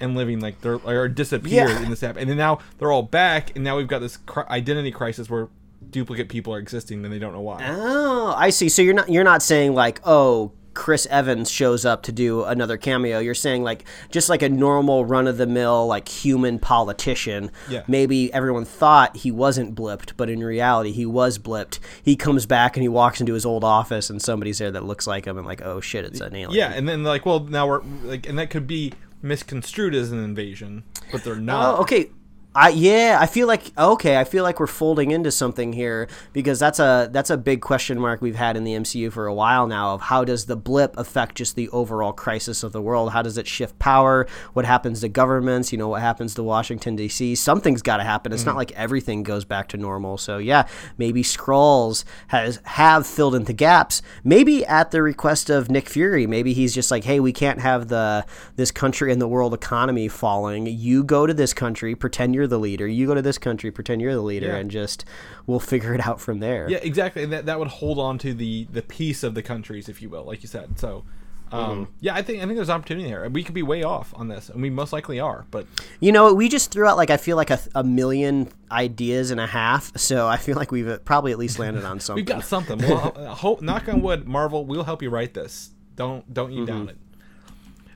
and 0.00 0.16
living 0.16 0.40
like 0.40 0.60
they're 0.60 0.76
or 0.84 1.08
disappeared 1.08 1.68
Yeah. 1.70 1.82
in 1.82 1.90
this 1.90 2.02
app, 2.02 2.16
and 2.16 2.28
then 2.28 2.36
now 2.36 2.58
they're 2.78 2.90
all 2.92 3.02
back, 3.02 3.54
and 3.54 3.62
now 3.64 3.76
we've 3.76 3.88
got 3.88 4.00
this 4.00 4.16
cri- 4.16 4.44
identity 4.48 4.90
crisis 4.90 5.30
where 5.30 5.48
duplicate 5.90 6.28
people 6.28 6.52
are 6.54 6.58
existing 6.58 7.04
and 7.04 7.12
they 7.12 7.18
don't 7.18 7.32
know 7.32 7.40
why. 7.40 7.62
Oh, 7.68 8.34
I 8.36 8.50
see. 8.50 8.68
So 8.68 8.82
you're 8.82 8.94
not 8.94 9.08
you're 9.08 9.22
not 9.24 9.42
saying 9.42 9.74
like, 9.74 10.00
oh, 10.04 10.52
Chris 10.74 11.06
Evans 11.06 11.50
shows 11.50 11.84
up 11.84 12.02
to 12.04 12.12
do 12.12 12.44
another 12.44 12.76
cameo. 12.76 13.18
You're 13.18 13.34
saying 13.34 13.62
like 13.62 13.84
just 14.10 14.28
like 14.28 14.42
a 14.42 14.48
normal 14.48 15.04
run 15.04 15.26
of 15.26 15.36
the 15.36 15.46
mill 15.46 15.86
like 15.86 16.08
human 16.08 16.58
politician. 16.58 17.50
Yeah. 17.68 17.84
Maybe 17.86 18.32
everyone 18.32 18.64
thought 18.64 19.16
he 19.16 19.30
wasn't 19.30 19.74
blipped, 19.74 20.12
but 20.16 20.28
in 20.28 20.40
reality 20.40 20.92
he 20.92 21.06
was 21.06 21.38
blipped. 21.38 21.78
He 22.02 22.16
comes 22.16 22.46
back 22.46 22.76
and 22.76 22.82
he 22.82 22.88
walks 22.88 23.20
into 23.20 23.34
his 23.34 23.46
old 23.46 23.64
office 23.64 24.10
and 24.10 24.20
somebody's 24.20 24.58
there 24.58 24.70
that 24.70 24.84
looks 24.84 25.06
like 25.06 25.26
him 25.26 25.38
and 25.38 25.46
like, 25.46 25.62
oh 25.62 25.80
shit, 25.80 26.04
it's 26.04 26.20
an 26.20 26.34
alien. 26.34 26.52
Yeah, 26.52 26.72
and 26.72 26.88
then 26.88 27.04
like, 27.04 27.24
well, 27.24 27.40
now 27.40 27.66
we're 27.66 27.82
like, 28.02 28.28
and 28.28 28.38
that 28.38 28.50
could 28.50 28.66
be 28.66 28.92
misconstrued 29.22 29.94
as 29.94 30.12
an 30.12 30.22
invasion, 30.22 30.84
but 31.10 31.24
they're 31.24 31.34
oh, 31.34 31.38
not. 31.38 31.78
Oh, 31.78 31.82
okay. 31.82 32.10
I 32.56 32.68
yeah, 32.68 33.18
I 33.20 33.26
feel 33.26 33.48
like 33.48 33.76
okay, 33.76 34.16
I 34.16 34.22
feel 34.22 34.44
like 34.44 34.60
we're 34.60 34.68
folding 34.68 35.10
into 35.10 35.32
something 35.32 35.72
here 35.72 36.06
because 36.32 36.60
that's 36.60 36.78
a 36.78 37.08
that's 37.10 37.30
a 37.30 37.36
big 37.36 37.60
question 37.60 37.98
mark 37.98 38.22
we've 38.22 38.36
had 38.36 38.56
in 38.56 38.62
the 38.62 38.74
MCU 38.74 39.10
for 39.10 39.26
a 39.26 39.34
while 39.34 39.66
now 39.66 39.94
of 39.94 40.02
how 40.02 40.24
does 40.24 40.46
the 40.46 40.54
blip 40.54 40.96
affect 40.96 41.34
just 41.34 41.56
the 41.56 41.68
overall 41.70 42.12
crisis 42.12 42.62
of 42.62 42.70
the 42.70 42.80
world? 42.80 43.10
How 43.10 43.22
does 43.22 43.38
it 43.38 43.48
shift 43.48 43.80
power? 43.80 44.28
What 44.52 44.66
happens 44.66 45.00
to 45.00 45.08
governments? 45.08 45.72
You 45.72 45.78
know, 45.78 45.88
what 45.88 46.00
happens 46.00 46.32
to 46.36 46.44
Washington 46.44 46.94
D.C.? 46.94 47.34
Something's 47.34 47.82
got 47.82 47.96
to 47.96 48.04
happen. 48.04 48.32
It's 48.32 48.46
not 48.46 48.54
mm. 48.54 48.58
like 48.58 48.72
everything 48.72 49.24
goes 49.24 49.44
back 49.44 49.66
to 49.70 49.76
normal. 49.76 50.16
So 50.16 50.38
yeah, 50.38 50.68
maybe 50.96 51.24
Skrulls 51.24 52.04
has 52.28 52.60
have 52.64 53.04
filled 53.04 53.34
in 53.34 53.44
the 53.44 53.52
gaps. 53.52 54.00
Maybe 54.22 54.64
at 54.64 54.92
the 54.92 55.02
request 55.02 55.50
of 55.50 55.72
Nick 55.72 55.88
Fury. 55.88 56.24
Maybe 56.28 56.52
he's 56.52 56.72
just 56.72 56.92
like, 56.92 57.02
hey, 57.02 57.18
we 57.18 57.32
can't 57.32 57.60
have 57.60 57.88
the 57.88 58.24
this 58.54 58.70
country 58.70 59.10
and 59.10 59.20
the 59.20 59.26
world 59.26 59.54
economy 59.54 60.06
falling. 60.06 60.66
You 60.66 61.02
go 61.02 61.26
to 61.26 61.34
this 61.34 61.52
country, 61.52 61.96
pretend 61.96 62.36
you're 62.36 62.43
the 62.46 62.58
leader. 62.58 62.86
You 62.86 63.06
go 63.06 63.14
to 63.14 63.22
this 63.22 63.38
country, 63.38 63.70
pretend 63.70 64.00
you're 64.00 64.14
the 64.14 64.20
leader, 64.22 64.48
Yeah. 64.48 64.56
and 64.56 64.70
just 64.70 65.04
we'll 65.46 65.60
figure 65.60 65.94
it 65.94 66.06
out 66.06 66.20
from 66.20 66.40
there. 66.40 66.68
Yeah, 66.68 66.78
exactly. 66.82 67.22
And 67.22 67.32
that 67.32 67.46
that 67.46 67.58
would 67.58 67.68
hold 67.68 67.98
on 67.98 68.18
to 68.18 68.34
the 68.34 68.66
the 68.72 68.82
peace 68.82 69.22
of 69.22 69.34
the 69.34 69.42
countries, 69.42 69.88
if 69.88 70.00
you 70.02 70.08
will, 70.08 70.24
like 70.24 70.42
you 70.42 70.48
said. 70.48 70.78
So. 70.78 71.04
Um, 71.52 71.88
Yeah, 72.00 72.14
I 72.16 72.22
think 72.22 72.38
I 72.42 72.46
think 72.46 72.56
there's 72.56 72.70
opportunity 72.70 73.08
there. 73.08 73.28
We 73.28 73.44
could 73.44 73.54
be 73.54 73.62
way 73.62 73.84
off 73.84 74.12
on 74.16 74.26
this, 74.28 74.48
and 74.48 74.60
we 74.60 74.70
most 74.70 74.92
likely 74.92 75.20
are. 75.20 75.44
But 75.52 75.66
You 76.00 76.10
know, 76.10 76.32
we 76.34 76.48
just 76.48 76.72
threw 76.72 76.86
out 76.86 76.96
like 76.96 77.10
I 77.10 77.16
feel 77.16 77.36
like 77.36 77.50
a, 77.50 77.60
a 77.76 77.84
million 77.84 78.48
ideas 78.72 79.30
and 79.30 79.38
a 79.38 79.46
half. 79.46 79.96
So 79.96 80.26
I 80.26 80.36
feel 80.36 80.56
like 80.56 80.72
we've 80.72 80.88
uh, 80.88 80.98
probably 81.04 81.30
at 81.30 81.38
least 81.38 81.58
landed 81.60 81.84
on 81.84 82.00
something. 82.00 82.16
we've 82.24 82.26
got 82.26 82.44
something. 82.44 82.78
Well, 82.78 83.12
hope, 83.36 83.62
knock 83.62 83.88
on 83.88 84.00
wood, 84.00 84.26
Marvel, 84.26 84.64
we'll 84.64 84.84
help 84.84 85.00
you 85.02 85.10
write 85.10 85.34
this. 85.34 85.70
Don't 85.94 86.32
don't 86.32 86.50
you 86.50 86.66
down 86.66 86.88
it. 86.88 86.96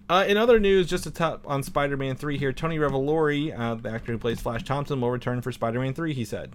Uh, 0.09 0.25
in 0.27 0.37
other 0.39 0.59
news, 0.59 0.87
just 0.87 1.05
to 1.05 1.11
top 1.11 1.45
on 1.47 1.63
Spider-Man 1.63 2.17
3 2.17 2.39
here, 2.39 2.53
Tony 2.53 2.79
Revolori, 2.79 3.57
uh, 3.59 3.75
the 3.75 3.91
actor 3.91 4.13
who 4.13 4.19
plays 4.19 4.41
Flash 4.41 4.63
Thompson, 4.65 5.01
will 5.01 5.11
return 5.11 5.43
for 5.43 5.53
Spider-Man 5.53 5.93
3. 5.95 6.15
He 6.15 6.25
said. 6.25 6.53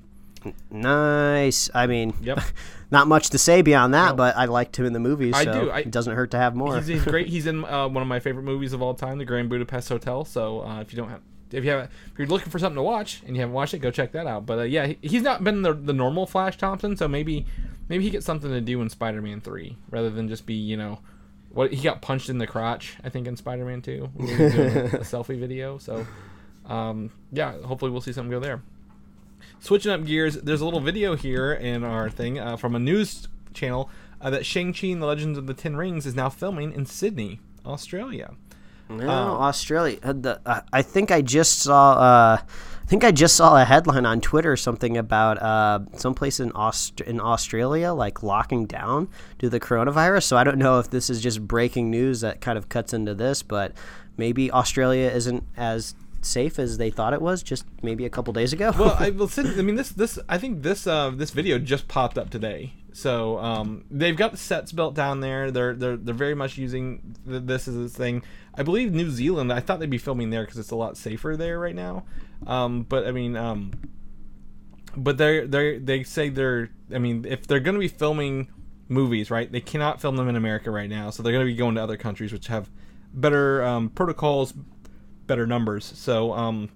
Nice. 0.71 1.69
I 1.73 1.87
mean, 1.87 2.13
Yep. 2.21 2.39
not 2.91 3.07
much 3.07 3.29
to 3.29 3.37
say 3.37 3.61
beyond 3.61 3.93
that, 3.93 4.09
No. 4.09 4.15
but 4.15 4.35
I 4.35 4.45
liked 4.45 4.77
him 4.77 4.85
in 4.85 4.93
the 4.93 4.99
movies. 4.99 5.33
I 5.35 5.43
so 5.45 5.53
do. 5.65 5.71
I- 5.71 5.79
it 5.79 5.91
doesn't 5.91 6.15
hurt 6.15 6.31
to 6.31 6.37
have 6.37 6.55
more. 6.55 6.75
He's, 6.77 6.87
he's 6.87 7.03
great. 7.05 7.27
He's 7.27 7.47
in 7.47 7.63
uh, 7.63 7.87
one 7.87 8.01
of 8.01 8.07
my 8.07 8.19
favorite 8.19 8.43
movies 8.43 8.73
of 8.73 8.81
all 8.81 8.93
time, 8.93 9.17
The 9.19 9.25
Grand 9.25 9.49
Budapest 9.49 9.87
Hotel. 9.89 10.25
So 10.25 10.61
uh, 10.61 10.81
if 10.81 10.91
you 10.91 10.97
don't 10.97 11.09
have, 11.09 11.21
if 11.51 11.63
you 11.63 11.69
have, 11.71 11.83
if 11.83 12.17
you're 12.17 12.27
looking 12.27 12.49
for 12.49 12.59
something 12.59 12.75
to 12.77 12.83
watch 12.83 13.21
and 13.25 13.35
you 13.35 13.41
haven't 13.41 13.53
watched 13.53 13.73
it, 13.73 13.79
go 13.79 13.91
check 13.91 14.11
that 14.13 14.25
out. 14.27 14.45
But 14.45 14.59
uh, 14.59 14.63
yeah, 14.63 14.87
he, 14.87 14.97
he's 15.01 15.21
not 15.21 15.43
been 15.43 15.61
the 15.61 15.73
the 15.73 15.93
normal 15.93 16.25
Flash 16.25 16.57
Thompson, 16.57 16.97
so 16.97 17.07
maybe 17.07 17.45
maybe 17.89 18.03
he 18.03 18.09
gets 18.09 18.25
something 18.25 18.49
to 18.49 18.59
do 18.61 18.81
in 18.81 18.89
Spider-Man 18.89 19.39
Three 19.41 19.77
rather 19.91 20.09
than 20.09 20.27
just 20.27 20.45
be 20.45 20.55
you 20.55 20.75
know. 20.77 20.99
What 21.53 21.71
he 21.71 21.83
got 21.83 22.01
punched 22.01 22.29
in 22.29 22.39
the 22.39 22.47
crotch, 22.47 22.95
I 23.03 23.09
think, 23.09 23.27
in 23.27 23.35
Two, 23.35 24.09
he 24.17 24.23
was 24.23 24.53
doing 24.53 24.77
a, 24.77 24.79
a 24.85 24.87
selfie 25.05 25.39
video. 25.39 25.77
So, 25.77 26.05
um, 26.65 27.11
yeah, 27.31 27.61
hopefully 27.61 27.91
we'll 27.91 28.01
see 28.01 28.11
something 28.11 28.31
go 28.31 28.39
there. 28.39 28.61
Switching 29.59 29.91
up 29.91 30.03
gears, 30.05 30.35
there's 30.35 30.61
a 30.61 30.65
little 30.65 30.79
video 30.79 31.15
here 31.15 31.53
in 31.53 31.83
our 31.83 32.09
thing 32.09 32.39
uh, 32.39 32.57
from 32.57 32.75
a 32.75 32.79
news 32.79 33.27
channel 33.53 33.89
uh, 34.19 34.29
that 34.29 34.45
Shang-Chi 34.45 34.87
and 34.87 35.01
the 35.01 35.05
Legends 35.05 35.37
of 35.37 35.47
the 35.47 35.53
Ten 35.53 35.75
Rings 35.75 36.05
is 36.05 36.15
now 36.15 36.29
filming 36.29 36.73
in 36.73 36.85
Sydney, 36.85 37.39
Australia. 37.65 38.33
No, 38.89 39.07
Australia. 39.07 39.99
uh, 40.03 40.13
The, 40.13 40.41
uh, 40.45 40.61
I 40.71 40.81
think 40.81 41.11
I 41.11 41.21
just 41.21 41.59
saw. 41.59 42.39
I 42.83 42.85
think 42.85 43.03
I 43.05 43.11
just 43.11 43.35
saw 43.35 43.59
a 43.59 43.63
headline 43.63 44.05
on 44.05 44.19
Twitter 44.19 44.51
or 44.51 44.57
something 44.57 44.97
about 44.97 45.41
uh, 45.41 45.79
someplace 45.95 46.39
in 46.41 46.51
Aust- 46.51 47.01
in 47.01 47.21
Australia 47.21 47.93
like 47.93 48.21
locking 48.23 48.65
down 48.65 49.05
due 49.39 49.47
to 49.47 49.49
the 49.49 49.59
coronavirus. 49.59 50.23
So 50.23 50.37
I 50.37 50.43
don't 50.43 50.57
know 50.57 50.79
if 50.79 50.89
this 50.89 51.09
is 51.09 51.21
just 51.21 51.47
breaking 51.47 51.89
news 51.89 52.21
that 52.21 52.41
kind 52.41 52.57
of 52.57 52.67
cuts 52.67 52.93
into 52.93 53.15
this, 53.15 53.41
but 53.41 53.71
maybe 54.17 54.51
Australia 54.51 55.09
isn't 55.09 55.45
as 55.55 55.95
safe 56.21 56.59
as 56.59 56.77
they 56.77 56.89
thought 56.89 57.13
it 57.13 57.21
was 57.21 57.41
just 57.41 57.65
maybe 57.81 58.05
a 58.05 58.09
couple 58.09 58.33
days 58.33 58.53
ago. 58.53 58.73
Well, 58.77 58.95
I 58.99 59.09
will 59.11 59.27
say, 59.29 59.43
I 59.43 59.61
mean, 59.61 59.75
this 59.75 59.89
this 59.89 60.19
I 60.27 60.37
think 60.37 60.61
this 60.61 60.85
uh, 60.85 61.11
this 61.11 61.31
video 61.31 61.59
just 61.59 61.87
popped 61.87 62.17
up 62.17 62.29
today. 62.29 62.73
So 62.91 63.39
um, 63.39 63.85
they've 63.89 64.15
got 64.15 64.31
the 64.31 64.37
sets 64.37 64.71
built 64.71 64.93
down 64.93 65.19
there. 65.21 65.51
They're 65.51 65.73
they're 65.73 65.97
they're 65.97 66.13
very 66.13 66.35
much 66.35 66.57
using 66.57 67.15
th- 67.27 67.43
this 67.45 67.67
as 67.67 67.75
a 67.75 67.89
thing. 67.89 68.23
I 68.55 68.61
believe 68.63 68.93
New 68.93 69.09
Zealand. 69.09 69.51
I 69.51 69.61
thought 69.61 69.79
they'd 69.79 69.89
be 69.89 69.97
filming 69.97 70.29
there 70.29 70.43
because 70.43 70.59
it's 70.59 70.71
a 70.71 70.75
lot 70.75 70.95
safer 70.97 71.35
there 71.35 71.59
right 71.59 71.75
now. 71.75 72.03
Um, 72.47 72.83
but 72.83 73.07
I 73.07 73.11
mean, 73.11 73.35
um, 73.35 73.71
but 74.95 75.17
they 75.17 75.45
they 75.45 75.77
they 75.77 76.03
say 76.03 76.29
they're. 76.29 76.69
I 76.93 76.99
mean, 76.99 77.25
if 77.27 77.47
they're 77.47 77.59
going 77.59 77.75
to 77.75 77.79
be 77.79 77.87
filming 77.87 78.49
movies, 78.87 79.31
right? 79.31 79.51
They 79.51 79.61
cannot 79.61 80.01
film 80.01 80.15
them 80.15 80.29
in 80.29 80.35
America 80.35 80.71
right 80.71 80.89
now, 80.89 81.09
so 81.09 81.23
they're 81.23 81.33
going 81.33 81.45
to 81.45 81.51
be 81.51 81.57
going 81.57 81.75
to 81.75 81.83
other 81.83 81.97
countries 81.97 82.31
which 82.31 82.47
have 82.47 82.69
better 83.13 83.63
um, 83.63 83.89
protocols, 83.89 84.53
better 85.27 85.47
numbers. 85.47 85.85
So 85.95 86.33
um, 86.33 86.69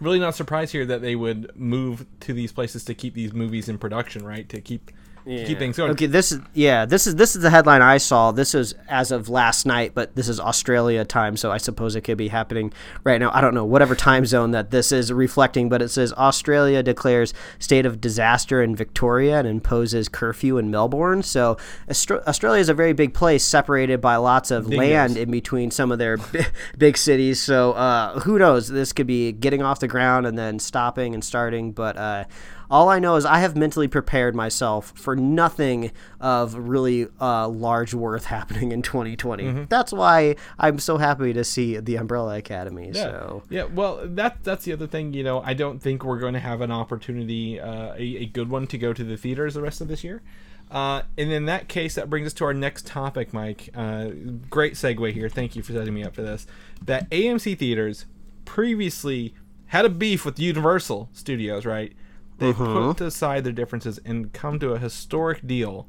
really 0.00 0.18
not 0.18 0.34
surprised 0.34 0.72
here 0.72 0.86
that 0.86 1.02
they 1.02 1.16
would 1.16 1.50
move 1.56 2.06
to 2.20 2.32
these 2.32 2.52
places 2.52 2.84
to 2.84 2.94
keep 2.94 3.14
these 3.14 3.32
movies 3.32 3.68
in 3.68 3.78
production, 3.78 4.24
right? 4.24 4.48
To 4.48 4.60
keep 4.60 4.90
to 5.36 5.44
keep 5.44 5.58
things 5.58 5.76
going. 5.76 5.90
Okay, 5.92 6.06
this 6.06 6.32
is 6.32 6.40
yeah, 6.54 6.84
this 6.84 7.06
is 7.06 7.16
this 7.16 7.36
is 7.36 7.42
the 7.42 7.50
headline 7.50 7.82
I 7.82 7.98
saw. 7.98 8.32
This 8.32 8.54
is 8.54 8.74
as 8.88 9.10
of 9.10 9.28
last 9.28 9.66
night, 9.66 9.92
but 9.94 10.16
this 10.16 10.28
is 10.28 10.40
Australia 10.40 11.04
time, 11.04 11.36
so 11.36 11.52
I 11.52 11.58
suppose 11.58 11.94
it 11.96 12.02
could 12.02 12.18
be 12.18 12.28
happening 12.28 12.72
right 13.04 13.20
now. 13.20 13.30
I 13.32 13.40
don't 13.40 13.54
know 13.54 13.64
whatever 13.64 13.94
time 13.94 14.26
zone 14.26 14.52
that 14.52 14.70
this 14.70 14.92
is 14.92 15.12
reflecting, 15.12 15.68
but 15.68 15.82
it 15.82 15.88
says 15.88 16.12
Australia 16.14 16.82
declares 16.82 17.34
state 17.58 17.86
of 17.86 18.00
disaster 18.00 18.62
in 18.62 18.74
Victoria 18.74 19.38
and 19.38 19.48
imposes 19.48 20.08
curfew 20.08 20.58
in 20.58 20.70
Melbourne. 20.70 21.22
So 21.22 21.56
Australia 21.88 22.60
is 22.60 22.68
a 22.68 22.74
very 22.74 22.92
big 22.92 23.14
place, 23.14 23.44
separated 23.44 24.00
by 24.00 24.16
lots 24.16 24.50
of 24.50 24.68
land 24.68 25.14
yes. 25.14 25.22
in 25.22 25.30
between 25.30 25.70
some 25.70 25.92
of 25.92 25.98
their 25.98 26.16
bi- 26.32 26.46
big 26.76 26.96
cities. 26.96 27.40
So 27.40 27.72
uh, 27.72 28.20
who 28.20 28.38
knows? 28.38 28.68
This 28.68 28.92
could 28.92 29.06
be 29.06 29.32
getting 29.32 29.62
off 29.62 29.80
the 29.80 29.88
ground 29.88 30.26
and 30.26 30.38
then 30.38 30.58
stopping 30.58 31.14
and 31.14 31.22
starting, 31.22 31.72
but. 31.72 31.96
Uh, 31.96 32.24
all 32.70 32.88
I 32.88 32.98
know 32.98 33.16
is 33.16 33.24
I 33.24 33.38
have 33.38 33.56
mentally 33.56 33.88
prepared 33.88 34.34
myself 34.34 34.92
for 34.94 35.16
nothing 35.16 35.90
of 36.20 36.54
really 36.54 37.08
uh, 37.20 37.48
large 37.48 37.94
worth 37.94 38.24
happening 38.26 38.72
in 38.72 38.82
2020. 38.82 39.44
Mm-hmm. 39.44 39.64
That's 39.68 39.92
why 39.92 40.36
I'm 40.58 40.78
so 40.78 40.98
happy 40.98 41.32
to 41.32 41.44
see 41.44 41.78
the 41.78 41.96
Umbrella 41.96 42.36
Academy. 42.36 42.90
Yeah. 42.92 43.02
So 43.02 43.42
Yeah, 43.48 43.64
well, 43.64 44.00
that 44.04 44.44
that's 44.44 44.64
the 44.64 44.72
other 44.72 44.86
thing. 44.86 45.12
You 45.12 45.24
know, 45.24 45.40
I 45.40 45.54
don't 45.54 45.80
think 45.80 46.04
we're 46.04 46.18
going 46.18 46.34
to 46.34 46.40
have 46.40 46.60
an 46.60 46.70
opportunity, 46.70 47.60
uh, 47.60 47.94
a, 47.94 48.02
a 48.02 48.26
good 48.26 48.50
one, 48.50 48.66
to 48.68 48.78
go 48.78 48.92
to 48.92 49.04
the 49.04 49.16
theaters 49.16 49.54
the 49.54 49.62
rest 49.62 49.80
of 49.80 49.88
this 49.88 50.04
year. 50.04 50.22
Uh, 50.70 51.02
and 51.16 51.32
in 51.32 51.46
that 51.46 51.68
case, 51.68 51.94
that 51.94 52.10
brings 52.10 52.26
us 52.26 52.34
to 52.34 52.44
our 52.44 52.52
next 52.52 52.86
topic, 52.86 53.32
Mike. 53.32 53.70
Uh, 53.74 54.08
great 54.50 54.74
segue 54.74 55.12
here. 55.12 55.28
Thank 55.28 55.56
you 55.56 55.62
for 55.62 55.72
setting 55.72 55.94
me 55.94 56.04
up 56.04 56.14
for 56.14 56.22
this. 56.22 56.46
That 56.84 57.08
AMC 57.10 57.58
theaters 57.58 58.04
previously 58.44 59.34
had 59.66 59.84
a 59.84 59.88
beef 59.88 60.24
with 60.24 60.38
Universal 60.38 61.08
Studios, 61.12 61.64
right? 61.64 61.92
They 62.38 62.52
put 62.52 63.00
aside 63.00 63.44
their 63.44 63.52
differences 63.52 63.98
and 64.04 64.32
come 64.32 64.58
to 64.60 64.72
a 64.72 64.78
historic 64.78 65.46
deal 65.46 65.88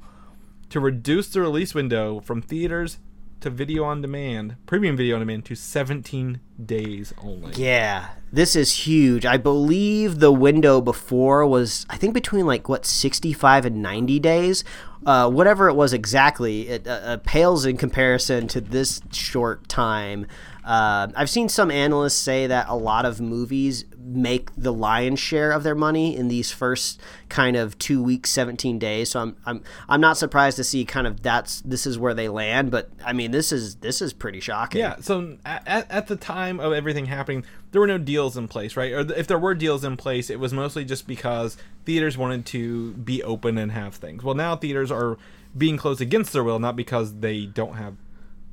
to 0.69 0.79
reduce 0.79 1.29
the 1.29 1.41
release 1.41 1.73
window 1.73 2.19
from 2.19 2.41
theaters 2.41 2.99
to 3.41 3.49
video 3.49 3.83
on 3.83 4.01
demand, 4.01 4.57
premium 4.65 4.97
video 4.97 5.15
on 5.15 5.21
demand, 5.21 5.45
to 5.45 5.55
17 5.55 6.41
days 6.63 7.13
only. 7.23 7.53
yeah, 7.53 8.09
this 8.31 8.55
is 8.55 8.85
huge. 8.85 9.25
I 9.25 9.37
believe 9.37 10.19
the 10.19 10.31
window 10.31 10.81
before 10.81 11.45
was 11.45 11.85
I 11.89 11.97
think 11.97 12.13
between 12.13 12.45
like 12.45 12.67
what 12.67 12.85
65 12.85 13.65
and 13.65 13.81
90 13.81 14.19
days. 14.19 14.63
Uh, 15.05 15.29
whatever 15.29 15.69
it 15.69 15.75
was 15.75 15.93
exactly, 15.93 16.67
it 16.67 16.85
uh, 16.85 16.91
uh, 16.91 17.17
pales 17.23 17.65
in 17.65 17.77
comparison 17.77 18.49
to 18.49 18.59
this 18.59 19.01
short 19.13 19.69
time. 19.69 20.27
Uh, 20.69 21.07
I've 21.15 21.31
seen 21.31 21.49
some 21.49 21.71
analysts 21.71 22.17
say 22.17 22.45
that 22.45 22.69
a 22.69 22.75
lot 22.75 23.03
of 23.03 23.19
movies 23.19 23.85
make 23.97 24.49
the 24.55 24.71
lion's 24.71 25.19
share 25.19 25.51
of 25.51 25.63
their 25.63 25.73
money 25.73 26.15
in 26.15 26.27
these 26.27 26.51
first 26.51 27.01
kind 27.27 27.55
of 27.55 27.75
two 27.79 28.03
weeks, 28.03 28.29
seventeen 28.29 28.77
days. 28.77 29.09
So 29.09 29.19
I'm 29.19 29.35
I'm 29.47 29.63
I'm 29.87 29.99
not 29.99 30.15
surprised 30.17 30.57
to 30.57 30.63
see 30.63 30.85
kind 30.85 31.07
of 31.07 31.23
that's 31.23 31.61
this 31.61 31.87
is 31.87 31.97
where 31.97 32.13
they 32.13 32.29
land. 32.29 32.69
But 32.69 32.91
I 33.03 33.13
mean, 33.13 33.31
this 33.31 33.51
is 33.51 33.77
this 33.77 33.99
is 33.99 34.13
pretty 34.13 34.39
shocking. 34.39 34.79
Yeah, 34.79 34.97
so 34.99 35.39
at, 35.43 35.89
at 35.89 36.05
the 36.05 36.15
time 36.15 36.59
of 36.59 36.71
everything 36.71 37.07
happening, 37.07 37.45
there 37.71 37.81
were 37.81 37.87
no 37.87 37.97
deals 37.97 38.37
in 38.37 38.47
place, 38.47 38.77
right? 38.77 38.93
Or 38.93 38.99
if 39.13 39.25
there 39.25 39.39
were 39.39 39.55
deals 39.55 39.83
in 39.83 39.97
place, 39.97 40.29
it 40.29 40.39
was 40.39 40.53
mostly 40.53 40.85
just 40.85 41.07
because 41.07 41.57
theaters 41.85 42.15
wanted 42.15 42.45
to 42.45 42.91
be 42.93 43.23
open 43.23 43.57
and 43.57 43.71
have 43.71 43.95
things. 43.95 44.23
Well, 44.23 44.35
now 44.35 44.55
theaters 44.55 44.91
are 44.91 45.17
being 45.57 45.77
closed 45.77 45.99
against 45.99 46.31
their 46.31 46.43
will, 46.43 46.59
not 46.59 46.75
because 46.75 47.21
they 47.21 47.47
don't 47.47 47.73
have, 47.73 47.95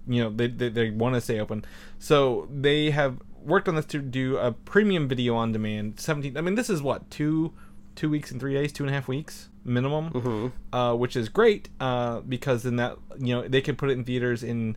you 0.06 0.22
know, 0.22 0.30
they, 0.30 0.48
they, 0.48 0.68
they 0.68 0.90
want 0.90 1.14
to 1.14 1.20
stay 1.20 1.40
open. 1.40 1.64
So 1.98 2.48
they 2.50 2.90
have 2.90 3.18
worked 3.42 3.68
on 3.68 3.74
this 3.74 3.86
to 3.86 3.98
do 4.00 4.36
a 4.38 4.52
premium 4.52 5.08
video 5.08 5.34
on 5.36 5.52
demand. 5.52 6.00
17, 6.00 6.36
I 6.36 6.40
mean, 6.40 6.54
this 6.54 6.70
is 6.70 6.82
what, 6.82 7.10
two 7.10 7.52
two 7.94 8.10
weeks 8.10 8.30
and 8.30 8.38
three 8.38 8.52
days, 8.52 8.72
two 8.72 8.84
and 8.84 8.90
a 8.90 8.92
half 8.92 9.08
weeks 9.08 9.48
minimum, 9.64 10.52
uh, 10.72 10.94
which 10.94 11.16
is 11.16 11.28
great 11.28 11.68
uh, 11.80 12.20
because 12.20 12.62
then 12.62 12.76
that, 12.76 12.96
you 13.18 13.34
know, 13.34 13.48
they 13.48 13.60
could 13.60 13.78
put 13.78 13.90
it 13.90 13.94
in 13.94 14.04
theaters 14.04 14.42
in 14.42 14.76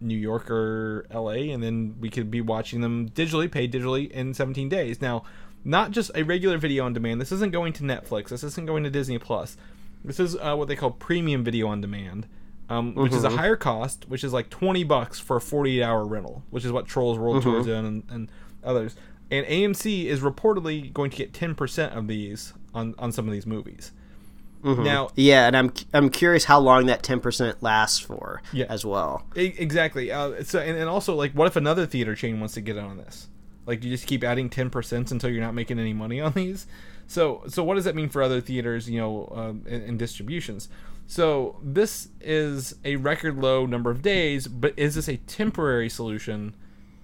New 0.00 0.16
York 0.16 0.50
or 0.50 1.06
LA, 1.12 1.52
and 1.52 1.62
then 1.62 1.96
we 2.00 2.08
could 2.08 2.30
be 2.30 2.40
watching 2.40 2.80
them 2.80 3.10
digitally, 3.10 3.50
paid 3.50 3.72
digitally 3.72 4.10
in 4.10 4.32
17 4.32 4.68
days. 4.68 5.02
Now, 5.02 5.24
not 5.64 5.90
just 5.90 6.10
a 6.14 6.22
regular 6.22 6.56
video 6.56 6.86
on 6.86 6.94
demand. 6.94 7.20
This 7.20 7.32
isn't 7.32 7.52
going 7.52 7.74
to 7.74 7.82
Netflix. 7.82 8.28
This 8.28 8.42
isn't 8.42 8.66
going 8.66 8.84
to 8.84 8.90
Disney 8.90 9.18
Plus. 9.18 9.58
This 10.02 10.18
is 10.18 10.34
uh, 10.36 10.54
what 10.56 10.68
they 10.68 10.76
call 10.76 10.92
premium 10.92 11.44
video 11.44 11.68
on 11.68 11.82
demand, 11.82 12.26
um, 12.70 12.94
which 12.94 13.12
is 13.12 13.24
a 13.24 13.30
higher 13.30 13.56
cost, 13.56 14.08
which 14.08 14.24
is 14.24 14.32
like 14.32 14.48
20 14.48 14.84
bucks 14.84 15.18
for 15.20 15.36
a 15.36 15.40
48 15.40 15.82
hour 15.82 16.04
rental, 16.06 16.42
which 16.50 16.64
is 16.64 16.72
what 16.72 16.86
Trolls 16.86 17.18
World 17.18 17.42
Tour 17.42 17.60
is 17.60 17.66
doing 17.66 17.84
and, 17.84 18.02
and 18.10 18.28
others. 18.64 18.96
And 19.30 19.44
AMC 19.46 20.06
is 20.06 20.20
reportedly 20.20 20.92
going 20.92 21.10
to 21.10 21.16
get 21.16 21.32
10% 21.32 21.96
of 21.96 22.06
these 22.08 22.52
on, 22.74 22.94
on 22.98 23.12
some 23.12 23.26
of 23.28 23.32
these 23.32 23.46
movies. 23.46 23.92
Now, 24.62 25.08
Yeah, 25.14 25.46
and 25.46 25.56
I'm 25.56 25.72
I'm 25.94 26.10
curious 26.10 26.44
how 26.44 26.58
long 26.60 26.84
that 26.86 27.02
ten 27.02 27.18
percent 27.18 27.62
lasts 27.62 27.98
for 27.98 28.42
Yeah. 28.52 28.66
as 28.68 28.84
well. 28.84 29.24
E- 29.34 29.54
Exactly. 29.56 30.12
Uh, 30.12 30.42
so, 30.44 30.58
and, 30.58 30.76
and 30.76 30.86
also, 30.86 31.14
like, 31.14 31.32
what 31.32 31.46
if 31.46 31.56
another 31.56 31.86
theater 31.86 32.14
chain 32.14 32.40
wants 32.40 32.52
to 32.54 32.60
get 32.60 32.76
in 32.76 32.84
on 32.84 32.98
this? 32.98 33.28
Like, 33.64 33.82
you 33.82 33.88
just 33.90 34.06
keep 34.06 34.22
adding 34.22 34.50
ten 34.50 34.68
percent 34.68 35.10
until 35.12 35.30
you're 35.30 35.40
not 35.42 35.54
making 35.54 35.78
any 35.78 35.94
money 35.94 36.20
on 36.20 36.32
these. 36.32 36.66
So, 37.06 37.42
so 37.48 37.64
what 37.64 37.76
does 37.76 37.84
that 37.84 37.94
mean 37.94 38.10
for 38.10 38.20
other 38.22 38.42
theaters? 38.42 38.90
You 38.90 39.00
know, 39.00 39.32
um, 39.34 39.64
and, 39.66 39.82
and 39.82 39.98
distributions. 39.98 40.68
So 41.10 41.56
this 41.60 42.06
is 42.20 42.76
a 42.84 42.94
record 42.94 43.36
low 43.36 43.66
number 43.66 43.90
of 43.90 44.00
days, 44.00 44.46
but 44.46 44.74
is 44.76 44.94
this 44.94 45.08
a 45.08 45.16
temporary 45.16 45.88
solution 45.88 46.54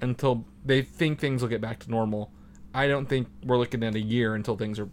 until 0.01 0.45
they 0.65 0.83
think 0.83 1.19
things 1.19 1.43
will 1.43 1.49
get 1.49 1.61
back 1.61 1.81
to 1.81 1.91
normal? 1.91 2.31
I 2.73 2.87
don't 2.87 3.09
think 3.09 3.27
we're 3.45 3.59
looking 3.59 3.83
at 3.83 3.97
a 3.97 4.01
year 4.01 4.37
until 4.37 4.57
things 4.57 4.79
are 4.79 4.89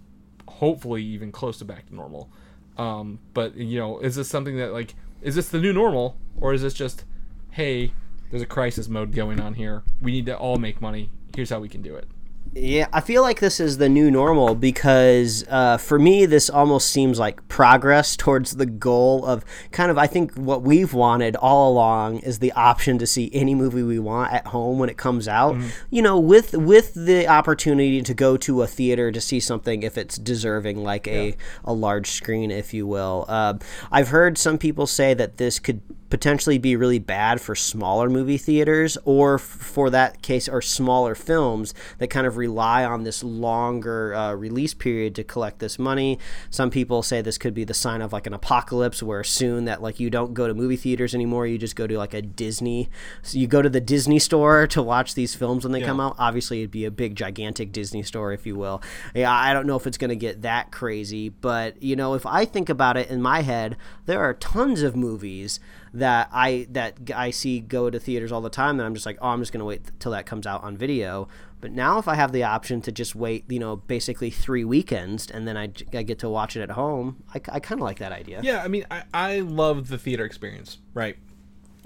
hopefully 0.48 1.04
even 1.04 1.32
close 1.32 1.60
to 1.60 1.66
back 1.66 1.86
to 1.90 1.96
normal. 1.96 2.32
Um, 2.76 3.20
but 3.36 3.56
you 3.56 3.78
know, 3.78 4.00
is 4.00 4.16
this 4.16 4.28
something 4.30 4.58
that 4.58 4.74
like 4.74 4.96
is 5.22 5.36
this 5.36 5.48
the 5.48 5.60
new 5.60 5.74
normal 5.74 6.18
or 6.42 6.56
is 6.56 6.64
this 6.64 6.74
just 6.74 7.04
hey, 7.52 7.94
there's 8.32 8.42
a 8.42 8.48
crisis 8.48 8.90
mode 8.90 9.14
going 9.14 9.40
on 9.40 9.54
here. 9.54 9.84
We 10.02 10.12
need 10.12 10.26
to 10.26 10.36
all 10.36 10.58
make 10.58 10.82
money. 10.82 11.12
Here's 11.36 11.52
how 11.52 11.60
we 11.60 11.70
can 11.70 11.84
do 11.84 11.96
it. 11.96 12.08
Yeah, 12.56 12.88
I 12.94 13.02
feel 13.02 13.24
like 13.24 13.40
this 13.40 13.60
is 13.60 13.80
the 13.80 13.90
new 13.90 14.12
normal 14.12 14.54
because 14.54 15.44
uh, 15.50 15.78
for 15.78 15.98
me, 15.98 16.28
this 16.28 16.52
almost 16.52 16.90
seems 16.90 17.18
like 17.18 17.48
progress 17.48 18.16
towards 18.18 18.58
the 18.58 18.68
goal 18.68 19.26
of 19.26 19.44
kind 19.72 19.90
of, 19.90 19.98
I 19.98 20.06
think, 20.06 20.36
what 20.36 20.62
we've 20.62 20.94
wanted 20.94 21.36
all 21.36 21.72
along 21.72 22.20
is 22.20 22.40
the 22.40 22.52
option 22.52 23.00
to 23.00 23.08
see 23.08 23.32
any 23.34 23.56
movie 23.56 23.82
we 23.82 23.98
want 23.98 24.34
at 24.34 24.48
home 24.48 24.78
when 24.78 24.90
it 24.90 24.98
comes 24.98 25.28
out. 25.28 25.56
Mm-hmm. 25.56 25.68
You 25.90 26.02
know, 26.04 26.20
with 26.20 26.54
with 26.54 26.94
the 26.94 27.28
opportunity 27.28 28.02
to 28.04 28.14
go 28.14 28.38
to 28.38 28.62
a 28.62 28.68
theater 28.68 29.12
to 29.12 29.20
see 29.20 29.40
something 29.40 29.82
if 29.82 29.98
it's 29.98 30.18
deserving, 30.18 30.84
like 30.84 31.08
a, 31.08 31.36
a 31.66 31.74
large 31.74 32.12
screen, 32.12 32.52
if 32.52 32.74
you 32.74 32.86
will. 32.86 33.26
Uh, 33.28 33.56
I've 33.92 34.10
heard 34.10 34.38
some 34.38 34.60
people 34.60 34.86
say 34.86 35.14
that 35.16 35.38
this 35.38 35.58
could 35.58 35.82
potentially 36.14 36.60
be 36.60 36.76
really 36.76 37.00
bad 37.00 37.42
for 37.42 37.56
smaller 37.56 38.08
movie 38.08 38.38
theaters 38.38 39.00
or 39.04 39.34
f- 39.34 39.42
for 39.42 39.90
that 39.90 40.22
case 40.22 40.48
or 40.48 40.62
smaller 40.62 41.16
films 41.16 41.74
that 41.98 42.08
kind 42.10 42.28
of 42.28 42.38
rely 42.38 42.86
on 42.86 43.02
this 43.02 43.24
longer 43.24 44.14
uh, 44.14 44.32
release 44.32 44.76
period 44.76 45.16
to 45.16 45.24
collect 45.24 45.58
this 45.58 45.80
money. 45.80 46.20
Some 46.52 46.70
people 46.70 47.02
say 47.02 47.24
this 47.24 47.40
could 47.40 47.56
be 47.56 47.64
the 47.64 47.74
sign 47.74 48.00
of 48.00 48.14
like 48.14 48.28
an 48.28 48.34
apocalypse 48.36 49.02
where 49.02 49.24
soon 49.24 49.66
that 49.66 49.82
like 49.82 50.00
you 50.00 50.12
don't 50.12 50.36
go 50.36 50.48
to 50.48 50.54
movie 50.54 50.76
theaters 50.76 51.16
anymore. 51.16 51.48
You 51.48 51.58
just 51.58 51.76
go 51.76 51.88
to 51.88 51.98
like 51.98 52.14
a 52.14 52.22
disney 52.22 52.92
so 53.24 53.40
you 53.40 53.48
go 53.48 53.64
to 53.64 53.70
the 53.70 53.82
disney 53.82 54.20
store 54.20 54.68
to 54.68 54.84
watch 54.84 55.16
these 55.16 55.34
films 55.34 55.66
when 55.66 55.72
they 55.72 55.82
come 55.82 56.00
out. 56.00 56.16
Obviously 56.20 56.60
it'd 56.60 56.70
be 56.70 56.86
a 56.86 56.92
big 56.92 57.16
gigantic 57.16 57.72
disney 57.72 58.04
store 58.04 58.32
if 58.32 58.46
you 58.46 58.56
will. 58.56 58.84
Yeah 59.16 59.32
i 59.34 59.52
don't 59.52 59.66
know 59.66 59.78
if 59.78 59.88
it's 59.88 59.98
going 59.98 60.10
to 60.10 60.16
get 60.16 60.44
that 60.44 60.72
crazy 60.72 61.30
but 61.30 61.82
you 61.82 61.96
know 61.96 62.14
if 62.14 62.24
i 62.28 62.46
think 62.46 62.70
about 62.70 62.98
it 62.98 63.10
in 63.10 63.20
my 63.20 63.42
head 63.42 63.76
there 64.06 64.20
are 64.20 64.36
tons 64.36 64.84
of 64.84 64.96
movies 64.96 65.60
that 65.94 66.30
I 66.32 66.68
that 66.72 67.12
I 67.16 67.30
see 67.30 67.60
go 67.60 67.90
to 67.90 68.00
theaters 68.00 68.32
all 68.32 68.42
the 68.42 68.50
time 68.50 68.78
that 68.78 68.86
I'm 68.86 68.94
just 68.94 69.06
like, 69.06 69.18
oh, 69.22 69.30
I'm 69.30 69.40
just 69.40 69.54
gonna 69.54 69.66
wait 69.66 69.82
till 70.00 70.12
that 70.12 70.26
comes 70.26 70.48
out 70.48 70.64
on 70.64 70.76
video. 70.76 71.28
But 71.62 71.72
now 71.72 71.98
if 71.98 72.08
I 72.10 72.16
have 72.16 72.34
the 72.34 72.44
option 72.44 72.82
to 72.82 72.92
just 72.92 73.16
wait, 73.16 73.46
you 73.50 73.60
know, 73.60 73.78
basically 73.78 74.30
three 74.30 74.66
weekends 74.66 75.32
and 75.32 75.48
then 75.48 75.56
I, 75.56 75.72
I 75.94 76.04
get 76.04 76.20
to 76.20 76.30
watch 76.30 76.58
it 76.58 76.62
at 76.62 76.72
home, 76.72 77.24
I, 77.34 77.38
I 77.48 77.60
kind 77.62 77.80
of 77.80 77.86
like 77.86 78.00
that 78.00 78.12
idea. 78.12 78.42
Yeah, 78.44 78.62
I 78.62 78.68
mean, 78.68 78.86
I, 78.92 79.04
I 79.14 79.40
love 79.40 79.88
the 79.88 79.98
theater 79.98 80.26
experience, 80.26 80.80
right? 80.94 81.16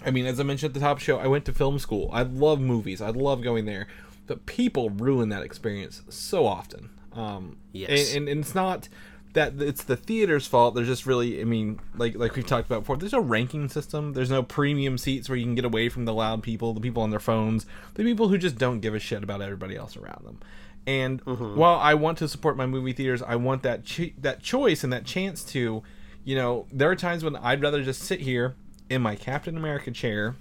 I 0.04 0.10
mean, 0.10 0.26
as 0.26 0.40
I 0.40 0.44
mentioned 0.44 0.72
at 0.72 0.74
the 0.74 0.80
top 0.80 0.98
show, 1.00 1.20
I 1.20 1.28
went 1.28 1.46
to 1.46 1.54
film 1.54 1.78
school. 1.78 2.10
I 2.12 2.24
love 2.24 2.60
movies. 2.60 3.02
I 3.02 3.10
love 3.10 3.44
going 3.44 3.66
there. 3.66 3.88
But 4.26 4.48
people 4.48 4.90
ruin 4.90 5.30
that 5.30 5.44
experience 5.44 6.02
so 6.10 6.48
often. 6.48 6.90
Um, 7.14 7.58
Yes. 7.72 8.10
And, 8.10 8.18
and, 8.18 8.30
and 8.30 8.40
it's 8.42 8.56
not 8.56 8.90
that 9.38 9.62
it's 9.62 9.84
the 9.84 9.96
theater's 9.96 10.48
fault. 10.48 10.74
There's 10.74 10.88
just 10.88 11.06
really, 11.06 11.40
I 11.40 11.44
mean, 11.44 11.80
like 11.96 12.16
like 12.16 12.36
we've 12.36 12.46
talked 12.46 12.66
about 12.66 12.80
before, 12.80 12.98
there's 12.98 13.12
no 13.12 13.20
ranking 13.20 13.70
system. 13.70 14.14
There's 14.14 14.32
no 14.32 14.42
premium 14.42 14.98
seats 14.98 15.30
where 15.30 15.38
you 15.38 15.46
can 15.46 15.54
get 15.54 15.64
away 15.64 15.90
from 15.90 16.06
the 16.06 16.14
loud 16.14 16.42
people, 16.42 16.74
the 16.74 16.82
people 16.82 17.04
on 17.04 17.12
their 17.12 17.20
phones, 17.20 17.68
the 17.94 18.04
people 18.04 18.30
who 18.30 18.40
just 18.40 18.58
don't 18.58 18.80
give 18.80 18.96
a 18.96 19.00
shit 19.00 19.22
about 19.22 19.44
everybody 19.44 19.76
else 19.76 19.96
around 19.96 20.26
them. 20.26 20.40
And 20.88 21.22
while 21.56 21.78
I 21.78 21.94
want 21.94 22.18
to 22.18 22.28
support 22.28 22.58
my 22.58 22.66
movie 22.66 22.94
theaters, 22.94 23.22
I 23.22 23.36
want 23.36 23.62
that 23.62 23.86
ch- 23.86 24.14
that 24.18 24.42
choice 24.42 24.84
and 24.84 24.92
that 24.92 25.06
chance 25.06 25.44
to, 25.52 25.84
you 26.24 26.36
know, 26.36 26.66
there 26.72 26.90
are 26.90 26.96
times 26.96 27.24
when 27.24 27.36
I'd 27.36 27.62
rather 27.62 27.84
just 27.84 28.02
sit 28.02 28.22
here 28.22 28.56
in 28.90 29.04
my 29.04 29.16
Captain 29.16 29.56
America 29.56 29.92
chair, 29.92 30.36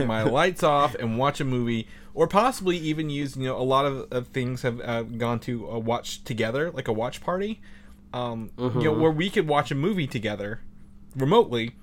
my 0.00 0.22
lights 0.38 0.62
off, 0.62 0.94
and 0.96 1.16
watch 1.16 1.40
a 1.40 1.44
movie, 1.44 1.88
or 2.12 2.26
possibly 2.26 2.76
even 2.76 3.08
use, 3.08 3.38
you 3.38 3.44
know, 3.44 3.56
a 3.56 3.64
lot 3.64 3.86
of, 3.86 4.12
of 4.12 4.26
things 4.28 4.60
have 4.62 4.82
uh, 4.82 5.02
gone 5.02 5.38
to 5.40 5.66
a 5.68 5.78
watch 5.78 6.24
together, 6.24 6.70
like 6.72 6.88
a 6.88 6.92
watch 6.92 7.22
party, 7.22 7.60
um, 8.16 8.50
you 8.58 8.84
know, 8.84 8.92
where 8.92 9.10
we 9.10 9.28
could 9.30 9.46
watch 9.46 9.70
a 9.70 9.74
movie 9.74 10.06
together 10.06 10.60
remotely. 11.14 11.74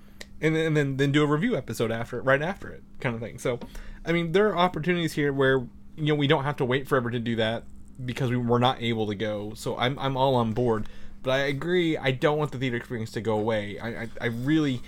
And 0.42 0.56
then, 0.56 0.66
and 0.66 0.78
then 0.78 0.98
then 0.98 1.12
do 1.14 1.24
a 1.24 1.26
review 1.26 1.56
episode 1.56 1.90
after 1.90 2.18
it, 2.18 2.24
right 2.24 2.42
after 2.42 2.70
it, 2.70 2.84
kind 3.00 3.16
of 3.16 3.22
thing. 3.22 3.40
So, 3.40 3.60
I 4.06 4.12
mean, 4.12 4.34
there 4.34 4.50
are 4.50 4.58
opportunities 4.58 5.14
here 5.14 5.32
where 5.32 5.60
you 5.96 6.08
know 6.08 6.16
we 6.16 6.28
don't 6.28 6.44
have 6.44 6.58
to 6.58 6.66
wait 6.66 6.86
forever 6.86 7.10
to 7.10 7.20
do 7.20 7.38
that 7.38 7.64
because 8.04 8.30
we 8.30 8.36
were 8.36 8.60
not 8.60 8.82
able 8.82 9.08
to 9.08 9.16
go. 9.16 9.54
So 9.56 9.78
I'm 9.78 9.98
I'm 10.00 10.18
all 10.18 10.36
on 10.36 10.52
board. 10.52 10.90
But 11.22 11.32
I 11.32 11.38
agree. 11.38 11.98
I 11.98 12.12
don't 12.12 12.38
want 12.38 12.52
the 12.52 12.58
theater 12.58 12.76
experience 12.76 13.12
to 13.12 13.22
go 13.22 13.40
away. 13.40 13.80
I 13.80 14.02
I, 14.02 14.10
I 14.20 14.26
really 14.26 14.82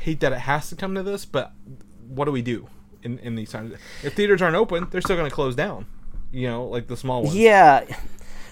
hate 0.00 0.20
that 0.20 0.32
it 0.32 0.40
has 0.40 0.68
to 0.68 0.76
come 0.76 0.94
to 0.94 1.02
this. 1.02 1.24
But 1.24 1.52
what 2.06 2.26
do 2.26 2.32
we 2.32 2.42
do 2.42 2.68
in 3.02 3.18
in 3.20 3.34
these 3.34 3.50
times? 3.50 3.74
If 4.02 4.14
theaters 4.14 4.42
aren't 4.42 4.56
open, 4.56 4.88
they're 4.90 5.00
still 5.00 5.16
going 5.16 5.30
to 5.30 5.34
close 5.34 5.54
down. 5.54 5.86
You 6.32 6.48
know, 6.48 6.64
like 6.64 6.88
the 6.88 6.98
small 6.98 7.22
ones. 7.22 7.34
Yeah. 7.34 7.86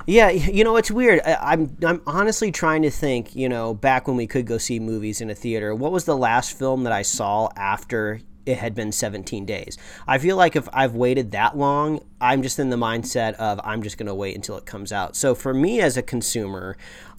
Yeah, 0.06 0.30
you 0.30 0.62
know 0.62 0.76
it's 0.76 0.90
weird. 0.90 1.20
I, 1.26 1.52
I'm 1.52 1.76
I'm 1.84 2.00
honestly 2.06 2.52
trying 2.52 2.82
to 2.82 2.90
think. 2.90 3.34
You 3.34 3.48
know, 3.48 3.74
back 3.74 4.06
when 4.06 4.16
we 4.16 4.26
could 4.26 4.46
go 4.46 4.58
see 4.58 4.78
movies 4.78 5.20
in 5.20 5.30
a 5.30 5.34
theater, 5.34 5.74
what 5.74 5.92
was 5.92 6.04
the 6.04 6.16
last 6.16 6.56
film 6.56 6.84
that 6.84 6.92
I 6.92 7.02
saw 7.02 7.48
after 7.56 8.20
it 8.46 8.58
had 8.58 8.76
been 8.76 8.92
17 8.92 9.44
days? 9.44 9.76
I 10.06 10.18
feel 10.18 10.36
like 10.36 10.54
if 10.54 10.68
I've 10.72 10.94
waited 10.94 11.32
that 11.32 11.56
long, 11.56 12.00
I'm 12.20 12.42
just 12.42 12.60
in 12.60 12.70
the 12.70 12.76
mindset 12.76 13.34
of 13.34 13.60
I'm 13.64 13.82
just 13.82 13.98
going 13.98 14.06
to 14.06 14.14
wait 14.14 14.36
until 14.36 14.56
it 14.56 14.64
comes 14.64 14.92
out. 14.92 15.16
So 15.16 15.34
for 15.34 15.52
me 15.52 15.80
as 15.80 15.96
a 15.96 16.02
consumer, 16.02 16.76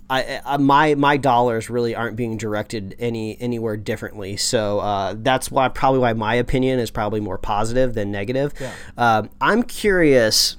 I, 0.10 0.40
I, 0.46 0.56
my 0.56 0.96
my 0.96 1.18
dollars 1.18 1.70
really 1.70 1.94
aren't 1.94 2.16
being 2.16 2.38
directed 2.38 2.96
any 2.98 3.38
anywhere 3.42 3.76
differently. 3.76 4.38
So 4.38 4.80
uh, 4.80 5.16
that's 5.18 5.52
why 5.52 5.68
probably 5.68 6.00
why 6.00 6.14
my 6.14 6.36
opinion 6.36 6.80
is 6.80 6.90
probably 6.90 7.20
more 7.20 7.38
positive 7.38 7.94
than 7.94 8.12
negative. 8.12 8.54
Um, 8.96 9.30
I'm 9.42 9.64
curious 9.64 10.56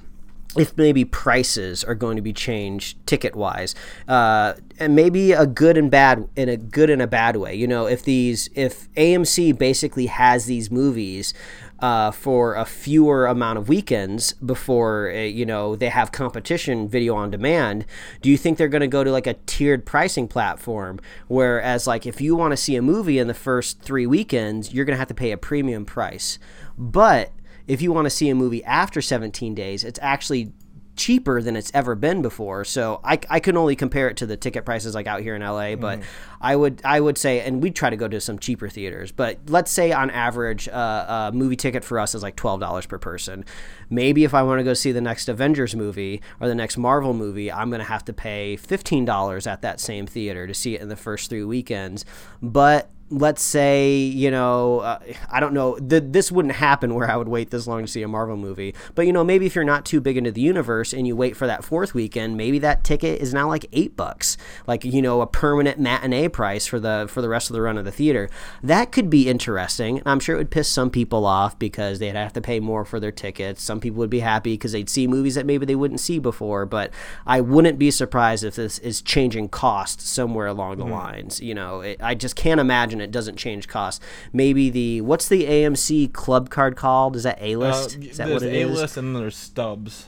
if 0.57 0.75
maybe 0.77 1.05
prices 1.05 1.83
are 1.83 1.93
going 1.93 2.15
to 2.15 2.21
be 2.23 2.33
changed 2.33 2.97
ticket 3.05 3.35
wise 3.35 3.75
uh, 4.07 4.53
and 4.79 4.95
maybe 4.95 5.31
a 5.31 5.45
good 5.45 5.77
and 5.77 5.91
bad 5.91 6.27
in 6.35 6.49
a 6.49 6.57
good 6.57 6.89
and 6.89 7.01
a 7.01 7.07
bad 7.07 7.35
way. 7.35 7.53
You 7.53 7.67
know 7.67 7.85
if 7.85 8.03
these 8.03 8.49
if 8.55 8.91
amc 8.93 9.57
basically 9.57 10.07
has 10.07 10.45
these 10.45 10.71
movies 10.71 11.33
uh, 11.79 12.11
for 12.11 12.55
a 12.55 12.65
fewer 12.65 13.25
amount 13.27 13.57
of 13.57 13.69
weekends 13.69 14.33
before 14.33 15.11
uh, 15.11 15.19
you 15.19 15.45
know 15.45 15.75
they 15.75 15.89
have 15.89 16.11
competition 16.11 16.89
video 16.89 17.15
on 17.15 17.29
demand 17.29 17.85
do 18.21 18.29
you 18.29 18.37
think 18.37 18.57
they're 18.57 18.67
going 18.67 18.81
to 18.81 18.87
go 18.87 19.03
to 19.03 19.11
like 19.11 19.27
a 19.27 19.35
tiered 19.45 19.85
pricing 19.85 20.27
platform? 20.27 20.99
Whereas 21.27 21.85
like 21.85 22.07
if 22.07 22.19
you 22.19 22.35
want 22.35 22.53
to 22.53 22.57
see 22.57 22.75
a 22.75 22.81
movie 22.81 23.19
in 23.19 23.27
the 23.27 23.33
first 23.35 23.81
three 23.81 24.07
weekends 24.07 24.73
you're 24.73 24.85
going 24.85 24.95
to 24.95 24.99
have 24.99 25.07
to 25.09 25.13
pay 25.13 25.31
a 25.31 25.37
premium 25.37 25.85
price. 25.85 26.39
But 26.75 27.31
if 27.69 27.83
you 27.83 27.93
want 27.93 28.07
to 28.07 28.09
see 28.09 28.29
a 28.29 28.35
movie 28.35 28.63
after 28.63 29.01
17 29.01 29.53
days, 29.53 29.83
it's 29.83 29.99
actually 30.01 30.51
cheaper 30.95 31.41
than 31.41 31.55
it's 31.55 31.71
ever 31.73 31.95
been 31.95 32.21
before. 32.21 32.65
So 32.65 32.99
I, 33.05 33.19
I 33.29 33.39
can 33.39 33.55
only 33.55 33.75
compare 33.75 34.09
it 34.09 34.17
to 34.17 34.25
the 34.25 34.35
ticket 34.35 34.65
prices 34.65 34.93
like 34.93 35.07
out 35.07 35.21
here 35.21 35.35
in 35.35 35.41
LA, 35.41 35.75
but 35.75 36.01
I 36.41 36.55
would 36.55 36.81
I 36.83 36.99
would 36.99 37.17
say, 37.17 37.39
and 37.41 37.61
we 37.63 37.71
try 37.71 37.89
to 37.89 37.95
go 37.95 38.07
to 38.07 38.19
some 38.19 38.37
cheaper 38.37 38.67
theaters, 38.67 39.11
but 39.13 39.37
let's 39.47 39.71
say 39.71 39.93
on 39.93 40.09
average, 40.09 40.67
uh, 40.67 41.29
a 41.31 41.31
movie 41.31 41.55
ticket 41.55 41.85
for 41.85 41.99
us 41.99 42.15
is 42.15 42.23
like 42.23 42.35
twelve 42.35 42.59
dollars 42.59 42.85
per 42.85 42.97
person. 42.97 43.45
Maybe 43.89 44.25
if 44.25 44.33
I 44.33 44.43
want 44.43 44.59
to 44.59 44.63
go 44.63 44.73
see 44.73 44.91
the 44.91 44.99
next 44.99 45.29
Avengers 45.29 45.75
movie 45.75 46.21
or 46.41 46.47
the 46.47 46.55
next 46.55 46.75
Marvel 46.75 47.13
movie, 47.13 47.51
I'm 47.51 47.71
gonna 47.71 47.83
have 47.85 48.03
to 48.05 48.13
pay 48.13 48.57
fifteen 48.57 49.05
dollars 49.05 49.47
at 49.47 49.61
that 49.61 49.79
same 49.79 50.05
theater 50.05 50.47
to 50.47 50.53
see 50.53 50.75
it 50.75 50.81
in 50.81 50.89
the 50.89 50.97
first 50.97 51.29
three 51.29 51.45
weekends. 51.45 52.03
But 52.41 52.89
let's 53.09 53.41
say 53.41 53.95
you 53.95 54.29
know 54.29 54.79
uh, 54.79 54.99
i 55.29 55.39
don't 55.39 55.53
know 55.53 55.75
th- 55.77 56.03
this 56.07 56.31
wouldn't 56.31 56.55
happen 56.55 56.93
where 56.93 57.09
i 57.09 57.15
would 57.15 57.27
wait 57.27 57.49
this 57.49 57.67
long 57.67 57.81
to 57.81 57.87
see 57.87 58.03
a 58.03 58.07
marvel 58.07 58.37
movie. 58.37 58.73
But 58.95 59.05
you 59.05 59.13
know 59.13 59.23
maybe 59.23 59.45
if 59.45 59.55
you're 59.55 59.63
not 59.63 59.85
too 59.85 60.01
big 60.01 60.17
into 60.17 60.31
the 60.31 60.41
universe 60.41 60.93
and 60.93 61.07
you 61.07 61.15
wait 61.15 61.35
for 61.35 61.47
that 61.47 61.63
fourth 61.63 61.93
weekend 61.93 62.37
maybe 62.37 62.59
that 62.59 62.83
ticket 62.83 63.21
is 63.21 63.33
now 63.33 63.47
like 63.47 63.65
eight 63.71 63.95
bucks. 63.95 64.37
Like 64.67 64.83
you 64.83 65.01
know 65.01 65.21
a 65.21 65.27
permanent 65.27 65.79
matinee 65.79 66.27
price 66.27 66.65
for 66.65 66.79
the 66.79 67.07
for 67.09 67.21
the 67.21 67.29
rest 67.29 67.49
of 67.49 67.53
the 67.53 67.61
run 67.61 67.77
of 67.77 67.85
the 67.85 67.91
theater. 67.91 68.29
That 68.63 68.91
could 68.91 69.09
be 69.09 69.29
interesting. 69.29 70.01
I'm 70.05 70.19
sure 70.19 70.35
it 70.35 70.39
would 70.39 70.51
piss 70.51 70.67
some 70.67 70.89
people 70.89 71.25
off 71.25 71.57
because 71.59 71.99
they'd 71.99 72.15
have 72.15 72.33
to 72.33 72.41
pay 72.41 72.59
more 72.59 72.85
for 72.85 72.99
their 72.99 73.11
tickets. 73.11 73.61
Some 73.61 73.79
people 73.79 73.99
would 73.99 74.09
be 74.09 74.19
happy 74.19 74.53
because 74.53 74.71
they'd 74.71 74.89
see 74.89 75.07
movies 75.07 75.35
that 75.35 75.45
maybe 75.45 75.65
they 75.65 75.75
wouldn't 75.75 75.99
see 75.99 76.19
before. 76.19 76.65
But 76.65 76.91
i 77.25 77.41
wouldn't 77.41 77.79
be 77.79 77.91
surprised 77.91 78.43
if 78.43 78.55
this 78.55 78.79
is 78.79 79.01
changing 79.01 79.49
cost 79.49 80.01
somewhere 80.01 80.47
along 80.47 80.77
the 80.77 80.85
lines. 80.85 81.39
You 81.39 81.55
know 81.55 81.81
it, 81.81 81.97
i 82.01 82.15
just 82.15 82.35
can't 82.35 82.59
imagine 82.59 82.98
it 83.01 83.11
doesn't 83.11 83.37
change 83.37 83.67
cost. 83.67 84.01
Maybe 84.33 84.69
the 84.69 85.01
what's 85.01 85.27
the 85.27 85.45
AMC 85.45 86.11
club 86.13 86.49
card 86.49 86.75
called? 86.75 87.15
Is 87.15 87.23
that 87.23 87.41
A 87.41 87.55
Uh, 87.55 87.59
list? 87.59 87.97
is 87.97 88.17
that 88.17 88.29
what 88.29 88.43
it 88.43 88.53
A 88.53 88.67
is? 88.69 88.79
list 88.79 88.97
and 88.97 89.15
then 89.15 89.21
there's 89.21 89.35
stubs. 89.35 90.07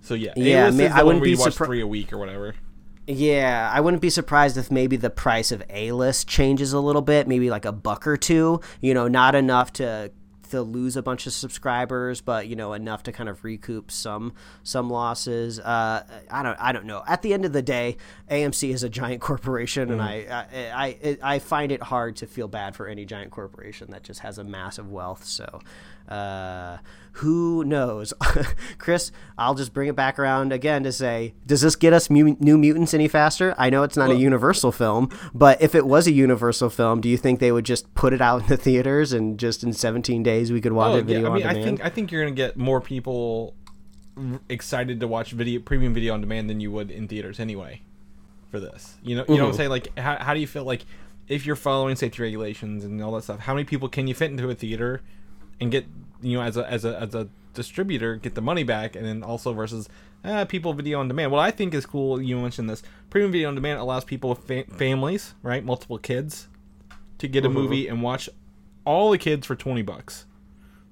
So 0.00 0.14
yeah, 0.14 0.32
Yeah, 0.36 0.64
A-list 0.64 0.78
ma- 0.78 0.84
is 0.84 0.90
the 0.92 0.96
I 0.98 1.02
wouldn't 1.02 1.20
where 1.20 1.30
you 1.30 1.36
be 1.36 1.40
watch 1.40 1.54
surpri- 1.56 1.66
three 1.66 1.80
a 1.82 1.86
week 1.86 2.12
or 2.12 2.18
whatever. 2.18 2.54
Yeah, 3.06 3.70
I 3.72 3.80
wouldn't 3.80 4.02
be 4.02 4.10
surprised 4.10 4.56
if 4.58 4.70
maybe 4.70 4.96
the 4.96 5.08
price 5.10 5.50
of 5.50 5.62
A 5.70 5.92
list 5.92 6.28
changes 6.28 6.72
a 6.74 6.80
little 6.80 7.00
bit, 7.02 7.26
maybe 7.26 7.48
like 7.50 7.64
a 7.64 7.72
buck 7.72 8.06
or 8.06 8.16
two. 8.18 8.60
You 8.82 8.92
know, 8.94 9.08
not 9.08 9.34
enough 9.34 9.72
to 9.74 10.10
to 10.48 10.62
lose 10.62 10.96
a 10.96 11.02
bunch 11.02 11.26
of 11.26 11.32
subscribers, 11.32 12.20
but 12.20 12.48
you 12.48 12.56
know 12.56 12.72
enough 12.72 13.02
to 13.04 13.12
kind 13.12 13.28
of 13.28 13.44
recoup 13.44 13.90
some 13.90 14.32
some 14.62 14.90
losses. 14.90 15.58
Uh, 15.60 16.04
I 16.30 16.42
don't 16.42 16.58
I 16.60 16.72
don't 16.72 16.86
know. 16.86 17.02
At 17.06 17.22
the 17.22 17.32
end 17.32 17.44
of 17.44 17.52
the 17.52 17.62
day, 17.62 17.96
AMC 18.30 18.72
is 18.72 18.82
a 18.82 18.88
giant 18.88 19.20
corporation, 19.20 19.90
and 19.90 20.02
I 20.02 20.46
I, 20.52 20.74
I 20.74 21.18
I 21.34 21.38
find 21.38 21.72
it 21.72 21.82
hard 21.82 22.16
to 22.16 22.26
feel 22.26 22.48
bad 22.48 22.76
for 22.76 22.86
any 22.86 23.04
giant 23.04 23.30
corporation 23.30 23.90
that 23.90 24.02
just 24.02 24.20
has 24.20 24.38
a 24.38 24.44
massive 24.44 24.90
wealth. 24.90 25.24
So. 25.24 25.60
Uh, 26.08 26.78
who 27.12 27.64
knows, 27.64 28.12
Chris? 28.78 29.10
I'll 29.36 29.54
just 29.56 29.72
bring 29.74 29.88
it 29.88 29.96
back 29.96 30.18
around 30.18 30.52
again 30.52 30.84
to 30.84 30.92
say, 30.92 31.34
does 31.46 31.62
this 31.62 31.74
get 31.74 31.92
us 31.92 32.08
mu- 32.08 32.36
New 32.38 32.56
Mutants 32.56 32.94
any 32.94 33.08
faster? 33.08 33.54
I 33.58 33.70
know 33.70 33.82
it's 33.82 33.96
not 33.96 34.10
a 34.10 34.14
Universal 34.14 34.72
film, 34.72 35.10
but 35.34 35.60
if 35.60 35.74
it 35.74 35.84
was 35.84 36.06
a 36.06 36.12
Universal 36.12 36.70
film, 36.70 37.00
do 37.00 37.08
you 37.08 37.16
think 37.16 37.40
they 37.40 37.50
would 37.50 37.64
just 37.64 37.92
put 37.94 38.12
it 38.12 38.20
out 38.20 38.42
in 38.42 38.46
the 38.48 38.56
theaters 38.56 39.12
and 39.12 39.36
just 39.38 39.64
in 39.64 39.72
17 39.72 40.22
days 40.22 40.52
we 40.52 40.60
could 40.60 40.72
watch 40.72 40.94
Oh, 40.94 40.98
it 40.98 41.06
video 41.06 41.22
yeah, 41.22 41.28
I 41.28 41.34
mean, 41.34 41.46
on 41.46 41.56
I 41.56 41.62
think 41.64 41.84
I 41.84 41.88
think 41.90 42.12
you're 42.12 42.22
gonna 42.22 42.34
get 42.36 42.56
more 42.56 42.80
people 42.80 43.54
excited 44.48 45.00
to 45.00 45.08
watch 45.08 45.32
video 45.32 45.60
premium 45.60 45.94
video 45.94 46.14
on 46.14 46.20
demand 46.20 46.48
than 46.48 46.60
you 46.60 46.70
would 46.70 46.90
in 46.90 47.08
theaters 47.08 47.38
anyway. 47.40 47.82
For 48.50 48.60
this, 48.60 48.96
you 49.02 49.14
know, 49.14 49.26
you 49.28 49.36
know 49.36 49.42
what 49.44 49.50
I'm 49.50 49.56
saying? 49.56 49.68
Like, 49.68 49.98
how, 49.98 50.16
how 50.16 50.32
do 50.32 50.40
you 50.40 50.46
feel 50.46 50.64
like 50.64 50.86
if 51.26 51.44
you're 51.44 51.54
following 51.54 51.96
safety 51.96 52.22
regulations 52.22 52.82
and 52.82 53.02
all 53.02 53.12
that 53.12 53.24
stuff? 53.24 53.40
How 53.40 53.52
many 53.52 53.64
people 53.64 53.90
can 53.90 54.06
you 54.06 54.14
fit 54.14 54.30
into 54.30 54.48
a 54.48 54.54
theater 54.54 55.02
and 55.60 55.70
get 55.70 55.86
you 56.20 56.36
know 56.36 56.42
as 56.42 56.56
a 56.56 56.68
as 56.70 56.84
a 56.84 56.98
as 57.00 57.14
a 57.14 57.28
distributor 57.54 58.16
get 58.16 58.34
the 58.34 58.40
money 58.42 58.62
back, 58.62 58.94
and 58.96 59.04
then 59.04 59.22
also 59.22 59.52
versus 59.52 59.88
uh, 60.24 60.44
people 60.44 60.72
video 60.72 61.00
on 61.00 61.08
demand? 61.08 61.32
What 61.32 61.40
I 61.40 61.50
think 61.50 61.74
is 61.74 61.86
cool, 61.86 62.20
you 62.20 62.36
mentioned 62.38 62.68
this 62.70 62.82
premium 63.10 63.32
video 63.32 63.48
on 63.48 63.54
demand 63.54 63.78
allows 63.80 64.04
people 64.04 64.30
with 64.30 64.40
fa- 64.40 64.64
families, 64.76 65.34
right, 65.42 65.64
multiple 65.64 65.98
kids, 65.98 66.48
to 67.18 67.28
get 67.28 67.44
a 67.44 67.48
movie 67.48 67.88
and 67.88 68.02
watch 68.02 68.28
all 68.84 69.10
the 69.10 69.18
kids 69.18 69.46
for 69.46 69.54
20 69.56 69.82
bucks. 69.82 70.24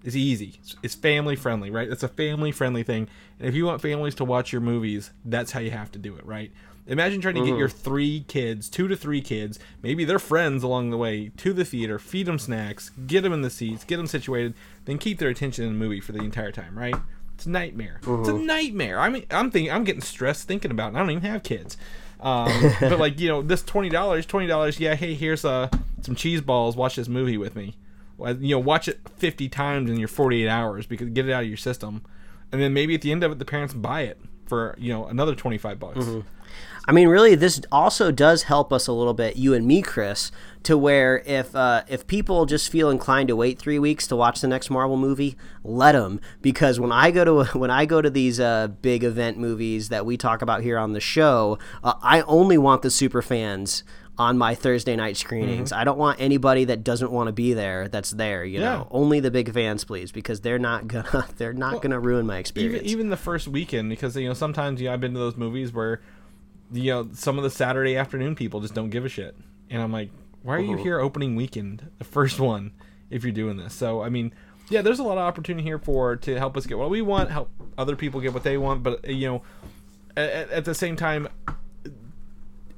It's 0.05 0.15
easy. 0.15 0.49
It's- 0.61 0.77
it's 0.83 0.95
family 0.95 1.35
friendly 1.35 1.71
right? 1.71 1.89
It's 1.91 2.03
a 2.05 2.09
family 2.09 2.53
friendly 2.53 2.83
thing. 2.85 3.09
And 3.41 3.49
if 3.49 3.55
you 3.55 3.65
want 3.67 3.81
families 3.83 4.15
to 4.17 4.25
watch 4.25 4.53
your 4.53 4.61
movies 4.61 5.11
that's 5.25 5.53
how 5.53 5.61
you 5.61 5.71
have 5.73 5.91
to 5.93 5.99
do 5.99 6.15
it 6.17 6.25
right 6.25 6.53
imagine 6.87 7.21
trying 7.21 7.35
to 7.35 7.45
get 7.45 7.57
your 7.57 7.69
three 7.69 8.25
kids 8.29 8.69
two 8.69 8.89
to 8.89 8.97
three 8.97 9.21
kids 9.21 9.59
maybe 9.83 10.05
their 10.05 10.19
friends 10.19 10.63
along 10.63 10.91
the 10.91 10.97
way 10.97 11.31
to 11.37 11.53
the 11.53 11.65
theater 11.65 11.99
feed 11.99 12.27
them 12.27 12.39
snacks 12.39 12.91
get 13.07 13.23
them 13.23 13.33
in 13.33 13.43
the 13.43 13.51
seats 13.51 13.85
get 13.85 13.97
them 13.97 14.07
situated 14.07 14.55
then 14.85 14.99
keep 14.99 15.19
their 15.19 15.29
attention 15.29 15.65
in 15.65 15.73
the 15.73 15.79
movie 15.79 16.01
for 16.01 16.13
the 16.13 16.21
entire 16.21 16.53
time 16.53 16.79
right 16.79 16.97
it's 17.35 17.47
a 17.47 17.51
nightmare 17.51 18.01
it's 18.21 18.29
a 18.29 18.33
nightmare 18.33 18.99
i 18.99 19.09
mean 19.09 19.25
i'm 19.31 19.51
thinking 19.51 19.73
i'm 19.73 19.85
getting 19.85 20.01
stressed 20.01 20.47
thinking 20.47 20.71
about 20.71 20.93
it 20.93 20.97
i 20.97 20.99
don't 21.01 21.11
even 21.11 21.23
have 21.23 21.43
kids 21.43 21.77
um, 22.21 22.73
but 22.81 22.99
like 22.99 23.21
you 23.21 23.29
know, 23.29 23.43
this 23.43 23.63
twenty 23.63 23.89
dollars, 23.89 24.27
twenty 24.27 24.47
dollars. 24.47 24.81
Yeah, 24.81 24.95
hey, 24.95 25.15
here's 25.15 25.45
uh 25.45 25.69
some 26.03 26.15
cheese 26.15 26.41
balls. 26.41 26.77
Watch 26.77 26.97
this 26.97 27.09
movie 27.09 27.37
with 27.39 27.57
me. 27.57 27.77
You 28.19 28.57
know, 28.57 28.59
watch 28.59 28.89
it 28.89 29.01
fifty 29.17 29.49
times 29.49 29.91
in 29.91 29.99
your 29.99 30.09
forty 30.09 30.43
eight 30.43 30.49
hours 30.49 30.87
because 30.87 31.09
get 31.11 31.29
it 31.29 31.33
out 31.33 31.43
of 31.43 31.49
your 31.49 31.57
system, 31.57 32.03
and 32.51 32.61
then 32.61 32.73
maybe 32.73 32.95
at 32.95 33.03
the 33.03 33.13
end 33.13 33.23
of 33.23 33.33
it, 33.33 33.39
the 33.39 33.45
parents 33.45 33.75
buy 33.75 34.03
it 34.03 34.19
for 34.47 34.75
you 34.79 34.93
know 34.93 35.07
another 35.07 35.35
twenty 35.35 35.59
five 35.59 35.79
bucks. 35.79 36.07
I 36.89 36.93
mean, 36.93 37.09
really, 37.09 37.35
this 37.35 37.61
also 37.73 38.13
does 38.13 38.45
help 38.45 38.73
us 38.73 38.87
a 38.87 38.93
little 38.93 39.13
bit, 39.13 39.35
you 39.37 39.55
and 39.55 39.67
me, 39.67 39.83
Chris, 39.83 40.31
to 40.63 40.79
where 40.79 41.19
if 41.27 41.55
uh, 41.55 41.83
if 41.89 42.07
people 42.07 42.47
just 42.47 42.71
feel 42.71 42.91
inclined 42.91 43.27
to 43.29 43.35
wait 43.35 43.59
three 43.59 43.81
weeks 43.81 44.07
to 44.07 44.15
watch 44.15 44.41
the 44.41 44.47
next 44.47 44.71
Marvel 44.71 44.97
movie, 44.97 45.37
let 45.65 45.93
them. 45.93 46.21
Because 46.43 46.79
when 46.79 46.93
I 46.93 47.11
go 47.11 47.25
to 47.25 47.45
when 47.59 47.71
I 47.71 47.87
go 47.87 48.01
to 48.01 48.11
these 48.11 48.39
uh, 48.39 48.69
big 48.69 49.03
event 49.03 49.37
movies 49.37 49.89
that 49.89 50.07
we 50.07 50.17
talk 50.17 50.43
about 50.43 50.63
here 50.63 50.79
on 50.79 50.93
the 50.93 51.01
show, 51.01 51.59
uh, 51.83 51.95
I 52.03 52.21
only 52.23 52.57
want 52.57 52.83
the 52.83 52.91
super 52.91 53.21
fans 53.21 53.83
on 54.19 54.39
my 54.39 54.55
Thursday 54.55 54.97
night 54.97 55.17
screenings. 55.17 55.71
Mm-hmm. 55.71 55.81
I 55.81 55.85
don't 55.85 55.99
want 55.99 56.21
anybody 56.21 56.65
that 56.65 56.83
doesn't 56.83 57.11
want 57.13 57.27
to 57.29 57.33
be 57.33 57.53
there 57.53 57.89
that's 57.89 58.11
there. 58.13 58.45
You 58.45 58.61
Yeah. 58.61 58.65
know, 58.77 58.89
only 58.91 59.21
the 59.21 59.31
big 59.31 59.53
fans, 59.53 59.85
please, 59.85 60.11
because 60.13 60.41
they're 60.41 60.59
not 60.59 60.89
gonna 60.89 61.27
they're 61.37 61.53
not 61.53 61.83
gonna 61.83 62.01
ruin 62.01 62.27
my 62.27 62.39
experience. 62.39 62.85
Even 62.85 62.87
even 62.91 63.11
the 63.11 63.17
first 63.17 63.47
weekend 63.49 63.91
because 63.91 64.17
you 64.17 64.27
know 64.29 64.35
sometimes 64.35 64.81
you 64.81 64.89
know, 64.89 64.95
I've 64.95 65.01
been 65.01 65.13
to 65.13 65.19
those 65.19 65.37
movies 65.37 65.73
where 65.73 66.01
you 66.73 66.93
know 66.93 67.09
some 67.13 67.37
of 67.39 67.45
the 67.45 67.51
Saturday 67.51 67.97
afternoon 67.97 68.35
people 68.35 68.61
just 68.61 68.75
don't 68.75 68.91
give 68.91 69.05
a 69.05 69.09
shit, 69.09 69.37
and 69.71 69.83
I'm 69.83 69.93
like, 69.93 70.11
why 70.43 70.57
are 70.57 70.61
you 70.61 70.77
here 70.77 70.99
opening 70.99 71.37
weekend, 71.37 71.91
the 71.99 72.05
first 72.05 72.41
one, 72.41 72.73
if 73.11 73.23
you're 73.23 73.33
doing 73.33 73.57
this? 73.59 73.75
So 73.75 74.03
I 74.03 74.09
mean, 74.09 74.33
yeah, 74.71 74.81
there's 74.83 74.99
a 74.99 75.05
lot 75.05 75.19
of 75.19 75.25
opportunity 75.25 75.63
here 75.63 75.79
for 75.79 76.17
to 76.17 76.39
help 76.39 76.57
us 76.57 76.65
get 76.67 76.79
what 76.79 76.89
we 76.91 77.03
want, 77.03 77.31
help 77.31 77.51
other 77.77 77.97
people 77.97 78.21
get 78.21 78.33
what 78.33 78.45
they 78.45 78.57
want, 78.57 78.83
but 78.83 79.07
you 79.09 79.27
know, 79.29 79.43
at, 80.17 80.51
at 80.51 80.65
the 80.65 80.75
same 80.75 80.97
time. 80.97 81.29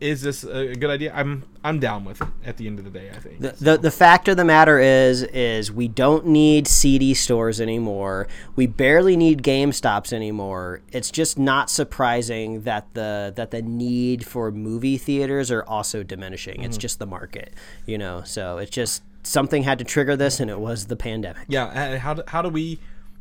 Is 0.01 0.23
this 0.23 0.45
a 0.45 0.75
good 0.75 0.91
idea? 0.91 1.13
I'm 1.15 1.45
I'm 1.65 1.81
down 1.81 2.05
with 2.05 2.23
it. 2.23 2.29
At 2.45 2.57
the 2.57 2.67
end 2.67 2.79
of 2.79 2.85
the 2.85 2.91
day, 2.91 3.11
I 3.11 3.19
think. 3.19 3.41
The, 3.41 3.53
the 3.59 3.79
the 3.79 3.91
fact 3.91 4.29
of 4.29 4.37
the 4.37 4.45
matter 4.45 4.79
is 4.79 5.23
is 5.25 5.73
we 5.73 5.89
don't 5.89 6.27
need 6.27 6.69
CD 6.69 7.15
stores 7.15 7.61
anymore. 7.61 8.29
We 8.55 8.67
barely 8.67 9.17
need 9.17 9.43
GameStops 9.43 10.13
anymore. 10.13 10.83
It's 10.93 11.11
just 11.11 11.39
not 11.39 11.69
surprising 11.69 12.63
that 12.63 12.87
the 12.95 13.33
that 13.35 13.51
the 13.51 13.63
need 13.63 14.25
for 14.25 14.53
movie 14.53 14.99
theaters 14.99 15.51
are 15.51 15.65
also 15.65 16.03
diminishing. 16.03 16.63
It's 16.63 16.77
mm-hmm. 16.77 16.81
just 16.81 16.99
the 17.01 17.07
market, 17.07 17.53
you 17.85 17.99
know. 17.99 18.23
So 18.25 18.59
it's 18.59 18.71
just 18.71 19.03
something 19.25 19.65
had 19.65 19.79
to 19.81 19.85
trigger 19.85 20.17
this, 20.17 20.39
and 20.39 20.51
it 20.51 20.61
was 20.61 20.87
the 20.87 20.97
pandemic. 20.97 21.45
yeah 21.49 21.99
how 21.99 22.15
do, 22.15 22.23
how 22.29 22.43
do 22.43 22.49
we 22.49 22.79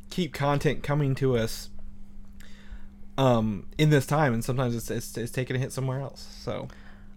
keep 0.09 0.33
content 0.33 0.83
coming 0.83 1.15
to 1.15 1.37
us 1.37 1.69
um 3.17 3.67
in 3.77 3.89
this 3.89 4.05
time 4.05 4.33
and 4.33 4.43
sometimes 4.43 4.75
it's, 4.75 4.91
it's, 4.91 5.17
it's 5.17 5.31
taking 5.31 5.55
a 5.55 5.59
hit 5.59 5.71
somewhere 5.71 5.99
else. 5.99 6.27
So 6.39 6.67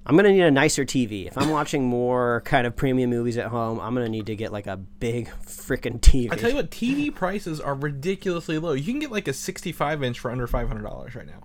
I'm 0.06 0.16
gonna 0.16 0.32
need 0.32 0.40
a 0.40 0.50
nicer 0.50 0.84
TV 0.84 1.26
if 1.26 1.36
I'm 1.36 1.50
watching 1.50 1.84
more 1.84 2.42
kind 2.44 2.66
of 2.66 2.74
premium 2.74 3.10
movies 3.10 3.36
at 3.36 3.46
home. 3.46 3.80
I'm 3.80 3.94
gonna 3.94 4.08
need 4.08 4.26
to 4.26 4.36
get 4.36 4.52
like 4.52 4.66
a 4.66 4.76
big 4.76 5.28
freaking 5.46 6.00
TV. 6.00 6.32
i 6.32 6.36
tell 6.36 6.50
you 6.50 6.56
what 6.56 6.70
tv 6.70 7.14
prices 7.14 7.60
are 7.60 7.74
ridiculously 7.74 8.58
low. 8.58 8.72
You 8.72 8.84
can 8.84 8.98
get 8.98 9.10
like 9.12 9.28
a 9.28 9.32
65 9.32 10.02
inch 10.02 10.18
for 10.18 10.30
under 10.30 10.46
$500 10.46 11.14
right 11.14 11.26
now. 11.26 11.42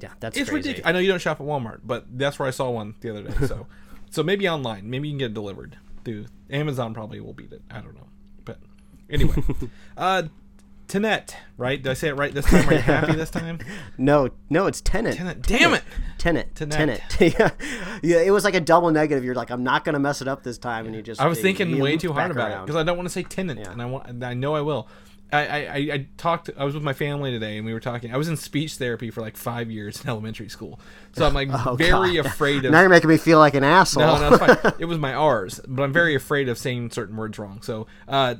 Yeah, 0.00 0.10
that's 0.20 0.36
it's 0.36 0.50
crazy. 0.50 0.68
ridiculous 0.68 0.86
i 0.88 0.92
know 0.92 0.98
you 0.98 1.08
don't 1.08 1.20
shop 1.22 1.40
at 1.40 1.46
walmart 1.46 1.80
but 1.82 2.04
that's 2.18 2.38
where 2.38 2.46
i 2.46 2.50
saw 2.50 2.68
one 2.68 2.94
the 3.00 3.10
other 3.10 3.22
day 3.22 3.46
so. 3.46 3.66
So 4.10 4.22
maybe 4.22 4.48
online. 4.48 4.88
Maybe 4.88 5.08
you 5.08 5.12
can 5.12 5.18
get 5.18 5.26
it 5.26 5.34
delivered 5.34 5.76
through 6.04 6.26
amazon 6.50 6.94
probably 6.94 7.20
will 7.20 7.32
beat 7.32 7.52
it. 7.52 7.62
I 7.70 7.80
don't 7.80 7.94
know. 7.94 8.06
But 8.44 8.58
anyway. 9.10 9.34
Uh 9.96 10.24
Tenet, 10.88 11.36
right? 11.56 11.82
Did 11.82 11.90
I 11.90 11.94
say 11.94 12.08
it 12.08 12.14
right 12.16 12.32
this 12.32 12.44
time? 12.46 12.68
Are 12.68 12.72
you 12.74 12.78
happy 12.78 13.12
this 13.14 13.30
time? 13.32 13.58
No, 13.98 14.28
no, 14.50 14.66
it's 14.66 14.80
Tenant. 14.80 15.16
Tenet. 15.16 15.42
Damn 15.42 15.74
it! 15.74 15.82
Tenant. 16.18 16.54
Tenet. 16.54 16.72
Tenant. 16.76 17.02
yeah. 17.20 17.50
yeah, 18.02 18.20
it 18.22 18.30
was 18.30 18.44
like 18.44 18.54
a 18.54 18.60
double 18.60 18.90
negative. 18.90 19.24
You're 19.24 19.34
like, 19.34 19.50
I'm 19.50 19.64
not 19.64 19.84
gonna 19.84 19.98
mess 19.98 20.22
it 20.22 20.28
up 20.28 20.42
this 20.44 20.58
time, 20.58 20.86
and 20.86 20.94
you 20.94 21.02
just. 21.02 21.20
I 21.20 21.26
was 21.26 21.40
thinking 21.40 21.70
you 21.70 21.82
way 21.82 21.96
too 21.96 22.12
hard 22.12 22.30
about 22.30 22.50
it 22.52 22.60
because 22.66 22.76
I 22.76 22.84
don't 22.84 22.96
want 22.96 23.08
to 23.08 23.12
say 23.12 23.22
tenant, 23.24 23.58
Yeah. 23.60 23.72
and 23.72 23.82
I 23.82 23.86
want. 23.86 24.06
and 24.08 24.22
I 24.24 24.34
know 24.34 24.54
I 24.54 24.60
will. 24.60 24.88
I, 25.32 25.66
I, 25.66 25.74
I 25.92 26.06
talked. 26.16 26.50
I 26.56 26.62
was 26.62 26.74
with 26.74 26.84
my 26.84 26.92
family 26.92 27.32
today, 27.32 27.56
and 27.56 27.66
we 27.66 27.72
were 27.72 27.80
talking. 27.80 28.14
I 28.14 28.16
was 28.16 28.28
in 28.28 28.36
speech 28.36 28.74
therapy 28.76 29.10
for 29.10 29.22
like 29.22 29.36
five 29.36 29.72
years 29.72 30.00
in 30.04 30.08
elementary 30.08 30.48
school, 30.48 30.78
so 31.14 31.26
I'm 31.26 31.34
like 31.34 31.48
Oh, 31.66 31.74
very 31.74 32.14
God. 32.14 32.26
afraid 32.26 32.64
of. 32.64 32.70
Now 32.70 32.80
you're 32.80 32.88
making 32.88 33.10
me 33.10 33.16
feel 33.16 33.40
like 33.40 33.54
an 33.54 33.64
asshole. 33.64 34.04
no, 34.06 34.30
no, 34.30 34.36
it's 34.36 34.60
fine. 34.62 34.72
It 34.78 34.84
was 34.84 34.98
my 34.98 35.14
R's, 35.14 35.60
but 35.66 35.82
I'm 35.82 35.92
very 35.92 36.14
afraid 36.14 36.48
of 36.48 36.58
saying 36.58 36.90
certain 36.90 37.16
words 37.16 37.40
wrong. 37.40 37.60
So, 37.62 37.88
uh, 38.06 38.36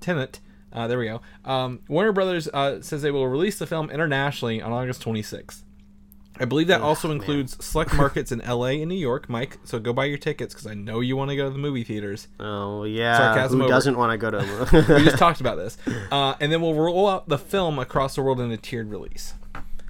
tenant. 0.00 0.40
Uh, 0.76 0.86
there 0.86 0.98
we 0.98 1.06
go. 1.06 1.20
Um, 1.44 1.80
Warner 1.88 2.12
Brothers 2.12 2.48
uh, 2.52 2.80
says 2.82 3.00
they 3.02 3.10
will 3.10 3.26
release 3.26 3.58
the 3.58 3.66
film 3.66 3.90
internationally 3.90 4.60
on 4.60 4.72
August 4.72 5.02
26th. 5.02 5.62
I 6.38 6.44
believe 6.44 6.66
that 6.66 6.82
also 6.82 7.10
includes 7.10 7.56
select 7.64 7.94
markets 7.94 8.30
in 8.30 8.40
LA 8.46 8.66
and 8.66 8.88
New 8.88 8.94
York, 8.94 9.26
Mike. 9.30 9.56
So 9.64 9.78
go 9.78 9.94
buy 9.94 10.04
your 10.04 10.18
tickets 10.18 10.52
because 10.52 10.66
I 10.66 10.74
know 10.74 11.00
you 11.00 11.16
want 11.16 11.30
to 11.30 11.36
go 11.36 11.44
to 11.44 11.50
the 11.50 11.56
movie 11.58 11.82
theaters. 11.82 12.28
oh 12.38 12.84
yeah. 12.84 13.16
Sarcasm 13.16 13.58
Who 13.58 13.64
over. 13.64 13.72
doesn't 13.72 13.96
want 13.96 14.12
to 14.12 14.18
go 14.18 14.30
to? 14.30 14.94
we 14.98 15.04
just 15.04 15.16
talked 15.16 15.40
about 15.40 15.56
this. 15.56 15.78
Uh, 16.12 16.34
and 16.40 16.52
then 16.52 16.60
we'll 16.60 16.74
roll 16.74 17.08
out 17.08 17.28
the 17.28 17.38
film 17.38 17.78
across 17.78 18.14
the 18.16 18.22
world 18.22 18.38
in 18.38 18.52
a 18.52 18.56
tiered 18.58 18.90
release. 18.90 19.32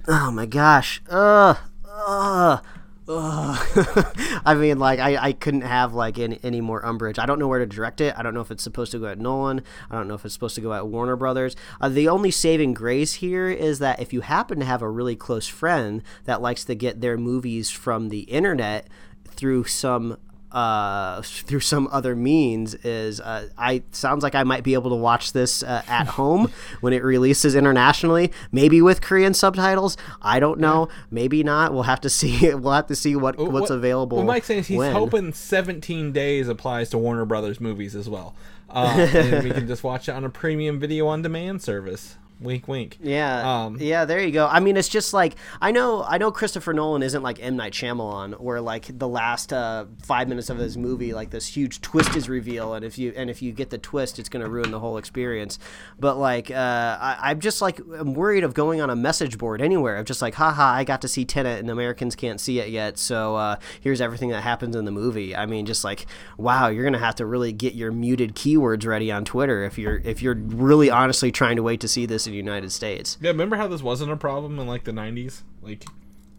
oh 0.07 0.31
my 0.31 0.45
gosh. 0.45 1.01
Ugh. 1.09 1.57
Ugh. 1.85 2.63
I 3.09 4.53
mean, 4.59 4.79
like, 4.79 4.99
I, 4.99 5.15
I 5.17 5.31
couldn't 5.31 5.61
have 5.61 5.93
like 5.93 6.19
any, 6.19 6.39
any 6.43 6.59
more 6.59 6.85
umbrage. 6.85 7.17
I 7.17 7.25
don't 7.25 7.39
know 7.39 7.47
where 7.47 7.59
to 7.59 7.65
direct 7.65 8.01
it. 8.01 8.13
I 8.17 8.21
don't 8.21 8.33
know 8.33 8.41
if 8.41 8.51
it's 8.51 8.63
supposed 8.63 8.91
to 8.91 8.99
go 8.99 9.05
at 9.05 9.17
Nolan. 9.17 9.61
I 9.89 9.95
don't 9.95 10.09
know 10.09 10.15
if 10.15 10.25
it's 10.25 10.33
supposed 10.33 10.55
to 10.55 10.61
go 10.61 10.73
at 10.73 10.87
Warner 10.87 11.15
Brothers. 11.15 11.55
Uh, 11.79 11.87
the 11.87 12.09
only 12.09 12.31
saving 12.31 12.73
grace 12.73 13.15
here 13.15 13.49
is 13.49 13.79
that 13.79 14.01
if 14.01 14.11
you 14.11 14.21
happen 14.21 14.59
to 14.59 14.65
have 14.65 14.81
a 14.81 14.89
really 14.89 15.15
close 15.15 15.47
friend 15.47 16.03
that 16.25 16.41
likes 16.41 16.65
to 16.65 16.75
get 16.75 16.99
their 16.99 17.17
movies 17.17 17.69
from 17.69 18.09
the 18.09 18.21
internet 18.21 18.87
through 19.25 19.63
some 19.63 20.17
uh 20.51 21.21
through 21.23 21.59
some 21.59 21.89
other 21.91 22.15
means 22.15 22.73
is 22.75 23.19
uh 23.19 23.47
i 23.57 23.83
sounds 23.91 24.23
like 24.23 24.33
i 24.33 24.43
might 24.43 24.63
be 24.63 24.73
able 24.75 24.89
to 24.89 24.95
watch 24.95 25.33
this 25.33 25.61
uh, 25.61 25.81
at 25.89 26.07
home 26.19 26.49
when 26.79 26.93
it 26.93 27.03
releases 27.03 27.53
internationally 27.53 28.31
maybe 28.51 28.81
with 28.81 29.01
korean 29.01 29.33
subtitles 29.33 29.97
i 30.21 30.39
don't 30.39 30.57
know 30.59 30.87
maybe 31.11 31.43
not 31.43 31.73
we'll 31.73 31.83
have 31.83 31.99
to 31.99 32.09
see 32.17 32.53
we'll 32.55 32.71
have 32.71 32.87
to 32.87 32.95
see 32.95 33.13
what 33.15 33.37
what's 33.37 33.69
What- 33.69 33.71
available 33.71 34.17
What 34.19 34.25
Mike's 34.27 34.47
saying 34.47 34.61
is 34.61 34.67
he's 34.67 34.77
when. 34.77 34.93
hoping 34.93 35.33
17 35.33 36.13
days 36.13 36.47
applies 36.47 36.89
to 36.91 36.97
Warner 36.97 37.25
Brothers 37.25 37.59
movies 37.59 37.95
as 37.95 38.07
well. 38.09 38.33
Uh, 38.69 39.07
and 39.13 39.43
we 39.43 39.51
can 39.51 39.67
just 39.73 39.83
watch 39.83 40.07
it 40.09 40.11
on 40.13 40.23
a 40.23 40.29
premium 40.29 40.79
video 40.79 41.07
on 41.07 41.21
demand 41.21 41.61
service. 41.61 42.15
Wink, 42.39 42.67
wink. 42.67 42.97
Yeah, 43.01 43.63
Um, 43.65 43.77
yeah. 43.79 44.05
There 44.05 44.19
you 44.19 44.31
go. 44.31 44.47
I 44.47 44.59
mean, 44.59 44.77
it's 44.77 44.87
just 44.87 45.11
like 45.13 45.35
I 45.59 45.71
know, 45.71 46.03
I 46.03 46.19
know 46.19 46.31
Christopher 46.31 46.71
Nolan 46.71 47.01
isn't 47.01 47.23
like 47.23 47.39
M 47.41 47.55
Night 47.55 47.73
Shyamalan, 47.73 48.39
where 48.39 48.61
like 48.61 48.85
the 48.99 49.07
last 49.07 49.51
uh, 49.51 49.85
five 50.03 50.27
minutes 50.27 50.49
of 50.51 50.57
his 50.59 50.77
movie, 50.77 51.13
like 51.13 51.31
this 51.31 51.47
huge 51.47 51.81
twist 51.81 52.15
is 52.15 52.29
revealed, 52.29 52.75
and 52.75 52.85
if 52.85 52.97
you 52.99 53.11
and 53.15 53.29
if 53.31 53.41
you 53.41 53.51
get 53.51 53.71
the 53.71 53.79
twist, 53.79 54.19
it's 54.19 54.29
going 54.29 54.43
to 54.45 54.49
ruin 54.49 54.69
the 54.69 54.79
whole 54.79 54.97
experience. 54.97 55.57
But 55.99 56.17
like, 56.17 56.51
uh, 56.51 56.97
I, 57.01 57.17
I'm 57.31 57.39
just 57.39 57.59
like 57.61 57.79
I'm 57.79 58.13
worried 58.13 58.43
of 58.43 58.53
going 58.53 58.81
on 58.81 58.91
a 58.91 58.95
message 58.95 59.39
board 59.39 59.59
anywhere. 59.59 59.97
I'm 59.97 60.05
just 60.05 60.21
like, 60.21 60.35
haha, 60.35 60.63
I 60.65 60.83
got 60.83 61.01
to 61.01 61.07
see 61.07 61.25
Tenet, 61.25 61.59
and 61.59 61.71
Americans 61.71 62.15
can't 62.15 62.39
see 62.39 62.59
it 62.59 62.69
yet, 62.69 62.99
so 62.99 63.35
uh, 63.35 63.55
here's 63.81 63.99
everything 63.99 64.29
that 64.29 64.41
happens 64.43 64.75
in 64.75 64.85
the 64.85 64.91
movie. 64.91 65.35
I 65.35 65.47
mean, 65.47 65.65
just 65.65 65.83
like, 65.83 66.05
wow, 66.37 66.67
you're 66.67 66.83
gonna 66.83 66.99
have 66.99 67.15
to 67.15 67.25
really 67.25 67.51
get 67.51 67.73
your 67.73 67.91
muted 67.91 68.35
keywords 68.35 68.85
ready 68.85 69.11
on 69.11 69.25
Twitter 69.25 69.63
if 69.63 69.79
you're 69.79 69.97
if 70.03 70.21
you're 70.21 70.35
really 70.35 70.91
honestly 70.91 71.31
trying 71.31 71.55
to 71.55 71.63
wait 71.63 71.79
to 71.81 71.87
see 71.87 72.05
this 72.05 72.26
in 72.27 72.33
the 72.33 72.37
United 72.37 72.71
States. 72.71 73.17
Yeah, 73.21 73.31
remember 73.31 73.55
how 73.55 73.67
this 73.67 73.81
wasn't 73.81 74.11
a 74.11 74.17
problem 74.17 74.59
in 74.59 74.67
like 74.67 74.83
the 74.83 74.91
90s? 74.91 75.41
Like, 75.61 75.85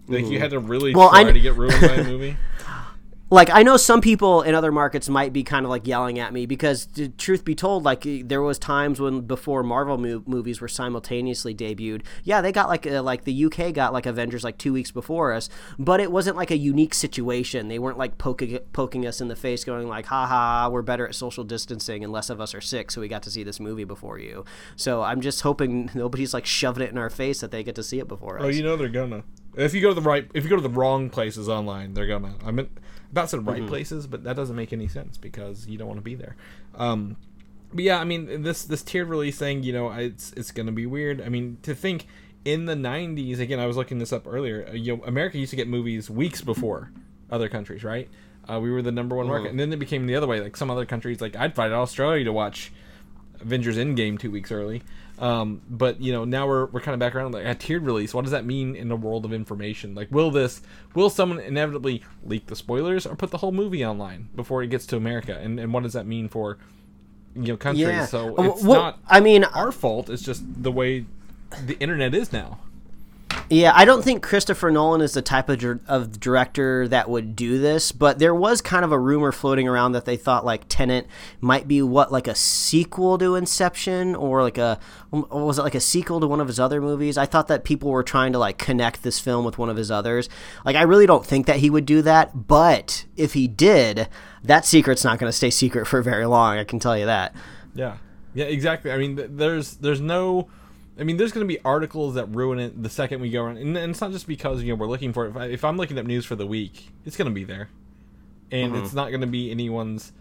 like 0.06 0.20
you 0.20 0.32
mm-hmm. 0.32 0.36
had 0.36 0.50
to 0.50 0.58
really 0.58 0.94
Well, 0.94 1.10
try 1.10 1.20
I 1.20 1.22
kn- 1.24 1.34
to 1.34 1.40
get 1.40 1.56
ruined 1.56 1.80
by 1.80 1.94
a 1.94 2.04
movie. 2.04 2.36
like 3.30 3.50
I 3.50 3.62
know 3.62 3.76
some 3.76 4.00
people 4.00 4.42
in 4.42 4.54
other 4.54 4.72
markets 4.72 5.08
might 5.08 5.32
be 5.32 5.44
kind 5.44 5.66
of 5.66 5.70
like 5.70 5.86
yelling 5.86 6.18
at 6.18 6.32
me 6.32 6.46
because 6.46 6.86
t- 6.86 7.08
truth 7.08 7.44
be 7.44 7.54
told 7.54 7.84
like 7.84 8.04
there 8.04 8.40
was 8.40 8.58
times 8.58 9.00
when 9.00 9.20
before 9.22 9.62
Marvel 9.62 9.98
mo- 9.98 10.22
movies 10.26 10.60
were 10.60 10.68
simultaneously 10.68 11.54
debuted 11.54 12.02
yeah 12.24 12.40
they 12.40 12.52
got 12.52 12.68
like 12.68 12.86
uh, 12.86 13.02
like 13.02 13.24
the 13.24 13.44
UK 13.44 13.72
got 13.74 13.92
like 13.92 14.06
Avengers 14.06 14.44
like 14.44 14.56
2 14.56 14.72
weeks 14.72 14.90
before 14.90 15.32
us 15.32 15.48
but 15.78 16.00
it 16.00 16.10
wasn't 16.10 16.36
like 16.36 16.50
a 16.50 16.56
unique 16.56 16.94
situation 16.94 17.68
they 17.68 17.78
weren't 17.78 17.98
like 17.98 18.16
poking 18.16 18.58
poking 18.72 19.06
us 19.06 19.20
in 19.20 19.28
the 19.28 19.36
face 19.36 19.62
going 19.64 19.88
like 19.88 20.06
haha 20.06 20.68
we're 20.70 20.82
better 20.82 21.06
at 21.06 21.14
social 21.14 21.44
distancing 21.44 22.02
and 22.02 22.12
less 22.12 22.30
of 22.30 22.40
us 22.40 22.54
are 22.54 22.60
sick 22.62 22.90
so 22.90 23.00
we 23.00 23.08
got 23.08 23.22
to 23.22 23.30
see 23.30 23.42
this 23.42 23.60
movie 23.60 23.84
before 23.84 24.18
you 24.18 24.44
so 24.76 25.02
I'm 25.02 25.20
just 25.20 25.42
hoping 25.42 25.90
nobody's 25.94 26.32
like 26.32 26.46
shoving 26.46 26.82
it 26.82 26.90
in 26.90 26.98
our 26.98 27.10
face 27.10 27.40
that 27.40 27.50
they 27.50 27.62
get 27.62 27.74
to 27.74 27.82
see 27.82 27.98
it 27.98 28.08
before 28.08 28.38
us 28.38 28.44
Oh, 28.44 28.48
you 28.48 28.62
know 28.62 28.76
they're 28.76 28.88
gonna. 28.88 29.24
If 29.56 29.74
you 29.74 29.80
go 29.80 29.88
to 29.88 29.94
the 29.94 30.00
right, 30.00 30.30
if 30.34 30.44
you 30.44 30.50
go 30.50 30.56
to 30.56 30.62
the 30.62 30.68
wrong 30.68 31.10
places 31.10 31.48
online, 31.48 31.94
they're 31.94 32.06
gonna. 32.06 32.34
I 32.44 32.52
mean, 32.52 32.68
about 33.10 33.30
said 33.30 33.46
right 33.46 33.66
places, 33.66 34.06
but 34.06 34.24
that 34.24 34.36
doesn't 34.36 34.56
make 34.56 34.72
any 34.72 34.88
sense 34.88 35.16
because 35.16 35.66
you 35.66 35.78
don't 35.78 35.88
want 35.88 35.98
to 35.98 36.04
be 36.04 36.14
there. 36.14 36.36
Um, 36.74 37.16
but 37.72 37.84
yeah, 37.84 37.98
I 38.00 38.04
mean, 38.04 38.42
this 38.42 38.64
this 38.64 38.82
tiered 38.82 39.08
release 39.08 39.38
thing, 39.38 39.62
you 39.62 39.72
know, 39.72 39.90
it's 39.90 40.32
it's 40.32 40.50
gonna 40.50 40.72
be 40.72 40.86
weird. 40.86 41.20
I 41.20 41.28
mean, 41.28 41.58
to 41.62 41.74
think 41.74 42.06
in 42.44 42.64
the 42.66 42.74
'90s, 42.74 43.40
again, 43.40 43.60
I 43.60 43.66
was 43.66 43.76
looking 43.76 43.98
this 43.98 44.12
up 44.12 44.26
earlier. 44.26 44.66
uh, 44.68 44.72
You 44.72 44.96
know, 44.96 45.04
America 45.04 45.38
used 45.38 45.50
to 45.50 45.56
get 45.56 45.68
movies 45.68 46.08
weeks 46.08 46.40
before 46.40 46.90
other 47.30 47.48
countries, 47.48 47.84
right? 47.84 48.08
Uh, 48.48 48.58
we 48.58 48.70
were 48.70 48.80
the 48.80 48.92
number 48.92 49.14
one 49.14 49.26
market, 49.26 49.50
and 49.50 49.60
then 49.60 49.70
it 49.72 49.78
became 49.78 50.06
the 50.06 50.14
other 50.14 50.26
way. 50.26 50.40
Like 50.40 50.56
some 50.56 50.70
other 50.70 50.86
countries, 50.86 51.20
like 51.20 51.36
I'd 51.36 51.54
fight 51.54 51.72
Australia 51.72 52.24
to 52.24 52.32
watch 52.32 52.72
Avengers 53.40 53.76
Endgame 53.76 54.18
two 54.18 54.30
weeks 54.30 54.50
early. 54.50 54.82
Um, 55.18 55.62
but 55.68 56.00
you 56.00 56.12
know 56.12 56.24
now 56.24 56.46
we're, 56.46 56.66
we're 56.66 56.80
kind 56.80 56.94
of 56.94 57.00
back 57.00 57.14
around 57.14 57.32
like 57.32 57.44
a 57.44 57.54
tiered 57.54 57.84
release. 57.84 58.14
What 58.14 58.22
does 58.22 58.30
that 58.30 58.44
mean 58.44 58.76
in 58.76 58.88
the 58.88 58.96
world 58.96 59.24
of 59.24 59.32
information? 59.32 59.94
Like, 59.94 60.08
will 60.12 60.30
this 60.30 60.62
will 60.94 61.10
someone 61.10 61.40
inevitably 61.40 62.04
leak 62.24 62.46
the 62.46 62.56
spoilers 62.56 63.06
or 63.06 63.16
put 63.16 63.30
the 63.30 63.38
whole 63.38 63.52
movie 63.52 63.84
online 63.84 64.28
before 64.36 64.62
it 64.62 64.68
gets 64.68 64.86
to 64.86 64.96
America? 64.96 65.36
And 65.36 65.58
and 65.58 65.72
what 65.72 65.82
does 65.82 65.92
that 65.94 66.06
mean 66.06 66.28
for 66.28 66.58
you 67.34 67.48
know 67.52 67.56
countries? 67.56 67.86
yeah 67.88 68.06
So 68.06 68.36
Uh, 68.36 68.42
it's 68.42 68.62
well, 68.62 68.82
not 68.82 68.98
I 69.08 69.20
mean 69.20 69.44
our 69.44 69.72
fault. 69.72 70.08
It's 70.08 70.22
just 70.22 70.42
the 70.62 70.72
way 70.72 71.06
the 71.64 71.78
internet 71.80 72.14
is 72.14 72.32
now. 72.32 72.60
Yeah, 73.50 73.72
I 73.74 73.86
don't 73.86 74.02
think 74.02 74.22
Christopher 74.22 74.70
Nolan 74.70 75.00
is 75.00 75.14
the 75.14 75.22
type 75.22 75.48
of, 75.48 75.58
dir- 75.58 75.80
of 75.88 76.20
director 76.20 76.86
that 76.88 77.08
would 77.08 77.34
do 77.34 77.58
this, 77.58 77.92
but 77.92 78.18
there 78.18 78.34
was 78.34 78.60
kind 78.60 78.84
of 78.84 78.92
a 78.92 78.98
rumor 78.98 79.32
floating 79.32 79.66
around 79.66 79.92
that 79.92 80.04
they 80.04 80.18
thought 80.18 80.44
like 80.44 80.64
Tenet 80.68 81.06
might 81.40 81.66
be 81.66 81.80
what 81.80 82.12
like 82.12 82.28
a 82.28 82.34
sequel 82.34 83.16
to 83.16 83.36
Inception 83.36 84.14
or 84.14 84.42
like 84.42 84.58
a 84.58 84.78
um, 85.14 85.26
or 85.30 85.46
was 85.46 85.58
it 85.58 85.62
like 85.62 85.74
a 85.74 85.80
sequel 85.80 86.20
to 86.20 86.26
one 86.26 86.40
of 86.40 86.46
his 86.46 86.60
other 86.60 86.82
movies? 86.82 87.16
I 87.16 87.24
thought 87.24 87.48
that 87.48 87.64
people 87.64 87.90
were 87.90 88.02
trying 88.02 88.32
to 88.32 88.38
like 88.38 88.58
connect 88.58 89.02
this 89.02 89.18
film 89.18 89.46
with 89.46 89.56
one 89.56 89.70
of 89.70 89.78
his 89.78 89.90
others. 89.90 90.28
Like 90.66 90.76
I 90.76 90.82
really 90.82 91.06
don't 91.06 91.24
think 91.24 91.46
that 91.46 91.56
he 91.56 91.70
would 91.70 91.86
do 91.86 92.02
that, 92.02 92.46
but 92.48 93.06
if 93.16 93.32
he 93.32 93.48
did, 93.48 94.08
that 94.44 94.66
secret's 94.66 95.04
not 95.04 95.18
going 95.18 95.30
to 95.30 95.36
stay 95.36 95.48
secret 95.48 95.86
for 95.86 96.02
very 96.02 96.26
long, 96.26 96.58
I 96.58 96.64
can 96.64 96.80
tell 96.80 96.98
you 96.98 97.06
that. 97.06 97.34
Yeah, 97.74 97.96
yeah, 98.34 98.44
exactly. 98.44 98.92
I 98.92 98.98
mean, 98.98 99.16
th- 99.16 99.30
there's 99.32 99.76
there's 99.76 100.02
no. 100.02 100.48
I 100.98 101.04
mean, 101.04 101.16
there's 101.16 101.32
going 101.32 101.46
to 101.46 101.48
be 101.48 101.60
articles 101.64 102.14
that 102.14 102.26
ruin 102.26 102.58
it 102.58 102.82
the 102.82 102.90
second 102.90 103.20
we 103.20 103.30
go 103.30 103.44
around, 103.44 103.58
and, 103.58 103.76
and 103.76 103.90
it's 103.92 104.00
not 104.00 104.10
just 104.10 104.26
because 104.26 104.62
you 104.62 104.70
know 104.70 104.74
we're 104.74 104.88
looking 104.88 105.12
for 105.12 105.26
it. 105.26 105.30
If, 105.30 105.36
I, 105.36 105.44
if 105.46 105.64
I'm 105.64 105.76
looking 105.76 105.98
up 105.98 106.06
news 106.06 106.24
for 106.24 106.34
the 106.34 106.46
week, 106.46 106.88
it's 107.04 107.16
going 107.16 107.28
to 107.28 107.34
be 107.34 107.44
there, 107.44 107.68
and 108.50 108.72
Mm-hmm. 108.72 108.84
it's 108.84 108.94
not 108.94 109.10
going 109.10 109.20
to 109.20 109.26
be 109.26 109.50
anyone's 109.50 110.12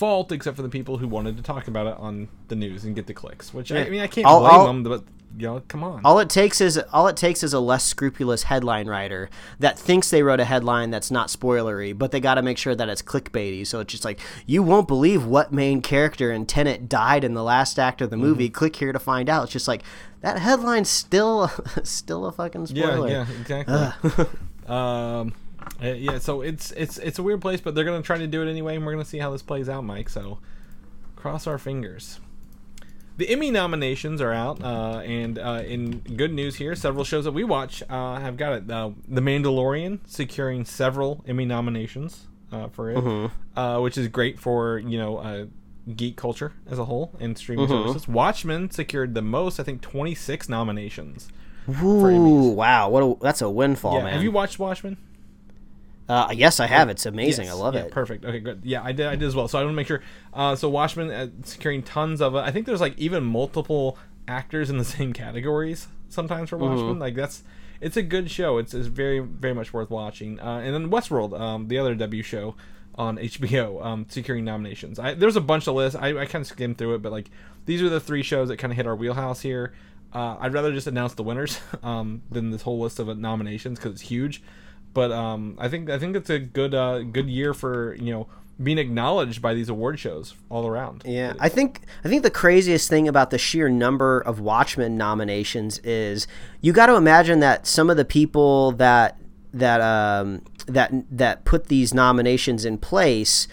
fault 0.00 0.32
except 0.32 0.56
for 0.56 0.62
the 0.62 0.68
people 0.68 0.96
who 0.96 1.06
wanted 1.06 1.36
to 1.36 1.42
talk 1.42 1.68
about 1.68 1.86
it 1.86 1.94
on 1.98 2.28
the 2.48 2.56
news 2.56 2.84
and 2.84 2.96
get 2.96 3.06
the 3.06 3.12
clicks. 3.14 3.52
Which 3.52 3.70
I, 3.70 3.84
I 3.84 3.90
mean, 3.90 4.00
I 4.00 4.06
can't 4.06 4.26
I'll- 4.26 4.40
blame 4.40 4.52
I'll- 4.52 4.66
them, 4.66 4.82
but 4.82 5.04
you 5.38 5.46
know, 5.46 5.62
come 5.68 5.84
on. 5.84 6.00
All 6.04 6.18
it 6.18 6.28
takes 6.28 6.60
is 6.60 6.76
all 6.92 7.06
it 7.06 7.16
takes 7.16 7.44
is 7.44 7.52
a 7.52 7.60
less 7.60 7.84
scrupulous 7.84 8.42
headline 8.44 8.88
writer 8.88 9.30
that 9.60 9.78
thinks 9.78 10.10
they 10.10 10.24
wrote 10.24 10.40
a 10.40 10.44
headline 10.44 10.90
that's 10.90 11.08
not 11.10 11.28
spoilery, 11.28 11.96
but 11.96 12.10
they 12.10 12.18
got 12.18 12.34
to 12.34 12.42
make 12.42 12.58
sure 12.58 12.74
that 12.74 12.88
it's 12.88 13.00
clickbaity. 13.02 13.64
So 13.64 13.78
it's 13.78 13.92
just 13.92 14.04
like 14.04 14.18
you 14.46 14.62
won't 14.64 14.88
believe 14.88 15.24
what 15.26 15.52
main 15.52 15.82
character 15.82 16.32
in 16.32 16.46
Tenet 16.46 16.88
died 16.88 17.22
in 17.22 17.34
the 17.34 17.44
last 17.44 17.78
act 17.78 18.00
of 18.00 18.10
the 18.10 18.16
movie. 18.16 18.46
Mm-hmm. 18.48 18.54
Click 18.54 18.76
here 18.76 18.92
to 18.92 18.98
find 18.98 19.28
out. 19.28 19.44
It's 19.44 19.52
just 19.52 19.68
like 19.68 19.82
that 20.22 20.38
headline's 20.38 20.88
still 20.90 21.48
still 21.84 22.26
a 22.26 22.32
fucking 22.32 22.66
spoiler. 22.66 23.08
Yeah, 23.08 23.26
yeah, 23.28 23.40
exactly. 23.40 24.24
um, 24.66 25.32
uh, 25.82 25.88
yeah, 25.88 26.18
so 26.18 26.42
it's 26.42 26.72
it's 26.72 26.98
it's 26.98 27.18
a 27.18 27.22
weird 27.22 27.40
place, 27.40 27.60
but 27.60 27.74
they're 27.74 27.84
gonna 27.84 28.02
try 28.02 28.18
to 28.18 28.26
do 28.26 28.42
it 28.46 28.50
anyway, 28.50 28.76
and 28.76 28.84
we're 28.84 28.92
gonna 28.92 29.04
see 29.04 29.18
how 29.18 29.30
this 29.30 29.42
plays 29.42 29.68
out, 29.68 29.82
Mike. 29.84 30.08
So 30.08 30.38
cross 31.16 31.46
our 31.46 31.58
fingers. 31.58 32.20
The 33.16 33.28
Emmy 33.28 33.50
nominations 33.50 34.22
are 34.22 34.32
out, 34.32 34.62
uh, 34.64 35.00
and 35.04 35.38
uh, 35.38 35.62
in 35.66 35.98
good 35.98 36.32
news 36.32 36.56
here, 36.56 36.74
several 36.74 37.04
shows 37.04 37.24
that 37.24 37.32
we 37.32 37.44
watch 37.44 37.82
uh, 37.90 38.18
have 38.18 38.38
got 38.38 38.52
it. 38.54 38.70
Uh, 38.70 38.90
the 39.06 39.20
Mandalorian 39.20 39.98
securing 40.06 40.64
several 40.64 41.22
Emmy 41.28 41.44
nominations 41.44 42.28
uh, 42.50 42.68
for 42.68 42.90
it, 42.90 43.30
uh, 43.56 43.78
which 43.80 43.98
is 43.98 44.08
great 44.08 44.38
for 44.38 44.78
you 44.78 44.98
know 44.98 45.18
uh, 45.18 45.44
geek 45.96 46.16
culture 46.16 46.52
as 46.70 46.78
a 46.78 46.84
whole 46.86 47.12
and 47.20 47.36
streaming 47.36 47.68
services. 47.68 48.08
Watchmen 48.08 48.70
secured 48.70 49.14
the 49.14 49.22
most, 49.22 49.60
I 49.60 49.64
think, 49.64 49.82
twenty 49.82 50.14
six 50.14 50.48
nominations. 50.48 51.28
Ooh, 51.82 52.52
wow! 52.52 52.88
What 52.88 53.02
a, 53.02 53.16
that's 53.20 53.42
a 53.42 53.50
windfall, 53.50 53.98
Yeah, 53.98 54.04
man. 54.04 54.12
have 54.14 54.22
you 54.22 54.30
watched 54.30 54.58
Watchmen? 54.58 54.96
Uh, 56.10 56.28
yes, 56.32 56.60
I 56.60 56.66
have. 56.66 56.88
It's 56.88 57.06
amazing. 57.06 57.46
Yes. 57.46 57.54
I 57.54 57.58
love 57.58 57.74
Yeah, 57.74 57.82
it. 57.82 57.90
Perfect. 57.92 58.24
Okay, 58.24 58.40
good. 58.40 58.60
Yeah, 58.64 58.82
I 58.82 58.92
did. 58.92 59.06
I 59.06 59.16
did 59.16 59.26
as 59.26 59.34
well. 59.36 59.48
So 59.48 59.58
I 59.58 59.62
want 59.62 59.72
to 59.72 59.76
make 59.76 59.86
sure. 59.86 60.02
Uh, 60.34 60.56
so 60.56 60.68
Watchmen 60.68 61.10
uh, 61.10 61.28
securing 61.44 61.82
tons 61.82 62.20
of. 62.20 62.34
Uh, 62.34 62.38
I 62.40 62.50
think 62.50 62.66
there's 62.66 62.80
like 62.80 62.98
even 62.98 63.22
multiple 63.24 63.96
actors 64.28 64.70
in 64.70 64.78
the 64.78 64.84
same 64.96 65.12
categories 65.12 65.88
sometimes 66.08 66.50
for 66.50 66.56
Mm-hmm. 66.58 66.74
Watchmen. 66.74 66.98
Like 66.98 67.14
that's. 67.14 67.42
It's 67.80 67.96
a 67.96 68.02
good 68.02 68.30
show. 68.30 68.58
It's, 68.58 68.74
it's 68.74 68.88
very 68.88 69.20
very 69.20 69.54
much 69.54 69.72
worth 69.72 69.88
watching. 69.90 70.38
Uh, 70.38 70.58
and 70.58 70.74
then 70.74 70.90
Westworld, 70.90 71.38
um, 71.38 71.68
the 71.68 71.78
other 71.78 71.94
W 71.94 72.22
show 72.22 72.54
on 72.96 73.16
HBO, 73.18 73.82
um, 73.84 74.06
securing 74.08 74.44
nominations. 74.44 74.98
I, 74.98 75.14
there's 75.14 75.36
a 75.36 75.40
bunch 75.40 75.66
of 75.66 75.74
lists. 75.74 75.98
I, 75.98 76.08
I 76.08 76.26
kind 76.26 76.42
of 76.42 76.46
skimmed 76.46 76.76
through 76.76 76.96
it, 76.96 77.02
but 77.02 77.10
like 77.12 77.30
these 77.66 77.80
are 77.80 77.88
the 77.88 78.00
three 78.00 78.22
shows 78.22 78.48
that 78.48 78.58
kind 78.58 78.70
of 78.72 78.76
hit 78.76 78.86
our 78.86 78.96
wheelhouse 78.96 79.40
here. 79.40 79.72
Uh, 80.12 80.36
I'd 80.40 80.52
rather 80.52 80.72
just 80.72 80.88
announce 80.88 81.14
the 81.14 81.22
winners 81.22 81.60
um, 81.82 82.20
than 82.30 82.50
this 82.50 82.62
whole 82.62 82.80
list 82.80 82.98
of 82.98 83.16
nominations 83.16 83.78
because 83.78 83.92
it's 83.92 84.02
huge. 84.02 84.42
But 84.92 85.12
um, 85.12 85.56
I 85.58 85.68
think 85.68 85.88
I 85.90 85.98
think 85.98 86.16
it's 86.16 86.30
a 86.30 86.38
good 86.38 86.74
uh, 86.74 87.00
good 87.00 87.28
year 87.28 87.54
for 87.54 87.94
you 87.94 88.12
know 88.12 88.26
being 88.62 88.78
acknowledged 88.78 89.40
by 89.40 89.54
these 89.54 89.68
award 89.68 89.98
shows 89.98 90.34
all 90.50 90.66
around. 90.66 91.02
Yeah, 91.06 91.34
I 91.38 91.48
think 91.48 91.80
I 92.04 92.08
think 92.08 92.22
the 92.22 92.30
craziest 92.30 92.88
thing 92.88 93.08
about 93.08 93.30
the 93.30 93.38
sheer 93.38 93.68
number 93.68 94.20
of 94.20 94.40
Watchmen 94.40 94.96
nominations 94.96 95.78
is 95.78 96.26
you 96.60 96.72
got 96.72 96.86
to 96.86 96.96
imagine 96.96 97.40
that 97.40 97.66
some 97.66 97.88
of 97.88 97.96
the 97.96 98.04
people 98.04 98.72
that 98.72 99.18
that 99.52 99.80
um, 99.80 100.42
that 100.66 100.92
that 101.10 101.44
put 101.44 101.66
these 101.66 101.94
nominations 101.94 102.64
in 102.64 102.78
place 102.78 103.48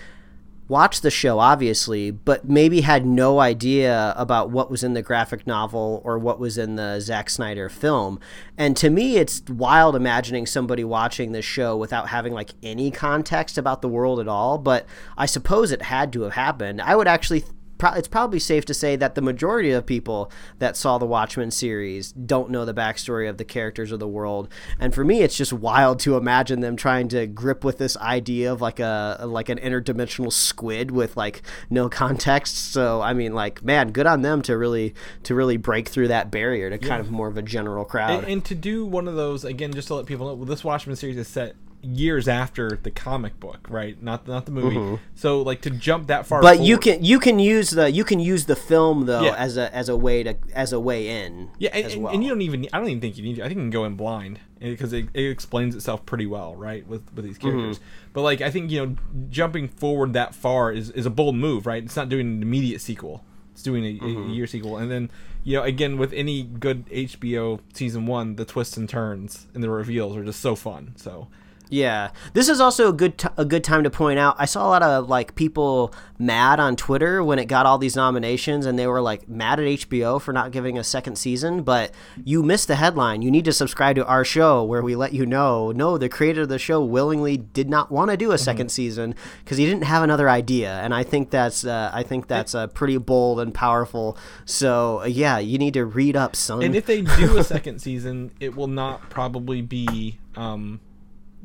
watched 0.67 1.01
the 1.01 1.11
show 1.11 1.39
obviously 1.39 2.11
but 2.11 2.47
maybe 2.47 2.81
had 2.81 3.05
no 3.05 3.39
idea 3.39 4.13
about 4.17 4.49
what 4.49 4.69
was 4.69 4.83
in 4.83 4.93
the 4.93 5.01
graphic 5.01 5.47
novel 5.47 6.01
or 6.03 6.17
what 6.17 6.39
was 6.39 6.57
in 6.57 6.75
the 6.75 6.99
Zack 6.99 7.29
Snyder 7.29 7.69
film. 7.69 8.19
And 8.57 8.75
to 8.77 8.89
me 8.89 9.17
it's 9.17 9.41
wild 9.49 9.95
imagining 9.95 10.45
somebody 10.45 10.83
watching 10.83 11.31
this 11.31 11.45
show 11.45 11.77
without 11.77 12.09
having 12.09 12.33
like 12.33 12.51
any 12.61 12.91
context 12.91 13.57
about 13.57 13.81
the 13.81 13.87
world 13.87 14.19
at 14.19 14.27
all 14.27 14.57
but 14.57 14.85
I 15.17 15.25
suppose 15.25 15.71
it 15.71 15.83
had 15.83 16.11
to 16.13 16.21
have 16.23 16.33
happened. 16.33 16.81
I 16.81 16.95
would 16.95 17.07
actually 17.07 17.43
pro- 17.77 17.93
it's 17.93 18.07
probably 18.07 18.39
safe 18.39 18.65
to 18.65 18.73
say 18.73 18.95
that 18.95 19.15
the 19.15 19.21
majority 19.21 19.71
of 19.71 19.85
people 19.85 20.31
that 20.59 20.75
saw 20.75 20.97
the 20.97 21.05
Watchmen 21.05 21.51
series 21.51 22.11
don't 22.11 22.49
know 22.49 22.65
the 22.65 22.73
backstory 22.73 23.29
of 23.29 23.37
the 23.37 23.45
characters 23.45 23.91
of 23.91 23.99
the 23.99 24.07
world. 24.07 24.49
And 24.79 24.93
for 24.93 25.03
me, 25.03 25.21
it's 25.21 25.37
just 25.37 25.53
wild 25.53 25.99
to 26.01 26.17
imagine 26.17 26.61
them 26.61 26.75
trying 26.75 27.07
to 27.09 27.27
grip 27.27 27.63
with 27.63 27.77
this 27.77 27.97
idea 27.97 28.51
of 28.51 28.61
like 28.61 28.79
a 28.79 29.19
like 29.25 29.49
an 29.49 29.59
interdimensional 29.59 30.31
squid 30.31 30.91
with 30.91 31.17
like 31.17 31.41
no 31.69 31.89
context. 31.89 32.71
So 32.71 33.01
I 33.01 33.13
mean, 33.13 33.33
like, 33.33 33.63
man, 33.63 33.91
good 33.91 34.07
on 34.07 34.21
them 34.21 34.41
to 34.43 34.57
really 34.57 34.93
to 35.23 35.35
really 35.35 35.57
break 35.57 35.89
through 35.89 36.09
that 36.09 36.31
barrier 36.31 36.69
to 36.69 36.77
kind 36.77 37.01
of 37.01 37.11
more 37.11 37.27
of 37.27 37.37
a 37.37 37.41
general 37.41 37.85
crowd. 37.85 38.23
And, 38.23 38.27
and 38.27 38.45
to 38.45 38.55
do 38.55 38.85
one 38.85 39.07
of 39.07 39.15
those 39.15 39.43
again, 39.43 39.73
just 39.73 39.87
to 39.89 39.95
let 39.95 40.05
people 40.05 40.35
know, 40.35 40.45
this 40.45 40.63
Watchmen 40.63 40.95
series 40.95 41.17
is 41.17 41.27
set 41.27 41.55
years 41.81 42.27
after 42.27 42.79
the 42.81 42.91
comic 42.91 43.39
book, 43.39 43.67
right? 43.69 44.01
Not 44.01 44.27
not 44.27 44.45
the 44.45 44.51
movie. 44.51 44.99
So 45.15 45.41
like 45.41 45.61
to 45.61 45.69
jump 45.69 46.07
that 46.07 46.25
far. 46.25 46.41
Mm-hmm. 46.41 46.57
but 46.57 46.65
you 46.65 46.77
can 46.77 47.03
you 47.03 47.19
can 47.19 47.39
use 47.39 47.69
the 47.71 47.89
you 47.91 48.03
can 48.03 48.19
use 48.19 48.45
the 48.45 48.55
film 48.55 49.05
though 49.05 49.21
Yeah. 49.23 49.35
as 49.35 49.57
a 49.57 49.73
as 49.75 49.87
a 49.89 49.95
way 49.95 50.23
to 50.23 50.35
as 50.53 50.73
a 50.73 50.79
way 50.79 51.07
in 51.23 51.49
Yeah, 51.59 51.69
and, 51.73 51.85
as 51.85 51.93
and- 51.93 52.03
well. 52.03 52.13
and 52.13 52.23
you 52.23 52.29
don't 52.29 52.41
even. 52.41 52.67
I 52.73 52.79
don't 52.79 52.87
even 52.89 53.01
think 53.01 53.17
you 53.17 53.23
need 53.23 53.35
to. 53.37 53.43
I 53.43 53.47
think 53.47 53.57
you 53.57 53.63
can 53.63 53.69
go 53.69 53.85
in 53.85 53.95
blind 53.95 54.39
because 54.59 54.91
it, 54.91 55.05
it 55.13 55.25
explains 55.29 55.75
itself 55.75 56.03
pretty 56.05 56.25
well, 56.25 56.55
right, 56.55 56.85
with 56.87 57.03
with 57.13 57.23
these 57.25 57.37
Mm-hmm. 57.37 57.49
characters. 57.49 57.79
But 58.13 58.23
like, 58.23 58.41
I 58.41 58.49
think 58.49 58.71
you 58.71 58.83
know, 58.85 58.95
jumping 59.29 59.67
forward 59.67 60.13
that 60.13 60.33
far 60.33 60.71
is 60.71 60.89
is 60.91 61.05
a 61.05 61.11
bold 61.11 61.35
move, 61.35 61.65
right? 61.67 61.83
It's 61.83 61.95
not 61.95 62.09
doing 62.09 62.27
an 62.27 62.41
immediate 62.41 62.81
sequel. 62.81 63.23
It's 63.53 63.61
doing 63.63 63.85
a, 63.85 63.99
Mm-hmm. 64.03 64.31
a 64.31 64.33
year 64.33 64.47
sequel, 64.47 64.77
and 64.77 64.89
then 64.91 65.09
you 65.43 65.57
know, 65.57 65.63
again 65.63 65.97
with 65.97 66.11
any 66.13 66.41
good 66.43 66.85
HBO 66.87 67.59
season 67.73 68.05
one, 68.07 68.35
the 68.35 68.45
twists 68.45 68.75
and 68.77 68.89
turns 68.89 69.47
and 69.53 69.63
the 69.63 69.69
reveals 69.69 70.17
are 70.17 70.23
just 70.25 70.39
so 70.41 70.55
fun. 70.55 70.93
So. 70.97 71.27
Yeah, 71.69 72.11
this 72.33 72.47
is 72.49 72.61
also 72.61 72.89
a 72.89 72.93
good 72.93 73.17
t- 73.17 73.27
a 73.35 73.45
good 73.45 73.63
time 73.63 73.83
to 73.83 73.89
point 73.89 74.19
out. 74.19 74.35
I 74.39 74.45
saw 74.45 74.67
a 74.67 74.69
lot 74.69 74.83
of 74.83 75.09
like 75.09 75.35
people 75.35 75.93
mad 76.17 76.59
on 76.59 76.75
Twitter 76.75 77.23
when 77.23 77.39
it 77.39 77.45
got 77.45 77.65
all 77.65 77.77
these 77.77 77.95
nominations, 77.95 78.65
and 78.65 78.79
they 78.79 78.87
were 78.87 79.01
like 79.01 79.27
mad 79.27 79.59
at 79.59 79.65
HBO 79.65 80.21
for 80.21 80.31
not 80.31 80.51
giving 80.51 80.77
a 80.77 80.83
second 80.83 81.17
season. 81.17 81.63
But 81.63 81.91
you 82.23 82.41
missed 82.41 82.67
the 82.67 82.75
headline. 82.75 83.21
You 83.21 83.31
need 83.31 83.45
to 83.45 83.53
subscribe 83.53 83.95
to 83.97 84.05
our 84.05 84.23
show 84.23 84.63
where 84.63 84.81
we 84.81 84.95
let 84.95 85.13
you 85.13 85.25
know. 85.25 85.71
No, 85.71 85.97
the 85.97 86.09
creator 86.09 86.43
of 86.43 86.49
the 86.49 86.59
show 86.59 86.83
willingly 86.83 87.37
did 87.37 87.69
not 87.69 87.91
want 87.91 88.11
to 88.11 88.17
do 88.17 88.31
a 88.31 88.35
2nd 88.35 88.71
season 88.71 89.15
because 89.43 89.57
he 89.57 89.65
didn't 89.65 89.83
have 89.83 90.03
another 90.03 90.29
idea, 90.29 90.79
and 90.81 90.93
I 90.93 91.03
think 91.03 91.31
that's 91.31 91.65
uh, 91.65 91.91
I 91.93 92.03
think 92.03 92.27
that's 92.27 92.55
uh, 92.55 92.67
pretty 92.67 92.97
bold 92.97 93.39
and 93.39 93.53
powerful. 93.53 94.17
So 94.45 95.01
uh, 95.01 95.05
yeah, 95.05 95.37
you 95.39 95.57
need 95.57 95.73
to 95.73 95.85
read 95.85 96.15
up, 96.15 96.35
son. 96.35 96.63
And 96.63 96.75
if 96.75 96.85
they 96.85 97.01
do 97.01 97.37
a 97.37 97.43
second 97.57 97.79
season, 97.79 98.31
it 98.39 98.55
will 98.55 98.67
not 98.67 99.09
probably 99.09 99.61
be 99.61 100.19
um, 100.35 100.79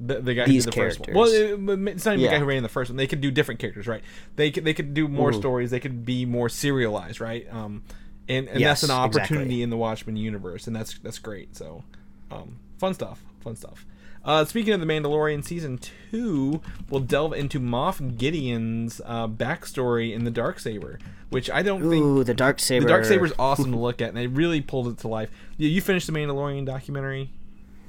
the, 0.05 0.20
the 0.20 0.35
guy 0.35 0.47
These 0.47 0.65
who 0.65 0.70
did 0.70 0.81
the 0.81 0.85
first 0.85 1.01
one. 1.01 1.15
Well, 1.15 1.29
it, 1.29 1.89
it's 1.89 2.05
not 2.05 2.15
even 2.15 2.24
the 2.24 2.31
guy 2.31 2.39
who 2.39 2.45
ran 2.45 2.59
in 2.59 2.62
the 2.62 2.69
first 2.69 2.91
one. 2.91 2.97
They 2.97 3.07
could 3.07 3.20
do 3.20 3.31
different 3.31 3.61
characters, 3.61 3.87
right? 3.87 4.03
They 4.37 4.51
could 4.51 4.65
they 4.65 4.74
could 4.74 4.95
do 4.95 5.09
more 5.09 5.33
stories. 5.33 5.70
They 5.70 5.81
could 5.81 6.05
be 6.05 6.27
more 6.27 6.49
serialized, 6.49 7.20
right? 7.20 7.47
Um, 7.51 7.85
and 8.29 8.49
and 8.49 8.61
Yes, 8.61 8.81
that's 8.81 8.91
an 8.91 8.97
opportunity 8.99 9.33
exactly. 9.33 9.62
in 9.62 9.70
the 9.70 9.77
Watchmen 9.77 10.16
universe, 10.16 10.66
and 10.66 10.74
that's 10.74 10.99
that's 10.99 11.19
great. 11.19 11.57
So, 11.57 11.85
um, 12.31 12.59
fun 12.79 12.95
stuff, 12.95 13.23
fun 13.41 13.57
stuff. 13.57 13.87
Uh, 14.24 14.45
speaking 14.45 14.73
of 14.73 14.79
the 14.79 14.87
Mandalorian 14.87 15.45
season 15.45 15.79
two, 15.79 16.61
we'll 16.89 17.01
delve 17.01 17.33
into 17.33 17.59
Moff 17.59 18.16
Gideon's 18.16 19.01
uh, 19.05 19.27
backstory 19.27 20.15
in 20.15 20.23
the 20.24 20.31
Dark 20.31 20.61
Saber, 20.61 21.01
which 21.31 21.51
I 21.51 21.62
don't 21.62 21.81
think 21.89 22.05
Ooh, 22.05 22.23
the 22.23 22.35
dark 22.35 22.61
saber. 22.61 22.85
the 22.85 22.89
dark 22.89 23.05
saber 23.05 23.24
is 23.24 23.35
awesome 23.37 23.73
to 23.73 23.79
look 23.79 24.01
at, 24.01 24.09
and 24.11 24.16
they 24.16 24.29
really 24.29 24.61
pulled 24.61 24.87
it 24.87 24.99
to 24.99 25.09
life. 25.09 25.31
You, 25.57 25.69
you 25.69 25.81
finished 25.81 26.07
the 26.07 26.12
Mandalorian 26.12 26.65
documentary 26.65 27.31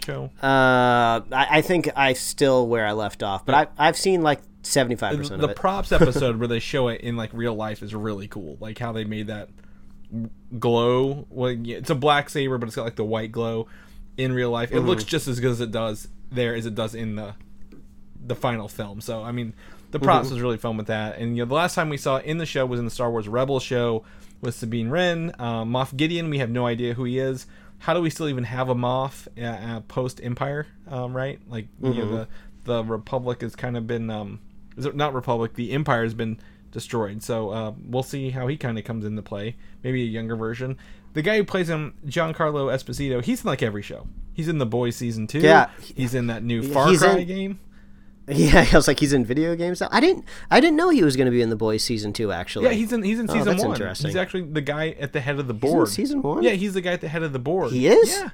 show. 0.05 0.25
Uh, 0.41 1.21
I, 1.31 1.47
I 1.49 1.61
think 1.61 1.89
I 1.95 2.13
still 2.13 2.67
where 2.67 2.85
I 2.85 2.91
left 2.93 3.23
off, 3.23 3.45
but 3.45 3.55
I, 3.55 3.67
I've 3.87 3.97
seen 3.97 4.21
like 4.21 4.41
seventy 4.63 4.95
five 4.95 5.17
percent 5.17 5.41
the 5.41 5.49
props 5.49 5.91
episode 5.91 6.37
where 6.39 6.47
they 6.47 6.59
show 6.59 6.87
it 6.87 7.01
in 7.01 7.15
like 7.17 7.31
real 7.33 7.53
life 7.55 7.81
is 7.83 7.93
really 7.95 8.27
cool. 8.27 8.57
Like 8.59 8.77
how 8.79 8.91
they 8.91 9.03
made 9.03 9.27
that 9.27 9.49
glow. 10.59 11.25
Well, 11.29 11.55
it's 11.65 11.89
a 11.89 11.95
black 11.95 12.29
saber, 12.29 12.57
but 12.57 12.67
it's 12.67 12.75
got 12.75 12.83
like 12.85 12.95
the 12.95 13.03
white 13.03 13.31
glow 13.31 13.67
in 14.17 14.33
real 14.33 14.51
life. 14.51 14.71
It 14.71 14.75
Mm-hmm. 14.75 14.87
looks 14.87 15.03
just 15.03 15.27
as 15.27 15.39
good 15.39 15.51
as 15.51 15.61
it 15.61 15.71
does 15.71 16.07
there 16.31 16.55
as 16.55 16.65
it 16.65 16.75
does 16.75 16.95
in 16.95 17.15
the 17.15 17.35
the 18.25 18.35
final 18.35 18.67
film. 18.67 19.01
So 19.01 19.23
I 19.23 19.31
mean, 19.31 19.53
the 19.91 19.97
Mm-hmm. 19.99 20.05
props 20.05 20.29
was 20.31 20.41
really 20.41 20.57
fun 20.57 20.77
with 20.77 20.87
that. 20.87 21.17
And 21.19 21.35
you 21.37 21.43
know, 21.43 21.49
the 21.49 21.55
last 21.55 21.75
time 21.75 21.89
we 21.89 21.97
saw 21.97 22.17
in 22.17 22.37
the 22.37 22.45
show 22.45 22.65
was 22.65 22.79
in 22.79 22.85
the 22.85 22.91
Star 22.91 23.09
Wars 23.11 23.27
Rebels 23.27 23.63
show 23.63 24.03
with 24.41 24.55
Sabine 24.55 24.89
Wren, 24.89 25.33
um, 25.39 25.71
Moff 25.71 25.95
Gideon. 25.95 26.29
We 26.29 26.39
have 26.39 26.49
no 26.49 26.65
idea 26.65 26.93
who 26.93 27.03
he 27.05 27.17
is. 27.19 27.45
How 27.83 27.93
do 27.93 28.01
we 28.01 28.09
still 28.09 28.29
even 28.29 28.45
have 28.45 28.69
a 28.69 28.75
Moff 28.75 29.27
uh, 29.37 29.43
uh, 29.45 29.79
post 29.81 30.19
Empire? 30.23 30.67
Um, 30.89 31.15
right, 31.15 31.39
like 31.49 31.67
Mm-hmm. 31.81 31.99
know, 31.99 32.09
the 32.15 32.27
the 32.65 32.83
Republic 32.83 33.41
has 33.41 33.55
kind 33.55 33.75
of 33.75 33.85
been 33.87 34.09
um, 34.09 34.39
is 34.77 34.85
it 34.85 34.95
not 34.95 35.13
Republic? 35.13 35.53
The 35.55 35.71
Empire 35.71 36.03
has 36.03 36.13
been 36.13 36.39
destroyed. 36.71 37.21
So 37.21 37.49
uh, 37.49 37.73
we'll 37.85 38.03
see 38.03 38.29
how 38.31 38.47
he 38.47 38.55
kind 38.57 38.77
of 38.79 38.83
comes 38.85 39.03
into 39.05 39.21
play. 39.21 39.55
Maybe 39.83 40.01
a 40.01 40.05
younger 40.05 40.35
version. 40.35 40.77
The 41.13 41.21
guy 41.21 41.37
who 41.37 41.43
plays 41.43 41.69
him, 41.69 41.93
Giancarlo 42.07 42.73
Esposito, 42.73 43.23
he's 43.23 43.43
in 43.43 43.47
like 43.47 43.61
every 43.61 43.81
show. 43.83 44.07
He's 44.33 44.47
in 44.47 44.57
The 44.57 44.65
Boys 44.65 44.95
season 44.95 45.27
two. 45.27 45.39
Yeah. 45.41 45.69
he's 45.79 46.15
in 46.15 46.27
that 46.27 46.41
new 46.43 46.63
Far 46.63 46.87
He's 46.89 46.99
Cry 46.99 47.17
in- 47.19 47.27
game. 47.27 47.59
Yeah, 48.27 48.65
I 48.71 48.75
was 48.75 48.87
like, 48.87 48.99
he's 48.99 49.11
in 49.13 49.25
video 49.25 49.55
games 49.55 49.81
now. 49.81 49.89
I 49.91 49.99
didn't, 49.99 50.23
I 50.49 50.59
didn't 50.61 50.77
know 50.77 50.89
he 50.89 51.03
was 51.03 51.17
going 51.17 51.25
to 51.25 51.31
be 51.31 51.41
in 51.41 51.49
the 51.49 51.55
boys 51.57 51.83
season 51.83 52.13
two. 52.13 52.31
Actually, 52.31 52.65
Yeah, 52.67 52.71
he's 52.71 52.93
in 52.93 53.03
he's 53.03 53.19
in 53.19 53.29
Oh, 53.29 53.33
season 53.33 53.47
that's 53.49 53.63
one. 53.63 53.71
interesting. 53.73 54.07
He's 54.07 54.15
actually 54.15 54.43
the 54.43 54.61
guy 54.61 54.89
at 54.99 55.11
the 55.13 55.19
head 55.19 55.39
of 55.39 55.47
the 55.47 55.53
in 55.53 55.59
board. 55.59 55.89
season 55.89 56.21
one? 56.21 56.41
Yeah, 56.43 56.51
he's 56.51 56.73
the 56.73 56.81
guy 56.81 56.91
at 56.93 57.01
the 57.01 57.09
head 57.09 57.23
of 57.23 57.33
the 57.33 57.39
board. 57.39 57.71
He 57.73 57.87
is? 57.87 58.09
Yeah. 58.17 58.29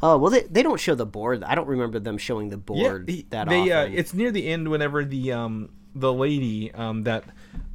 Oh 0.00 0.16
well, 0.18 0.30
they, 0.30 0.42
they 0.42 0.62
don't 0.62 0.78
show 0.80 0.94
the 0.94 1.06
board. 1.06 1.42
I 1.44 1.54
don't 1.54 1.66
remember 1.68 1.98
them 1.98 2.18
showing 2.18 2.50
the 2.50 2.56
Yeah, 2.56 2.62
board 2.90 3.08
he- 3.08 3.26
that 3.30 3.48
they, 3.48 3.70
Uh, 3.72 3.86
it's 3.86 4.14
near 4.14 4.30
the 4.30 4.46
end 4.48 4.68
whenever 4.68 5.04
the 5.04 5.32
um 5.32 5.70
the 5.94 6.12
lady 6.12 6.72
um 6.72 7.02
that 7.02 7.24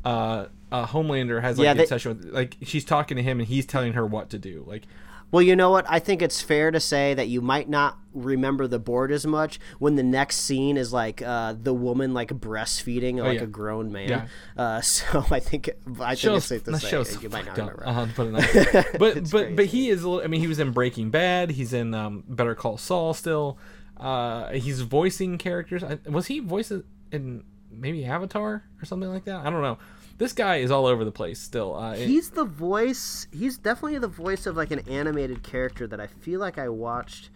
uh, 0.06 0.46
uh 0.72 0.86
Homelander 0.88 1.42
has 1.42 1.58
like 1.58 1.66
Yeah, 1.66 1.74
they- 1.74 1.84
obsession 1.84 2.18
with 2.18 2.26
like 2.34 2.58
she's 2.64 2.86
talking 2.86 3.18
to 3.18 3.24
him 3.24 3.40
and 3.40 3.48
he's 3.48 3.66
telling 3.66 3.94
her 3.94 4.06
what 4.06 4.30
to 4.32 4.38
do. 4.40 4.64
Like 4.68 4.84
Well, 5.30 5.42
you 5.42 5.56
know 5.58 5.70
what? 5.72 5.86
I 5.90 6.00
think 6.00 6.22
it's 6.22 6.42
fair 6.42 6.72
to 6.72 6.80
say 6.80 7.14
that 7.14 7.28
you 7.28 7.42
might 7.42 7.68
not 7.68 7.98
remember 8.14 8.66
the 8.66 8.80
board 8.80 9.12
as 9.12 9.28
much 9.28 9.60
when 9.78 9.96
the 9.96 10.04
next 10.04 10.38
scene 10.38 10.78
is 10.78 10.94
like 10.94 11.22
uh, 11.22 11.54
the 11.62 11.74
woman 11.74 12.14
like 12.14 12.30
breastfeeding 12.30 13.18
like 13.18 13.28
Oh, 13.28 13.32
yeah. 13.32 13.42
a 13.44 13.48
grown 13.48 13.92
man. 13.92 14.10
Yeah. 14.10 14.28
Uh, 14.56 14.82
so 14.82 15.26
I 15.30 15.40
think 15.42 15.70
I 16.02 16.16
think 16.16 16.38
it's 16.38 16.46
safe 16.46 16.64
to 16.64 16.78
say 16.78 16.88
show's 16.88 17.22
you 17.22 17.30
might 17.30 17.46
not 17.46 17.58
remember. 17.58 17.84
Uh-huh, 17.88 18.06
to 18.06 18.14
put 18.14 18.28
it 18.28 18.32
nice. 18.32 18.86
but 18.98 19.30
but 19.32 19.56
but 19.56 19.66
he 19.66 19.90
is. 19.90 20.04
a 20.04 20.10
little- 20.10 20.24
I 20.24 20.28
mean, 20.28 20.40
he 20.42 20.48
was 20.48 20.60
in 20.60 20.72
Breaking 20.72 21.10
Bad. 21.12 21.52
He's 21.52 21.74
in 21.74 21.94
um, 21.94 22.24
Better 22.28 22.56
Call 22.56 22.78
Saul 22.78 23.14
still. 23.14 23.58
Uh, 23.98 24.52
he's 24.54 24.82
voicing 24.82 25.38
characters. 25.38 25.84
I, 25.84 26.00
was 26.10 26.28
he 26.28 26.40
voicing 26.40 26.84
in 27.12 27.44
maybe 27.70 28.06
Avatar 28.06 28.64
or 28.82 28.86
something 28.86 29.10
like 29.10 29.26
that? 29.26 29.46
I 29.46 29.50
don't 29.50 29.62
know. 29.62 29.78
This 30.18 30.34
guy 30.34 30.58
is 30.58 30.72
all 30.72 30.86
over 30.88 31.06
the 31.06 31.12
place 31.12 31.40
still. 31.40 31.76
Uh, 31.76 31.94
it- 31.94 32.08
He's 32.08 32.32
the 32.32 32.44
voice. 32.46 33.28
He's 33.32 33.58
definitely 33.58 34.00
the 34.00 34.08
voice 34.08 34.46
of 34.48 34.58
like 34.58 34.72
an 34.72 34.80
animated 34.90 35.44
character 35.44 35.86
that 35.88 36.00
I 36.00 36.08
feel 36.08 36.40
like 36.40 36.58
I 36.58 36.70
watched 36.70 37.30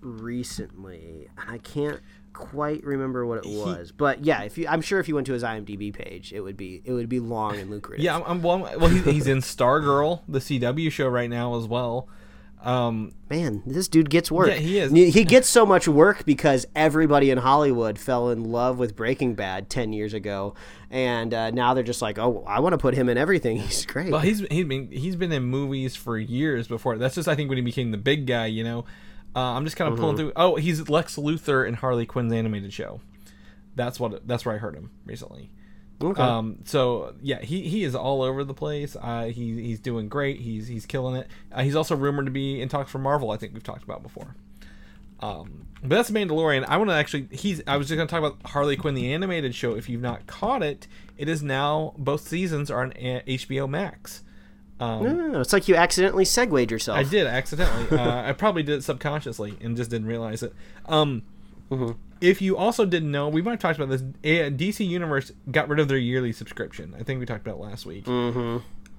recently, 0.00 1.28
and 1.38 1.50
I 1.50 1.58
can't 1.58 2.00
quite 2.32 2.84
remember 2.84 3.26
what 3.26 3.38
it 3.44 3.46
was. 3.46 3.92
But 3.92 4.24
yeah, 4.24 4.42
if 4.42 4.56
you, 4.56 4.66
I'm 4.68 4.80
sure 4.80 5.00
if 5.00 5.08
you 5.08 5.14
went 5.14 5.26
to 5.26 5.32
his 5.32 5.42
IMDb 5.42 5.92
page, 5.92 6.32
it 6.32 6.40
would 6.40 6.56
be 6.56 6.82
it 6.84 6.92
would 6.92 7.08
be 7.08 7.20
long 7.20 7.56
and 7.56 7.70
lucrative. 7.70 8.04
yeah, 8.04 8.16
I'm, 8.16 8.22
I'm 8.26 8.42
well, 8.42 8.64
I'm- 8.64 8.80
well 8.80 8.90
he's, 8.90 9.04
he's 9.04 9.26
in 9.26 9.38
Stargirl, 9.38 10.22
the 10.28 10.38
CW 10.38 10.90
show 10.90 11.08
right 11.08 11.28
now 11.30 11.56
as 11.56 11.66
well. 11.66 12.08
Um, 12.62 13.14
Man, 13.30 13.62
this 13.66 13.88
dude 13.88 14.10
gets 14.10 14.30
work. 14.30 14.48
Yeah, 14.48 14.54
he 14.54 14.78
is. 14.78 14.90
He 14.90 15.24
gets 15.24 15.48
so 15.48 15.66
much 15.66 15.86
work 15.86 16.24
because 16.24 16.66
everybody 16.74 17.30
in 17.30 17.38
Hollywood 17.38 17.98
fell 17.98 18.30
in 18.30 18.44
love 18.44 18.78
with 18.78 18.96
Breaking 18.96 19.34
Bad 19.34 19.68
ten 19.68 19.92
years 19.92 20.14
ago, 20.14 20.54
and 20.90 21.32
uh, 21.34 21.50
now 21.50 21.74
they're 21.74 21.84
just 21.84 22.02
like, 22.02 22.18
oh, 22.18 22.42
I 22.46 22.60
want 22.60 22.72
to 22.72 22.78
put 22.78 22.94
him 22.94 23.08
in 23.08 23.18
everything. 23.18 23.56
He's 23.60 23.84
great. 23.86 24.10
Well, 24.10 24.20
he's 24.20 24.40
he's 24.50 24.64
been 24.64 24.90
he's 24.90 25.14
been 25.14 25.30
in 25.30 25.44
movies 25.44 25.94
for 25.94 26.18
years 26.18 26.66
before. 26.66 26.96
That's 26.96 27.14
just 27.14 27.28
I 27.28 27.34
think 27.34 27.48
when 27.48 27.58
he 27.58 27.62
became 27.62 27.90
the 27.90 27.98
big 27.98 28.26
guy. 28.26 28.46
You 28.46 28.64
know, 28.64 28.84
uh, 29.36 29.40
I'm 29.40 29.64
just 29.64 29.76
kind 29.76 29.92
of 29.92 29.98
pulling 29.98 30.16
through. 30.16 30.32
Oh, 30.34 30.56
he's 30.56 30.88
Lex 30.88 31.16
Luthor 31.16 31.68
in 31.68 31.74
Harley 31.74 32.06
Quinn's 32.06 32.32
animated 32.32 32.72
show. 32.72 33.00
That's 33.76 34.00
what 34.00 34.26
that's 34.26 34.44
where 34.46 34.54
I 34.54 34.58
heard 34.58 34.74
him 34.74 34.90
recently. 35.04 35.50
Okay. 36.00 36.22
Um, 36.22 36.58
so 36.64 37.14
yeah, 37.20 37.40
he, 37.40 37.62
he 37.68 37.82
is 37.82 37.94
all 37.96 38.22
over 38.22 38.44
the 38.44 38.54
place. 38.54 38.96
Uh, 39.00 39.24
he 39.24 39.60
he's 39.62 39.80
doing 39.80 40.08
great. 40.08 40.40
He's 40.40 40.68
he's 40.68 40.86
killing 40.86 41.16
it. 41.16 41.26
Uh, 41.52 41.62
he's 41.62 41.74
also 41.74 41.96
rumored 41.96 42.26
to 42.26 42.30
be 42.32 42.60
in 42.60 42.68
talks 42.68 42.90
for 42.90 42.98
Marvel. 42.98 43.30
I 43.32 43.36
think 43.36 43.52
we've 43.52 43.62
talked 43.64 43.82
about 43.82 44.02
before. 44.02 44.36
Um, 45.20 45.66
but 45.82 45.90
that's 45.96 46.10
Mandalorian. 46.10 46.64
I 46.68 46.76
want 46.76 46.90
to 46.90 46.94
actually. 46.94 47.28
He's. 47.32 47.60
I 47.66 47.76
was 47.76 47.88
just 47.88 47.96
going 47.96 48.06
to 48.06 48.10
talk 48.10 48.20
about 48.20 48.50
Harley 48.50 48.76
Quinn, 48.76 48.94
the 48.94 49.12
animated 49.12 49.54
show. 49.54 49.74
If 49.74 49.88
you've 49.88 50.00
not 50.00 50.26
caught 50.28 50.62
it, 50.62 50.86
it 51.16 51.28
is 51.28 51.42
now 51.42 51.94
both 51.98 52.20
seasons 52.28 52.70
are 52.70 52.82
on 52.82 52.92
A- 52.96 53.22
HBO 53.26 53.68
Max. 53.68 54.22
Um, 54.80 55.34
Oh, 55.34 55.40
it's 55.40 55.52
like 55.52 55.66
you 55.66 55.74
accidentally 55.74 56.24
segued 56.24 56.70
yourself. 56.70 56.96
I 56.96 57.02
did 57.02 57.26
accidentally. 57.26 57.98
uh, 57.98 58.22
I 58.28 58.32
probably 58.32 58.62
did 58.62 58.78
it 58.78 58.82
subconsciously 58.84 59.56
and 59.60 59.76
just 59.76 59.90
didn't 59.90 60.06
realize 60.06 60.44
it. 60.44 60.54
Um, 60.86 61.22
If 62.20 62.42
you 62.42 62.56
also 62.56 62.84
didn't 62.84 63.10
know, 63.12 63.28
we 63.28 63.42
might 63.42 63.52
have 63.52 63.60
talked 63.60 63.78
about 63.78 63.90
this. 63.90 64.02
DC 64.22 64.86
Universe 64.86 65.30
got 65.50 65.68
rid 65.68 65.78
of 65.78 65.88
their 65.88 65.98
yearly 65.98 66.32
subscription. 66.32 66.94
I 66.98 67.02
think 67.04 67.20
we 67.20 67.26
talked 67.26 67.46
about 67.46 67.58
it 67.58 67.62
last 67.62 67.86
week. 67.86 68.06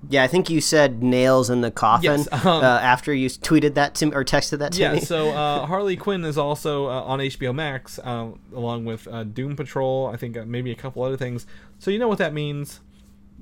Yeah, 0.08 0.24
I 0.24 0.28
think 0.28 0.50
you 0.50 0.62
said 0.62 1.04
nails 1.04 1.50
in 1.50 1.60
the 1.60 1.72
coffin 1.72 2.06
Yes, 2.06 2.28
um, 2.32 2.64
uh, 2.64 2.80
after 2.80 3.14
you 3.14 3.28
tweeted 3.28 3.74
that 3.74 3.96
to 3.96 4.06
me 4.06 4.14
or 4.14 4.24
texted 4.24 4.60
that 4.60 4.72
to 4.74 4.80
Yeah, 4.80 4.94
me. 4.94 5.02
so 5.02 5.32
uh, 5.32 5.66
Harley 5.68 5.98
Quinn 5.98 6.24
is 6.24 6.38
also 6.38 6.86
uh, 6.86 7.02
on 7.04 7.20
HBO 7.20 7.54
Max, 7.54 8.00
uh, 8.00 8.30
along 8.56 8.86
with 8.86 9.10
uh, 9.10 9.26
Doom 9.26 9.58
Patrol. 9.58 10.08
I 10.08 10.16
think 10.16 10.38
uh, 10.38 10.46
maybe 10.46 10.72
a 10.72 10.76
couple 10.76 11.04
other 11.04 11.18
things. 11.18 11.46
So 11.80 11.92
you 11.92 12.00
know 12.00 12.08
what 12.08 12.18
that 12.20 12.34
means. 12.34 12.80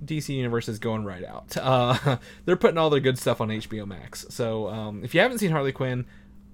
DC 0.03 0.29
Universe 0.29 0.67
is 0.67 0.79
going 0.79 1.03
right 1.05 1.23
out. 1.23 1.55
Uh, 1.61 2.17
they're 2.45 2.55
putting 2.55 2.79
all 2.79 2.89
their 2.89 2.99
good 3.01 3.19
stuff 3.19 3.39
on 3.39 3.49
HBO 3.49 3.85
Max. 3.85 4.25
So 4.29 4.67
um, 4.69 5.03
if 5.03 5.13
you 5.13 5.21
haven't 5.21 5.37
seen 5.37 5.51
Harley 5.51 5.71
Quinn, 5.71 6.05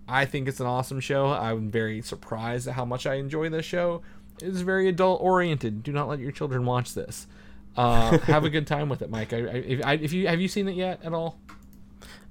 I 0.08 0.26
think 0.26 0.48
it's 0.48 0.60
an 0.60 0.66
awesome 0.66 1.00
show. 1.00 1.28
I'm 1.28 1.72
very 1.72 2.02
surprised 2.02 2.68
at 2.68 2.74
how 2.74 2.86
much 2.86 3.06
I 3.06 3.16
enjoy 3.16 3.50
this 3.50 3.66
show. 3.66 4.02
It's 4.42 4.62
very 4.62 4.90
adult 4.90 5.22
oriented. 5.22 5.84
Do 5.84 5.92
not 5.92 6.08
let 6.08 6.20
your 6.20 6.32
children 6.32 6.66
watch 6.66 6.94
this. 6.94 7.28
Uh, 7.76 8.18
have 8.20 8.44
a 8.44 8.50
good 8.50 8.68
time 8.68 8.90
with 8.90 9.02
it, 9.02 9.10
Mike. 9.10 9.34
I, 9.34 9.38
I, 9.38 9.42
if, 9.42 9.86
I, 9.86 9.94
if 9.94 10.14
you 10.14 10.28
have 10.28 10.40
you 10.40 10.48
seen 10.48 10.68
it 10.68 10.76
yet 10.76 11.04
at 11.04 11.14
all? 11.14 11.40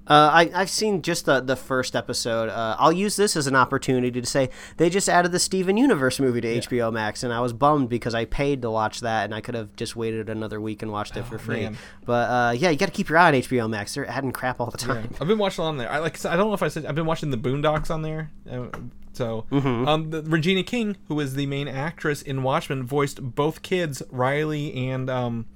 Uh, 0.06 0.30
I, 0.32 0.50
I've 0.54 0.70
seen 0.70 1.00
just 1.02 1.26
the, 1.26 1.40
the 1.40 1.54
first 1.54 1.94
episode. 1.94 2.48
Uh, 2.48 2.76
I'll 2.78 2.92
use 2.92 3.14
this 3.16 3.36
as 3.36 3.46
an 3.46 3.54
opportunity 3.54 4.20
to 4.20 4.26
say 4.26 4.50
they 4.76 4.90
just 4.90 5.08
added 5.08 5.30
the 5.30 5.38
Steven 5.38 5.76
Universe 5.76 6.18
movie 6.18 6.40
to 6.40 6.58
HBO 6.60 6.92
Max, 6.92 7.22
and 7.22 7.32
I 7.32 7.40
was 7.40 7.52
bummed 7.52 7.88
because 7.88 8.14
I 8.14 8.24
paid 8.24 8.62
to 8.62 8.70
watch 8.70 9.00
that, 9.00 9.24
and 9.24 9.34
I 9.34 9.40
could 9.40 9.54
have 9.54 9.74
just 9.76 9.94
waited 9.94 10.28
another 10.28 10.60
week 10.60 10.82
and 10.82 10.90
watched 10.90 11.16
it 11.16 11.24
for 11.24 11.38
free. 11.38 11.60
Oh, 11.60 11.70
man. 11.70 11.78
But 12.04 12.30
uh, 12.30 12.52
yeah, 12.56 12.70
you 12.70 12.76
got 12.76 12.86
to 12.86 12.92
keep 12.92 13.08
your 13.08 13.18
eye 13.18 13.28
on 13.28 13.34
HBO 13.34 13.70
Max. 13.70 13.94
They're 13.94 14.08
adding 14.08 14.32
crap 14.32 14.60
all 14.60 14.70
the 14.70 14.78
time. 14.78 15.14
I've 15.20 15.28
been 15.28 15.38
watching 15.38 15.64
on 15.64 15.76
there. 15.76 15.90
I 15.90 15.98
like. 15.98 16.24
I 16.24 16.36
don't 16.36 16.48
know 16.48 16.54
if 16.54 16.62
I 16.62 16.68
said 16.68 16.84
I've 16.84 16.96
been 16.96 17.06
watching 17.06 17.30
the 17.30 17.38
Boondocks 17.38 17.90
on 17.90 18.02
there. 18.02 18.30
Uh, 18.50 18.66
so, 19.12 19.44
um, 19.52 20.10
the, 20.10 20.22
Regina 20.22 20.62
King, 20.62 20.96
who 21.08 21.20
is 21.20 21.34
the 21.34 21.46
main 21.46 21.68
actress 21.68 22.22
in 22.22 22.42
Watchmen, 22.42 22.82
voiced 22.82 23.22
both 23.22 23.60
kids, 23.60 24.02
Riley 24.10 24.88
and 24.88 25.10
um, 25.10 25.46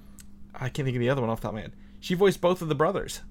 I 0.54 0.68
can't 0.68 0.84
think 0.84 0.96
of 0.96 1.00
the 1.00 1.08
other 1.08 1.22
one 1.22 1.30
off 1.30 1.40
the 1.40 1.44
top 1.44 1.52
of 1.52 1.54
my 1.56 1.60
head. 1.62 1.72
She 1.98 2.14
voiced 2.14 2.40
both 2.40 2.60
of 2.60 2.68
the 2.68 2.74
brothers. 2.74 3.22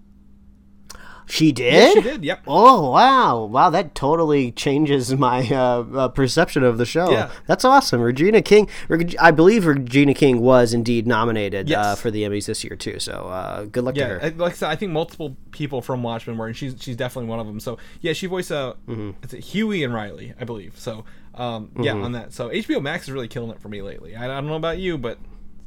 She 1.27 1.51
did. 1.51 1.73
Yeah, 1.73 1.91
she 1.93 2.01
did. 2.01 2.23
Yep. 2.23 2.41
Oh 2.47 2.91
wow, 2.91 3.45
wow! 3.45 3.69
That 3.69 3.95
totally 3.95 4.51
changes 4.51 5.13
my 5.15 5.47
uh, 5.49 5.83
uh, 5.93 6.07
perception 6.09 6.63
of 6.63 6.77
the 6.77 6.85
show. 6.85 7.09
Yeah. 7.11 7.31
that's 7.47 7.65
awesome. 7.65 8.01
Regina 8.01 8.41
King, 8.41 8.69
Reg- 8.87 9.15
I 9.19 9.31
believe 9.31 9.65
Regina 9.65 10.13
King 10.13 10.41
was 10.41 10.73
indeed 10.73 11.07
nominated 11.07 11.71
uh, 11.71 11.95
for 11.95 12.11
the 12.11 12.23
Emmys 12.23 12.45
this 12.45 12.63
year 12.63 12.75
too. 12.75 12.99
So 12.99 13.13
uh, 13.27 13.65
good 13.65 13.83
luck 13.83 13.95
to 13.95 14.05
her. 14.05 14.31
Like 14.37 14.53
I 14.53 14.55
said, 14.55 14.69
I 14.69 14.75
think 14.75 14.91
multiple 14.91 15.35
people 15.51 15.81
from 15.81 16.03
Watchmen 16.03 16.37
were, 16.37 16.47
and 16.47 16.55
she's 16.55 16.75
she's 16.79 16.95
definitely 16.95 17.29
one 17.29 17.39
of 17.39 17.47
them. 17.47 17.59
So 17.59 17.77
yeah, 18.01 18.13
she 18.13 18.27
voiced 18.27 18.51
uh, 18.51 18.73
Mm-hmm. 18.87 19.11
it's 19.23 19.33
Huey 19.51 19.83
and 19.83 19.93
Riley, 19.93 20.33
I 20.39 20.43
believe. 20.43 20.77
So 20.79 21.05
um, 21.33 21.71
yeah, 21.79 21.93
on 21.93 22.11
that. 22.13 22.33
So 22.33 22.49
HBO 22.49 22.81
Max 22.81 23.05
is 23.07 23.11
really 23.11 23.27
killing 23.27 23.49
it 23.51 23.59
for 23.59 23.67
me 23.69 23.81
lately. 23.81 24.15
I, 24.15 24.25
I 24.25 24.27
don't 24.27 24.47
know 24.47 24.55
about 24.55 24.77
you, 24.77 24.97
but 24.97 25.17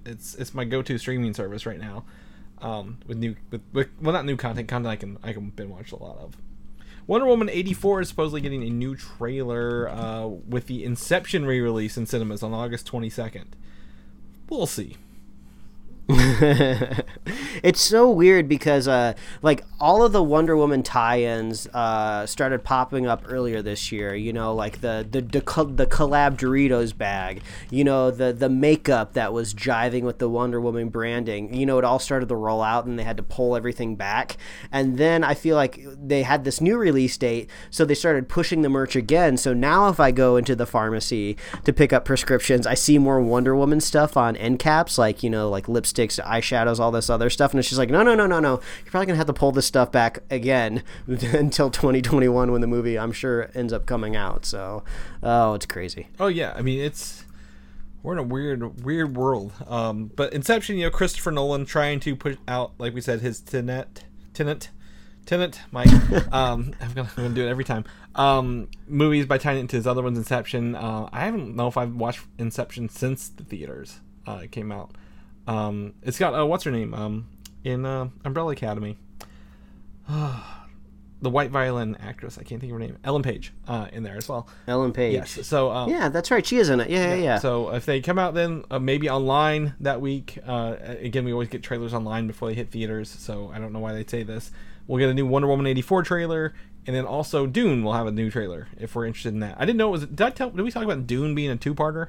it's 0.07 0.35
it's 0.37 0.55
my 0.55 0.65
go-to 0.65 0.97
streaming 0.99 1.35
service 1.35 1.67
right 1.67 1.79
now. 1.79 2.05
Um, 2.61 2.99
with 3.07 3.19
new 3.19 3.37
with, 3.51 3.63
with 3.73 3.89
well 4.01 4.13
not 4.13 4.25
new 4.25 4.37
content, 4.37 4.69
content 4.69 4.91
I 4.91 4.97
can 4.97 5.19
I 5.23 5.33
can 5.33 5.51
binge 5.51 5.71
watch 5.71 5.93
a 5.93 5.97
lot 5.97 6.19
of. 6.19 6.37
Wonder 7.07 7.27
Woman 7.27 7.49
84 7.49 8.03
is 8.03 8.09
supposedly 8.09 8.43
getting 8.43 8.63
a 8.63 8.71
new 8.71 8.95
trailer 8.95 9.89
uh, 9.89 10.27
with 10.27 10.67
the 10.67 10.85
Inception 10.85 11.47
re-release 11.47 11.97
in 11.97 12.05
cinemas 12.05 12.43
on 12.43 12.53
August 12.53 12.87
22nd. 12.93 13.47
We'll 14.51 14.67
see. 14.67 14.97
it's 17.63 17.83
so 17.83 18.11
weird 18.11 18.49
because 18.49 18.89
uh 18.89 19.13
like 19.43 19.63
all 19.79 20.03
of 20.03 20.13
the 20.13 20.23
Wonder 20.23 20.57
Woman 20.57 20.83
tie-ins 20.83 21.67
uh 21.75 22.25
started 22.25 22.65
popping 22.65 23.07
up 23.07 23.25
earlier 23.29 23.61
this 23.61 23.93
year 23.93 24.15
you 24.15 24.33
know 24.33 24.55
like 24.55 24.81
the 24.81 25.07
the 25.11 25.21
the, 25.21 25.41
the 25.41 25.87
collab 25.87 26.39
Doritos 26.39 26.97
bag 26.97 27.43
you 27.71 27.85
know 27.85 28.11
the 28.11 28.33
the 28.33 28.49
makeup 28.49 29.13
that 29.13 29.35
was 29.35 29.53
jiving 29.53 30.03
with 30.03 30.19
the 30.19 30.31
Wonder 30.31 30.59
Woman 30.63 30.89
branding 30.89 31.53
you 31.53 31.67
know 31.67 31.77
it 31.77 31.85
all 31.85 31.99
started 31.99 32.31
to 32.31 32.37
roll 32.37 32.63
out 32.63 32.87
and 32.87 32.99
they 32.99 33.05
had 33.05 33.19
to 33.19 33.23
pull 33.23 33.55
everything 33.55 33.95
back. 33.95 34.37
And 34.73 34.97
then 34.97 35.23
I 35.23 35.35
feel 35.35 35.57
like 35.57 35.79
they 35.85 36.23
had 36.23 36.45
this 36.45 36.61
new 36.61 36.79
release 36.79 37.19
date 37.19 37.51
so 37.69 37.85
they 37.85 37.95
started 37.95 38.31
pushing 38.31 38.63
the 38.63 38.71
merch 38.71 38.97
again. 38.97 39.37
So 39.37 39.53
now 39.53 39.89
if 39.89 40.01
I 40.01 40.11
go 40.11 40.37
into 40.37 40.57
the 40.57 40.65
pharmacy 40.65 41.37
to 41.65 41.73
pick 41.75 41.93
up 41.93 42.07
prescriptions 42.07 42.67
I 42.67 42.73
see 42.73 42.97
more 42.97 43.21
Wonder 43.21 43.55
Woman 43.55 43.83
stuff 43.83 44.17
on 44.17 44.37
end 44.37 44.59
caps 44.59 44.97
like 44.97 45.23
you 45.23 45.29
know 45.29 45.51
like 45.51 45.69
lipsticks 45.99 46.23
eyeshadows 46.25 46.79
all 46.79 46.91
this 46.91 47.11
other 47.11 47.31
stuff 47.31 47.53
and 47.53 47.59
it's 47.59 47.69
just 47.69 47.79
like 47.79 47.91
no 47.91 48.03
no 48.03 48.15
no 48.15 48.27
no 48.27 48.41
no 48.41 48.61
you're 48.85 48.91
probably 48.91 49.07
gonna 49.07 49.17
have 49.17 49.27
to 49.27 49.33
pull 49.33 49.53
this 49.53 49.67
stuff 49.67 49.91
back 49.91 50.23
again 50.31 50.83
until 51.07 51.71
2021 51.71 52.53
when 52.53 52.61
the 52.61 52.67
movie 52.67 52.99
I'm 52.99 53.13
sure 53.13 53.51
ends 53.55 53.73
up 53.73 53.87
coming 53.87 54.17
out 54.17 54.45
so 54.45 54.85
oh 55.23 55.55
it's 55.55 55.67
crazy 55.67 56.09
Oh 56.21 56.29
yeah, 56.29 56.53
I 56.57 56.63
mean 56.63 56.81
it's 56.81 57.25
we're 58.03 58.13
in 58.13 58.19
a 58.19 58.23
weird 58.23 58.85
weird 58.85 59.17
world. 59.17 59.53
Um, 59.67 60.11
but 60.15 60.33
Inception, 60.33 60.77
you 60.77 60.85
know, 60.85 60.91
Christopher 60.91 61.33
Nolan 61.33 61.65
trying 61.65 62.01
to 62.01 62.15
put 62.15 62.39
out, 62.47 62.73
like 62.79 62.95
we 62.95 63.01
said, 63.01 63.21
his 63.21 63.41
Tenet, 63.41 64.05
Tenet, 64.35 64.71
Tenant, 65.27 65.61
Mike. 65.73 65.89
um, 66.33 66.75
I'm 66.81 66.93
gonna, 66.93 67.11
I'm 67.17 67.25
gonna 67.25 67.35
do 67.35 67.45
it 67.45 67.51
every 67.51 67.65
time. 67.65 67.85
Um, 68.15 68.69
movies 68.87 69.27
by 69.27 69.39
tying 69.39 69.59
into 69.59 69.77
his 69.77 69.87
other 69.87 70.03
ones, 70.03 70.17
Inception. 70.17 70.77
Uh, 70.77 71.09
I 71.13 71.31
don't 71.31 71.57
know 71.57 71.67
if 71.67 71.77
I've 71.77 71.95
watched 71.97 72.21
Inception 72.39 72.89
since 72.89 73.29
the 73.29 73.43
theaters 73.43 73.99
uh, 74.27 74.45
came 74.51 74.71
out. 74.71 74.93
Um, 75.49 75.95
it's 76.03 76.19
got 76.19 76.39
uh, 76.39 76.47
what's 76.47 76.65
her 76.65 76.71
name? 76.71 76.95
Um, 76.95 77.29
in 77.65 77.85
uh, 77.85 78.09
Umbrella 78.25 78.53
Academy. 78.53 78.99
the 80.09 81.31
white 81.31 81.51
violin 81.51 81.97
actress. 81.97 82.39
I 82.39 82.43
can't 82.43 82.61
think 82.61 82.73
of 82.73 82.79
her 82.79 82.87
name. 82.87 82.99
Ellen 83.03 83.23
Page 83.23 83.53
uh, 83.67 83.89
in 83.93 84.03
there 84.03 84.17
as 84.17 84.29
well. 84.29 84.47
Ellen 84.67 84.93
Page 84.93 85.15
Yes. 85.15 85.47
So 85.47 85.71
um, 85.71 85.91
yeah 85.91 86.09
that's 86.09 86.31
right 86.31 86.47
she 86.47 86.59
is 86.59 86.69
in 86.69 86.81
it 86.81 86.91
yeah 86.91 87.15
yeah 87.15 87.23
yeah, 87.23 87.39
so 87.39 87.71
if 87.71 87.87
they 87.87 88.01
come 88.01 88.19
out 88.19 88.35
then 88.35 88.65
uh, 88.71 88.79
maybe 88.79 89.11
online 89.11 89.75
that 89.81 90.01
week, 90.01 90.39
uh, 90.47 90.77
again 90.81 91.25
we 91.25 91.33
always 91.33 91.49
get 91.49 91.63
trailers 91.63 91.93
online 91.95 92.27
before 92.27 92.49
they 92.49 92.55
hit 92.55 92.71
theaters. 92.71 93.11
So 93.11 93.51
I 93.53 93.59
don't 93.59 93.73
know 93.73 93.81
why 93.81 93.93
they 93.93 94.05
say 94.05 94.23
this. 94.23 94.51
We'll 94.87 94.99
get 94.99 95.09
a 95.09 95.15
new 95.15 95.27
Wonder 95.27 95.49
Woman 95.49 95.67
eighty 95.67 95.83
four 95.83 96.03
trailer, 96.03 96.55
and 96.87 96.95
then 96.95 97.05
also 97.05 97.47
Dune 97.47 97.83
will 97.83 97.95
have 97.95 98.07
a 98.07 98.13
new 98.13 98.31
trailer 98.31 98.69
if 98.79 98.95
we're 98.95 99.07
interested 99.07 99.35
in 99.35 99.41
that. 99.41 99.57
I 99.59 99.65
didn't 99.65 99.79
know 99.79 99.89
it 99.89 99.93
was. 99.93 100.07
Did 100.07 100.23
I 100.23 100.31
tell? 100.31 100.51
Did 100.51 100.63
we 100.63 100.71
talk 100.71 100.85
about 100.85 101.07
Dune 101.07 101.35
being 101.35 101.51
a 101.51 101.57
two 101.57 101.75
parter? 101.75 102.09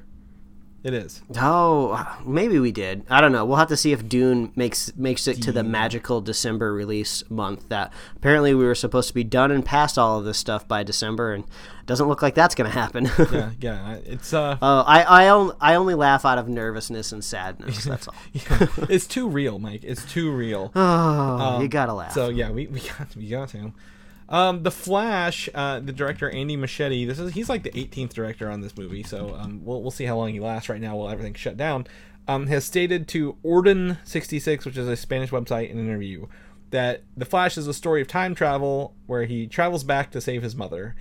It 0.81 0.93
is. 0.93 1.21
Oh, 1.37 2.17
maybe 2.25 2.57
we 2.57 2.71
did. 2.71 3.03
I 3.09 3.19
don't 3.19 3.33
know. 3.33 3.43
We'll 3.43 3.57
have 3.57 3.67
to 3.67 3.75
see 3.75 3.91
if 3.91 4.07
Dune 4.07 4.53
makes 4.55 4.95
makes 4.95 5.27
it 5.27 5.41
to 5.41 5.51
the 5.51 5.61
magical 5.63 6.21
December 6.21 6.71
release 6.73 7.21
month. 7.29 7.67
That 7.67 7.91
apparently 8.15 8.55
we 8.55 8.63
were 8.63 8.75
supposed 8.75 9.09
to 9.09 9.13
be 9.13 9.25
done 9.25 9.51
and 9.51 9.65
past 9.65 9.97
all 9.97 10.19
of 10.19 10.23
this 10.25 10.37
stuff 10.37 10.65
by 10.69 10.83
December, 10.83 11.33
and 11.33 11.43
it 11.43 11.85
doesn't 11.85 12.07
look 12.07 12.21
like 12.21 12.33
that's 12.33 12.55
going 12.55 12.69
to 12.71 12.73
happen. 12.73 13.09
Yeah, 13.31 13.51
yeah. 13.59 13.97
It's 14.05 14.33
uh, 14.33 14.57
Oh, 14.61 14.83
I 14.87 15.01
I 15.01 15.27
only, 15.27 15.53
I 15.59 15.75
only 15.75 15.95
laugh 15.95 16.23
out 16.23 16.37
of 16.37 16.47
nervousness 16.47 17.11
and 17.11 17.23
sadness. 17.23 17.83
That's 17.89 18.07
all. 18.07 18.15
it's 18.89 19.05
too 19.05 19.27
real, 19.27 19.59
Mike. 19.59 19.83
It's 19.83 20.05
too 20.05 20.31
real. 20.31 20.71
Oh, 20.75 21.59
you 21.61 21.67
gotta 21.67 21.93
laugh. 21.93 22.13
So 22.13 22.29
yeah, 22.29 22.51
we, 22.51 22.67
we 22.67 22.79
got 22.79 23.15
we 23.17 23.27
got 23.27 23.49
to. 23.49 23.73
Um, 24.29 24.61
the 24.61 24.71
Flash, 24.71 25.49
uh, 25.55 25.79
the 25.79 25.91
director 25.91 26.29
Andy 26.29 26.55
Muschietti. 26.55 27.05
This 27.07 27.17
is 27.17 27.33
he's 27.33 27.49
like 27.49 27.63
the 27.63 27.71
18th 27.71 28.13
director 28.13 28.49
on 28.49 28.61
this 28.61 28.77
movie, 28.77 29.01
so 29.01 29.35
um, 29.35 29.65
we'll 29.65 29.81
we'll 29.81 29.91
see 29.91 30.05
how 30.05 30.17
long 30.17 30.29
he 30.29 30.39
lasts 30.39 30.69
right 30.69 30.79
now 30.79 30.95
while 30.95 31.09
everything's 31.09 31.39
shut 31.39 31.57
down. 31.57 31.87
Um, 32.27 32.45
has 32.45 32.63
stated 32.63 33.07
to 33.09 33.37
Orden66, 33.43 34.63
which 34.63 34.77
is 34.77 34.87
a 34.87 34.95
Spanish 34.95 35.31
website, 35.31 35.71
in 35.71 35.79
an 35.79 35.87
interview 35.87 36.27
that 36.69 37.01
the 37.17 37.25
Flash 37.25 37.57
is 37.57 37.67
a 37.67 37.73
story 37.73 38.01
of 38.01 38.07
time 38.07 38.35
travel 38.35 38.93
where 39.07 39.25
he 39.25 39.47
travels 39.47 39.83
back 39.83 40.11
to 40.11 40.21
save 40.21 40.43
his 40.43 40.55
mother. 40.55 40.95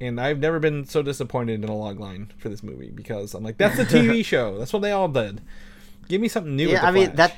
And 0.00 0.20
I've 0.20 0.38
never 0.38 0.60
been 0.60 0.84
so 0.84 1.02
disappointed 1.02 1.64
in 1.64 1.68
a 1.68 1.74
log 1.74 1.98
line 1.98 2.30
for 2.38 2.48
this 2.48 2.62
movie 2.62 2.90
because 2.90 3.34
I'm 3.34 3.42
like, 3.42 3.56
that's 3.56 3.76
the 3.76 3.84
TV 3.84 4.24
show. 4.24 4.56
That's 4.56 4.72
what 4.72 4.82
they 4.82 4.92
all 4.92 5.08
did. 5.08 5.40
Give 6.08 6.20
me 6.20 6.28
something 6.28 6.54
new. 6.54 6.68
with 6.68 6.74
yeah, 6.74 6.86
I 6.86 6.92
mean 6.92 7.16
that, 7.16 7.34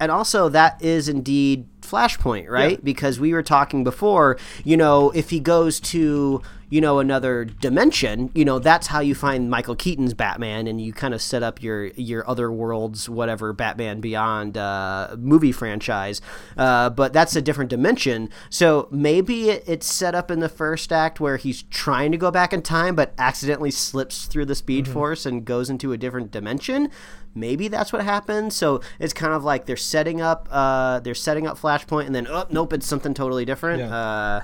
and 0.00 0.10
also 0.10 0.48
that 0.48 0.82
is 0.82 1.08
indeed 1.08 1.66
Flashpoint, 1.82 2.48
right? 2.48 2.72
Yeah. 2.72 2.78
Because 2.82 3.20
we 3.20 3.32
were 3.32 3.42
talking 3.42 3.84
before, 3.84 4.38
you 4.64 4.76
know, 4.76 5.10
if 5.10 5.30
he 5.30 5.38
goes 5.38 5.78
to 5.80 6.42
you 6.70 6.80
know 6.80 6.98
another 6.98 7.44
dimension, 7.44 8.30
you 8.34 8.44
know 8.44 8.58
that's 8.58 8.86
how 8.86 9.00
you 9.00 9.14
find 9.14 9.50
Michael 9.50 9.76
Keaton's 9.76 10.14
Batman, 10.14 10.66
and 10.66 10.80
you 10.80 10.92
kind 10.92 11.12
of 11.12 11.20
set 11.20 11.42
up 11.42 11.62
your 11.62 11.88
your 11.88 12.28
other 12.28 12.50
worlds, 12.50 13.08
whatever 13.08 13.52
Batman 13.52 14.00
Beyond 14.00 14.56
uh, 14.56 15.16
movie 15.18 15.52
franchise. 15.52 16.20
Uh, 16.56 16.88
but 16.88 17.12
that's 17.12 17.36
a 17.36 17.42
different 17.42 17.70
dimension, 17.70 18.30
so 18.48 18.88
maybe 18.90 19.50
it, 19.50 19.64
it's 19.66 19.86
set 19.86 20.14
up 20.14 20.30
in 20.30 20.40
the 20.40 20.48
first 20.48 20.92
act 20.92 21.20
where 21.20 21.36
he's 21.36 21.64
trying 21.64 22.12
to 22.12 22.18
go 22.18 22.30
back 22.30 22.52
in 22.52 22.62
time, 22.62 22.94
but 22.94 23.12
accidentally 23.18 23.70
slips 23.70 24.26
through 24.26 24.46
the 24.46 24.54
Speed 24.54 24.86
Force 24.88 25.26
and 25.26 25.44
goes 25.44 25.68
into 25.68 25.92
a 25.92 25.98
different 25.98 26.30
dimension. 26.30 26.88
Maybe 27.34 27.68
that's 27.68 27.92
what 27.92 28.02
happened 28.02 28.52
so 28.52 28.80
it's 28.98 29.12
kind 29.12 29.32
of 29.32 29.44
like 29.44 29.66
they're 29.66 29.76
setting 29.76 30.20
up 30.20 30.48
uh 30.50 31.00
they're 31.00 31.14
setting 31.14 31.46
up 31.46 31.58
flashpoint 31.58 32.06
and 32.06 32.14
then 32.14 32.26
oh 32.28 32.46
nope 32.50 32.72
it's 32.72 32.86
something 32.86 33.14
totally 33.14 33.44
different. 33.44 33.80
Yeah. 33.80 33.94
uh 33.94 34.40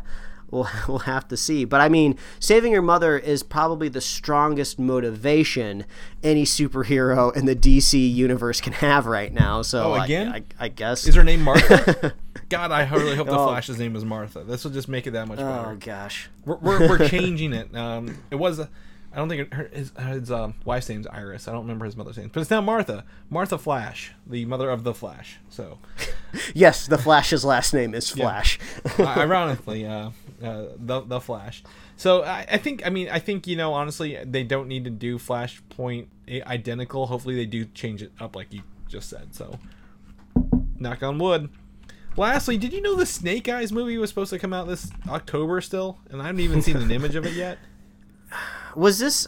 We'll, 0.50 0.68
we'll 0.88 1.00
have 1.00 1.26
to 1.28 1.36
see. 1.36 1.64
But 1.64 1.80
I 1.80 1.88
mean, 1.88 2.16
saving 2.40 2.72
your 2.72 2.82
mother 2.82 3.18
is 3.18 3.42
probably 3.42 3.88
the 3.88 4.00
strongest 4.00 4.78
motivation 4.78 5.84
any 6.22 6.44
superhero 6.44 7.34
in 7.36 7.46
the 7.46 7.56
DC 7.56 8.12
universe 8.14 8.60
can 8.60 8.72
have 8.74 9.06
right 9.06 9.32
now. 9.32 9.62
So 9.62 9.94
Oh, 9.94 10.00
again? 10.00 10.28
I, 10.32 10.42
I, 10.58 10.68
guess. 10.68 11.06
Is 11.06 11.14
her 11.14 11.24
name 11.24 11.42
Martha? 11.42 12.14
God, 12.48 12.70
I 12.70 12.88
really 12.94 13.16
hope 13.16 13.26
the 13.26 13.36
Oh. 13.38 13.48
Flash's 13.48 13.78
name 13.78 13.96
is 13.96 14.04
Martha. 14.04 14.44
This 14.44 14.62
will 14.64 14.70
just 14.70 14.88
make 14.88 15.06
it 15.06 15.12
that 15.12 15.26
much 15.28 15.38
better. 15.38 15.70
oh 15.70 15.76
gosh. 15.80 16.28
We're, 16.44 16.56
we're, 16.58 16.88
we're 16.88 17.08
changing 17.08 17.52
it. 17.52 17.74
Um, 17.76 18.16
it 18.30 18.36
was, 18.36 18.60
uh, 18.60 18.66
I 19.12 19.16
don't 19.16 19.28
think 19.28 19.42
it, 19.42 19.54
her, 19.54 19.70
his, 19.72 19.92
his 19.98 20.30
um, 20.30 20.54
wife's 20.64 20.88
name's 20.88 21.06
Iris. 21.06 21.48
I 21.48 21.52
don't 21.52 21.62
remember 21.62 21.86
his 21.86 21.96
mother's 21.96 22.18
name, 22.18 22.30
but 22.32 22.40
it's 22.40 22.50
now 22.50 22.60
Martha. 22.60 23.04
Martha 23.30 23.56
Flash, 23.58 24.12
the 24.26 24.44
mother 24.44 24.70
of 24.70 24.84
the 24.84 24.92
Flash. 24.94 25.38
So, 25.48 25.78
Yes, 26.54 26.86
the 26.86 26.98
Flash's 26.98 27.44
last 27.44 27.72
name 27.72 27.94
is 27.94 28.10
Flash. 28.10 28.58
I- 28.98 29.20
ironically, 29.20 29.86
uh, 29.86 30.10
uh, 30.42 30.66
the 30.76 31.00
the 31.02 31.20
Flash. 31.20 31.62
So 31.96 32.22
I, 32.22 32.46
I 32.50 32.56
think, 32.58 32.86
I 32.86 32.90
mean, 32.90 33.08
I 33.08 33.18
think 33.18 33.46
you 33.46 33.56
know, 33.56 33.72
honestly, 33.72 34.18
they 34.24 34.44
don't 34.44 34.68
need 34.68 34.84
to 34.84 34.90
do 34.90 35.18
Flashpoint 35.18 36.08
identical. 36.28 37.06
Hopefully, 37.06 37.36
they 37.36 37.46
do 37.46 37.64
change 37.66 38.02
it 38.02 38.12
up, 38.20 38.36
like 38.36 38.52
you 38.52 38.62
just 38.88 39.08
said. 39.08 39.34
So, 39.34 39.58
knock 40.78 41.02
on 41.02 41.18
wood. 41.18 41.50
Lastly, 42.16 42.56
did 42.56 42.72
you 42.72 42.80
know 42.80 42.94
the 42.94 43.06
Snake 43.06 43.48
Eyes 43.48 43.72
movie 43.72 43.98
was 43.98 44.08
supposed 44.08 44.30
to 44.30 44.38
come 44.38 44.52
out 44.52 44.66
this 44.66 44.90
October 45.08 45.60
still, 45.60 45.98
and 46.10 46.22
I 46.22 46.26
haven't 46.26 46.40
even 46.40 46.62
seen 46.62 46.76
an 46.76 46.90
image 46.90 47.14
of 47.14 47.26
it 47.26 47.34
yet? 47.34 47.58
was 48.74 48.98
this 48.98 49.26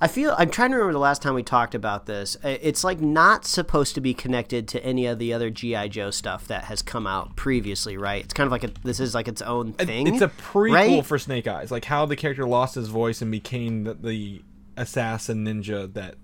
I 0.00 0.06
feel 0.06 0.34
I'm 0.38 0.50
trying 0.50 0.70
to 0.70 0.76
remember 0.76 0.92
the 0.92 1.00
last 1.00 1.22
time 1.22 1.34
we 1.34 1.42
talked 1.42 1.74
about 1.74 2.06
this. 2.06 2.36
It's 2.44 2.84
like 2.84 3.00
not 3.00 3.44
supposed 3.44 3.94
to 3.96 4.00
be 4.00 4.14
connected 4.14 4.68
to 4.68 4.84
any 4.84 5.06
of 5.06 5.18
the 5.18 5.32
other 5.32 5.50
GI 5.50 5.88
Joe 5.88 6.10
stuff 6.10 6.46
that 6.48 6.64
has 6.64 6.82
come 6.82 7.06
out 7.06 7.34
previously, 7.34 7.96
right? 7.96 8.22
It's 8.22 8.34
kind 8.34 8.46
of 8.46 8.52
like 8.52 8.64
a, 8.64 8.70
this 8.84 9.00
is 9.00 9.14
like 9.14 9.26
its 9.26 9.42
own 9.42 9.72
thing. 9.72 10.06
It's 10.06 10.22
a 10.22 10.28
prequel 10.28 10.72
right? 10.72 11.06
for 11.06 11.18
Snake 11.18 11.48
Eyes, 11.48 11.70
like 11.70 11.86
how 11.86 12.06
the 12.06 12.16
character 12.16 12.46
lost 12.46 12.76
his 12.76 12.88
voice 12.88 13.20
and 13.20 13.30
became 13.30 13.84
the, 13.84 13.94
the 13.94 14.42
assassin 14.76 15.44
ninja 15.44 15.92
that 15.94 16.14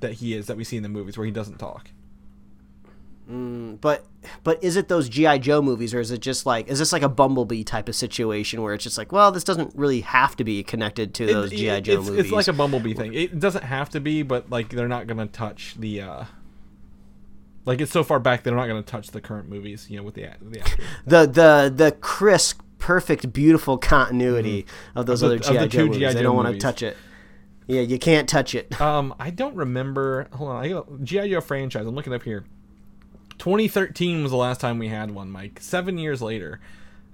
that 0.00 0.14
he 0.14 0.34
is 0.34 0.46
that 0.46 0.58
we 0.58 0.64
see 0.64 0.76
in 0.76 0.82
the 0.82 0.88
movies, 0.90 1.16
where 1.16 1.24
he 1.24 1.32
doesn't 1.32 1.56
talk. 1.58 1.90
But 3.28 4.04
but 4.44 4.62
is 4.62 4.76
it 4.76 4.88
those 4.88 5.08
GI 5.08 5.40
Joe 5.40 5.60
movies 5.62 5.92
or 5.94 6.00
is 6.00 6.10
it 6.10 6.20
just 6.20 6.46
like 6.46 6.68
is 6.68 6.78
this 6.78 6.92
like 6.92 7.02
a 7.02 7.08
Bumblebee 7.08 7.64
type 7.64 7.88
of 7.88 7.94
situation 7.96 8.62
where 8.62 8.72
it's 8.74 8.84
just 8.84 8.96
like, 8.98 9.10
well, 9.12 9.32
this 9.32 9.44
doesn't 9.44 9.74
really 9.74 10.00
have 10.02 10.36
to 10.36 10.44
be 10.44 10.62
connected 10.62 11.12
to 11.14 11.26
those 11.26 11.52
It- 11.52 11.56
GI 11.56 11.80
Joe 11.80 11.98
it's, 12.00 12.08
movies. 12.08 12.24
It's 12.26 12.32
like 12.32 12.48
a 12.48 12.52
Bumblebee 12.52 12.94
thing. 12.94 13.14
It 13.14 13.38
doesn't 13.40 13.64
have 13.64 13.90
to 13.90 14.00
be, 14.00 14.22
but 14.22 14.48
like 14.50 14.68
they're 14.70 14.88
not 14.88 15.06
gonna 15.06 15.26
touch 15.26 15.74
the 15.78 16.02
uh 16.02 16.24
Like 17.64 17.80
it's 17.80 17.90
so 17.92 18.04
far 18.04 18.20
back 18.20 18.42
they're 18.44 18.54
not 18.54 18.68
going 18.68 18.82
to 18.82 18.88
touch 18.88 19.08
the 19.10 19.20
current 19.20 19.48
movies, 19.48 19.90
you 19.90 19.96
know, 19.96 20.04
with 20.04 20.14
the 20.14 20.28
the. 20.40 20.60
The 21.06 21.26
the 21.26 21.72
the 21.74 21.92
crisp, 21.92 22.60
perfect, 22.78 23.32
beautiful 23.32 23.76
continuity 23.76 24.66
of 24.94 25.06
those 25.06 25.22
Mm-hmm. 25.22 25.32
Of 25.34 25.42
the- 25.42 25.48
other 25.48 25.58
the 25.60 25.66
GI 25.66 25.76
Joe 25.76 25.84
movies. 25.86 25.98
G.I. 25.98 26.12
They 26.14 26.22
don't 26.22 26.36
want 26.36 26.52
to 26.52 26.58
touch 26.58 26.82
it. 26.82 26.96
Yeah, 27.66 27.80
you 27.80 27.98
can't 27.98 28.28
touch 28.28 28.54
it. 28.54 28.80
Um, 28.80 29.12
I 29.18 29.30
don't 29.30 29.56
remember. 29.56 30.28
Hold 30.34 30.50
on, 30.50 30.64
I 30.64 30.68
got 30.68 31.02
GI 31.02 31.28
Joe 31.30 31.40
franchise. 31.40 31.84
I'm 31.84 31.96
looking 31.96 32.14
up 32.14 32.22
here. 32.22 32.44
2013 33.38 34.22
was 34.22 34.30
the 34.30 34.36
last 34.36 34.60
time 34.60 34.78
we 34.78 34.88
had 34.88 35.10
one, 35.10 35.30
Mike. 35.30 35.58
Seven 35.60 35.98
years 35.98 36.22
later, 36.22 36.60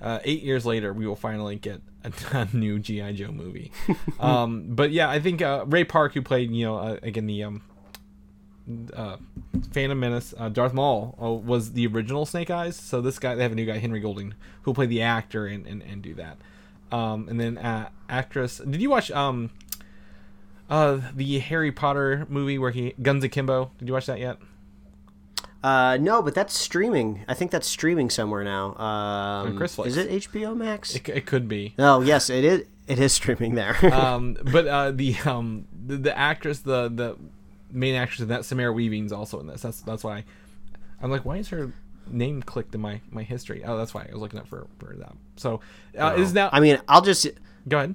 uh, 0.01 0.19
eight 0.25 0.43
years 0.43 0.67
later, 0.67 0.93
we 0.93 1.07
will 1.07 1.17
finally 1.17 1.57
get 1.57 1.81
a, 2.05 2.13
a 2.33 2.57
new 2.57 2.79
GI 2.79 3.13
Joe 3.15 3.33
movie. 3.33 3.73
um, 4.21 4.67
but 4.69 4.91
yeah, 4.91 5.09
I 5.09 5.21
think 5.21 5.43
uh, 5.43 5.65
Ray 5.67 5.85
Park, 5.85 6.15
who 6.15 6.23
played, 6.23 6.51
you 6.51 6.65
know, 6.65 6.77
uh, 6.77 6.99
again 7.03 7.27
the 7.27 7.45
um, 7.45 7.63
uh, 8.95 9.17
Phantom 9.73 9.99
Menace, 9.99 10.35
uh, 10.39 10.49
Darth 10.49 10.73
Maul 10.73 11.17
uh, 11.21 11.31
was 11.31 11.73
the 11.73 11.87
original 11.87 12.27
Snake 12.27 12.51
Eyes. 12.51 12.77
So 12.77 13.01
this 13.01 13.19
guy, 13.19 13.35
they 13.35 13.43
have 13.43 13.53
a 13.53 13.57
new 13.57 13.67
guy, 13.67 13.79
Henry 13.79 14.01
Golding, 14.01 14.35
who 14.63 14.75
played 14.75 14.91
the 14.91 15.03
actor 15.03 15.47
and 15.47 15.67
and, 15.67 15.83
and 15.83 16.03
do 16.03 16.15
that. 16.15 16.39
Um, 16.91 17.29
and 17.29 17.41
then 17.41 17.59
uh, 17.59 17.89
actress. 18.09 18.59
Did 18.59 18.83
you 18.83 18.91
watch 18.91 19.11
um, 19.11 19.51
uh, 20.69 21.01
the 21.15 21.39
Harry 21.39 21.73
Potter 21.73 22.27
movie 22.29 22.59
where 22.59 22.71
he 22.71 22.95
Guns 23.01 23.25
Akimbo? 23.25 23.71
Did 23.79 23.89
you 23.89 23.95
watch 23.95 24.07
that 24.07 24.19
yet? 24.19 24.39
Uh, 25.63 25.97
no, 26.01 26.23
but 26.23 26.35
that's 26.35 26.57
streaming. 26.59 27.25
I 27.29 27.35
think 27.35 27.51
that's 27.51 27.69
streaming 27.69 28.11
somewhere 28.11 28.43
now. 28.43 28.75
Um, 28.77 29.57
Chris 29.57 29.79
is 29.79 29.97
it 29.97 30.11
HBO 30.11 30.57
Max? 30.57 30.95
It, 30.95 31.09
it 31.09 31.27
could 31.27 31.49
be. 31.49 31.75
oh, 31.79 32.01
yes, 32.01 32.31
it 32.31 32.45
is. 32.45 32.67
It 32.89 32.99
is 32.99 33.13
streaming 33.13 33.55
there. 33.55 33.77
um, 33.95 34.37
but 34.51 34.67
uh, 34.67 34.91
the 34.91 35.17
um 35.25 35.67
the, 35.87 35.97
the 35.97 36.19
actress, 36.19 36.61
the 36.61 36.89
the 36.89 37.17
main 37.71 37.95
actress 37.95 38.21
in 38.21 38.29
that, 38.29 38.45
Samara 38.45 38.73
Weaving's 38.73 39.13
also 39.13 39.39
in 39.39 39.47
this. 39.47 39.63
That's 39.63 39.81
that's 39.83 40.03
why 40.03 40.25
I'm 41.01 41.11
like, 41.11 41.25
why 41.25 41.37
is 41.37 41.49
her 41.51 41.73
name 42.09 42.43
clicked 42.43 42.75
in 42.75 42.81
my 42.81 43.01
my 43.11 43.23
history? 43.23 43.63
Oh, 43.65 43.77
that's 43.77 43.95
why 43.95 44.07
I 44.09 44.13
was 44.13 44.21
looking 44.21 44.41
up 44.41 44.49
for 44.49 44.67
for 44.79 44.97
that. 44.97 45.15
So 45.37 45.61
uh, 45.99 46.15
is 46.17 46.33
now? 46.33 46.49
I 46.53 46.61
mean, 46.61 46.81
I'll 46.89 47.03
just. 47.03 47.27
go 47.69 47.79
ahead. 47.79 47.95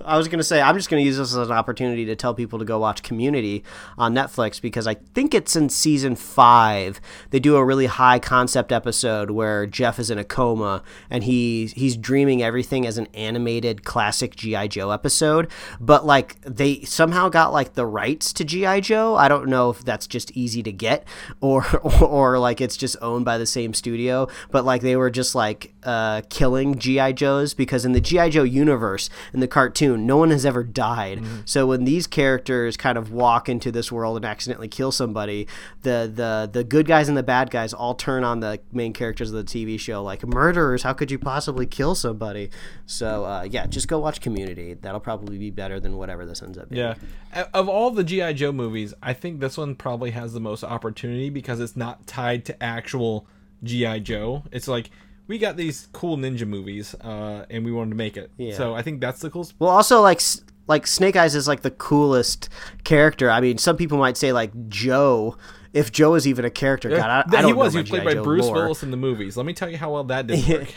I 0.06 0.16
was 0.16 0.28
gonna 0.28 0.42
say 0.42 0.60
I'm 0.60 0.74
just 0.74 0.88
gonna 0.88 1.02
use 1.02 1.18
this 1.18 1.36
as 1.36 1.48
an 1.48 1.52
opportunity 1.52 2.06
to 2.06 2.16
tell 2.16 2.34
people 2.34 2.58
to 2.58 2.64
go 2.64 2.78
watch 2.78 3.02
Community 3.02 3.62
on 3.98 4.14
Netflix 4.14 4.60
because 4.60 4.86
I 4.86 4.94
think 4.94 5.34
it's 5.34 5.54
in 5.54 5.68
season 5.68 6.16
five. 6.16 7.00
They 7.30 7.38
do 7.38 7.56
a 7.56 7.64
really 7.64 7.86
high 7.86 8.18
concept 8.18 8.72
episode 8.72 9.30
where 9.30 9.66
Jeff 9.66 9.98
is 9.98 10.10
in 10.10 10.16
a 10.18 10.24
coma 10.24 10.82
and 11.10 11.24
he 11.24 11.66
he's 11.76 11.96
dreaming 11.96 12.42
everything 12.42 12.86
as 12.86 12.96
an 12.96 13.06
animated 13.12 13.84
classic 13.84 14.34
GI 14.34 14.68
Joe 14.68 14.90
episode, 14.90 15.50
but 15.78 16.06
like 16.06 16.40
they 16.42 16.80
somehow 16.82 17.28
got 17.28 17.52
like 17.52 17.74
the 17.74 17.86
rights 17.86 18.32
to 18.34 18.44
GI 18.44 18.80
Joe. 18.80 19.16
I 19.16 19.28
don't 19.28 19.48
know 19.48 19.68
if 19.70 19.84
that's 19.84 20.06
just 20.06 20.30
easy 20.32 20.62
to 20.62 20.72
get 20.72 21.04
or 21.40 21.66
or, 21.82 22.04
or 22.04 22.38
like 22.38 22.62
it's 22.62 22.78
just 22.78 22.96
owned 23.02 23.26
by 23.26 23.36
the 23.36 23.46
same 23.46 23.74
studio, 23.74 24.28
but 24.50 24.64
like 24.64 24.80
they 24.80 24.96
were 24.96 25.10
just 25.10 25.34
like 25.34 25.74
uh, 25.82 26.22
killing 26.30 26.71
GI 26.78 27.14
Joes 27.14 27.54
because 27.54 27.84
in 27.84 27.92
the 27.92 28.00
GI 28.00 28.30
Joe 28.30 28.42
universe 28.42 29.10
in 29.32 29.40
the 29.40 29.48
cartoon, 29.48 30.06
no 30.06 30.16
one 30.16 30.30
has 30.30 30.46
ever 30.46 30.62
died. 30.62 31.22
So 31.44 31.66
when 31.66 31.84
these 31.84 32.06
characters 32.06 32.76
kind 32.76 32.96
of 32.98 33.12
walk 33.12 33.48
into 33.48 33.70
this 33.70 33.90
world 33.92 34.16
and 34.16 34.24
accidentally 34.24 34.68
kill 34.68 34.92
somebody, 34.92 35.46
the 35.82 36.10
the 36.12 36.48
the 36.50 36.64
good 36.64 36.86
guys 36.86 37.08
and 37.08 37.16
the 37.16 37.22
bad 37.22 37.50
guys 37.50 37.72
all 37.72 37.94
turn 37.94 38.24
on 38.24 38.40
the 38.40 38.60
main 38.72 38.92
characters 38.92 39.32
of 39.32 39.36
the 39.36 39.44
TV 39.44 39.78
show 39.78 40.02
like 40.02 40.26
murderers. 40.26 40.82
How 40.82 40.92
could 40.92 41.10
you 41.10 41.18
possibly 41.18 41.66
kill 41.66 41.94
somebody? 41.94 42.50
So 42.86 43.24
uh, 43.24 43.46
yeah, 43.50 43.66
just 43.66 43.88
go 43.88 43.98
watch 43.98 44.20
Community. 44.20 44.74
That'll 44.74 45.00
probably 45.00 45.38
be 45.38 45.50
better 45.50 45.80
than 45.80 45.96
whatever 45.96 46.24
this 46.26 46.42
ends 46.42 46.56
up 46.56 46.68
being. 46.68 46.80
Yeah. 46.80 47.44
Of 47.52 47.68
all 47.68 47.90
the 47.90 48.04
GI 48.04 48.34
Joe 48.34 48.52
movies, 48.52 48.94
I 49.02 49.12
think 49.12 49.40
this 49.40 49.58
one 49.58 49.74
probably 49.74 50.12
has 50.12 50.32
the 50.32 50.40
most 50.40 50.64
opportunity 50.64 51.30
because 51.30 51.60
it's 51.60 51.76
not 51.76 52.06
tied 52.06 52.44
to 52.46 52.62
actual 52.62 53.26
GI 53.62 54.00
Joe. 54.00 54.44
It's 54.52 54.68
like 54.68 54.90
we 55.26 55.38
got 55.38 55.56
these 55.56 55.88
cool 55.92 56.16
ninja 56.16 56.46
movies, 56.46 56.94
uh, 57.00 57.46
and 57.48 57.64
we 57.64 57.72
wanted 57.72 57.90
to 57.90 57.96
make 57.96 58.16
it. 58.16 58.30
Yeah. 58.36 58.56
So 58.56 58.74
I 58.74 58.82
think 58.82 59.00
that's 59.00 59.20
the 59.20 59.30
coolest. 59.30 59.54
Well, 59.58 59.70
also 59.70 60.00
like 60.00 60.20
like 60.68 60.86
Snake 60.86 61.16
Eyes 61.16 61.34
is 61.34 61.48
like 61.48 61.62
the 61.62 61.70
coolest 61.70 62.48
character. 62.84 63.30
I 63.30 63.40
mean, 63.40 63.58
some 63.58 63.76
people 63.76 63.98
might 63.98 64.16
say 64.16 64.32
like 64.32 64.68
Joe. 64.68 65.36
If 65.72 65.90
Joe 65.90 66.14
is 66.14 66.28
even 66.28 66.44
a 66.44 66.50
character, 66.50 66.90
God, 66.90 67.08
I, 67.08 67.20
I 67.20 67.42
don't 67.42 67.46
he 67.46 67.52
was. 67.54 67.74
know 67.74 67.78
He 67.78 67.82
was 67.82 67.90
played 67.90 68.04
by 68.04 68.14
Joe 68.14 68.24
Bruce 68.24 68.44
lore. 68.44 68.54
Willis 68.56 68.82
in 68.82 68.90
the 68.90 68.96
movies. 68.96 69.36
Let 69.36 69.46
me 69.46 69.54
tell 69.54 69.70
you 69.70 69.78
how 69.78 69.92
well 69.92 70.04
that 70.04 70.26
did 70.28 70.48
work. 70.48 70.74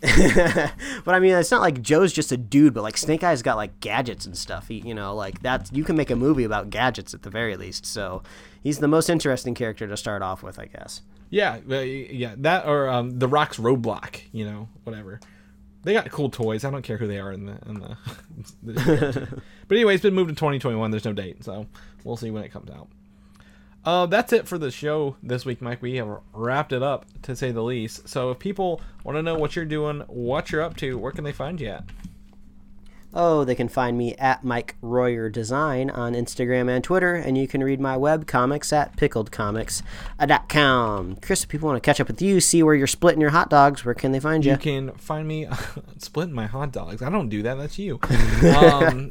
but 1.04 1.14
I 1.14 1.18
mean, 1.18 1.34
it's 1.34 1.50
not 1.50 1.60
like 1.60 1.82
Joe's 1.82 2.12
just 2.12 2.30
a 2.30 2.36
dude, 2.36 2.72
but 2.72 2.82
like 2.82 2.96
Snake 2.96 3.24
Eyes 3.24 3.42
got 3.42 3.56
like 3.56 3.80
gadgets 3.80 4.26
and 4.26 4.36
stuff. 4.36 4.68
He, 4.68 4.78
you 4.80 4.94
know, 4.94 5.14
like 5.14 5.42
that. 5.42 5.70
You 5.72 5.84
can 5.84 5.96
make 5.96 6.10
a 6.10 6.16
movie 6.16 6.44
about 6.44 6.70
gadgets 6.70 7.14
at 7.14 7.22
the 7.22 7.30
very 7.30 7.56
least. 7.56 7.84
So 7.86 8.22
he's 8.62 8.78
the 8.78 8.88
most 8.88 9.08
interesting 9.08 9.54
character 9.54 9.86
to 9.86 9.96
start 9.96 10.22
off 10.22 10.42
with, 10.42 10.58
I 10.58 10.66
guess. 10.66 11.02
Yeah, 11.30 11.58
uh, 11.70 11.80
yeah, 11.80 12.34
that 12.38 12.66
or 12.66 12.88
um, 12.88 13.18
the 13.18 13.28
Rock's 13.28 13.58
Roadblock, 13.58 14.20
you 14.32 14.44
know, 14.44 14.68
whatever. 14.84 15.20
They 15.82 15.92
got 15.92 16.10
cool 16.10 16.30
toys. 16.30 16.64
I 16.64 16.70
don't 16.70 16.82
care 16.82 16.96
who 16.96 17.06
they 17.06 17.18
are 17.18 17.32
in 17.32 17.46
the 17.46 17.58
in 17.66 17.80
the. 17.80 17.96
the 18.62 19.42
but 19.68 19.74
anyway, 19.76 19.94
it's 19.94 20.02
been 20.02 20.14
moved 20.14 20.30
to 20.30 20.34
2021. 20.34 20.90
There's 20.90 21.04
no 21.04 21.12
date, 21.12 21.44
so 21.44 21.66
we'll 22.04 22.16
see 22.16 22.30
when 22.30 22.44
it 22.44 22.50
comes 22.50 22.70
out. 22.70 22.88
Uh, 23.84 24.06
that's 24.06 24.32
it 24.32 24.46
for 24.46 24.58
the 24.58 24.70
show 24.70 25.16
this 25.22 25.44
week, 25.44 25.62
Mike. 25.62 25.80
We 25.80 25.96
have 25.96 26.20
wrapped 26.32 26.72
it 26.72 26.82
up 26.82 27.06
to 27.22 27.36
say 27.36 27.52
the 27.52 27.62
least. 27.62 28.08
So 28.08 28.30
if 28.30 28.38
people 28.38 28.80
want 29.04 29.16
to 29.16 29.22
know 29.22 29.36
what 29.36 29.54
you're 29.56 29.64
doing, 29.64 30.00
what 30.08 30.50
you're 30.50 30.62
up 30.62 30.76
to, 30.78 30.98
where 30.98 31.12
can 31.12 31.24
they 31.24 31.32
find 31.32 31.60
you 31.60 31.68
at? 31.68 31.84
Oh, 33.14 33.44
they 33.44 33.54
can 33.54 33.68
find 33.68 33.96
me 33.96 34.14
at 34.16 34.44
Mike 34.44 34.76
Royer 34.82 35.30
Design 35.30 35.88
on 35.88 36.12
Instagram 36.12 36.68
and 36.68 36.84
Twitter, 36.84 37.14
and 37.14 37.38
you 37.38 37.48
can 37.48 37.64
read 37.64 37.80
my 37.80 37.96
web 37.96 38.26
comics 38.26 38.70
at 38.72 38.96
pickledcomics.com. 38.96 41.16
Chris, 41.16 41.42
if 41.42 41.48
people 41.48 41.68
want 41.68 41.82
to 41.82 41.86
catch 41.86 42.00
up 42.00 42.08
with 42.08 42.20
you, 42.20 42.40
see 42.40 42.62
where 42.62 42.74
you're 42.74 42.86
splitting 42.86 43.20
your 43.20 43.30
hot 43.30 43.48
dogs, 43.48 43.84
where 43.84 43.94
can 43.94 44.12
they 44.12 44.20
find 44.20 44.44
you? 44.44 44.52
You 44.52 44.58
can 44.58 44.90
find 44.92 45.26
me 45.26 45.48
splitting 45.98 46.34
my 46.34 46.46
hot 46.46 46.72
dogs. 46.72 47.00
I 47.00 47.08
don't 47.10 47.28
do 47.30 47.42
that. 47.42 47.56
That's 47.56 47.78
you. 47.78 47.98
um, 48.56 49.10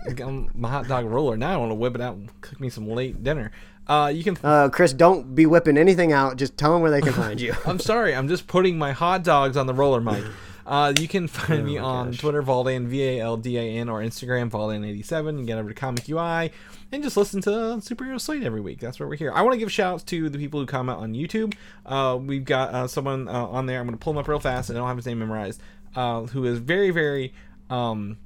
my 0.53 0.69
hot 0.69 0.87
dog 0.87 1.05
roller. 1.05 1.35
Now 1.35 1.53
I 1.53 1.57
want 1.57 1.71
to 1.71 1.75
whip 1.75 1.95
it 1.95 2.01
out 2.01 2.15
and 2.15 2.29
cook 2.41 2.59
me 2.59 2.69
some 2.69 2.87
late 2.87 3.23
dinner. 3.23 3.51
Uh, 3.87 4.11
you 4.13 4.23
can 4.23 4.37
Uh, 4.43 4.69
Chris, 4.69 4.93
don't 4.93 5.33
be 5.33 5.45
whipping 5.45 5.77
anything 5.77 6.11
out. 6.11 6.37
Just 6.37 6.57
tell 6.57 6.73
them 6.73 6.81
where 6.81 6.91
they 6.91 7.01
can 7.01 7.13
find 7.13 7.39
you. 7.39 7.55
I'm 7.65 7.79
sorry. 7.79 8.13
I'm 8.13 8.27
just 8.27 8.45
putting 8.45 8.77
my 8.77 8.91
hot 8.91 9.23
dogs 9.23 9.55
on 9.55 9.65
the 9.65 9.73
roller 9.73 10.01
mic. 10.01 10.23
Uh, 10.67 10.93
you 10.99 11.07
can 11.07 11.27
find 11.27 11.61
Oh 11.61 11.63
me 11.63 11.77
on 11.77 12.11
Twitter, 12.11 12.43
Valdan, 12.43 12.87
V 12.87 13.01
A 13.03 13.21
L 13.21 13.37
D 13.37 13.57
A 13.57 13.61
N, 13.61 13.87
or 13.87 14.01
Instagram, 14.01 14.51
Valdan87. 14.51 15.39
You 15.39 15.45
get 15.45 15.57
over 15.57 15.69
to 15.69 15.73
Comic 15.73 16.09
UI 16.09 16.51
and 16.91 17.01
just 17.01 17.15
listen 17.15 17.41
to 17.41 17.49
Superhero 17.49 18.19
Slate 18.19 18.43
every 18.43 18.59
week. 18.59 18.79
That's 18.79 18.99
where 18.99 19.07
we're 19.07 19.15
here. 19.15 19.31
I 19.33 19.41
want 19.41 19.53
to 19.53 19.59
give 19.59 19.71
shouts 19.71 20.03
to 20.03 20.29
the 20.29 20.37
people 20.37 20.59
who 20.59 20.65
comment 20.65 20.99
on 20.99 21.13
YouTube. 21.13 21.55
Uh, 21.85 22.17
we've 22.21 22.45
got 22.45 22.73
uh, 22.73 22.87
someone 22.87 23.29
uh, 23.29 23.45
on 23.47 23.65
there. 23.65 23.79
I'm 23.79 23.87
going 23.87 23.97
to 23.97 24.03
pull 24.03 24.11
him 24.11 24.17
up 24.17 24.27
real 24.27 24.39
fast. 24.39 24.69
I 24.69 24.73
don't 24.73 24.87
have 24.87 24.97
his 24.97 25.05
name 25.05 25.19
memorized. 25.19 25.61
Uh, 25.95 26.23
who 26.23 26.43
is 26.45 26.59
very, 26.59 26.91
very. 26.91 27.33
Um, 27.69 28.17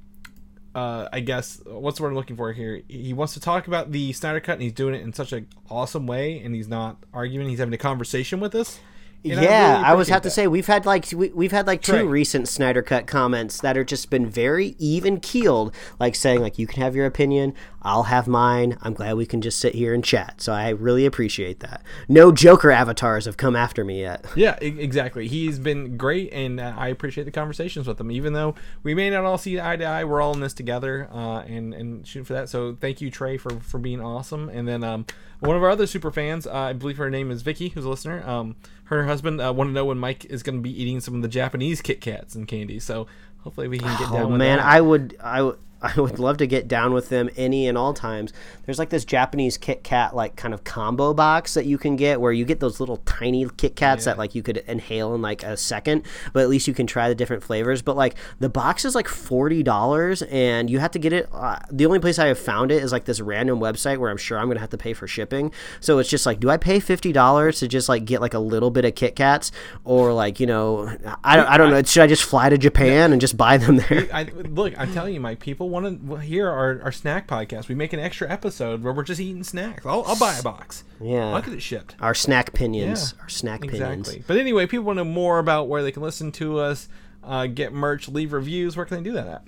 uh, 0.74 1.08
I 1.12 1.20
guess 1.20 1.60
what's 1.66 1.98
the 1.98 2.02
word 2.02 2.10
I'm 2.10 2.14
looking 2.14 2.36
for 2.36 2.52
here? 2.52 2.82
He 2.88 3.12
wants 3.12 3.34
to 3.34 3.40
talk 3.40 3.66
about 3.66 3.92
the 3.92 4.12
Snyder 4.12 4.40
Cut, 4.40 4.54
and 4.54 4.62
he's 4.62 4.72
doing 4.72 4.94
it 4.94 5.02
in 5.02 5.12
such 5.12 5.32
an 5.32 5.46
awesome 5.70 6.06
way, 6.06 6.40
and 6.40 6.54
he's 6.54 6.68
not 6.68 7.04
arguing. 7.12 7.48
He's 7.48 7.58
having 7.58 7.74
a 7.74 7.78
conversation 7.78 8.40
with 8.40 8.54
us. 8.54 8.80
And 9.24 9.38
I 9.38 9.42
yeah, 9.44 9.72
really 9.74 9.84
I, 9.84 9.94
was 9.94 10.08
have 10.08 10.22
to 10.22 10.30
say 10.30 10.46
we've 10.48 10.66
had 10.66 10.84
like 10.84 11.06
we, 11.12 11.28
we've 11.30 11.52
had 11.52 11.66
like 11.66 11.80
two 11.80 11.92
Right. 11.92 12.02
recent 12.06 12.48
Snyder 12.48 12.82
Cut 12.82 13.06
comments 13.06 13.60
that 13.60 13.76
are 13.76 13.84
just 13.84 14.10
been 14.10 14.26
very 14.28 14.74
even 14.78 15.20
keeled, 15.20 15.74
like 16.00 16.14
saying 16.16 16.40
like 16.40 16.58
you 16.58 16.66
can 16.66 16.82
have 16.82 16.96
your 16.96 17.06
opinion, 17.06 17.54
I'll 17.82 18.04
have 18.04 18.26
mine. 18.26 18.78
I'm 18.82 18.94
glad 18.94 19.16
we 19.16 19.26
can 19.26 19.40
just 19.40 19.60
sit 19.60 19.74
here 19.74 19.94
and 19.94 20.02
chat. 20.02 20.40
So 20.40 20.52
I 20.52 20.70
really 20.70 21.06
appreciate 21.06 21.60
that. 21.60 21.82
No 22.08 22.32
Joker 22.32 22.70
avatars 22.72 23.26
have 23.26 23.36
come 23.36 23.54
after 23.54 23.84
me 23.84 24.00
yet. 24.00 24.24
Yeah, 24.34 24.56
exactly. 24.60 25.28
He's 25.28 25.58
been 25.58 25.96
great, 25.96 26.32
and 26.32 26.58
uh, 26.58 26.74
I 26.76 26.88
appreciate 26.88 27.24
the 27.24 27.30
conversations 27.30 27.86
with 27.86 28.00
him. 28.00 28.10
Even 28.10 28.32
though 28.32 28.54
we 28.82 28.94
may 28.94 29.08
not 29.10 29.24
all 29.24 29.38
see 29.38 29.60
eye 29.60 29.76
to 29.76 29.84
eye, 29.84 30.04
we're 30.04 30.20
all 30.20 30.32
in 30.34 30.40
this 30.40 30.54
together, 30.54 31.08
uh, 31.12 31.42
and 31.42 31.72
and 31.74 32.06
shoot 32.06 32.26
for 32.26 32.32
that. 32.32 32.48
So 32.48 32.76
thank 32.80 33.00
you, 33.00 33.10
Trey, 33.10 33.36
for 33.36 33.50
for 33.60 33.78
being 33.78 34.00
awesome. 34.00 34.48
And 34.48 34.66
then 34.66 34.82
um, 34.82 35.06
one 35.40 35.56
of 35.56 35.62
our 35.62 35.70
other 35.70 35.86
super 35.86 36.10
fans, 36.10 36.46
uh, 36.46 36.52
I 36.52 36.72
believe 36.72 36.96
her 36.96 37.10
name 37.10 37.30
is 37.30 37.42
Vicky, 37.42 37.68
who's 37.68 37.84
a 37.84 37.88
listener. 37.88 38.22
Um, 38.28 38.56
her 38.92 39.00
and 39.00 39.06
her 39.06 39.12
husband 39.12 39.40
uh, 39.40 39.52
want 39.52 39.68
to 39.68 39.72
know 39.72 39.84
when 39.86 39.98
Mike 39.98 40.24
is 40.26 40.42
going 40.42 40.56
to 40.56 40.62
be 40.62 40.82
eating 40.82 41.00
some 41.00 41.14
of 41.14 41.22
the 41.22 41.28
Japanese 41.28 41.80
Kit 41.80 42.00
Kats 42.00 42.34
and 42.34 42.46
candy. 42.46 42.78
So 42.78 43.06
hopefully 43.40 43.68
we 43.68 43.78
can 43.78 43.88
get 43.98 44.10
down 44.12 44.22
Oh 44.26 44.28
man, 44.28 44.58
that. 44.58 44.66
I 44.66 44.80
would 44.80 45.16
I 45.20 45.42
would 45.42 45.58
I 45.96 46.00
would 46.00 46.18
love 46.18 46.36
to 46.38 46.46
get 46.46 46.68
down 46.68 46.92
with 46.92 47.08
them 47.08 47.28
any 47.36 47.66
and 47.66 47.76
all 47.76 47.92
times. 47.92 48.32
There's 48.64 48.78
like 48.78 48.90
this 48.90 49.04
Japanese 49.04 49.58
Kit 49.58 49.82
Kat 49.82 50.14
like 50.14 50.36
kind 50.36 50.54
of 50.54 50.64
combo 50.64 51.12
box 51.12 51.54
that 51.54 51.66
you 51.66 51.76
can 51.76 51.96
get 51.96 52.20
where 52.20 52.32
you 52.32 52.44
get 52.44 52.60
those 52.60 52.78
little 52.78 52.98
tiny 52.98 53.48
Kit 53.56 53.74
Kats 53.74 54.04
that 54.04 54.18
like 54.18 54.34
you 54.34 54.42
could 54.42 54.58
inhale 54.58 55.14
in 55.14 55.20
like 55.20 55.42
a 55.42 55.56
second, 55.56 56.04
but 56.32 56.42
at 56.42 56.48
least 56.48 56.68
you 56.68 56.74
can 56.74 56.86
try 56.86 57.08
the 57.08 57.14
different 57.14 57.42
flavors. 57.42 57.82
But 57.82 57.96
like 57.96 58.14
the 58.38 58.48
box 58.48 58.84
is 58.84 58.94
like 58.94 59.08
forty 59.08 59.62
dollars, 59.62 60.22
and 60.22 60.70
you 60.70 60.78
have 60.78 60.92
to 60.92 61.00
get 61.00 61.12
it. 61.12 61.28
Uh, 61.32 61.58
the 61.70 61.86
only 61.86 61.98
place 61.98 62.18
I 62.18 62.28
have 62.28 62.38
found 62.38 62.70
it 62.70 62.82
is 62.82 62.92
like 62.92 63.04
this 63.04 63.20
random 63.20 63.58
website 63.58 63.98
where 63.98 64.10
I'm 64.10 64.16
sure 64.16 64.38
I'm 64.38 64.46
gonna 64.46 64.60
have 64.60 64.70
to 64.70 64.78
pay 64.78 64.92
for 64.94 65.08
shipping. 65.08 65.52
So 65.80 65.98
it's 65.98 66.08
just 66.08 66.26
like, 66.26 66.38
do 66.38 66.48
I 66.48 66.58
pay 66.58 66.78
fifty 66.78 67.12
dollars 67.12 67.58
to 67.58 67.68
just 67.68 67.88
like 67.88 68.04
get 68.04 68.20
like 68.20 68.34
a 68.34 68.38
little 68.38 68.70
bit 68.70 68.84
of 68.84 68.94
Kit 68.94 69.16
Kats, 69.16 69.50
or 69.84 70.12
like 70.12 70.38
you 70.38 70.46
know, 70.46 70.96
I 71.24 71.34
don't 71.34 71.46
I 71.48 71.56
don't 71.56 71.70
know. 71.70 71.82
Should 71.82 72.04
I 72.04 72.06
just 72.06 72.22
fly 72.22 72.48
to 72.48 72.56
Japan 72.56 73.12
and 73.12 73.20
just 73.20 73.32
just 73.32 73.38
buy 73.38 73.56
them 73.56 73.76
there. 73.76 74.08
I, 74.12 74.24
look, 74.24 74.74
I'm 74.78 74.92
telling 74.92 75.14
you, 75.14 75.20
my 75.20 75.34
People 75.34 75.70
want 75.72 76.08
to 76.08 76.16
hear 76.18 76.48
our, 76.48 76.80
our 76.82 76.92
snack 76.92 77.26
podcast. 77.26 77.66
We 77.68 77.74
make 77.74 77.92
an 77.92 77.98
extra 78.00 78.30
episode 78.30 78.82
where 78.84 78.92
we're 78.92 79.02
just 79.02 79.20
eating 79.20 79.42
snacks. 79.42 79.84
I'll, 79.84 80.04
I'll 80.06 80.18
buy 80.18 80.36
a 80.38 80.42
box. 80.42 80.84
Yeah. 81.00 81.34
I'll 81.34 81.42
get 81.42 81.54
it 81.54 81.62
shipped. 81.62 81.96
Our 82.00 82.14
snack 82.14 82.52
pinions. 82.52 83.14
Yeah, 83.16 83.22
Our 83.22 83.28
snack 83.28 83.64
Exactly. 83.64 83.78
pinions. 84.12 84.26
But 84.28 84.36
anyway, 84.36 84.66
people 84.66 84.84
want 84.84 84.98
to 84.98 85.04
know 85.04 85.10
more 85.10 85.38
about 85.40 85.68
where 85.68 85.82
they 85.82 85.90
can 85.90 86.02
listen 86.02 86.30
to 86.32 86.58
us, 86.60 86.88
uh, 87.24 87.46
get 87.46 87.72
merch, 87.72 88.08
leave 88.08 88.32
reviews. 88.32 88.76
Where 88.76 88.86
can 88.86 88.98
they 88.98 89.02
do 89.02 89.12
that 89.14 89.26
at? 89.26 89.42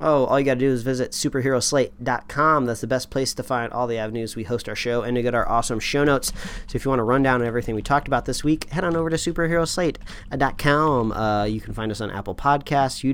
Oh, 0.00 0.24
all 0.24 0.40
you 0.40 0.44
got 0.44 0.54
to 0.54 0.60
do 0.60 0.70
is 0.70 0.82
visit 0.82 1.12
superheroslate.com. 1.12 2.66
That's 2.66 2.80
the 2.80 2.86
best 2.88 3.10
place 3.10 3.32
to 3.34 3.44
find 3.44 3.72
all 3.72 3.86
the 3.86 3.96
avenues 3.96 4.34
we 4.34 4.42
host 4.42 4.68
our 4.68 4.74
show 4.74 5.02
and 5.02 5.14
to 5.14 5.22
get 5.22 5.34
our 5.34 5.48
awesome 5.48 5.78
show 5.78 6.02
notes. 6.02 6.32
So 6.66 6.74
if 6.74 6.84
you 6.84 6.88
want 6.88 6.98
to 6.98 7.04
run 7.04 7.22
down 7.22 7.42
everything 7.42 7.76
we 7.76 7.82
talked 7.82 8.08
about 8.08 8.24
this 8.24 8.42
week, 8.42 8.70
head 8.70 8.82
on 8.82 8.96
over 8.96 9.08
to 9.08 9.16
superheroslate.com. 9.16 11.12
Uh, 11.12 11.44
you 11.44 11.60
can 11.60 11.74
find 11.74 11.92
us 11.92 12.00
on 12.00 12.10
Apple 12.10 12.34
Podcasts, 12.34 13.04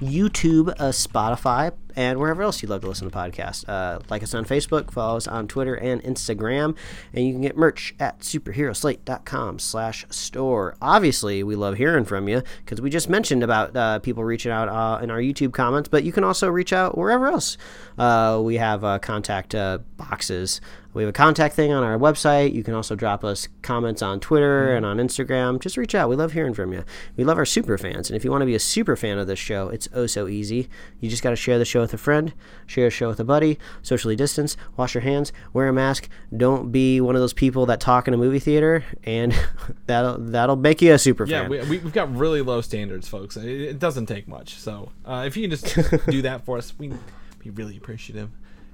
YouTube, 0.00 0.68
uh, 0.70 0.92
Spotify, 0.92 1.72
and 1.96 2.18
wherever 2.18 2.42
else 2.42 2.62
you 2.62 2.68
love 2.68 2.80
to 2.82 2.88
listen 2.88 3.10
to 3.10 3.16
podcasts. 3.16 3.68
Uh, 3.68 4.00
like 4.10 4.22
us 4.22 4.34
on 4.34 4.44
Facebook, 4.44 4.90
follow 4.90 5.16
us 5.16 5.26
on 5.26 5.48
Twitter 5.48 5.74
and 5.74 6.02
Instagram, 6.02 6.76
and 7.12 7.26
you 7.26 7.32
can 7.32 7.42
get 7.42 7.56
merch 7.56 7.94
at 7.98 8.20
superheroslate.com 8.20 9.58
slash 9.58 10.06
store. 10.10 10.76
Obviously, 10.80 11.42
we 11.42 11.56
love 11.56 11.76
hearing 11.76 12.04
from 12.04 12.28
you 12.28 12.42
because 12.64 12.80
we 12.80 12.90
just 12.90 13.08
mentioned 13.08 13.42
about 13.42 13.76
uh, 13.76 13.98
people 14.00 14.24
reaching 14.24 14.52
out 14.52 14.68
uh, 14.68 15.02
in 15.02 15.10
our 15.10 15.18
YouTube 15.18 15.52
comments, 15.52 15.88
but 15.88 16.04
you 16.04 16.12
can 16.12 16.24
also 16.24 16.48
reach 16.48 16.72
out 16.72 16.96
wherever 16.96 17.26
else. 17.26 17.56
Uh, 17.98 18.40
we 18.42 18.56
have 18.56 18.84
uh, 18.84 18.98
contact 18.98 19.54
uh, 19.54 19.78
boxes. 19.96 20.60
We 20.94 21.02
have 21.02 21.10
a 21.10 21.12
contact 21.12 21.54
thing 21.54 21.72
on 21.72 21.82
our 21.82 21.98
website. 21.98 22.54
You 22.54 22.62
can 22.62 22.72
also 22.72 22.94
drop 22.94 23.24
us 23.24 23.48
comments 23.62 24.00
on 24.00 24.20
Twitter 24.20 24.74
and 24.74 24.86
on 24.86 24.98
Instagram. 24.98 25.60
Just 25.60 25.76
reach 25.76 25.94
out. 25.94 26.08
We 26.08 26.16
love 26.16 26.32
hearing 26.32 26.54
from 26.54 26.72
you. 26.72 26.84
We 27.16 27.24
love 27.24 27.36
our 27.36 27.44
super 27.44 27.76
fans. 27.76 28.08
And 28.08 28.16
if 28.16 28.24
you 28.24 28.30
want 28.30 28.42
to 28.42 28.46
be 28.46 28.54
a 28.54 28.60
super 28.60 28.94
fan 28.96 29.18
of 29.18 29.26
this 29.26 29.38
show, 29.38 29.68
it's 29.68 29.88
oh 29.92 30.06
so 30.06 30.28
easy. 30.28 30.68
You 31.00 31.10
just 31.10 31.22
got 31.22 31.30
to 31.30 31.36
share 31.36 31.58
the 31.58 31.64
show 31.64 31.80
with 31.80 31.92
a 31.94 31.98
friend, 31.98 32.32
share 32.66 32.86
a 32.86 32.90
show 32.90 33.08
with 33.08 33.18
a 33.20 33.24
buddy, 33.24 33.58
socially 33.82 34.16
distance, 34.16 34.56
wash 34.76 34.94
your 34.94 35.02
hands, 35.02 35.32
wear 35.52 35.68
a 35.68 35.72
mask. 35.72 36.08
Don't 36.36 36.70
be 36.70 37.00
one 37.00 37.16
of 37.16 37.20
those 37.20 37.32
people 37.34 37.66
that 37.66 37.80
talk 37.80 38.06
in 38.08 38.14
a 38.14 38.16
movie 38.16 38.38
theater, 38.38 38.84
and 39.02 39.34
that'll 39.86 40.18
that'll 40.18 40.56
make 40.56 40.80
you 40.80 40.94
a 40.94 40.98
super 40.98 41.24
Yeah, 41.26 41.42
fan. 41.42 41.50
we, 41.50 41.58
we, 41.62 41.78
we've 41.78 41.92
got 41.92 42.14
really 42.16 42.40
low 42.40 42.60
standards, 42.60 43.08
folks. 43.08 43.36
It, 43.36 43.48
it 43.48 43.78
doesn't 43.80 44.06
take 44.06 44.28
much. 44.28 44.54
So 44.60 44.92
uh, 45.04 45.24
if 45.26 45.36
you 45.36 45.48
can 45.48 45.58
just 45.58 46.06
do 46.08 46.22
that 46.22 46.44
for 46.44 46.56
us, 46.56 46.72
we'd 46.78 46.96
be 47.40 47.50
really 47.50 47.76
appreciative. 47.76 48.30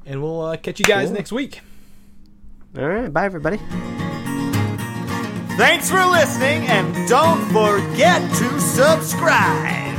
And 0.07 0.23
we'll 0.23 0.43
uh, 0.43 0.57
catch 0.59 0.79
you 0.79 0.85
guys 0.85 1.09
Cool. 1.09 1.17
next 1.17 1.33
week. 1.33 1.61
All 2.79 2.87
right, 2.89 3.13
bye 3.13 3.25
everybody. 3.25 3.57
Thanks 5.57 5.91
for 5.91 6.05
listening, 6.07 6.67
and 6.69 7.09
don't 7.09 7.41
forget 7.49 8.23
to 8.37 8.61
subscribe. 8.61 9.99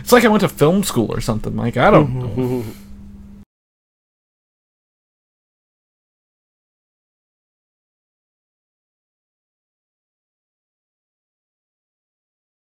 It's 0.00 0.10
like 0.12 0.24
I 0.24 0.28
went 0.28 0.40
to 0.40 0.48
film 0.48 0.82
school 0.82 1.12
or 1.12 1.20
something, 1.20 1.56
Like 1.56 1.76
I 1.76 1.90
don't 1.90 2.14
know. 2.36 2.64